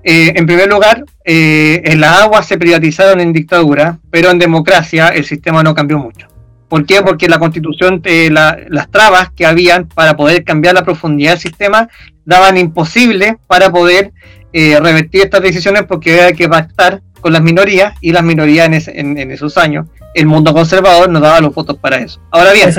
Eh, 0.03 0.33
en 0.35 0.45
primer 0.45 0.69
lugar, 0.69 1.03
eh, 1.25 1.81
en 1.85 2.01
la 2.01 2.23
agua 2.23 2.43
se 2.43 2.57
privatizaron 2.57 3.19
en 3.19 3.33
dictadura, 3.33 3.99
pero 4.09 4.31
en 4.31 4.39
democracia 4.39 5.09
el 5.09 5.25
sistema 5.25 5.63
no 5.63 5.75
cambió 5.75 5.97
mucho. 5.97 6.27
¿Por 6.69 6.85
qué? 6.85 7.01
Porque 7.01 7.29
la 7.29 7.39
constitución, 7.39 8.01
eh, 8.03 8.29
las 8.29 8.91
trabas 8.91 9.31
que 9.31 9.45
habían 9.45 9.87
para 9.87 10.17
poder 10.17 10.43
cambiar 10.43 10.75
la 10.75 10.83
profundidad 10.83 11.31
del 11.31 11.39
sistema 11.39 11.89
daban 12.25 12.57
imposible 12.57 13.37
para 13.47 13.71
poder 13.71 14.11
revertir 14.53 15.21
estas 15.21 15.43
decisiones 15.43 15.83
porque 15.83 16.19
había 16.19 16.33
que 16.35 16.49
pactar 16.49 17.01
con 17.21 17.31
las 17.31 17.43
minorías 17.43 17.93
y 18.01 18.11
las 18.11 18.23
minorías 18.23 18.87
en, 18.87 19.17
en, 19.17 19.31
esos 19.31 19.55
años, 19.57 19.85
el 20.15 20.25
mundo 20.25 20.51
conservador 20.51 21.09
no 21.09 21.19
daba 21.19 21.41
los 21.41 21.53
votos 21.53 21.77
para 21.77 21.97
eso. 21.97 22.19
Ahora 22.31 22.53
bien, 22.53 22.69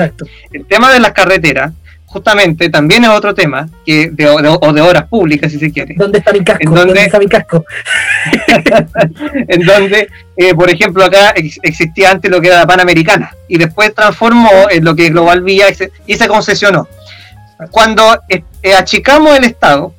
el 0.51 0.65
tema 0.65 0.91
de 0.91 0.99
las 0.99 1.13
carreteras 1.13 1.71
justamente 2.09 2.69
también 2.69 3.03
es 3.03 3.09
otro 3.09 3.35
tema 3.35 3.69
que 3.85 4.09
de, 4.11 4.27
o 4.27 4.73
de 4.73 4.81
horas 4.81 5.05
públicas 5.05 5.51
si 5.51 5.59
se 5.59 5.71
quiere 5.71 5.93
¿dónde 5.95 6.17
está 6.17 6.33
mi 6.33 6.43
casco? 6.43 6.63
¿En 6.63 6.73
¿Dónde 6.73 7.01
está 7.03 7.19
mi 7.19 7.27
casco? 7.27 7.63
en 9.47 9.65
donde 9.65 10.09
eh, 10.35 10.55
por 10.55 10.69
ejemplo 10.71 11.05
acá 11.05 11.33
existía 11.61 12.09
antes 12.09 12.31
lo 12.31 12.41
que 12.41 12.47
era 12.47 12.57
la 12.57 12.67
Panamericana 12.67 13.35
y 13.47 13.57
después 13.59 13.93
transformó 13.93 14.49
en 14.71 14.83
lo 14.83 14.95
que 14.95 15.09
Global 15.09 15.41
Vía 15.41 15.67
y 16.07 16.15
se 16.15 16.27
concesionó 16.27 16.87
cuando 17.69 18.19
eh, 18.27 18.43
eh, 18.63 18.73
achicamos 18.73 19.37
el 19.37 19.43
Estado 19.43 19.93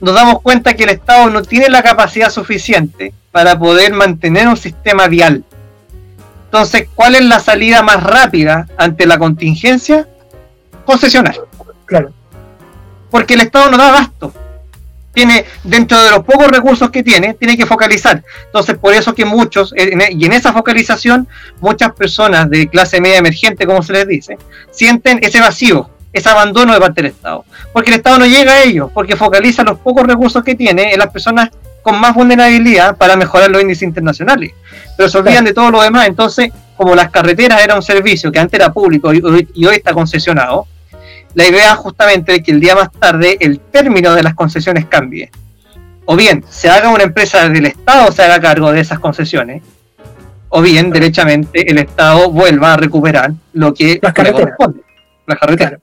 nos 0.00 0.14
damos 0.14 0.40
cuenta 0.40 0.74
que 0.74 0.84
el 0.84 0.90
Estado 0.90 1.28
no 1.28 1.42
tiene 1.42 1.68
la 1.68 1.82
capacidad 1.82 2.30
suficiente 2.30 3.12
para 3.30 3.58
poder 3.58 3.92
mantener 3.92 4.48
un 4.48 4.56
sistema 4.56 5.06
vial 5.06 5.44
entonces 6.46 6.88
¿cuál 6.94 7.14
es 7.14 7.24
la 7.26 7.40
salida 7.40 7.82
más 7.82 8.02
rápida 8.02 8.66
ante 8.78 9.06
la 9.06 9.18
contingencia? 9.18 10.08
Concesionar. 10.86 11.36
Claro. 11.84 12.12
Porque 13.10 13.34
el 13.34 13.40
Estado 13.40 13.70
no 13.70 13.76
da 13.76 13.92
gasto. 13.92 14.32
Tiene, 15.12 15.46
dentro 15.64 16.02
de 16.02 16.10
los 16.10 16.24
pocos 16.24 16.48
recursos 16.48 16.90
que 16.90 17.02
tiene, 17.02 17.34
tiene 17.34 17.56
que 17.56 17.64
focalizar. 17.64 18.22
Entonces, 18.44 18.76
por 18.76 18.92
eso 18.92 19.14
que 19.14 19.24
muchos, 19.24 19.72
y 19.74 20.26
en 20.26 20.32
esa 20.32 20.52
focalización, 20.52 21.26
muchas 21.60 21.92
personas 21.92 22.50
de 22.50 22.68
clase 22.68 23.00
media 23.00 23.18
emergente, 23.18 23.66
como 23.66 23.82
se 23.82 23.94
les 23.94 24.06
dice, 24.06 24.36
sienten 24.70 25.18
ese 25.22 25.40
vacío, 25.40 25.88
ese 26.12 26.28
abandono 26.28 26.74
de 26.74 26.80
parte 26.80 27.02
del 27.02 27.12
Estado. 27.12 27.46
Porque 27.72 27.90
el 27.90 27.96
Estado 27.96 28.18
no 28.18 28.26
llega 28.26 28.52
a 28.52 28.62
ellos, 28.62 28.90
porque 28.92 29.16
focaliza 29.16 29.62
los 29.62 29.78
pocos 29.78 30.06
recursos 30.06 30.44
que 30.44 30.54
tiene 30.54 30.92
en 30.92 30.98
las 30.98 31.08
personas 31.08 31.48
con 31.80 31.98
más 31.98 32.14
vulnerabilidad 32.14 32.96
para 32.96 33.16
mejorar 33.16 33.50
los 33.50 33.62
índices 33.62 33.84
internacionales. 33.84 34.52
Pero 34.98 35.08
se 35.08 35.16
olvidan 35.16 35.44
de 35.44 35.54
todo 35.54 35.70
lo 35.70 35.80
demás. 35.80 36.08
Entonces, 36.08 36.52
como 36.76 36.94
las 36.94 37.10
carreteras 37.10 37.62
era 37.62 37.74
un 37.74 37.82
servicio 37.82 38.30
que 38.30 38.38
antes 38.38 38.60
era 38.60 38.70
público 38.72 39.14
y 39.14 39.64
hoy 39.64 39.74
está 39.74 39.94
concesionado, 39.94 40.66
la 41.36 41.46
idea 41.46 41.74
justamente 41.76 42.32
de 42.32 42.42
que 42.42 42.50
el 42.50 42.60
día 42.60 42.74
más 42.74 42.90
tarde 42.90 43.36
el 43.40 43.60
término 43.60 44.14
de 44.14 44.22
las 44.22 44.34
concesiones 44.34 44.86
cambie. 44.86 45.30
O 46.06 46.16
bien 46.16 46.42
se 46.48 46.70
haga 46.70 46.88
una 46.88 47.02
empresa 47.02 47.46
del 47.46 47.66
Estado 47.66 48.10
se 48.10 48.22
haga 48.22 48.40
cargo 48.40 48.72
de 48.72 48.80
esas 48.80 48.98
concesiones, 48.98 49.62
o 50.48 50.62
bien 50.62 50.90
derechamente 50.90 51.70
el 51.70 51.76
Estado 51.76 52.30
vuelva 52.30 52.72
a 52.72 52.76
recuperar 52.78 53.32
lo 53.52 53.74
que 53.74 53.98
las 54.00 54.14
carreteras. 54.14 54.54
Las 55.26 55.38
carreteras, 55.38 55.80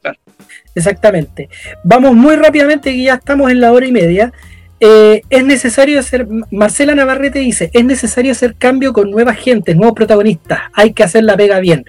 Exactamente. 0.73 1.49
Vamos 1.83 2.15
muy 2.15 2.35
rápidamente, 2.35 2.91
que 2.91 3.03
ya 3.03 3.13
estamos 3.15 3.51
en 3.51 3.61
la 3.61 3.73
hora 3.73 3.85
y 3.85 3.91
media. 3.91 4.33
Eh, 4.79 5.21
es 5.29 5.45
necesario 5.45 5.99
hacer, 5.99 6.27
Marcela 6.49 6.95
Navarrete 6.95 7.39
dice, 7.39 7.69
es 7.73 7.85
necesario 7.85 8.31
hacer 8.31 8.55
cambio 8.55 8.91
con 8.91 9.11
nuevas 9.11 9.37
gentes, 9.37 9.75
nuevos 9.75 9.95
protagonistas, 9.95 10.61
hay 10.73 10.93
que 10.93 11.03
hacer 11.03 11.23
la 11.23 11.37
pega 11.37 11.59
bien. 11.59 11.85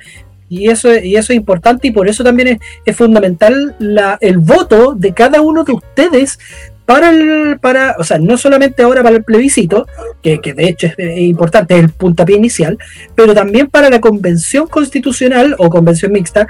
Y 0.54 0.68
eso, 0.68 0.94
y 0.94 1.16
eso 1.16 1.32
es 1.32 1.36
importante 1.36 1.88
y 1.88 1.90
por 1.90 2.08
eso 2.08 2.22
también 2.22 2.60
es, 2.84 2.96
fundamental 2.96 3.74
la, 3.80 4.18
el 4.20 4.38
voto 4.38 4.94
de 4.94 5.12
cada 5.12 5.40
uno 5.40 5.64
de 5.64 5.72
ustedes 5.72 6.38
para 6.86 7.10
el, 7.10 7.58
para, 7.58 7.96
o 7.98 8.04
sea, 8.04 8.18
no 8.18 8.36
solamente 8.36 8.82
ahora 8.82 9.02
para 9.02 9.16
el 9.16 9.24
plebiscito, 9.24 9.86
que, 10.22 10.38
de 10.38 10.68
hecho 10.68 10.86
es, 10.96 11.18
importante, 11.18 11.74
es 11.74 11.84
el 11.84 11.90
puntapié 11.90 12.36
inicial, 12.36 12.78
pero 13.16 13.34
también 13.34 13.68
para 13.68 13.90
la 13.90 14.00
convención 14.00 14.68
constitucional 14.68 15.56
o 15.58 15.70
convención 15.70 16.12
mixta, 16.12 16.46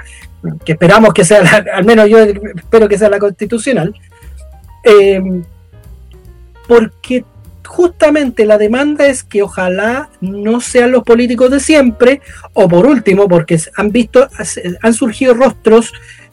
que 0.63 0.73
esperamos 0.73 1.13
que 1.13 1.25
sea, 1.25 1.65
al 1.73 1.85
menos 1.85 2.07
yo 2.07 2.19
espero 2.19 2.87
que 2.87 2.97
sea 2.97 3.09
la 3.09 3.17
constitucional, 3.17 3.95
eh, 4.83 5.21
porque 6.67 7.23
justamente 7.65 8.45
la 8.45 8.57
demanda 8.57 9.07
es 9.07 9.23
que 9.23 9.41
ojalá 9.41 10.09
no 10.21 10.61
sean 10.61 10.91
los 10.91 11.03
políticos 11.03 11.51
de 11.51 11.59
siempre, 11.59 12.21
o 12.53 12.67
por 12.67 12.85
último, 12.85 13.27
porque 13.27 13.59
han 13.75 13.91
visto, 13.91 14.27
han 14.81 14.93
surgido 14.93 15.33
rostros, 15.33 15.91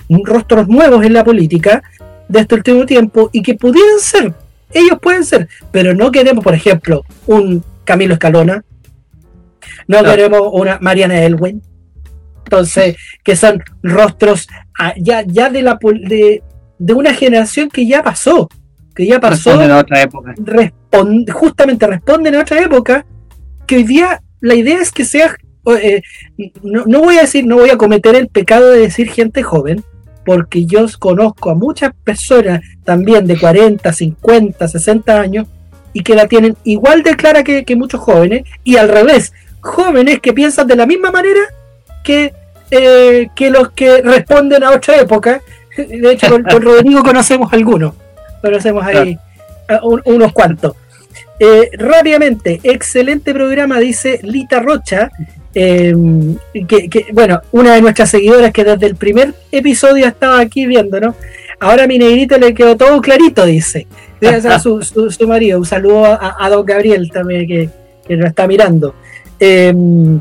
rostros 0.09 0.69
nuevos 0.69 1.05
en 1.05 1.13
la 1.15 1.25
política 1.25 1.83
de 2.29 2.41
este 2.41 2.55
último 2.55 2.87
tiempo 2.87 3.31
y 3.33 3.43
que 3.43 3.55
pudieran 3.55 3.99
ser, 3.99 4.35
ellos 4.73 4.99
pueden 5.01 5.25
ser, 5.25 5.49
pero 5.71 5.95
no 5.95 6.11
queremos, 6.11 6.43
por 6.43 6.55
ejemplo, 6.55 7.05
un 7.27 7.63
Camilo 7.85 8.15
Escalona, 8.15 8.65
no, 9.87 10.03
queremos 10.03 10.43
una 10.53 10.79
Mariana 10.81 11.23
Elwin, 11.23 11.63
entonces, 12.45 12.97
que 13.25 13.37
son 13.37 13.63
rostros 13.83 14.47
ah, 14.79 14.95
ya, 14.99 15.23
ya 15.27 15.49
de, 15.49 15.63
la, 15.63 15.79
de, 15.83 16.43
de 16.79 16.93
una 16.93 17.15
generación 17.15 17.71
que 17.71 17.87
ya 17.87 18.03
pasó, 18.03 18.49
que 18.93 19.07
ya 19.07 19.21
pasó. 19.21 19.51
Responden 19.51 19.71
a 19.71 19.79
otra 19.79 20.03
época. 20.03 20.35
justamente 21.33 21.87
responden 21.87 22.35
a 22.35 22.41
otra 22.41 22.61
época, 22.61 23.07
que 23.67 23.77
hoy 23.77 23.85
día 23.85 24.23
la 24.41 24.55
idea 24.55 24.81
es 24.81 24.91
que 24.91 25.05
sea, 25.05 25.35
eh, 25.81 26.03
no, 26.63 26.85
no, 26.87 27.01
voy 27.01 27.19
a 27.19 27.23
decir, 27.23 27.47
no 27.47 27.57
voy 27.57 27.71
a 27.71 27.79
cometer 27.79 28.15
el 28.15 28.29
pecado 28.29 28.71
de 28.71 28.81
decir 28.81 29.09
gente 29.09 29.43
joven, 29.43 29.83
porque 30.25 30.67
yo 30.67 30.87
conozco 30.99 31.51
a 31.51 31.55
muchas 31.55 31.93
personas 32.05 32.61
también 32.85 33.27
de 33.27 33.39
40, 33.39 33.93
50, 33.93 34.69
60 34.69 35.21
años, 35.21 35.47
y 35.93 36.03
que 36.03 36.15
la 36.15 36.27
tienen 36.27 36.57
igual 36.65 37.03
de 37.03 37.17
clara 37.17 37.45
que, 37.45 37.77
muchos 37.77 38.01
jóvenes, 38.01 38.45
y 38.65 38.77
al 38.77 38.89
revés, 38.89 39.33
jóvenes 39.61 40.21
que 40.21 40.33
piensan 40.33 40.67
de 40.67 40.77
la 40.77 40.87
misma 40.87 41.11
manera 41.11 41.41
que, 42.03 42.35
eh, 42.71 43.29
que 43.37 43.51
los 43.51 43.71
que 43.71 44.03
responden 44.03 44.65
a 44.65 44.71
otra 44.71 45.01
época. 45.01 45.41
De 45.77 46.13
hecho, 46.13 46.29
con 46.31 46.45
Rodrigo 46.63 47.03
conocemos 47.03 47.53
algunos 47.53 47.95
hacemos 48.43 48.85
ahí 48.85 49.19
unos 50.05 50.33
cuantos. 50.33 50.75
Eh, 51.39 51.71
rápidamente, 51.77 52.61
excelente 52.63 53.33
programa, 53.33 53.79
dice 53.79 54.21
Lita 54.23 54.61
Rocha. 54.61 55.11
Em, 55.55 56.37
que, 56.67 57.07
bueno, 57.13 57.43
una 57.53 57.75
de 57.75 57.83
nuestras 57.83 58.11
seguidoras 58.11 58.53
que 58.53 58.65
desde 58.65 58.87
el 58.87 58.97
primer 58.97 59.35
episodio 59.51 60.07
estaba 60.07 60.41
aquí 60.41 60.67
viéndonos. 60.67 61.15
Ahora 61.61 61.85
a 61.85 61.87
mi 61.87 61.99
negrito 61.99 62.39
le 62.39 62.55
quedó 62.55 62.77
todo 62.77 63.01
clarito, 63.01 63.45
dice. 63.45 63.87
Debe 64.21 64.41
su, 64.61 64.83
su, 64.83 65.29
marido. 65.29 65.59
Un 65.59 65.67
saludo 65.67 66.19
a, 66.21 66.49
don 66.49 66.65
Gabriel 66.65 67.11
también 67.11 67.47
que, 67.47 67.69
que 68.07 68.17
nos 68.17 68.27
está 68.27 68.47
mirando. 68.47 68.95
Em, 69.39 70.21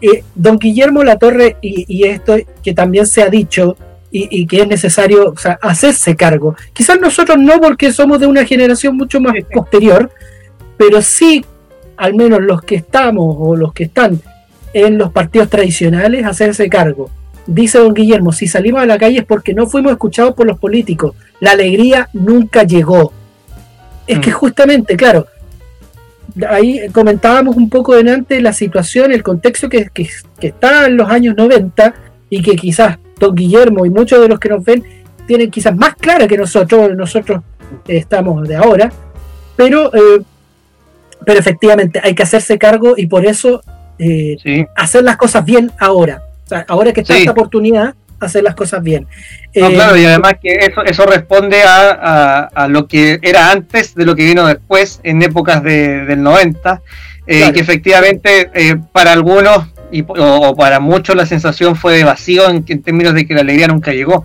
eh, 0.00 0.24
don 0.34 0.58
Guillermo 0.58 1.04
Latorre, 1.04 1.56
y, 1.60 1.84
y 1.86 2.04
esto 2.04 2.36
que 2.62 2.74
también 2.74 3.06
se 3.06 3.22
ha 3.22 3.28
dicho, 3.28 3.76
y, 4.14 4.46
que 4.46 4.60
es 4.60 4.68
necesario 4.68 5.34
hacerse 5.62 6.14
cargo. 6.14 6.54
Quizás 6.74 7.00
nosotros 7.00 7.38
no 7.38 7.58
porque 7.60 7.92
somos 7.92 8.20
de 8.20 8.26
una 8.26 8.44
generación 8.44 8.96
mucho 8.96 9.20
más 9.20 9.34
posterior, 9.52 10.10
pero 10.76 11.00
sí, 11.00 11.44
al 11.96 12.14
menos 12.14 12.40
los 12.42 12.62
que 12.62 12.74
estamos 12.74 13.34
o 13.38 13.56
los 13.56 13.72
que 13.72 13.84
están 13.84 14.20
en 14.74 14.98
los 14.98 15.12
partidos 15.12 15.48
tradicionales, 15.48 16.26
hacerse 16.26 16.68
cargo. 16.68 17.10
Dice 17.46 17.78
don 17.78 17.94
Guillermo, 17.94 18.32
si 18.32 18.46
salimos 18.46 18.82
a 18.82 18.86
la 18.86 18.98
calle 18.98 19.20
es 19.20 19.24
porque 19.24 19.54
no 19.54 19.66
fuimos 19.66 19.92
escuchados 19.92 20.34
por 20.34 20.46
los 20.46 20.58
políticos. 20.58 21.16
La 21.40 21.52
alegría 21.52 22.08
nunca 22.12 22.64
llegó. 22.64 23.12
Es 24.06 24.18
que 24.18 24.30
mm. 24.30 24.34
justamente, 24.34 24.96
claro, 24.96 25.26
ahí 26.48 26.82
comentábamos 26.92 27.56
un 27.56 27.70
poco 27.70 27.96
delante 27.96 28.40
la 28.42 28.52
situación, 28.52 29.10
el 29.10 29.22
contexto 29.22 29.70
que, 29.70 29.88
que, 29.92 30.08
que 30.38 30.48
está 30.48 30.86
en 30.86 30.98
los 30.98 31.10
años 31.10 31.34
90 31.36 31.94
y 32.28 32.42
que 32.42 32.56
quizás 32.56 32.98
don 33.22 33.34
Guillermo 33.34 33.86
y 33.86 33.90
muchos 33.90 34.20
de 34.20 34.28
los 34.28 34.38
que 34.40 34.48
nos 34.48 34.64
ven 34.64 34.84
tienen 35.26 35.50
quizás 35.50 35.74
más 35.76 35.94
clara 35.94 36.26
que 36.26 36.36
nosotros, 36.36 36.94
nosotros 36.96 37.42
estamos 37.86 38.46
de 38.48 38.56
ahora, 38.56 38.92
pero, 39.56 39.94
eh, 39.94 40.22
pero 41.24 41.38
efectivamente 41.38 42.00
hay 42.02 42.14
que 42.14 42.24
hacerse 42.24 42.58
cargo 42.58 42.94
y 42.96 43.06
por 43.06 43.24
eso 43.24 43.62
eh, 43.98 44.66
hacer 44.76 45.04
las 45.04 45.16
cosas 45.16 45.44
bien 45.44 45.70
ahora. 45.78 46.22
ahora 46.66 46.92
que 46.92 47.02
está 47.02 47.16
esta 47.16 47.30
oportunidad, 47.30 47.94
hacer 48.18 48.42
las 48.42 48.56
cosas 48.56 48.82
bien. 48.82 49.06
No, 49.54 49.70
claro, 49.70 49.96
y 49.96 50.04
además 50.04 50.34
que 50.42 50.52
eso, 50.52 50.82
eso 50.84 51.06
responde 51.06 51.62
a, 51.64 52.66
lo 52.68 52.86
que 52.88 53.20
era 53.22 53.52
antes 53.52 53.94
de 53.94 54.04
lo 54.04 54.16
que 54.16 54.24
vino 54.24 54.46
después, 54.46 55.00
en 55.04 55.22
épocas 55.22 55.62
del 55.62 56.22
90, 56.22 56.82
que 57.26 57.60
efectivamente 57.60 58.50
para 58.92 59.12
algunos 59.12 59.71
y, 59.92 60.04
o, 60.08 60.56
para 60.56 60.80
muchos 60.80 61.14
la 61.14 61.26
sensación 61.26 61.76
fue 61.76 61.96
de 61.96 62.04
vacío 62.04 62.48
en, 62.48 62.64
términos 62.64 63.14
de 63.14 63.26
que 63.26 63.34
la 63.34 63.42
alegría 63.42 63.68
nunca 63.68 63.92
llegó. 63.92 64.24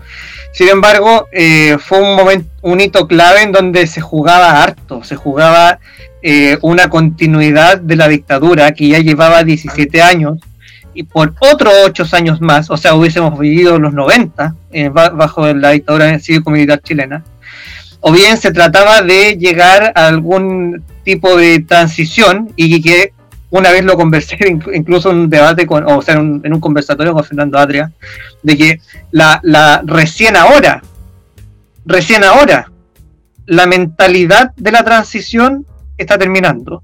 Sin 0.52 0.68
embargo, 0.68 1.28
eh, 1.32 1.76
fue 1.78 2.00
un 2.00 2.16
momento, 2.16 2.50
un 2.62 2.80
hito 2.80 3.06
clave 3.06 3.42
en 3.42 3.52
donde 3.52 3.86
se 3.86 4.00
jugaba 4.00 4.62
harto, 4.62 5.04
se 5.04 5.14
jugaba 5.14 5.78
eh, 6.22 6.58
una 6.62 6.88
continuidad 6.88 7.80
de 7.80 7.96
la 7.96 8.08
dictadura 8.08 8.72
que 8.72 8.88
ya 8.88 8.98
llevaba 8.98 9.44
17 9.44 10.02
años 10.02 10.38
y 10.94 11.04
por 11.04 11.34
otros 11.38 11.72
8 11.84 12.04
años 12.12 12.40
más, 12.40 12.70
o 12.70 12.76
sea, 12.76 12.94
hubiésemos 12.96 13.38
vivido 13.38 13.78
los 13.78 13.92
90 13.92 14.56
eh, 14.72 14.88
bajo 14.88 15.52
la 15.54 15.70
dictadura 15.70 16.18
cívico-militar 16.18 16.82
chilena, 16.82 17.22
o 18.00 18.10
bien 18.10 18.36
se 18.36 18.50
trataba 18.50 19.02
de 19.02 19.36
llegar 19.36 19.92
a 19.94 20.08
algún 20.08 20.82
tipo 21.04 21.36
de 21.36 21.60
transición 21.60 22.52
y 22.56 22.80
que 22.82 23.12
una 23.50 23.70
vez 23.70 23.84
lo 23.84 23.96
conversé 23.96 24.38
incluso 24.74 25.10
en 25.10 25.18
un 25.18 25.30
debate 25.30 25.66
con, 25.66 25.84
o 25.90 26.02
sea, 26.02 26.14
en 26.14 26.52
un, 26.52 26.60
conversatorio 26.60 27.12
con 27.12 27.24
Fernando 27.24 27.58
Adria, 27.58 27.90
de 28.42 28.56
que 28.56 28.80
la, 29.10 29.40
la 29.42 29.82
recién 29.84 30.36
ahora, 30.36 30.82
recién 31.84 32.24
ahora, 32.24 32.70
la 33.46 33.66
mentalidad 33.66 34.52
de 34.56 34.72
la 34.72 34.84
transición 34.84 35.66
está 35.96 36.18
terminando. 36.18 36.82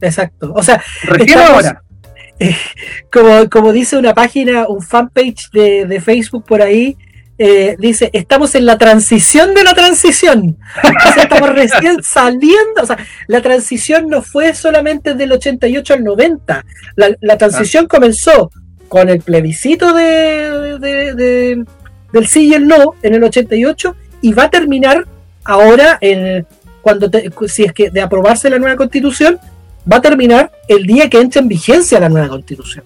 Exacto. 0.00 0.52
O 0.54 0.62
sea, 0.62 0.82
recién 1.04 1.38
ahora. 1.38 1.82
como, 3.12 3.48
como 3.48 3.72
dice 3.72 3.96
una 3.96 4.14
página, 4.14 4.66
un 4.66 4.82
fanpage 4.82 5.50
de, 5.52 5.86
de 5.86 6.00
Facebook 6.00 6.44
por 6.46 6.62
ahí, 6.62 6.96
eh, 7.42 7.74
dice, 7.78 8.10
estamos 8.12 8.54
en 8.54 8.66
la 8.66 8.76
transición 8.76 9.54
de 9.54 9.64
la 9.64 9.72
transición. 9.72 10.58
estamos 11.16 11.48
recién 11.48 12.02
saliendo. 12.02 12.82
O 12.82 12.84
sea, 12.84 12.98
la 13.28 13.40
transición 13.40 14.08
no 14.08 14.20
fue 14.20 14.54
solamente 14.54 15.14
del 15.14 15.32
88 15.32 15.94
al 15.94 16.04
90. 16.04 16.66
La, 16.96 17.38
transición 17.38 17.86
comenzó 17.86 18.50
con 18.88 19.08
el 19.08 19.22
plebiscito 19.22 19.94
de, 19.94 21.64
del 22.12 22.26
sí 22.26 22.48
y 22.48 22.52
el 22.52 22.68
no 22.68 22.94
en 23.02 23.14
el 23.14 23.24
88 23.24 23.96
y 24.20 24.34
va 24.34 24.44
a 24.44 24.50
terminar 24.50 25.06
ahora, 25.42 25.96
en, 26.02 26.46
cuando 26.82 27.10
si 27.48 27.64
es 27.64 27.72
que 27.72 27.88
de 27.88 28.02
aprobarse 28.02 28.50
la 28.50 28.58
nueva 28.58 28.76
constitución, 28.76 29.38
va 29.90 29.96
a 29.96 30.02
terminar 30.02 30.52
el 30.68 30.84
día 30.84 31.08
que 31.08 31.18
entre 31.18 31.40
en 31.40 31.48
vigencia 31.48 32.00
la 32.00 32.10
nueva 32.10 32.28
constitución. 32.28 32.84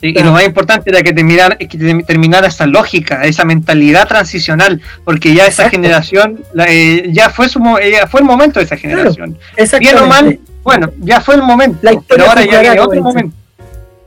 Y 0.00 0.12
lo 0.12 0.32
más 0.32 0.44
importante 0.44 0.90
era 0.90 1.02
que 1.02 1.12
terminara, 1.12 1.56
que 1.56 1.66
terminara 2.06 2.46
esa 2.46 2.66
lógica, 2.66 3.24
esa 3.24 3.44
mentalidad 3.44 4.06
transicional, 4.06 4.80
porque 5.04 5.34
ya 5.34 5.46
esa 5.46 5.68
generación, 5.68 6.44
eh, 6.68 7.08
ya 7.10 7.30
fue 7.30 7.48
su, 7.48 7.58
fue 7.58 8.20
el 8.20 8.26
momento 8.26 8.60
de 8.60 8.66
esa 8.66 8.76
generación. 8.76 9.36
Bien 9.80 9.98
o 9.98 10.06
mal, 10.06 10.38
bueno, 10.62 10.92
ya 11.00 11.20
fue 11.20 11.34
el 11.34 11.42
momento, 11.42 11.78
la 11.82 12.00
pero 12.06 12.26
ahora 12.26 12.44
ya 12.44 12.60
viene 12.60 12.80
otro 12.80 13.02
momento. 13.02 13.36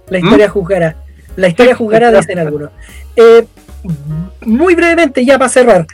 La 0.09 0.19
historia 0.19 0.47
¿Mm? 0.47 0.51
juzgará, 0.51 0.95
la 1.35 1.47
historia 1.49 1.75
juzgará, 1.75 2.11
dicen 2.11 2.39
algunos. 2.39 2.69
Eh, 3.17 3.45
muy 4.45 4.75
brevemente, 4.75 5.25
ya 5.25 5.37
para 5.37 5.49
cerrar, 5.49 5.87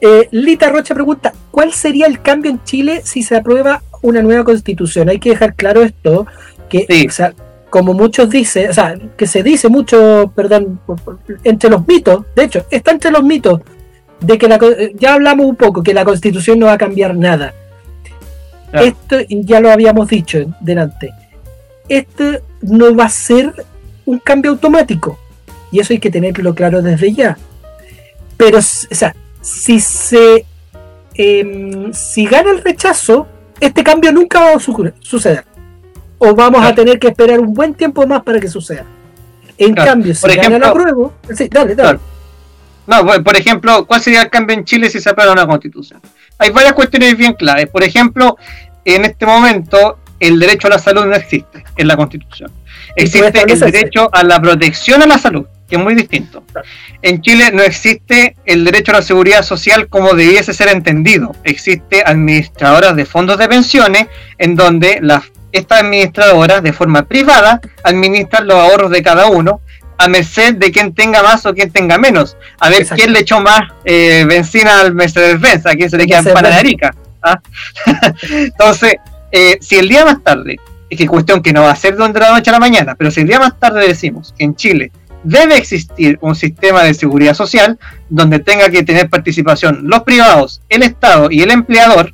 eh, 0.00 0.28
Lita 0.32 0.68
Rocha 0.68 0.94
pregunta, 0.94 1.32
¿cuál 1.52 1.72
sería 1.72 2.06
el 2.06 2.20
cambio 2.20 2.50
en 2.50 2.62
Chile 2.64 3.02
si 3.04 3.22
se 3.22 3.36
aprueba 3.36 3.82
una 4.02 4.20
nueva 4.20 4.42
constitución? 4.42 5.08
Hay 5.08 5.20
que 5.20 5.30
dejar 5.30 5.54
claro 5.54 5.82
esto, 5.82 6.26
que 6.68 6.86
como 7.74 7.92
muchos 7.92 8.30
dicen, 8.30 8.70
o 8.70 8.72
sea, 8.72 8.96
que 9.16 9.26
se 9.26 9.42
dice 9.42 9.68
mucho, 9.68 10.30
perdón, 10.32 10.78
entre 11.42 11.68
los 11.68 11.84
mitos, 11.88 12.24
de 12.36 12.44
hecho, 12.44 12.64
está 12.70 12.92
entre 12.92 13.10
los 13.10 13.24
mitos 13.24 13.62
de 14.20 14.38
que 14.38 14.46
la, 14.46 14.60
ya 14.94 15.14
hablamos 15.14 15.46
un 15.46 15.56
poco, 15.56 15.82
que 15.82 15.92
la 15.92 16.04
constitución 16.04 16.60
no 16.60 16.66
va 16.66 16.74
a 16.74 16.78
cambiar 16.78 17.16
nada. 17.16 17.52
Esto 18.74 19.16
ya 19.28 19.58
lo 19.58 19.72
habíamos 19.72 20.06
dicho 20.06 20.54
delante. 20.60 21.10
Esto 21.88 22.42
no 22.62 22.94
va 22.94 23.06
a 23.06 23.08
ser 23.08 23.52
un 24.06 24.20
cambio 24.20 24.52
automático. 24.52 25.18
Y 25.72 25.80
eso 25.80 25.94
hay 25.94 25.98
que 25.98 26.12
tenerlo 26.12 26.54
claro 26.54 26.80
desde 26.80 27.12
ya. 27.12 27.36
Pero, 28.36 28.58
o 28.58 28.62
sea, 28.62 29.16
si 29.40 29.80
se. 29.80 30.46
Em, 31.16 31.92
si 31.92 32.24
gana 32.26 32.52
el 32.52 32.62
rechazo, 32.62 33.26
este 33.58 33.82
cambio 33.82 34.12
nunca 34.12 34.38
va 34.38 34.52
a 34.52 34.60
suceder 34.60 35.44
o 36.24 36.34
vamos 36.34 36.64
a 36.64 36.74
tener 36.74 36.98
que 36.98 37.08
esperar 37.08 37.40
un 37.40 37.52
buen 37.52 37.74
tiempo 37.74 38.06
más 38.06 38.22
para 38.22 38.40
que 38.40 38.48
suceda. 38.48 38.84
En 39.58 39.74
cambio, 39.74 40.14
si 40.14 40.20
por 40.22 40.30
ejemplo, 40.30 40.58
la 40.58 40.72
prueba, 40.72 41.10
sí, 41.34 41.48
dale, 41.50 41.74
dale. 41.74 41.98
No, 42.86 43.04
por 43.22 43.36
ejemplo, 43.36 43.86
¿cuál 43.86 44.00
sería 44.00 44.22
el 44.22 44.30
cambio 44.30 44.56
en 44.56 44.64
Chile 44.64 44.90
si 44.90 45.00
se 45.00 45.10
aprueba 45.10 45.32
una 45.32 45.46
constitución? 45.46 46.00
Hay 46.38 46.50
varias 46.50 46.74
cuestiones 46.74 47.16
bien 47.16 47.34
claves. 47.34 47.68
Por 47.68 47.82
ejemplo, 47.82 48.36
en 48.84 49.04
este 49.04 49.24
momento 49.24 49.98
el 50.20 50.38
derecho 50.38 50.66
a 50.66 50.70
la 50.70 50.78
salud 50.78 51.06
no 51.06 51.14
existe 51.14 51.64
en 51.76 51.88
la 51.88 51.96
constitución. 51.96 52.50
Existe 52.96 53.42
el 53.46 53.60
derecho 53.60 54.10
a 54.12 54.22
la 54.22 54.40
protección 54.40 55.02
a 55.02 55.06
la 55.06 55.18
salud, 55.18 55.46
que 55.68 55.76
es 55.76 55.82
muy 55.82 55.94
distinto. 55.94 56.44
En 57.02 57.20
Chile 57.22 57.50
no 57.52 57.62
existe 57.62 58.36
el 58.44 58.64
derecho 58.64 58.92
a 58.92 58.96
la 58.96 59.02
seguridad 59.02 59.42
social 59.42 59.88
como 59.88 60.14
debiese 60.14 60.52
ser 60.52 60.68
entendido. 60.68 61.34
Existe 61.44 62.02
administradoras 62.04 62.96
de 62.96 63.04
fondos 63.04 63.38
de 63.38 63.48
pensiones 63.48 64.06
en 64.38 64.56
donde 64.56 64.98
las 65.00 65.24
esta 65.54 65.78
administradora, 65.78 66.60
de 66.60 66.72
forma 66.72 67.06
privada, 67.06 67.60
administra 67.84 68.40
los 68.40 68.56
ahorros 68.56 68.90
de 68.90 69.02
cada 69.02 69.28
uno 69.28 69.60
a 69.96 70.08
merced 70.08 70.56
de 70.56 70.72
quien 70.72 70.92
tenga 70.92 71.22
más 71.22 71.46
o 71.46 71.54
quien 71.54 71.70
tenga 71.70 71.96
menos. 71.96 72.36
A 72.58 72.68
ver 72.70 72.84
quién 72.88 73.12
le 73.12 73.20
echó 73.20 73.40
más 73.40 73.62
eh, 73.84 74.24
benzina 74.28 74.80
al 74.80 74.94
Mercedes-Benz, 74.94 75.64
a 75.66 75.74
quién 75.74 75.88
se 75.88 75.96
le 75.96 76.06
queda 76.06 76.22
panaderica. 76.24 76.92
¿ah? 77.22 77.40
Entonces, 78.30 78.96
eh, 79.30 79.58
si 79.60 79.76
el 79.76 79.88
día 79.88 80.04
más 80.04 80.22
tarde, 80.24 80.56
es 80.90 80.98
que 80.98 81.06
cuestión 81.06 81.40
que 81.40 81.52
no 81.52 81.62
va 81.62 81.70
a 81.70 81.76
ser 81.76 81.96
de 81.96 82.20
la 82.20 82.30
noche 82.32 82.50
a 82.50 82.54
la 82.54 82.58
mañana, 82.58 82.96
pero 82.96 83.10
si 83.10 83.20
el 83.20 83.28
día 83.28 83.38
más 83.38 83.58
tarde 83.58 83.86
decimos 83.86 84.34
que 84.36 84.44
en 84.44 84.56
Chile 84.56 84.90
debe 85.22 85.56
existir 85.56 86.18
un 86.20 86.34
sistema 86.34 86.82
de 86.82 86.94
seguridad 86.94 87.34
social 87.34 87.78
donde 88.08 88.38
tenga 88.38 88.68
que 88.70 88.82
tener 88.82 89.08
participación 89.08 89.82
los 89.84 90.02
privados, 90.02 90.60
el 90.68 90.82
Estado 90.82 91.30
y 91.30 91.42
el 91.42 91.50
empleador, 91.50 92.13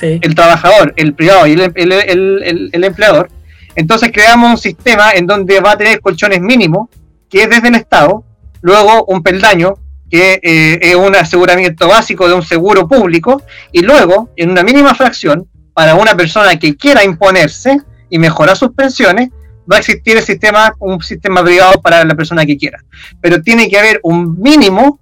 el 0.00 0.34
trabajador, 0.34 0.94
el 0.96 1.14
privado 1.14 1.46
y 1.46 1.52
el, 1.52 2.84
empleador, 2.84 3.30
entonces 3.74 4.10
creamos 4.12 4.50
un 4.50 4.58
sistema 4.58 5.12
en 5.12 5.26
donde 5.26 5.60
va 5.60 5.72
a 5.72 5.78
tener 5.78 6.00
colchones 6.00 6.40
mínimos, 6.40 6.88
que 7.30 7.42
es 7.42 7.50
desde 7.50 7.68
el 7.68 7.74
Estado, 7.76 8.24
luego 8.60 9.04
un 9.04 9.22
peldaño, 9.22 9.74
que 10.10 10.40
eh, 10.42 10.78
es 10.80 10.96
un 10.96 11.14
aseguramiento 11.14 11.86
básico 11.86 12.26
de 12.26 12.34
un 12.34 12.42
seguro 12.42 12.88
público, 12.88 13.42
y 13.72 13.82
luego, 13.82 14.30
en 14.36 14.50
una 14.50 14.62
mínima 14.62 14.94
fracción, 14.94 15.46
para 15.74 15.94
una 15.94 16.16
persona 16.16 16.58
que 16.58 16.76
quiera 16.76 17.04
imponerse 17.04 17.78
y 18.10 18.18
mejorar 18.18 18.56
sus 18.56 18.72
pensiones, 18.72 19.28
va 19.70 19.76
a 19.76 19.78
existir 19.78 20.16
el 20.16 20.22
sistema, 20.22 20.74
un 20.78 21.00
sistema 21.02 21.44
privado 21.44 21.80
para 21.80 22.04
la 22.04 22.14
persona 22.14 22.46
que 22.46 22.56
quiera. 22.56 22.82
Pero 23.20 23.42
tiene 23.42 23.68
que 23.68 23.78
haber 23.78 24.00
un 24.02 24.40
mínimo 24.40 24.98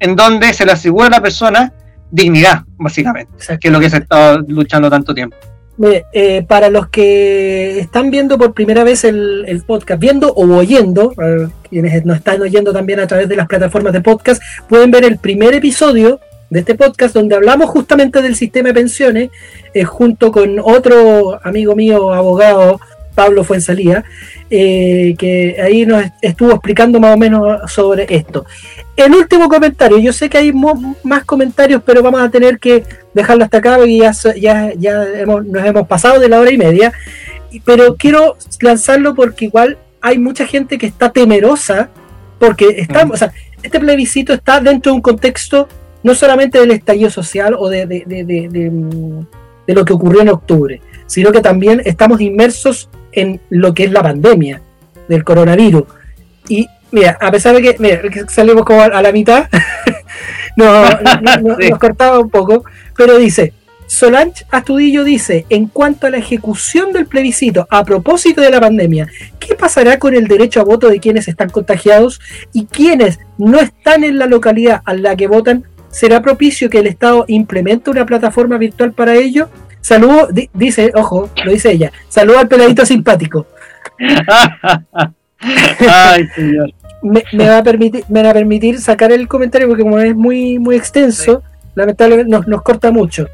en 0.00 0.16
donde 0.16 0.52
se 0.52 0.66
le 0.66 0.72
asegura 0.72 1.06
a 1.06 1.10
la 1.10 1.22
persona 1.22 1.72
dignidad, 2.12 2.62
básicamente, 2.76 3.32
que 3.58 3.68
es 3.68 3.72
lo 3.72 3.80
que 3.80 3.90
se 3.90 3.96
estado 3.96 4.44
luchando 4.46 4.88
tanto 4.88 5.12
tiempo. 5.12 5.36
Eh, 6.12 6.44
para 6.46 6.68
los 6.68 6.88
que 6.88 7.80
están 7.80 8.10
viendo 8.10 8.38
por 8.38 8.52
primera 8.52 8.84
vez 8.84 9.02
el, 9.04 9.64
podcast, 9.66 10.00
viendo 10.00 10.32
o 10.32 10.46
oyendo, 10.54 11.12
quienes 11.68 12.04
nos 12.04 12.18
están 12.18 12.40
oyendo 12.42 12.72
también 12.72 13.00
a 13.00 13.06
través 13.06 13.28
de 13.28 13.36
las 13.36 13.48
plataformas 13.48 13.92
de 13.92 14.02
podcast, 14.02 14.40
pueden 14.68 14.90
ver 14.90 15.04
el 15.04 15.18
primer 15.18 15.54
episodio 15.54 16.20
de 16.50 16.60
este 16.60 16.74
podcast 16.74 17.14
donde 17.14 17.34
hablamos 17.34 17.70
justamente 17.70 18.20
del 18.20 18.36
sistema 18.36 18.68
de 18.68 18.74
pensiones, 18.74 19.30
eh, 19.72 19.84
junto 19.84 20.30
con 20.30 20.58
otro 20.62 21.40
amigo 21.42 21.74
mío, 21.74 22.12
abogado, 22.12 22.78
Pablo 23.14 23.44
Fuensalía, 23.44 24.04
eh, 24.50 25.14
que 25.18 25.56
ahí 25.62 25.86
nos 25.86 26.04
estuvo 26.20 26.52
explicando 26.52 27.00
más 27.00 27.14
o 27.14 27.18
menos 27.18 27.70
sobre 27.70 28.06
esto. 28.08 28.44
El 28.96 29.14
último 29.14 29.48
comentario, 29.48 29.98
yo 29.98 30.12
sé 30.12 30.28
que 30.28 30.38
hay 30.38 30.52
más 30.52 31.24
comentarios, 31.24 31.82
pero 31.84 32.02
vamos 32.02 32.20
a 32.20 32.30
tener 32.30 32.58
que 32.58 32.84
dejarlo 33.14 33.44
hasta 33.44 33.58
acá 33.58 33.78
y 33.86 33.98
ya, 33.98 34.12
ya, 34.38 34.72
ya 34.76 35.04
nos 35.26 35.64
hemos 35.64 35.86
pasado 35.86 36.20
de 36.20 36.28
la 36.28 36.40
hora 36.40 36.52
y 36.52 36.58
media. 36.58 36.92
Pero 37.64 37.96
quiero 37.96 38.36
lanzarlo 38.60 39.14
porque 39.14 39.46
igual 39.46 39.78
hay 40.00 40.18
mucha 40.18 40.46
gente 40.46 40.78
que 40.78 40.86
está 40.86 41.10
temerosa 41.10 41.90
porque 42.38 42.74
estamos, 42.78 43.14
o 43.14 43.18
sea, 43.18 43.32
este 43.62 43.78
plebiscito 43.78 44.32
está 44.32 44.58
dentro 44.60 44.92
de 44.92 44.96
un 44.96 45.02
contexto 45.02 45.68
no 46.02 46.14
solamente 46.14 46.58
del 46.58 46.72
estallido 46.72 47.10
social 47.10 47.54
o 47.56 47.68
de, 47.68 47.86
de, 47.86 48.02
de 49.66 49.74
lo 49.74 49.84
que 49.84 49.92
ocurrió 49.92 50.22
en 50.22 50.28
octubre, 50.30 50.80
sino 51.06 51.32
que 51.32 51.40
también 51.40 51.80
estamos 51.84 52.20
inmersos 52.20 52.88
en 53.12 53.40
lo 53.50 53.74
que 53.74 53.84
es 53.84 53.92
la 53.92 54.02
pandemia 54.02 54.60
del 55.08 55.24
coronavirus. 55.24 55.84
Y 56.48 56.68
mira, 56.90 57.18
a 57.20 57.30
pesar 57.30 57.54
de 57.54 57.62
que, 57.62 58.24
salimos 58.28 58.64
como 58.64 58.82
a, 58.82 59.02
la 59.02 59.12
mitad, 59.12 59.48
no, 60.56 60.84
nos 61.58 61.78
cortaba 61.78 62.18
un 62.18 62.30
poco, 62.30 62.64
pero 62.96 63.18
dice, 63.18 63.52
Solange 63.92 64.46
Astudillo 64.50 65.04
dice, 65.04 65.44
en 65.50 65.66
cuanto 65.66 66.06
a 66.06 66.10
la 66.10 66.16
ejecución 66.16 66.94
del 66.94 67.04
plebiscito 67.04 67.66
a 67.68 67.84
propósito 67.84 68.40
de 68.40 68.48
la 68.48 68.58
pandemia, 68.58 69.06
¿qué 69.38 69.54
pasará 69.54 69.98
con 69.98 70.14
el 70.14 70.28
derecho 70.28 70.60
a 70.60 70.64
voto 70.64 70.88
de 70.88 70.98
quienes 70.98 71.28
están 71.28 71.50
contagiados 71.50 72.18
y 72.54 72.64
quienes 72.64 73.18
no 73.36 73.60
están 73.60 74.02
en 74.02 74.18
la 74.18 74.24
localidad 74.24 74.80
a 74.86 74.94
la 74.94 75.14
que 75.14 75.26
votan? 75.26 75.64
¿Será 75.90 76.22
propicio 76.22 76.70
que 76.70 76.78
el 76.78 76.86
Estado 76.86 77.26
implemente 77.28 77.90
una 77.90 78.06
plataforma 78.06 78.56
virtual 78.56 78.94
para 78.94 79.14
ello? 79.14 79.50
Saludo, 79.82 80.28
dice, 80.54 80.92
ojo, 80.94 81.28
lo 81.44 81.50
dice 81.50 81.72
ella, 81.72 81.92
saludo 82.08 82.38
al 82.38 82.48
peladito 82.48 82.86
simpático. 82.86 83.46
Ay, 85.88 86.26
señor. 86.34 86.72
Me, 87.02 87.48
va 87.48 87.58
a 87.58 87.62
permitir, 87.64 88.04
me 88.08 88.22
va 88.22 88.30
a 88.30 88.32
permitir 88.32 88.80
sacar 88.80 89.10
el 89.10 89.26
comentario 89.26 89.66
porque 89.66 89.82
como 89.82 89.98
es 89.98 90.14
muy, 90.14 90.60
muy 90.60 90.76
extenso, 90.76 91.42
lamentablemente 91.74 92.30
nos, 92.30 92.46
nos 92.46 92.62
corta 92.62 92.92
mucho. 92.92 93.26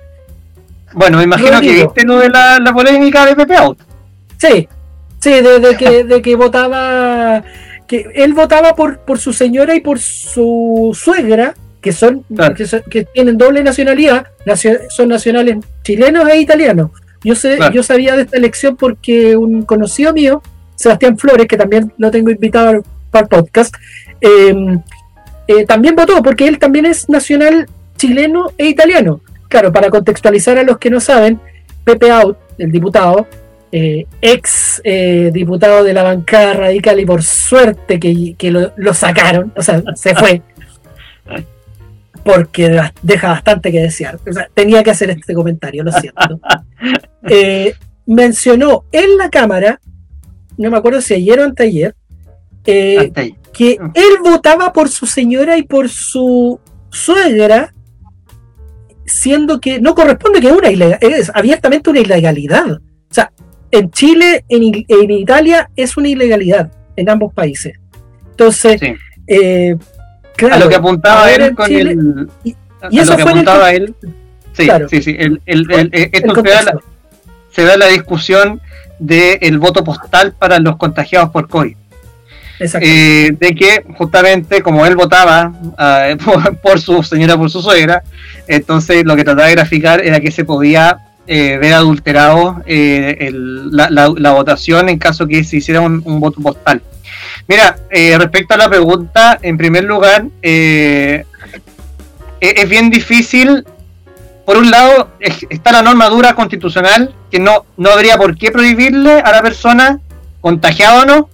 Bueno, 0.95 1.19
me 1.19 1.25
imagino 1.25 1.61
que 1.61 1.73
viste 1.73 2.05
lo 2.05 2.19
de 2.19 2.31
la, 2.31 2.73
polémica 2.73 3.27
de 3.27 3.37
Pepe 3.37 3.57
Out. 3.57 3.79
Sí, 4.39 4.67
sí, 5.19 5.31
de, 5.31 5.77
que, 5.79 6.05
de 6.05 6.23
que 6.23 6.35
votaba, 6.35 7.45
que 7.87 8.11
él 8.15 8.33
votaba 8.33 8.75
por, 8.75 9.01
por 9.01 9.19
su 9.19 9.35
señora 9.35 9.75
y 9.75 9.81
por 9.81 9.99
su 9.99 10.97
suegra, 10.99 11.55
que 11.81 11.93
son, 11.93 12.25
que, 12.91 13.05
tienen 13.05 13.39
doble 13.39 13.63
nacionalidad, 13.63 14.27
son 14.91 15.09
nacionales 15.09 15.59
chilenos 15.83 16.29
e 16.29 16.41
italianos. 16.41 16.91
Yo 17.23 17.35
sé, 17.35 17.59
yo 17.73 17.83
sabía 17.83 18.17
de 18.17 18.23
esta 18.23 18.37
elección 18.37 18.77
porque 18.77 19.37
un 19.37 19.63
conocido 19.63 20.13
mío, 20.13 20.43
Sebastián 20.77 21.19
Flores, 21.19 21.47
que 21.47 21.57
también 21.57 21.93
lo 21.99 22.11
tengo 22.11 22.31
invitado 22.31 22.83
para 23.11 23.25
el 23.25 23.29
podcast, 23.29 23.75
em, 24.21 24.81
eh, 25.49 25.65
también 25.67 25.97
votó 25.97 26.23
porque 26.23 26.47
él 26.47 26.59
también 26.59 26.87
es 26.87 27.09
nacional 27.09 27.69
chileno 27.97 28.53
e 28.59 28.67
italiano. 28.67 29.21
Claro, 29.49 29.73
para 29.73 29.89
contextualizar 29.89 30.59
a 30.59 30.63
los 30.63 30.79
que 30.79 30.91
no 30.91 31.01
saben, 31.01 31.41
Pepe 31.85 32.11
Out, 32.11 32.37
el 32.59 32.71
diputado, 32.71 33.27
eh, 33.73 34.07
ex 34.21 34.81
eh, 34.85 35.31
diputado 35.33 35.85
de 35.85 35.93
la 35.93 36.03
bancada 36.03 36.55
radical 36.55 37.01
y 37.01 37.07
por 37.07 37.23
suerte 37.23 37.99
que, 37.99 38.51
lo, 38.51 38.95
sacaron, 38.95 39.53
o 39.57 39.63
sea, 39.63 39.83
se 39.95 40.15
fue, 40.15 40.43
porque 42.29 42.79
deja 43.03 43.29
bastante 43.29 43.73
que 43.73 43.81
desear. 43.81 44.19
O 44.29 44.33
sea, 44.33 44.49
tenía 44.53 44.83
que 44.83 44.91
hacer 44.91 45.09
este 45.11 45.35
comentario, 45.35 45.83
lo 45.83 45.93
siento. 45.93 46.41
Eh, 47.31 47.75
mencionó 48.07 48.85
en 48.93 49.19
la 49.19 49.29
Cámara, 49.29 49.81
no 50.57 50.71
me 50.71 50.79
acuerdo 50.79 51.01
si 51.01 51.15
ayer 51.15 51.41
o 51.41 51.45
anteayer, 51.45 51.95
que 52.63 53.11
mm. 53.79 53.91
él 53.93 54.19
votaba 54.23 54.73
por 54.73 54.89
su 54.89 55.05
señora 55.05 55.59
y 55.59 55.65
por 55.65 55.89
su 55.89 56.61
suegra 56.91 57.75
siendo 59.05 59.61
que 59.61 59.81
no 59.81 59.95
corresponde 59.95 60.41
que 60.41 60.53
una 60.53 60.69
es 60.69 61.31
abiertamente 61.35 61.91
una 61.91 62.01
ilegalidad. 62.01 62.71
O 62.71 62.81
sea, 63.15 63.33
en 63.73 63.91
Chile, 63.91 64.45
en, 64.49 64.85
en 64.87 65.11
Italia 65.11 65.71
es 65.77 65.97
una 65.97 66.09
ilegalidad 66.09 66.71
en 66.97 67.11
ambos 67.11 67.35
países. 67.35 67.79
Entonces, 68.31 68.81
eh, 69.27 69.77
claro, 70.39 70.55
a 70.55 70.59
lo 70.59 70.69
que 70.69 70.77
apuntaba 70.77 71.31
él 71.31 71.55
con 71.55 71.73
el. 71.73 72.29
Y, 72.45 72.57
eso 72.93 73.17
que 73.17 73.23
apuntaba 73.23 73.73
él. 73.73 73.95
Sí, 74.53 74.69
sí, 74.89 75.03
sí. 75.03 75.17
El, 75.19 75.41
eh, 75.47 76.11
esto 76.13 76.35
se 76.35 76.43
da, 76.43 76.63
la, 76.63 76.81
se 77.51 77.65
da, 77.65 77.77
la, 77.77 77.87
discusión 77.89 78.61
del 78.99 79.59
voto 79.59 79.85
postal 79.85 80.35
para 80.39 80.59
los 80.59 80.77
contagiados 80.77 81.31
por 81.31 81.49
COVID. 81.49 81.77
Eh, 82.61 83.37
de 83.39 83.55
que 83.55 83.85
justamente 83.97 84.63
como 84.63 84.85
él 84.85 84.97
votaba 84.97 85.53
ah, 85.77 86.09
por, 86.63 86.81
su 86.81 87.03
señora, 87.05 87.37
por 87.37 87.51
su 87.51 87.63
suegra, 87.63 88.03
entonces 88.49 89.05
lo 89.05 89.15
que 89.15 89.25
trataba 89.25 89.47
de 89.47 89.55
graficar 89.55 90.05
era 90.05 90.19
que 90.19 90.33
se 90.33 90.45
podía 90.45 90.99
eh, 91.29 91.57
ver 91.59 91.75
adulterado 91.75 92.63
eh, 92.67 93.31
la, 93.33 94.33
votación 94.33 94.89
en 94.89 94.99
caso 94.99 95.29
que 95.29 95.45
se 95.45 95.59
hiciera 95.59 95.81
un, 95.81 96.03
voto 96.21 96.41
postal. 96.41 96.83
Mira, 97.49 97.79
respecto 97.91 98.55
a 98.55 98.59
la 98.59 98.69
pregunta, 98.69 99.39
en 99.43 99.57
primer 99.57 99.85
lugar, 99.85 100.27
es, 100.43 101.25
es 102.41 102.69
bien 102.69 102.91
difícil 102.91 103.65
por 104.49 104.57
un 104.57 104.71
lado 104.71 105.11
está 105.21 105.73
la 105.73 105.83
norma 105.83 106.09
dura 106.09 106.35
constitucional 106.35 107.15
que 107.31 107.39
no, 107.39 107.67
no 107.77 107.91
habría 107.91 108.17
por 108.17 108.35
qué 108.35 108.51
prohibirle 108.51 109.21
a 109.21 109.31
la 109.31 109.43
persona, 109.43 110.01
contagiada 110.41 111.03
o 111.03 111.05
no, 111.05 111.29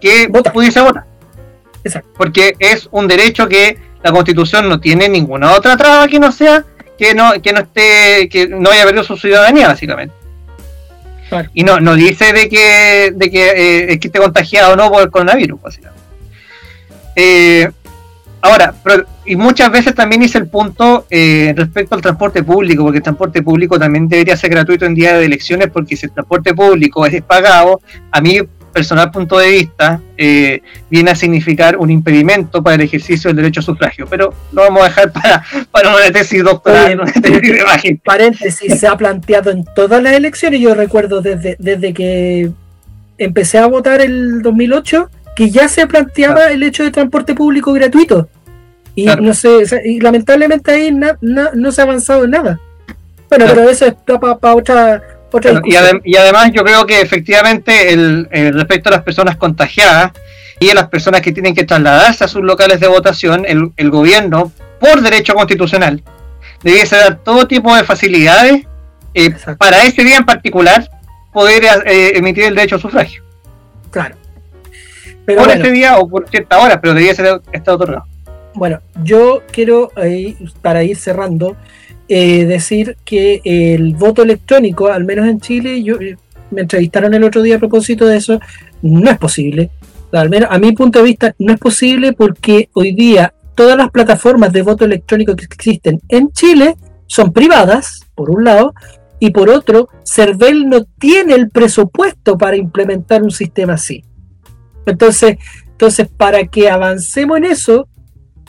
que 0.00 0.30
pudiese 0.52 0.80
votar. 0.80 1.02
Exacto. 1.82 2.08
Porque 2.16 2.54
es 2.60 2.88
un 2.92 3.08
derecho 3.08 3.48
que 3.48 3.78
la 4.04 4.12
Constitución 4.12 4.68
no 4.68 4.78
tiene 4.78 5.08
ninguna 5.08 5.50
otra 5.50 5.76
traba 5.76 6.06
que 6.06 6.20
no 6.20 6.30
sea 6.30 6.64
que 6.96 7.12
no 7.12 7.42
que 7.42 7.52
no 7.52 7.58
esté 7.58 8.28
que 8.28 8.46
no 8.46 8.70
haya 8.70 8.84
perdido 8.84 9.02
su 9.02 9.16
ciudadanía 9.16 9.66
básicamente. 9.66 10.14
Y 11.52 11.62
no 11.62 11.80
no 11.80 11.94
dice 11.94 12.32
de 12.32 12.48
que 12.48 13.12
de 13.14 13.30
que, 13.30 13.48
eh, 13.48 13.92
esté 13.92 14.18
contagiado 14.18 14.72
o 14.72 14.76
no 14.76 14.90
por 14.90 15.02
el 15.02 15.10
coronavirus 15.10 15.60
básicamente. 15.60 16.02
Eh, 17.16 17.68
ahora, 18.40 18.74
y 19.26 19.36
muchas 19.36 19.70
veces 19.70 19.94
también 19.94 20.22
hice 20.22 20.38
el 20.38 20.48
punto 20.48 21.06
eh, 21.10 21.52
respecto 21.56 21.94
al 21.94 22.00
transporte 22.00 22.42
público, 22.42 22.84
porque 22.84 22.98
el 22.98 23.02
transporte 23.02 23.42
público 23.42 23.78
también 23.78 24.08
debería 24.08 24.36
ser 24.36 24.50
gratuito 24.50 24.86
en 24.86 24.94
día 24.94 25.18
de 25.18 25.26
elecciones, 25.26 25.68
porque 25.70 25.96
si 25.96 26.06
el 26.06 26.12
transporte 26.12 26.54
público 26.54 27.04
es 27.04 27.22
pagado, 27.22 27.80
a 28.10 28.20
mí 28.20 28.40
personal 28.78 29.10
punto 29.10 29.38
de 29.38 29.50
vista, 29.50 30.00
eh, 30.16 30.62
viene 30.88 31.10
a 31.10 31.16
significar 31.16 31.76
un 31.76 31.90
impedimento 31.90 32.62
para 32.62 32.76
el 32.76 32.82
ejercicio 32.82 33.28
del 33.28 33.36
derecho 33.36 33.58
a 33.58 33.64
sufragio. 33.64 34.06
Pero 34.08 34.32
lo 34.52 34.62
vamos 34.62 34.82
a 34.82 34.84
dejar 34.84 35.12
para, 35.12 35.44
para 35.72 35.96
una 35.96 36.12
tesis 36.12 36.44
doctoral. 36.44 37.00
Paréntesis, 38.04 38.78
se 38.78 38.86
ha 38.86 38.96
planteado 38.96 39.50
en 39.50 39.64
todas 39.74 40.00
las 40.00 40.12
elecciones. 40.12 40.60
Yo 40.60 40.74
recuerdo 40.74 41.20
desde, 41.20 41.56
desde 41.58 41.92
que 41.92 42.50
empecé 43.18 43.58
a 43.58 43.66
votar 43.66 44.00
el 44.00 44.42
2008 44.42 45.10
que 45.34 45.50
ya 45.50 45.68
se 45.68 45.88
planteaba 45.88 46.46
el 46.52 46.62
hecho 46.62 46.84
de 46.84 46.92
transporte 46.92 47.34
público 47.34 47.72
gratuito. 47.72 48.28
Y 48.94 49.06
no 49.06 49.34
sé, 49.34 49.48
y 49.84 50.00
lamentablemente 50.00 50.70
ahí 50.70 50.96
no 51.20 51.72
se 51.72 51.80
ha 51.80 51.84
avanzado 51.84 52.24
en 52.24 52.30
nada. 52.30 52.60
Bueno, 53.28 53.44
pero 53.48 53.68
eso 53.68 53.86
es 53.86 53.94
para 54.06 54.54
otra 54.54 55.17
y, 56.04 56.16
además 56.16 56.50
yo 56.52 56.64
creo 56.64 56.86
que 56.86 57.00
efectivamente 57.00 57.92
el, 57.92 58.28
respecto 58.52 58.88
a 58.88 58.92
las 58.92 59.02
personas 59.02 59.36
contagiadas 59.36 60.12
y 60.60 60.70
a 60.70 60.74
las 60.74 60.88
personas 60.88 61.20
que 61.20 61.32
tienen 61.32 61.54
que 61.54 61.64
trasladarse 61.64 62.24
a 62.24 62.28
sus 62.28 62.42
locales 62.42 62.80
de 62.80 62.88
votación, 62.88 63.44
el, 63.46 63.90
gobierno, 63.90 64.52
por 64.80 65.00
derecho 65.00 65.34
constitucional, 65.34 66.02
debiese 66.62 66.96
dar 66.96 67.18
todo 67.18 67.46
tipo 67.46 67.74
de 67.76 67.84
facilidades 67.84 68.66
eh, 69.14 69.30
para 69.58 69.84
ese 69.84 70.02
día 70.02 70.16
en 70.16 70.26
particular 70.26 70.88
poder 71.32 71.64
eh, 71.86 72.12
emitir 72.16 72.44
el 72.44 72.54
derecho 72.54 72.76
a 72.76 72.78
sufragio. 72.80 73.22
Claro. 73.90 74.16
Pero 75.24 75.42
por 75.42 75.50
ese 75.50 75.70
día 75.70 75.98
o 75.98 76.08
por 76.08 76.28
cierta 76.28 76.58
hora, 76.58 76.80
pero 76.80 76.94
debiese 76.94 77.22
estar 77.52 77.74
otorgado. 77.74 78.06
Bueno, 78.54 78.80
yo 79.04 79.42
quiero, 79.52 79.92
para 80.62 80.82
ir 80.82 80.96
cerrando, 80.96 81.56
eh, 82.08 82.46
decir 82.46 82.96
que 83.04 83.40
el 83.44 83.94
voto 83.94 84.22
electrónico, 84.22 84.88
al 84.88 85.04
menos 85.04 85.26
en 85.26 85.40
Chile, 85.40 85.82
yo 85.82 85.96
eh, 86.00 86.16
me 86.50 86.62
entrevistaron 86.62 87.12
el 87.14 87.24
otro 87.24 87.42
día 87.42 87.56
a 87.56 87.58
propósito 87.58 88.06
de 88.06 88.16
eso, 88.16 88.40
no 88.82 89.10
es 89.10 89.18
posible. 89.18 89.70
Al 90.12 90.30
menos 90.30 90.48
a 90.50 90.58
mi 90.58 90.72
punto 90.72 91.00
de 91.00 91.04
vista 91.04 91.34
no 91.38 91.52
es 91.52 91.58
posible 91.58 92.14
porque 92.14 92.70
hoy 92.72 92.94
día 92.94 93.34
todas 93.54 93.76
las 93.76 93.90
plataformas 93.90 94.52
de 94.52 94.62
voto 94.62 94.84
electrónico 94.84 95.36
que 95.36 95.44
existen 95.44 96.00
en 96.08 96.30
Chile 96.32 96.76
son 97.06 97.32
privadas, 97.32 98.06
por 98.14 98.30
un 98.30 98.44
lado, 98.44 98.72
y 99.20 99.30
por 99.30 99.50
otro, 99.50 99.88
CERVEL 100.06 100.68
no 100.68 100.84
tiene 100.98 101.34
el 101.34 101.50
presupuesto 101.50 102.38
para 102.38 102.56
implementar 102.56 103.22
un 103.22 103.30
sistema 103.30 103.74
así. 103.74 104.04
Entonces, 104.86 105.38
entonces 105.66 106.08
para 106.08 106.46
que 106.46 106.70
avancemos 106.70 107.36
en 107.38 107.44
eso, 107.44 107.88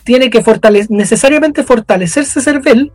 tiene 0.03 0.29
que 0.29 0.43
fortalecer, 0.43 0.91
necesariamente 0.91 1.63
fortalecerse 1.63 2.41
CERVEL 2.41 2.91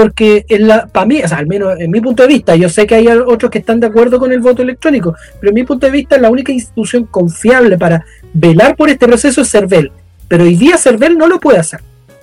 porque 0.00 0.46
la, 0.48 0.86
para 0.86 1.06
mí, 1.06 1.20
o 1.22 1.26
sea, 1.26 1.38
al 1.38 1.48
menos 1.48 1.78
en 1.80 1.90
mi 1.90 2.00
punto 2.00 2.22
de 2.22 2.28
vista, 2.28 2.54
yo 2.54 2.68
sé 2.68 2.86
que 2.86 2.94
hay 2.94 3.08
otros 3.08 3.50
que 3.50 3.58
están 3.58 3.80
de 3.80 3.88
acuerdo 3.88 4.20
con 4.20 4.30
el 4.30 4.38
voto 4.38 4.62
electrónico, 4.62 5.16
pero 5.40 5.50
en 5.50 5.54
mi 5.54 5.64
punto 5.64 5.86
de 5.86 5.92
vista 5.92 6.16
la 6.18 6.30
única 6.30 6.52
institución 6.52 7.04
confiable 7.06 7.76
para 7.76 8.04
velar 8.32 8.76
por 8.76 8.90
este 8.90 9.08
proceso 9.08 9.40
es 9.40 9.50
CERVEL. 9.50 9.90
Pero 10.28 10.44
hoy 10.44 10.54
día 10.54 10.78
CERVEL 10.78 11.18
no 11.18 11.26
lo 11.26 11.40
puede 11.40 11.58
hacer. 11.58 11.80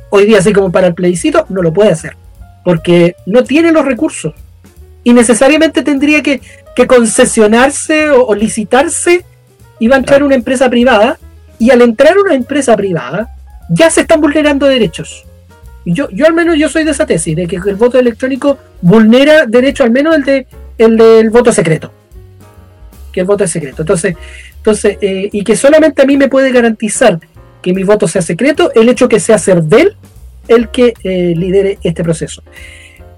Hoy 0.10 0.26
día, 0.26 0.38
así 0.38 0.54
como 0.54 0.72
para 0.72 0.88
el 0.88 0.94
plebiscito, 0.94 1.46
no 1.50 1.62
lo 1.62 1.74
puede 1.74 1.92
hacer, 1.92 2.16
porque 2.64 3.18
no 3.26 3.44
tiene 3.44 3.74
los 3.74 3.84
recursos. 3.84 4.34
Y 5.04 5.12
necesariamente 5.12 5.82
tendría 5.82 6.24
que, 6.24 6.40
concesionarse 6.88 8.10
o, 8.10 8.34
licitarse, 8.36 9.26
y 9.80 9.88
va 9.90 9.98
a 9.98 10.00
entrar 10.00 10.24
una 10.24 10.36
empresa 10.36 10.70
privada, 10.70 11.18
y 11.60 11.72
al 11.72 11.82
entrar 11.82 12.18
una 12.18 12.36
empresa 12.36 12.78
privada, 12.78 13.36
ya 13.70 13.90
se 13.90 14.02
están 14.02 14.22
vulnerando 14.22 14.66
derechos 14.66 15.25
yo, 15.94 16.10
yo 16.10 16.26
al 16.26 16.34
menos 16.34 16.58
yo 16.58 16.70
soy 16.70 16.84
de 16.84 16.92
esa 16.92 17.06
tesis, 17.06 17.36
de 17.36 17.48
que 17.48 17.58
el 17.58 17.76
voto 17.76 18.00
electrónico 18.00 18.58
vulnera 18.82 19.46
derecho 19.46 19.84
al 19.84 19.92
menos 19.92 20.16
el, 20.16 20.24
de, 20.24 20.48
el 20.78 20.98
del 20.98 21.30
voto 21.30 21.52
secreto. 21.52 21.92
Que 23.12 23.22
el 23.22 23.26
voto 23.26 23.44
es 23.44 23.52
secreto. 23.52 23.84
Entonces, 23.84 24.16
entonces 24.58 24.98
eh, 25.02 25.30
y 25.32 25.44
que 25.44 25.56
solamente 25.56 26.02
a 26.02 26.06
mí 26.06 26.18
me 26.18 26.28
puede 26.28 26.52
garantizar 26.52 27.20
que 27.62 27.74
mi 27.74 27.84
voto 27.84 28.08
sea 28.08 28.22
secreto 28.22 28.72
el 28.74 28.90
hecho 28.90 29.08
que 29.08 29.20
sea 29.20 29.38
ser 29.38 29.64
de 29.64 29.82
él 29.82 29.96
el 30.48 30.70
que 30.70 30.94
eh, 31.04 31.34
lidere 31.36 31.80
este 31.82 32.04
proceso. 32.04 32.44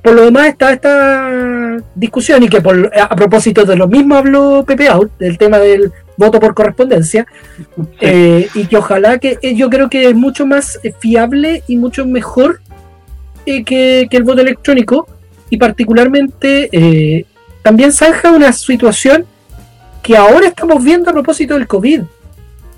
por 0.02 0.14
lo 0.14 0.23
demás 0.23 0.48
está 0.48 0.72
esta 0.72 1.77
discusión 1.95 2.44
y 2.44 2.48
que 2.48 2.61
por, 2.61 2.91
a 2.98 3.15
propósito 3.15 3.65
de 3.65 3.76
lo 3.76 3.88
mismo 3.88 4.15
habló 4.15 4.64
Pepe 4.65 4.88
Out, 4.88 5.18
del 5.18 5.38
tema 5.38 5.57
del 5.60 5.91
voto 6.18 6.39
por 6.39 6.53
correspondencia, 6.53 7.26
eh, 8.02 8.49
y 8.53 8.65
que 8.65 8.77
ojalá 8.77 9.19
que 9.19 9.38
eh, 9.41 9.56
yo 9.56 9.69
creo 9.69 9.89
que 9.89 10.10
es 10.10 10.15
mucho 10.15 10.45
más 10.45 10.80
fiable 10.99 11.64
y 11.68 11.77
mucho 11.77 12.06
mejor 12.06 12.61
que, 13.45 13.64
que, 13.64 14.18
el 14.18 14.23
voto 14.23 14.41
electrónico 14.41 15.07
y 15.49 15.57
particularmente 15.57 17.26
también 17.61 17.94
zanja 17.94 18.31
una 18.31 18.52
situación 18.52 19.26
que 20.02 20.18
ahora 20.18 20.48
estamos 20.48 20.84
viendo 20.84 21.10
a 21.10 21.14
propósito 21.14 21.53
del 21.53 21.68
COVID, 21.68 22.02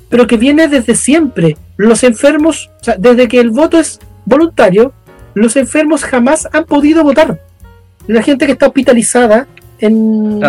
pero 0.09 0.27
que 0.27 0.37
viene 0.37 0.67
desde 0.67 0.95
siempre. 0.95 1.57
Los 1.77 2.03
enfermos, 2.03 2.69
o 2.81 2.83
sea, 2.83 2.95
desde 2.97 3.27
que 3.27 3.39
el 3.39 3.51
voto 3.51 3.79
es 3.79 3.99
voluntario, 4.25 4.93
los 5.35 5.55
enfermos 5.55 6.03
jamás 6.03 6.47
han 6.51 6.65
podido 6.65 7.03
votar. 7.03 7.39
La 8.07 8.23
gente 8.23 8.47
que 8.47 8.53
está 8.53 8.67
hospitalizada, 8.67 9.47
en, 9.77 10.39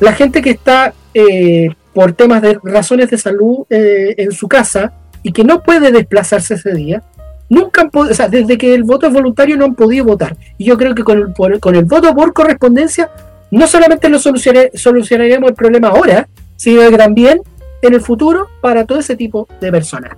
La 0.00 0.12
gente 0.14 0.42
que 0.42 0.50
está 0.50 0.94
eh, 1.14 1.70
por 1.92 2.12
temas 2.12 2.42
de 2.42 2.58
razones 2.62 3.10
de 3.10 3.18
salud 3.18 3.66
eh, 3.70 4.14
en 4.16 4.32
su 4.32 4.48
casa 4.48 4.92
y 5.22 5.32
que 5.32 5.44
no 5.44 5.62
puede 5.62 5.92
desplazarse 5.92 6.54
ese 6.54 6.72
día, 6.72 7.02
nunca 7.48 7.82
han 7.82 7.90
podido, 7.90 8.12
o 8.12 8.14
sea, 8.16 8.28
desde 8.28 8.56
que 8.58 8.74
el 8.74 8.82
voto 8.82 9.06
es 9.06 9.12
voluntario 9.12 9.56
no 9.56 9.66
han 9.66 9.74
podido 9.74 10.04
votar. 10.04 10.36
Y 10.58 10.64
yo 10.64 10.76
creo 10.78 10.94
que 10.94 11.04
con 11.04 11.18
el, 11.18 11.60
con 11.60 11.74
el 11.74 11.84
voto 11.84 12.14
por 12.14 12.32
correspondencia 12.32 13.10
no 13.50 13.66
solamente 13.66 14.08
lo 14.08 14.18
solucionaríamos 14.18 15.50
el 15.50 15.54
problema 15.54 15.88
ahora, 15.88 16.26
sino 16.56 16.88
que 16.88 16.96
también 16.96 17.42
en 17.82 17.94
el 17.94 18.00
futuro 18.00 18.48
para 18.60 18.86
todo 18.86 18.98
ese 19.00 19.14
tipo 19.14 19.46
de 19.60 19.70
personas. 19.70 20.12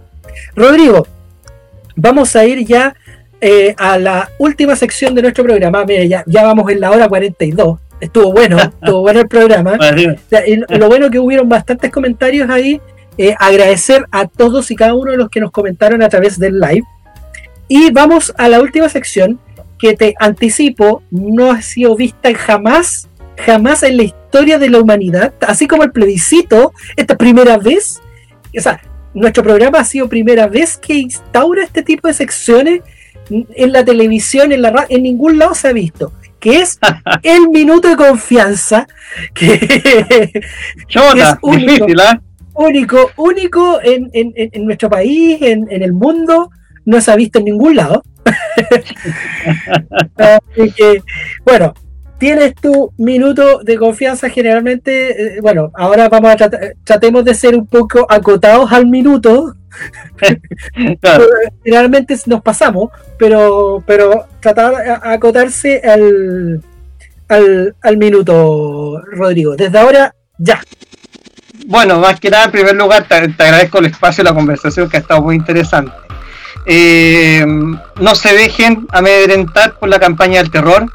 Rodrigo, 0.54 1.06
vamos 1.96 2.36
a 2.36 2.44
ir 2.44 2.64
ya 2.64 2.94
eh, 3.40 3.74
a 3.76 3.98
la 3.98 4.30
última 4.38 4.76
sección 4.76 5.14
de 5.14 5.22
nuestro 5.22 5.44
programa. 5.44 5.84
Mira, 5.84 6.24
ya, 6.26 6.42
vamos 6.44 6.70
en 6.70 6.80
la 6.80 6.90
hora 6.90 7.08
42. 7.08 7.80
Estuvo 8.04 8.32
bueno, 8.32 8.58
estuvo 8.82 9.00
bueno 9.00 9.20
el 9.20 9.28
programa. 9.28 9.76
lo 10.68 10.88
bueno 10.88 11.10
que 11.10 11.18
hubieron 11.18 11.48
bastantes 11.48 11.90
comentarios 11.90 12.48
ahí. 12.48 12.80
Eh, 13.16 13.34
agradecer 13.38 14.06
a 14.10 14.26
todos 14.26 14.70
y 14.72 14.76
cada 14.76 14.94
uno 14.94 15.12
de 15.12 15.16
los 15.16 15.28
que 15.28 15.40
nos 15.40 15.52
comentaron 15.52 16.02
a 16.02 16.08
través 16.08 16.38
del 16.38 16.58
live. 16.58 16.82
Y 17.68 17.90
vamos 17.92 18.34
a 18.36 18.48
la 18.48 18.60
última 18.60 18.88
sección 18.88 19.38
que 19.78 19.94
te 19.94 20.14
anticipo, 20.18 21.02
no 21.10 21.52
ha 21.52 21.62
sido 21.62 21.94
vista 21.94 22.34
jamás 22.34 23.08
jamás 23.36 23.82
en 23.82 23.96
la 23.96 24.04
historia 24.04 24.58
de 24.58 24.70
la 24.70 24.80
humanidad, 24.80 25.34
así 25.40 25.66
como 25.66 25.82
el 25.82 25.92
plebiscito, 25.92 26.72
esta 26.96 27.16
primera 27.16 27.58
vez, 27.58 28.00
o 28.56 28.60
sea, 28.60 28.80
nuestro 29.12 29.42
programa 29.42 29.80
ha 29.80 29.84
sido 29.84 30.08
primera 30.08 30.46
vez 30.46 30.76
que 30.76 30.94
instaura 30.94 31.62
este 31.62 31.82
tipo 31.82 32.08
de 32.08 32.14
secciones 32.14 32.80
en 33.30 33.72
la 33.72 33.84
televisión, 33.84 34.52
en 34.52 34.62
la 34.62 34.70
radio, 34.70 34.86
en 34.90 35.02
ningún 35.02 35.38
lado 35.38 35.54
se 35.54 35.68
ha 35.68 35.72
visto, 35.72 36.12
que 36.44 36.60
es 36.60 36.78
el 37.22 37.48
minuto 37.48 37.88
de 37.88 37.96
confianza, 37.96 38.86
que, 39.32 39.54
es 40.34 41.36
único, 41.40 41.86
¿ah? 41.98 42.20
único, 42.52 43.10
único 43.16 43.80
en, 43.82 44.10
en, 44.12 44.66
nuestro 44.66 44.90
país, 44.90 45.40
en, 45.40 45.66
el 45.70 45.94
mundo, 45.94 46.50
no 46.84 47.00
se 47.00 47.10
ha 47.10 47.16
visto 47.16 47.38
en 47.38 47.46
ningún 47.46 47.76
lado. 47.76 48.02
Así 50.18 50.70
que, 50.76 51.02
bueno, 51.46 51.72
tienes 52.18 52.54
tu 52.56 52.92
minuto 52.98 53.60
de 53.60 53.78
confianza 53.78 54.28
generalmente, 54.28 55.36
eh, 55.36 55.40
bueno, 55.40 55.72
ahora 55.72 56.10
vamos 56.10 56.30
a 56.30 56.36
tratar, 56.36 56.74
tratemos 56.84 57.24
de 57.24 57.34
ser 57.34 57.56
un 57.56 57.66
poco 57.66 58.04
acotados 58.06 58.70
al 58.70 58.86
minuto. 58.86 59.54
Generalmente 61.64 62.16
nos 62.26 62.42
pasamos, 62.42 62.90
pero, 63.18 63.82
pero 63.86 64.26
tratar 64.40 64.76
de 64.76 64.90
acotarse 64.90 65.80
al, 65.84 66.62
al, 67.28 67.96
minuto, 67.96 69.00
Rodrigo. 69.12 69.56
Desde 69.56 69.78
ahora, 69.78 70.14
ya. 70.38 70.60
Bueno, 71.66 71.98
más 71.98 72.20
que 72.20 72.30
nada, 72.30 72.44
en 72.44 72.50
primer 72.50 72.76
lugar, 72.76 73.06
te, 73.08 73.14
agradezco 73.14 73.78
el 73.78 73.86
espacio 73.86 74.22
y 74.22 74.24
la 74.26 74.34
conversación 74.34 74.88
que 74.88 74.98
ha 74.98 75.00
estado 75.00 75.22
muy 75.22 75.36
interesante. 75.36 75.92
Eh, 76.66 77.44
no 77.46 78.14
se 78.14 78.34
dejen 78.34 78.86
amedrentar 78.90 79.78
por 79.78 79.88
la 79.88 79.98
campaña 79.98 80.38
del 80.38 80.50
terror 80.50 80.90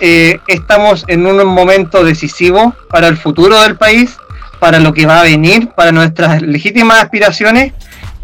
eh, 0.00 0.40
estamos 0.46 1.04
en 1.08 1.26
un 1.26 1.44
momento 1.46 2.04
decisivo 2.04 2.74
para 2.90 3.08
el 3.08 3.16
futuro 3.16 3.60
del 3.62 3.76
país, 3.76 4.16
para 4.58 4.78
lo 4.78 4.92
que 4.92 5.06
va 5.06 5.20
a 5.20 5.22
venir, 5.22 5.70
para 5.70 5.90
nuestras 5.92 6.42
legítimas 6.42 7.02
aspiraciones, 7.02 7.72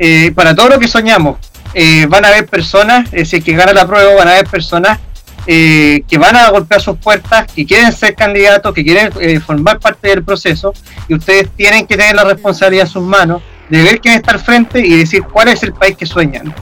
eh, 0.05 0.33
para 0.35 0.53
todo 0.53 0.71
lo 0.71 0.79
que 0.81 0.89
soñamos. 0.89 1.39
Eh, 1.75 2.07
van 2.07 2.25
a 2.25 2.29
haber 2.29 2.47
personas, 2.47 3.09
si 3.11 3.37
es 3.37 3.45
que 3.45 3.53
gana 3.53 3.73
la 3.73 3.87
prueba, 3.87 4.15
van 4.17 4.27
a 4.27 4.33
haber 4.33 4.49
personas 4.49 4.99
que 5.45 6.19
van 6.19 6.37
a 6.37 6.51
golpear 6.51 6.81
sus 6.81 6.97
puertas, 6.99 7.47
que 7.53 7.67
quieren 7.67 7.93
ser 7.93 8.15
candidatos, 8.15 8.73
que 8.75 8.85
quieren 8.85 9.41
formar 9.41 9.81
parte 9.81 10.09
del 10.09 10.23
proceso, 10.23 10.73
y 11.09 11.15
ustedes 11.15 11.49
tienen 11.57 11.87
que 11.87 11.97
tener 11.97 12.15
la 12.15 12.25
responsabilidad 12.25 12.87
en 12.87 12.93
sus 12.93 13.03
manos 13.03 13.43
de 13.69 13.83
ver 13.83 14.01
quién 14.01 14.15
está 14.15 14.33
al 14.33 14.41
frente 14.41 14.81
y 14.81 14.97
decir 14.97 15.23
cuál 15.25 15.49
es 15.49 15.63
el 15.63 15.73
país 15.73 15.97
que 15.97 16.07
sueñan. 16.07 16.55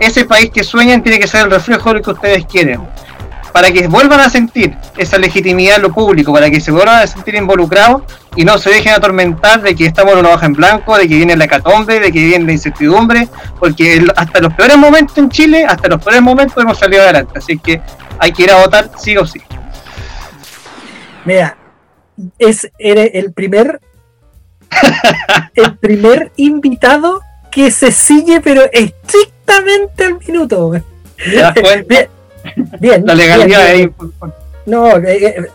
Ese 0.00 0.24
país 0.24 0.50
que 0.50 0.64
sueñan 0.64 1.02
tiene 1.02 1.18
que 1.18 1.26
ser 1.26 1.44
el 1.44 1.50
reflejo 1.50 1.90
de 1.90 1.96
lo 1.96 2.02
que 2.02 2.10
ustedes 2.10 2.46
quieren 2.46 2.80
para 3.52 3.70
que 3.70 3.86
vuelvan 3.86 4.20
a 4.20 4.30
sentir 4.30 4.76
esa 4.96 5.18
legitimidad 5.18 5.76
en 5.76 5.82
lo 5.82 5.92
público, 5.92 6.32
para 6.32 6.50
que 6.50 6.60
se 6.60 6.70
vuelvan 6.70 7.02
a 7.02 7.06
sentir 7.06 7.34
involucrados 7.34 8.02
y 8.34 8.44
no 8.44 8.58
se 8.58 8.70
dejen 8.70 8.94
atormentar 8.94 9.60
de 9.60 9.74
que 9.74 9.86
estamos 9.86 10.14
en 10.14 10.20
una 10.20 10.30
hoja 10.30 10.46
en 10.46 10.54
blanco, 10.54 10.96
de 10.96 11.06
que 11.06 11.16
viene 11.16 11.36
la 11.36 11.44
hecatombe, 11.44 12.00
de 12.00 12.10
que 12.10 12.24
viene 12.24 12.46
la 12.46 12.52
incertidumbre, 12.52 13.28
porque 13.58 14.04
hasta 14.16 14.40
los 14.40 14.54
peores 14.54 14.78
momentos 14.78 15.16
en 15.18 15.28
Chile, 15.28 15.66
hasta 15.66 15.88
los 15.88 16.02
peores 16.02 16.22
momentos 16.22 16.62
hemos 16.62 16.78
salido 16.78 17.02
adelante, 17.02 17.38
así 17.38 17.58
que 17.58 17.80
hay 18.18 18.32
que 18.32 18.44
ir 18.44 18.50
a 18.50 18.56
votar 18.56 18.90
sí 18.98 19.16
o 19.16 19.26
sí. 19.26 19.40
Mira, 21.24 21.56
es 22.38 22.70
el 22.78 23.32
primer 23.32 23.80
el 25.54 25.76
primer 25.76 26.32
invitado 26.36 27.20
que 27.50 27.70
se 27.70 27.92
sigue 27.92 28.40
pero 28.40 28.62
estrictamente 28.72 30.04
al 30.04 30.18
minuto. 30.18 30.72
Bien. 32.80 33.04
La 33.06 33.14
legalidad 33.14 33.74
es 33.74 33.88
No, 34.66 34.96
eh, 34.96 35.26
eh, 35.26 35.46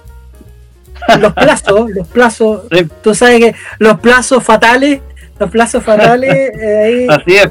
los 1.19 1.34
plazos, 1.34 1.90
los 1.91 2.07
plazos, 2.07 2.64
tú 3.02 3.15
sabes 3.15 3.40
que 3.40 3.56
los 3.80 3.99
plazos 3.99 4.44
fatales, 4.44 5.02
los 5.40 5.49
plazos 5.49 5.84
fatales. 5.84 6.34
Eh, 6.34 7.07
Así 7.10 7.36
es. 7.36 7.49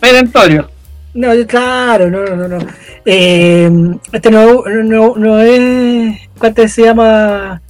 Perentorio. 0.00 0.70
No, 1.14 1.30
claro, 1.46 2.10
no, 2.10 2.24
no, 2.24 2.48
no. 2.48 2.58
este 3.04 4.30
no, 4.30 4.62
no, 4.64 5.14
no 5.16 5.40
es. 5.40 6.18
¿Cuánto 6.38 6.66
se 6.68 6.82
llama? 6.82 7.60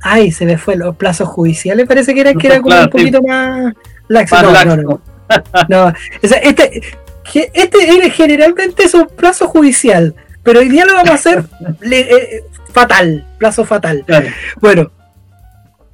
Ay, 0.00 0.32
se 0.32 0.44
me 0.44 0.58
fue 0.58 0.76
los 0.76 0.96
plazos 0.96 1.28
judiciales. 1.28 1.86
Parece 1.86 2.12
que 2.12 2.20
era, 2.20 2.34
que 2.34 2.46
era 2.48 2.60
como 2.60 2.78
un 2.78 2.90
poquito 2.90 3.22
más 3.22 3.72
laxo. 4.08 4.42
No, 4.42 4.64
no, 4.64 4.76
no, 4.76 5.00
no. 5.68 5.92
este, 6.20 6.82
este 7.34 8.10
generalmente 8.10 8.84
es 8.84 8.94
un 8.94 9.06
plazo 9.06 9.48
judicial. 9.48 10.14
Pero 10.42 10.60
hoy 10.60 10.68
día 10.68 10.84
lo 10.84 10.94
vamos 10.94 11.10
a 11.10 11.14
hacer 11.14 11.44
eh, 11.90 12.42
fatal, 12.72 13.26
plazo 13.38 13.64
fatal. 13.64 14.04
Bueno, 14.60 14.90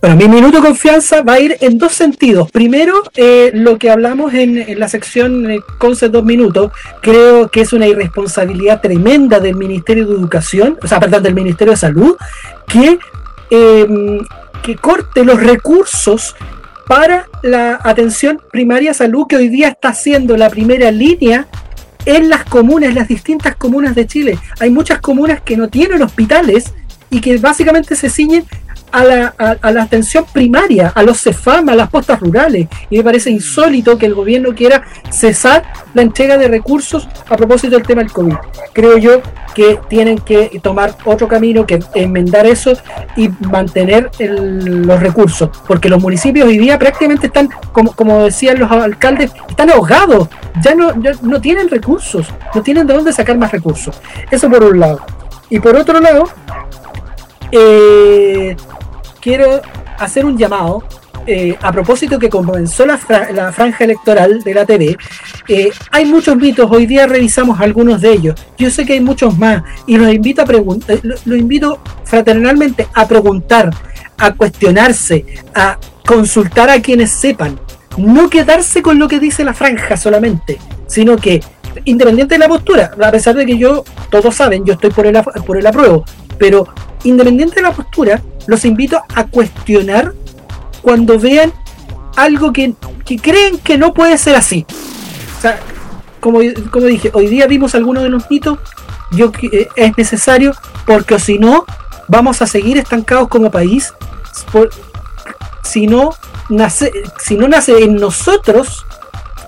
bueno, 0.00 0.14
mi 0.14 0.28
minuto 0.28 0.58
de 0.58 0.68
confianza 0.68 1.22
va 1.22 1.34
a 1.34 1.40
ir 1.40 1.56
en 1.60 1.76
dos 1.76 1.92
sentidos. 1.92 2.52
Primero, 2.52 3.02
eh, 3.16 3.50
lo 3.52 3.78
que 3.78 3.90
hablamos 3.90 4.32
en, 4.32 4.78
la 4.78 4.88
sección 4.88 5.50
eh, 5.50 5.60
Concept 5.78 6.12
dos 6.12 6.24
minutos, 6.24 6.70
creo 7.02 7.48
que 7.48 7.62
es 7.62 7.72
una 7.72 7.88
irresponsabilidad 7.88 8.80
tremenda 8.80 9.40
del 9.40 9.56
Ministerio 9.56 10.06
de 10.06 10.14
Educación, 10.14 10.78
o 10.80 10.86
sea, 10.86 11.00
perdón, 11.00 11.24
del 11.24 11.34
Ministerio 11.34 11.72
de 11.72 11.78
Salud, 11.78 12.16
que, 12.68 13.00
em, 13.50 14.20
que 14.62 14.76
corte 14.76 15.24
los 15.24 15.42
recursos 15.42 16.36
para 16.86 17.26
la 17.42 17.80
atención 17.82 18.40
primaria 18.52 18.94
salud 18.94 19.26
que 19.28 19.36
hoy 19.36 19.48
día 19.48 19.68
está 19.68 19.92
siendo 19.94 20.36
la 20.36 20.48
primera 20.48 20.92
línea 20.92 21.48
en 22.08 22.30
las 22.30 22.44
comunas, 22.44 22.94
las 22.94 23.06
distintas 23.06 23.54
comunas 23.54 23.94
de 23.94 24.06
Chile. 24.06 24.38
Hay 24.60 24.70
muchas 24.70 24.98
comunas 24.98 25.42
que 25.42 25.58
no 25.58 25.68
tienen 25.68 26.00
hospitales 26.00 26.72
y 27.10 27.20
que 27.20 27.36
básicamente 27.36 27.96
se 27.96 28.08
ciñen 28.08 28.46
a 28.92 29.04
la, 29.04 29.34
a, 29.38 29.70
la, 29.70 29.82
atención 29.82 30.24
primaria, 30.32 30.92
a 30.94 31.02
los 31.02 31.22
CEFAM, 31.22 31.68
a 31.68 31.74
las 31.74 31.90
postas 31.90 32.20
rurales. 32.20 32.68
Y 32.90 32.98
me 32.98 33.04
parece 33.04 33.30
insólito 33.30 33.98
que 33.98 34.06
el 34.06 34.14
gobierno 34.14 34.54
quiera 34.54 34.84
cesar 35.10 35.64
la 35.94 36.02
entrega 36.02 36.38
de 36.38 36.48
recursos 36.48 37.08
a 37.28 37.36
propósito 37.36 37.76
del 37.76 37.86
tema 37.86 38.02
del 38.02 38.12
COVID. 38.12 38.34
Creo 38.72 38.98
yo 38.98 39.22
que 39.54 39.78
tienen 39.88 40.18
que 40.18 40.60
tomar 40.62 40.94
otro 41.04 41.26
camino, 41.26 41.66
que 41.66 41.80
enmendar 41.94 42.46
eso 42.46 42.74
y 43.16 43.28
mantener 43.50 44.10
los 44.20 45.00
recursos, 45.00 45.50
porque 45.66 45.88
los 45.88 46.00
municipios 46.00 46.46
hoy 46.46 46.58
día 46.58 46.78
prácticamente 46.78 47.26
están, 47.26 47.48
como, 47.72 47.92
como 47.92 48.24
decían 48.24 48.58
los 48.58 48.70
alcaldes, 48.70 49.32
están 49.48 49.70
ahogados, 49.70 50.28
ya 50.62 50.74
no, 50.74 50.92
no 51.22 51.40
tienen 51.40 51.68
recursos, 51.68 52.28
no 52.54 52.62
tienen 52.62 52.86
de 52.86 52.94
dónde 52.94 53.12
sacar 53.12 53.36
más 53.36 53.50
recursos. 53.50 54.00
Eso 54.30 54.48
por 54.48 54.62
un 54.62 54.78
lado. 54.78 55.00
Y 55.50 55.58
por 55.58 55.76
otro 55.76 55.98
lado, 56.00 56.28
eh, 57.50 58.56
quiero 59.20 59.60
hacer 59.98 60.24
un 60.24 60.36
llamado 60.36 60.82
eh, 61.26 61.56
a 61.60 61.72
propósito 61.72 62.18
que 62.18 62.30
comenzó 62.30 62.86
la, 62.86 62.96
franja 62.96 63.84
electoral 63.84 64.40
de 64.42 64.54
la 64.54 64.64
TV 64.64 64.96
eh, 65.48 65.70
hay 65.90 66.04
muchos 66.06 66.36
mitos, 66.36 66.70
hoy 66.70 66.86
día 66.86 67.06
revisamos 67.06 67.60
algunos 67.60 68.00
de 68.00 68.12
ellos. 68.12 68.34
Yo 68.58 68.70
sé 68.70 68.84
que 68.84 68.94
hay 68.94 69.00
muchos 69.00 69.36
más 69.38 69.62
y 69.86 69.96
los 69.96 70.12
invito 70.12 70.42
a 70.42 70.44
eh, 70.44 71.00
lo 71.24 71.36
invito 71.36 71.80
fraternalmente 72.04 72.86
a 72.94 73.08
preguntar, 73.08 73.70
a 74.18 74.32
cuestionarse, 74.32 75.24
a 75.54 75.78
consultar 76.06 76.70
a 76.70 76.80
quienes 76.80 77.10
sepan. 77.10 77.58
No 77.96 78.30
quedarse 78.30 78.82
con 78.82 78.98
lo 78.98 79.08
que 79.08 79.20
dice 79.20 79.44
la 79.44 79.54
franja 79.54 79.96
solamente, 79.96 80.58
sino 80.86 81.16
que 81.16 81.42
independiente 81.84 82.34
de 82.34 82.38
la 82.38 82.48
postura, 82.48 82.92
a 83.02 83.10
pesar 83.10 83.34
de 83.34 83.46
que 83.46 83.58
yo, 83.58 83.84
todos 84.10 84.34
saben, 84.34 84.64
yo 84.64 84.74
estoy 84.74 84.90
por 84.90 85.06
el, 85.06 85.22
por 85.46 85.56
el 85.56 85.66
apruebo, 85.66 86.04
pero 86.38 86.68
independiente 87.04 87.56
de 87.56 87.62
la 87.62 87.72
postura, 87.72 88.22
los 88.46 88.64
invito 88.64 89.00
a 89.14 89.26
cuestionar 89.26 90.14
cuando 90.82 91.18
vean 91.18 91.52
algo 92.16 92.52
que, 92.52 92.74
que 93.04 93.18
creen 93.18 93.58
que 93.58 93.78
no 93.78 93.94
puede 93.94 94.18
ser 94.18 94.34
así. 94.36 94.66
O 95.38 95.40
sea, 95.40 95.58
como, 96.20 96.40
como 96.70 96.86
dije, 96.86 97.10
hoy 97.14 97.28
día 97.28 97.46
vimos 97.46 97.74
algunos 97.74 98.02
de 98.02 98.08
los 98.08 98.30
mitos, 98.30 98.58
yo 99.12 99.32
eh, 99.52 99.68
es 99.76 99.96
necesario 99.96 100.54
porque 100.86 101.18
si 101.18 101.38
no 101.38 101.64
vamos 102.08 102.42
a 102.42 102.46
seguir 102.46 102.78
estancados 102.78 103.28
como 103.28 103.50
país. 103.50 103.92
si 105.62 105.86
no 105.86 106.10
nace, 106.48 106.90
si 107.18 107.36
no 107.36 107.48
nace 107.48 107.84
en 107.84 107.96
nosotros 107.96 108.84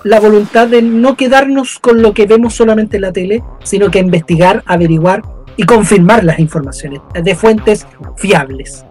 la 0.04 0.20
voluntad 0.20 0.68
de 0.68 0.82
no 0.82 1.16
quedarnos 1.16 1.78
con 1.78 2.02
lo 2.02 2.14
que 2.14 2.26
vemos 2.26 2.54
solamente 2.54 2.96
en 2.96 3.02
la 3.02 3.12
tele, 3.12 3.42
sino 3.64 3.90
que 3.90 3.98
investigar, 3.98 4.62
averiguar 4.66 5.22
y 5.60 5.64
confirmar 5.64 6.24
las 6.24 6.38
informaciones 6.38 7.02
de 7.12 7.34
fuentes 7.34 7.86
fiables. 8.16 8.82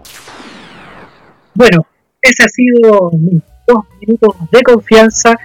Bueno, 1.52 1.84
ese 2.22 2.44
ha 2.44 2.48
sido 2.48 3.10
dos 3.66 3.84
minutos 4.00 4.36
de 4.52 4.62
confianza 4.62 5.36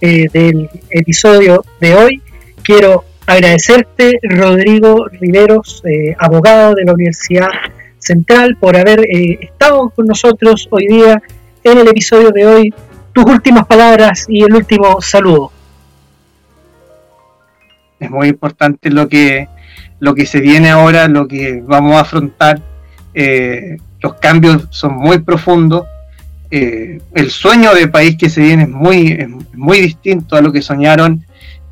eh, 0.00 0.24
del 0.32 0.70
episodio 0.88 1.62
de 1.82 1.94
hoy. 1.94 2.22
Quiero 2.62 3.04
agradecerte, 3.26 4.20
Rodrigo 4.22 5.06
Riveros, 5.08 5.82
eh, 5.84 6.16
abogado 6.18 6.74
de 6.74 6.86
la 6.86 6.94
Universidad 6.94 7.50
Central, 7.98 8.56
por 8.58 8.74
haber 8.74 9.00
eh, 9.00 9.38
estado 9.42 9.90
con 9.90 10.06
nosotros 10.06 10.66
hoy 10.70 10.86
día 10.86 11.22
en 11.62 11.76
el 11.76 11.88
episodio 11.88 12.30
de 12.30 12.46
hoy. 12.46 12.74
Tus 13.12 13.26
últimas 13.26 13.66
palabras 13.66 14.24
y 14.30 14.44
el 14.44 14.54
último 14.54 15.02
saludo. 15.02 15.52
Es 17.98 18.10
muy 18.10 18.28
importante 18.28 18.88
lo 18.88 19.06
que, 19.10 19.46
lo 20.00 20.14
que 20.14 20.26
se 20.26 20.40
viene 20.40 20.70
ahora, 20.70 21.08
lo 21.08 21.28
que 21.28 21.62
vamos 21.64 21.94
a 21.94 22.00
afrontar. 22.00 22.60
los 23.14 24.14
cambios 24.14 24.66
son 24.70 24.96
muy 24.96 25.18
profundos 25.18 25.84
eh, 26.52 27.00
el 27.14 27.30
sueño 27.30 27.72
de 27.74 27.86
país 27.86 28.16
que 28.16 28.28
se 28.28 28.40
viene 28.40 28.64
es 28.64 28.68
muy, 28.68 29.16
muy 29.54 29.80
distinto 29.80 30.34
a 30.34 30.40
lo 30.40 30.50
que 30.50 30.62
soñaron 30.62 31.24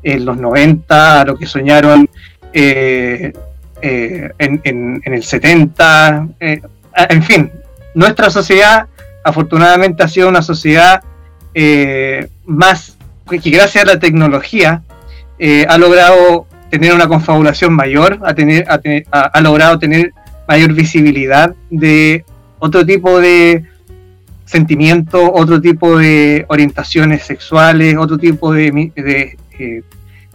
en 0.03 0.23
los 0.23 0.37
90, 0.37 1.21
a 1.21 1.25
lo 1.25 1.37
que 1.37 1.45
soñaron 1.45 2.09
eh, 2.53 3.33
eh, 3.81 4.29
en, 4.37 5.01
el 5.03 5.23
70, 5.23 6.27
en 6.39 7.23
fin, 7.23 7.51
nuestra 7.93 8.29
sociedad 8.29 8.87
afortunadamente 9.23 10.01
ha 10.01 10.07
sido 10.07 10.29
una 10.29 10.41
sociedad 10.41 11.03
más 12.45 12.97
que 13.29 13.49
gracias 13.49 13.83
a 13.83 13.87
la 13.87 13.99
tecnología 13.99 14.81
ha 15.67 15.77
logrado 15.77 16.47
tener 16.69 16.93
una 16.93 17.07
confabulación 17.07 17.73
mayor, 17.73 18.19
ha, 18.23 18.33
tener, 18.33 18.65
ha 19.11 19.41
logrado 19.41 19.79
tener 19.79 20.13
mayor 20.47 20.73
visibilidad 20.73 21.53
de 21.69 22.25
otro 22.59 22.85
tipo 22.85 23.19
de 23.19 23.65
sentimientos, 24.45 25.29
otro 25.31 25.61
tipo 25.61 25.97
de 25.97 26.45
orientaciones 26.49 27.23
sexuales, 27.23 27.95
otro 27.97 28.17
tipo 28.17 28.51
de, 28.51 28.91
de 28.95 29.37
eh, 29.59 29.83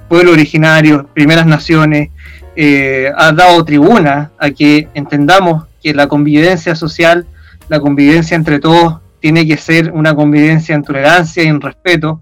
pueblo 0.09 0.31
originario, 0.31 1.09
primeras 1.13 1.47
naciones, 1.47 2.11
eh, 2.55 3.11
ha 3.17 3.33
dado 3.33 3.65
tribuna 3.65 4.31
a 4.39 4.51
que 4.51 4.89
entendamos 4.95 5.65
que 5.83 5.93
la 5.93 6.07
convivencia 6.07 6.77
social, 6.77 7.27
la 7.69 7.81
convivencia 7.81 8.37
entre 8.37 8.61
todos, 8.61 9.01
tiene 9.19 9.49
que 9.49 9.57
ser 9.57 9.91
una 9.91 10.15
convivencia 10.15 10.77
en 10.77 10.85
tolerancia 10.85 11.43
y 11.43 11.49
en 11.49 11.61
respeto, 11.61 12.21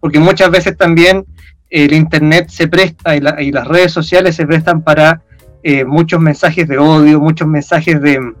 porque 0.00 0.20
muchas 0.20 0.50
veces 0.50 0.78
también 0.78 1.26
el 1.74 1.92
Internet 1.92 2.50
se 2.50 2.68
presta 2.68 3.16
y, 3.16 3.20
las 3.20 3.66
redes 3.66 3.90
sociales 3.90 4.36
se 4.36 4.46
prestan 4.46 4.82
para 4.82 5.22
eh, 5.60 5.84
muchos 5.84 6.20
mensajes 6.20 6.68
de 6.68 6.78
odio, 6.78 7.18
muchos 7.20 7.48
mensajes 7.48 8.00
de, 8.00 8.32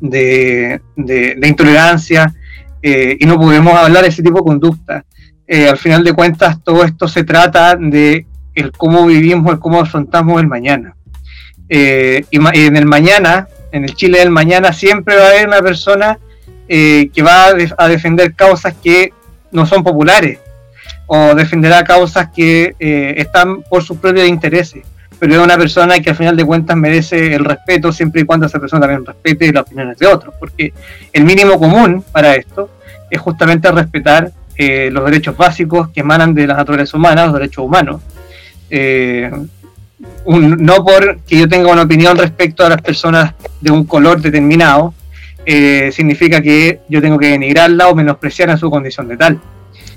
de, 0.00 1.48
intolerancia 1.48 2.34
eh, 2.82 3.16
y 3.18 3.24
no 3.24 3.38
podemos 3.38 3.72
hablar 3.74 4.02
de 4.02 4.10
ese 4.10 4.22
tipo 4.22 4.38
de 4.38 4.44
conducta. 4.44 5.04
Eh, 5.46 5.66
al 5.66 5.78
final 5.78 6.04
de 6.04 6.12
cuentas, 6.12 6.62
todo 6.62 6.84
esto 6.84 7.08
se 7.08 7.24
trata 7.24 7.74
de 7.76 8.26
el 8.54 8.70
cómo 8.72 9.06
vivimos, 9.06 9.50
el 9.50 9.58
cómo 9.58 9.80
afrontamos 9.80 10.42
el 10.42 10.46
mañana. 10.46 10.94
Y, 11.70 12.20
en 12.36 12.76
el 12.76 12.84
mañana, 12.84 13.48
en 13.72 13.84
el 13.84 13.94
Chile 13.94 14.18
del 14.18 14.30
mañana, 14.30 14.74
siempre 14.74 15.16
va 15.16 15.22
a 15.22 15.28
haber 15.28 15.48
una 15.48 15.62
persona 15.62 16.18
que 16.68 17.22
va 17.24 17.46
a, 17.78 17.88
defender 17.88 18.34
causas 18.34 18.74
que 18.74 19.14
no 19.52 19.64
son 19.64 19.82
populares 19.82 20.38
o 21.12 21.34
defenderá 21.34 21.82
causas 21.82 22.28
que 22.34 22.74
están 23.16 23.62
por 23.62 23.82
sus 23.82 23.98
propios 23.98 24.28
intereses 24.28 24.84
pero 25.20 25.34
es 25.34 25.40
una 25.40 25.58
persona 25.58 26.00
que 26.00 26.10
al 26.10 26.16
final 26.16 26.34
de 26.34 26.44
cuentas 26.44 26.76
merece 26.76 27.34
el 27.34 27.44
respeto 27.44 27.92
siempre 27.92 28.22
y 28.22 28.24
cuando 28.24 28.46
esa 28.46 28.58
persona 28.58 28.80
también 28.80 29.04
respete 29.04 29.52
las 29.52 29.64
opiniones 29.64 29.98
de 29.98 30.06
otros, 30.06 30.34
porque 30.40 30.72
el 31.12 31.24
mínimo 31.24 31.58
común 31.58 32.02
para 32.10 32.34
esto 32.34 32.70
es 33.10 33.20
justamente 33.20 33.70
respetar 33.70 34.32
eh, 34.56 34.88
los 34.90 35.04
derechos 35.04 35.36
básicos 35.36 35.90
que 35.90 36.00
emanan 36.00 36.32
de 36.32 36.46
la 36.46 36.54
naturaleza 36.54 36.96
humana, 36.96 37.26
los 37.26 37.34
derechos 37.34 37.64
humanos. 37.64 38.00
Eh, 38.70 39.30
no 40.26 40.84
porque 40.84 41.38
yo 41.38 41.46
tenga 41.46 41.70
una 41.70 41.82
opinión 41.82 42.16
respecto 42.16 42.64
a 42.64 42.70
las 42.70 42.80
personas 42.80 43.34
de 43.60 43.70
un 43.70 43.84
color 43.84 44.22
determinado, 44.22 44.94
eh, 45.44 45.90
significa 45.92 46.40
que 46.40 46.80
yo 46.88 47.02
tengo 47.02 47.18
que 47.18 47.28
denigrarla 47.28 47.88
o 47.88 47.94
menospreciar 47.94 48.48
en 48.48 48.56
su 48.56 48.70
condición 48.70 49.06
de 49.06 49.18
tal. 49.18 49.40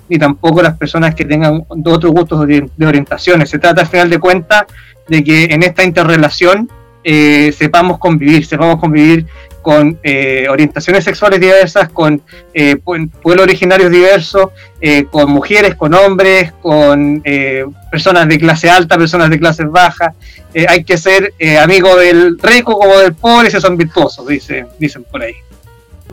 Ni 0.10 0.18
tampoco 0.18 0.62
las 0.62 0.78
personas 0.78 1.16
que 1.16 1.26
tengan 1.26 1.66
otros 1.68 2.12
gustos 2.12 2.46
de, 2.48 2.70
orientaciones. 2.86 3.50
Se 3.50 3.60
trata 3.60 3.82
al 3.82 3.88
final 3.88 4.10
de 4.10 4.20
cuentas 4.20 4.66
de 5.08 5.24
que 5.24 5.46
en 5.46 5.64
esta 5.64 5.84
interrelación 5.84 6.70
eh, 7.04 7.54
sepamos 7.58 8.00
convivir, 8.00 8.46
sepamos 8.46 8.80
convivir 8.80 9.26
con 9.62 9.98
eh, 10.04 10.46
orientaciones 10.50 11.06
sexuales 11.06 11.40
diversas, 11.40 11.90
con 11.90 12.22
eh, 12.54 12.76
pueblos 12.76 13.44
originarios 13.44 13.92
diversos, 13.92 14.50
con 15.10 15.32
mujeres, 15.32 15.76
con 15.76 15.94
hombres, 15.94 16.52
con 16.62 17.24
personas 17.90 18.28
de 18.28 18.38
clase 18.38 18.70
alta, 18.70 18.98
personas 18.98 19.30
de 19.30 19.40
clase 19.40 19.64
baja. 19.64 20.14
hay 20.68 20.84
que 20.84 20.98
ser 20.98 21.34
amigo 21.62 21.96
del 21.96 22.38
rico 22.40 22.78
como 22.78 23.00
del 23.00 23.14
pobre, 23.14 23.50
si 23.50 23.62
son 23.62 23.78
virtuosos, 23.78 24.28
dice, 24.28 24.66
dicen 24.78 25.06
por 25.10 25.22
ahí. 25.22 25.36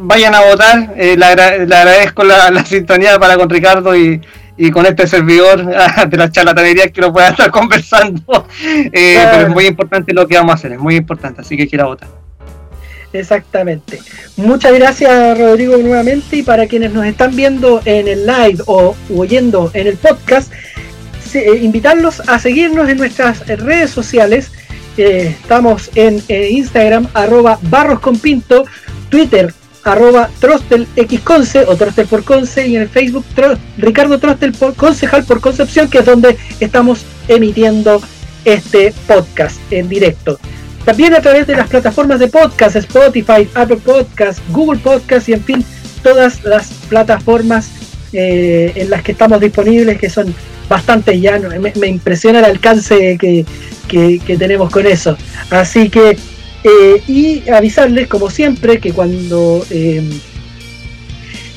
Vayan 0.03 0.35
a 0.35 0.41
votar, 0.41 0.95
le, 0.97 1.25
agradezco 1.25 2.25
la, 2.25 2.51
la 2.51 2.65
sintonía 2.65 3.19
para 3.19 3.37
con 3.37 3.51
Ricardo 3.51 3.95
y, 3.97 4.21
y 4.61 4.71
con 4.71 4.85
este 4.85 5.07
servidor 5.07 5.65
de 6.09 6.17
la 6.19 6.31
charlatanería 6.31 6.91
que 6.91 7.01
lo 7.01 7.11
pueda 7.13 7.31
estar 7.31 7.51
conversando. 7.51 8.47
Eh, 8.63 9.19
pero 9.33 9.47
es 9.47 9.49
muy 9.49 9.67
importante 9.67 10.13
lo 10.13 10.29
que 10.29 10.37
vamos 10.37 10.53
a 10.53 10.55
hacer, 10.57 10.73
es 10.73 10.79
muy 10.79 10.97
importante, 10.97 11.41
así 11.41 11.57
que 11.57 11.67
quiero 11.67 11.87
votar. 11.87 12.09
Exactamente. 13.13 13.99
Muchas 14.37 14.73
gracias 14.75 15.39
Rodrigo 15.39 15.79
nuevamente 15.79 16.37
y 16.37 16.43
para 16.43 16.67
quienes 16.67 16.93
nos 16.93 17.07
están 17.07 17.35
viendo 17.35 17.81
en 17.87 18.07
el 18.07 18.27
live 18.27 18.63
o 18.67 18.95
oyendo 19.17 19.71
en 19.73 19.87
el 19.87 19.97
podcast, 19.97 20.53
eh, 21.33 21.59
invitarlos 21.63 22.21
a 22.29 22.39
seguirnos 22.39 22.89
en 22.91 22.99
nuestras 22.99 23.47
redes 23.49 23.91
sociales. 23.91 24.53
Eh, 24.99 25.35
estamos 25.41 25.91
en 25.95 26.23
Instagram 26.29 27.09
arroba 27.15 27.59
barros 27.63 28.01
con 28.01 28.19
pinto, 28.19 28.67
Twitter 29.09 29.55
arroba 29.85 30.29
Trostel 30.39 30.87
Xconce 30.97 31.65
o 31.67 31.77
Trostel 31.77 32.07
por 32.07 32.25
Conce 32.25 32.67
y 32.67 32.77
en 32.77 32.83
el 32.83 32.89
Facebook 32.89 33.25
Ricardo 33.79 34.19
Trostel 34.19 34.53
por 34.53 34.75
Concejal 34.75 35.25
por 35.25 35.41
Concepción, 35.41 35.89
que 35.89 35.99
es 35.99 36.05
donde 36.05 36.37
estamos 36.61 37.05
emitiendo 37.29 38.01
este 38.45 38.93
podcast 39.07 39.61
en 39.71 39.89
directo. 39.89 40.39
También 40.85 41.15
a 41.15 41.21
través 41.21 41.47
de 41.47 41.57
las 41.57 41.69
plataformas 41.69 42.21
de 42.21 42.29
podcast, 42.29 42.77
Spotify, 42.77 43.49
Apple 43.55 43.79
Podcast, 43.85 44.41
Google 44.51 44.81
Podcast 44.81 45.29
y 45.29 45.35
en 45.35 45.45
fin, 45.45 45.65
todas 46.03 46.43
las 46.45 46.69
plataformas 46.89 47.71
eh, 48.13 48.73
en 48.75 48.91
las 48.91 49.03
que 49.03 49.13
estamos 49.13 49.41
disponibles, 49.41 49.99
que 49.99 50.09
son 50.09 50.35
bastante 50.69 51.21
ya, 51.21 51.39
me, 51.39 51.87
impresiona 51.87 52.39
el 52.39 52.45
alcance 52.47 53.19
que, 53.19 53.45
que 53.89 54.37
tenemos 54.39 54.71
con 54.71 54.87
eso. 54.87 55.17
Así 55.51 55.91
que 55.91 56.17
eh, 56.65 57.03
y 57.07 57.49
avisarles, 57.49 58.07
como 58.07 58.31
siempre, 58.31 58.79
que 58.79 58.93
cuando 58.93 59.65
eh, 59.71 60.03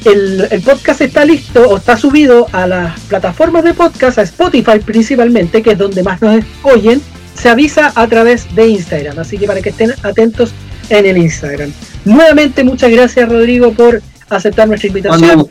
el, 0.06 0.62
podcast 0.64 1.02
está 1.02 1.26
listo 1.26 1.70
o 1.70 1.78
está 1.78 1.98
subido 1.98 2.48
a 2.52 2.68
las 2.68 3.00
plataformas 3.02 3.64
de 3.64 3.74
podcast, 3.74 4.18
a 4.18 4.22
Spotify 4.24 4.80
principalmente, 4.84 5.62
que 5.62 5.72
es 5.72 5.78
donde 5.78 6.04
más 6.04 6.22
nos 6.22 6.44
oyen, 6.64 7.02
se 7.36 7.50
avisa 7.50 7.92
a 7.96 8.08
través 8.08 8.54
de 8.56 8.68
Instagram. 8.68 9.20
Así 9.20 9.38
que 9.38 9.46
para 9.46 9.62
que 9.62 9.70
estén 9.70 9.94
atentos 10.04 10.54
en 10.90 11.06
el 11.06 11.18
Instagram. 11.18 11.72
Nuevamente, 12.06 12.64
muchas 12.64 12.92
gracias, 12.92 13.30
Rodrigo, 13.30 13.74
por 13.74 14.02
aceptar 14.30 14.68
nuestra 14.68 14.88
invitación. 14.88 15.48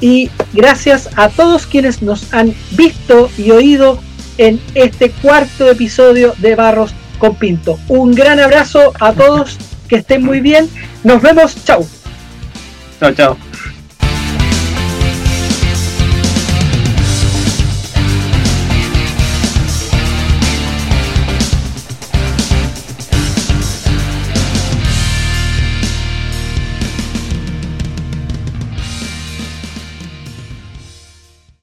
Y 0.00 0.30
gracias 0.52 1.08
a 1.16 1.28
todos 1.28 1.66
quienes 1.66 2.02
nos 2.02 2.32
han 2.32 2.54
visto 2.72 3.30
y 3.38 3.50
oído 3.50 4.00
en 4.38 4.60
este 4.74 5.10
cuarto 5.10 5.70
episodio 5.70 6.34
de 6.38 6.54
Barros 6.54 6.94
Pinto. 7.32 7.78
Un 7.88 8.14
gran 8.14 8.38
abrazo 8.38 8.92
a 9.00 9.12
todos, 9.12 9.56
que 9.88 9.96
estén 9.96 10.22
muy 10.22 10.40
bien. 10.40 10.68
Nos 11.02 11.22
vemos. 11.22 11.56
Chao, 13.00 13.12
chao. 13.12 13.53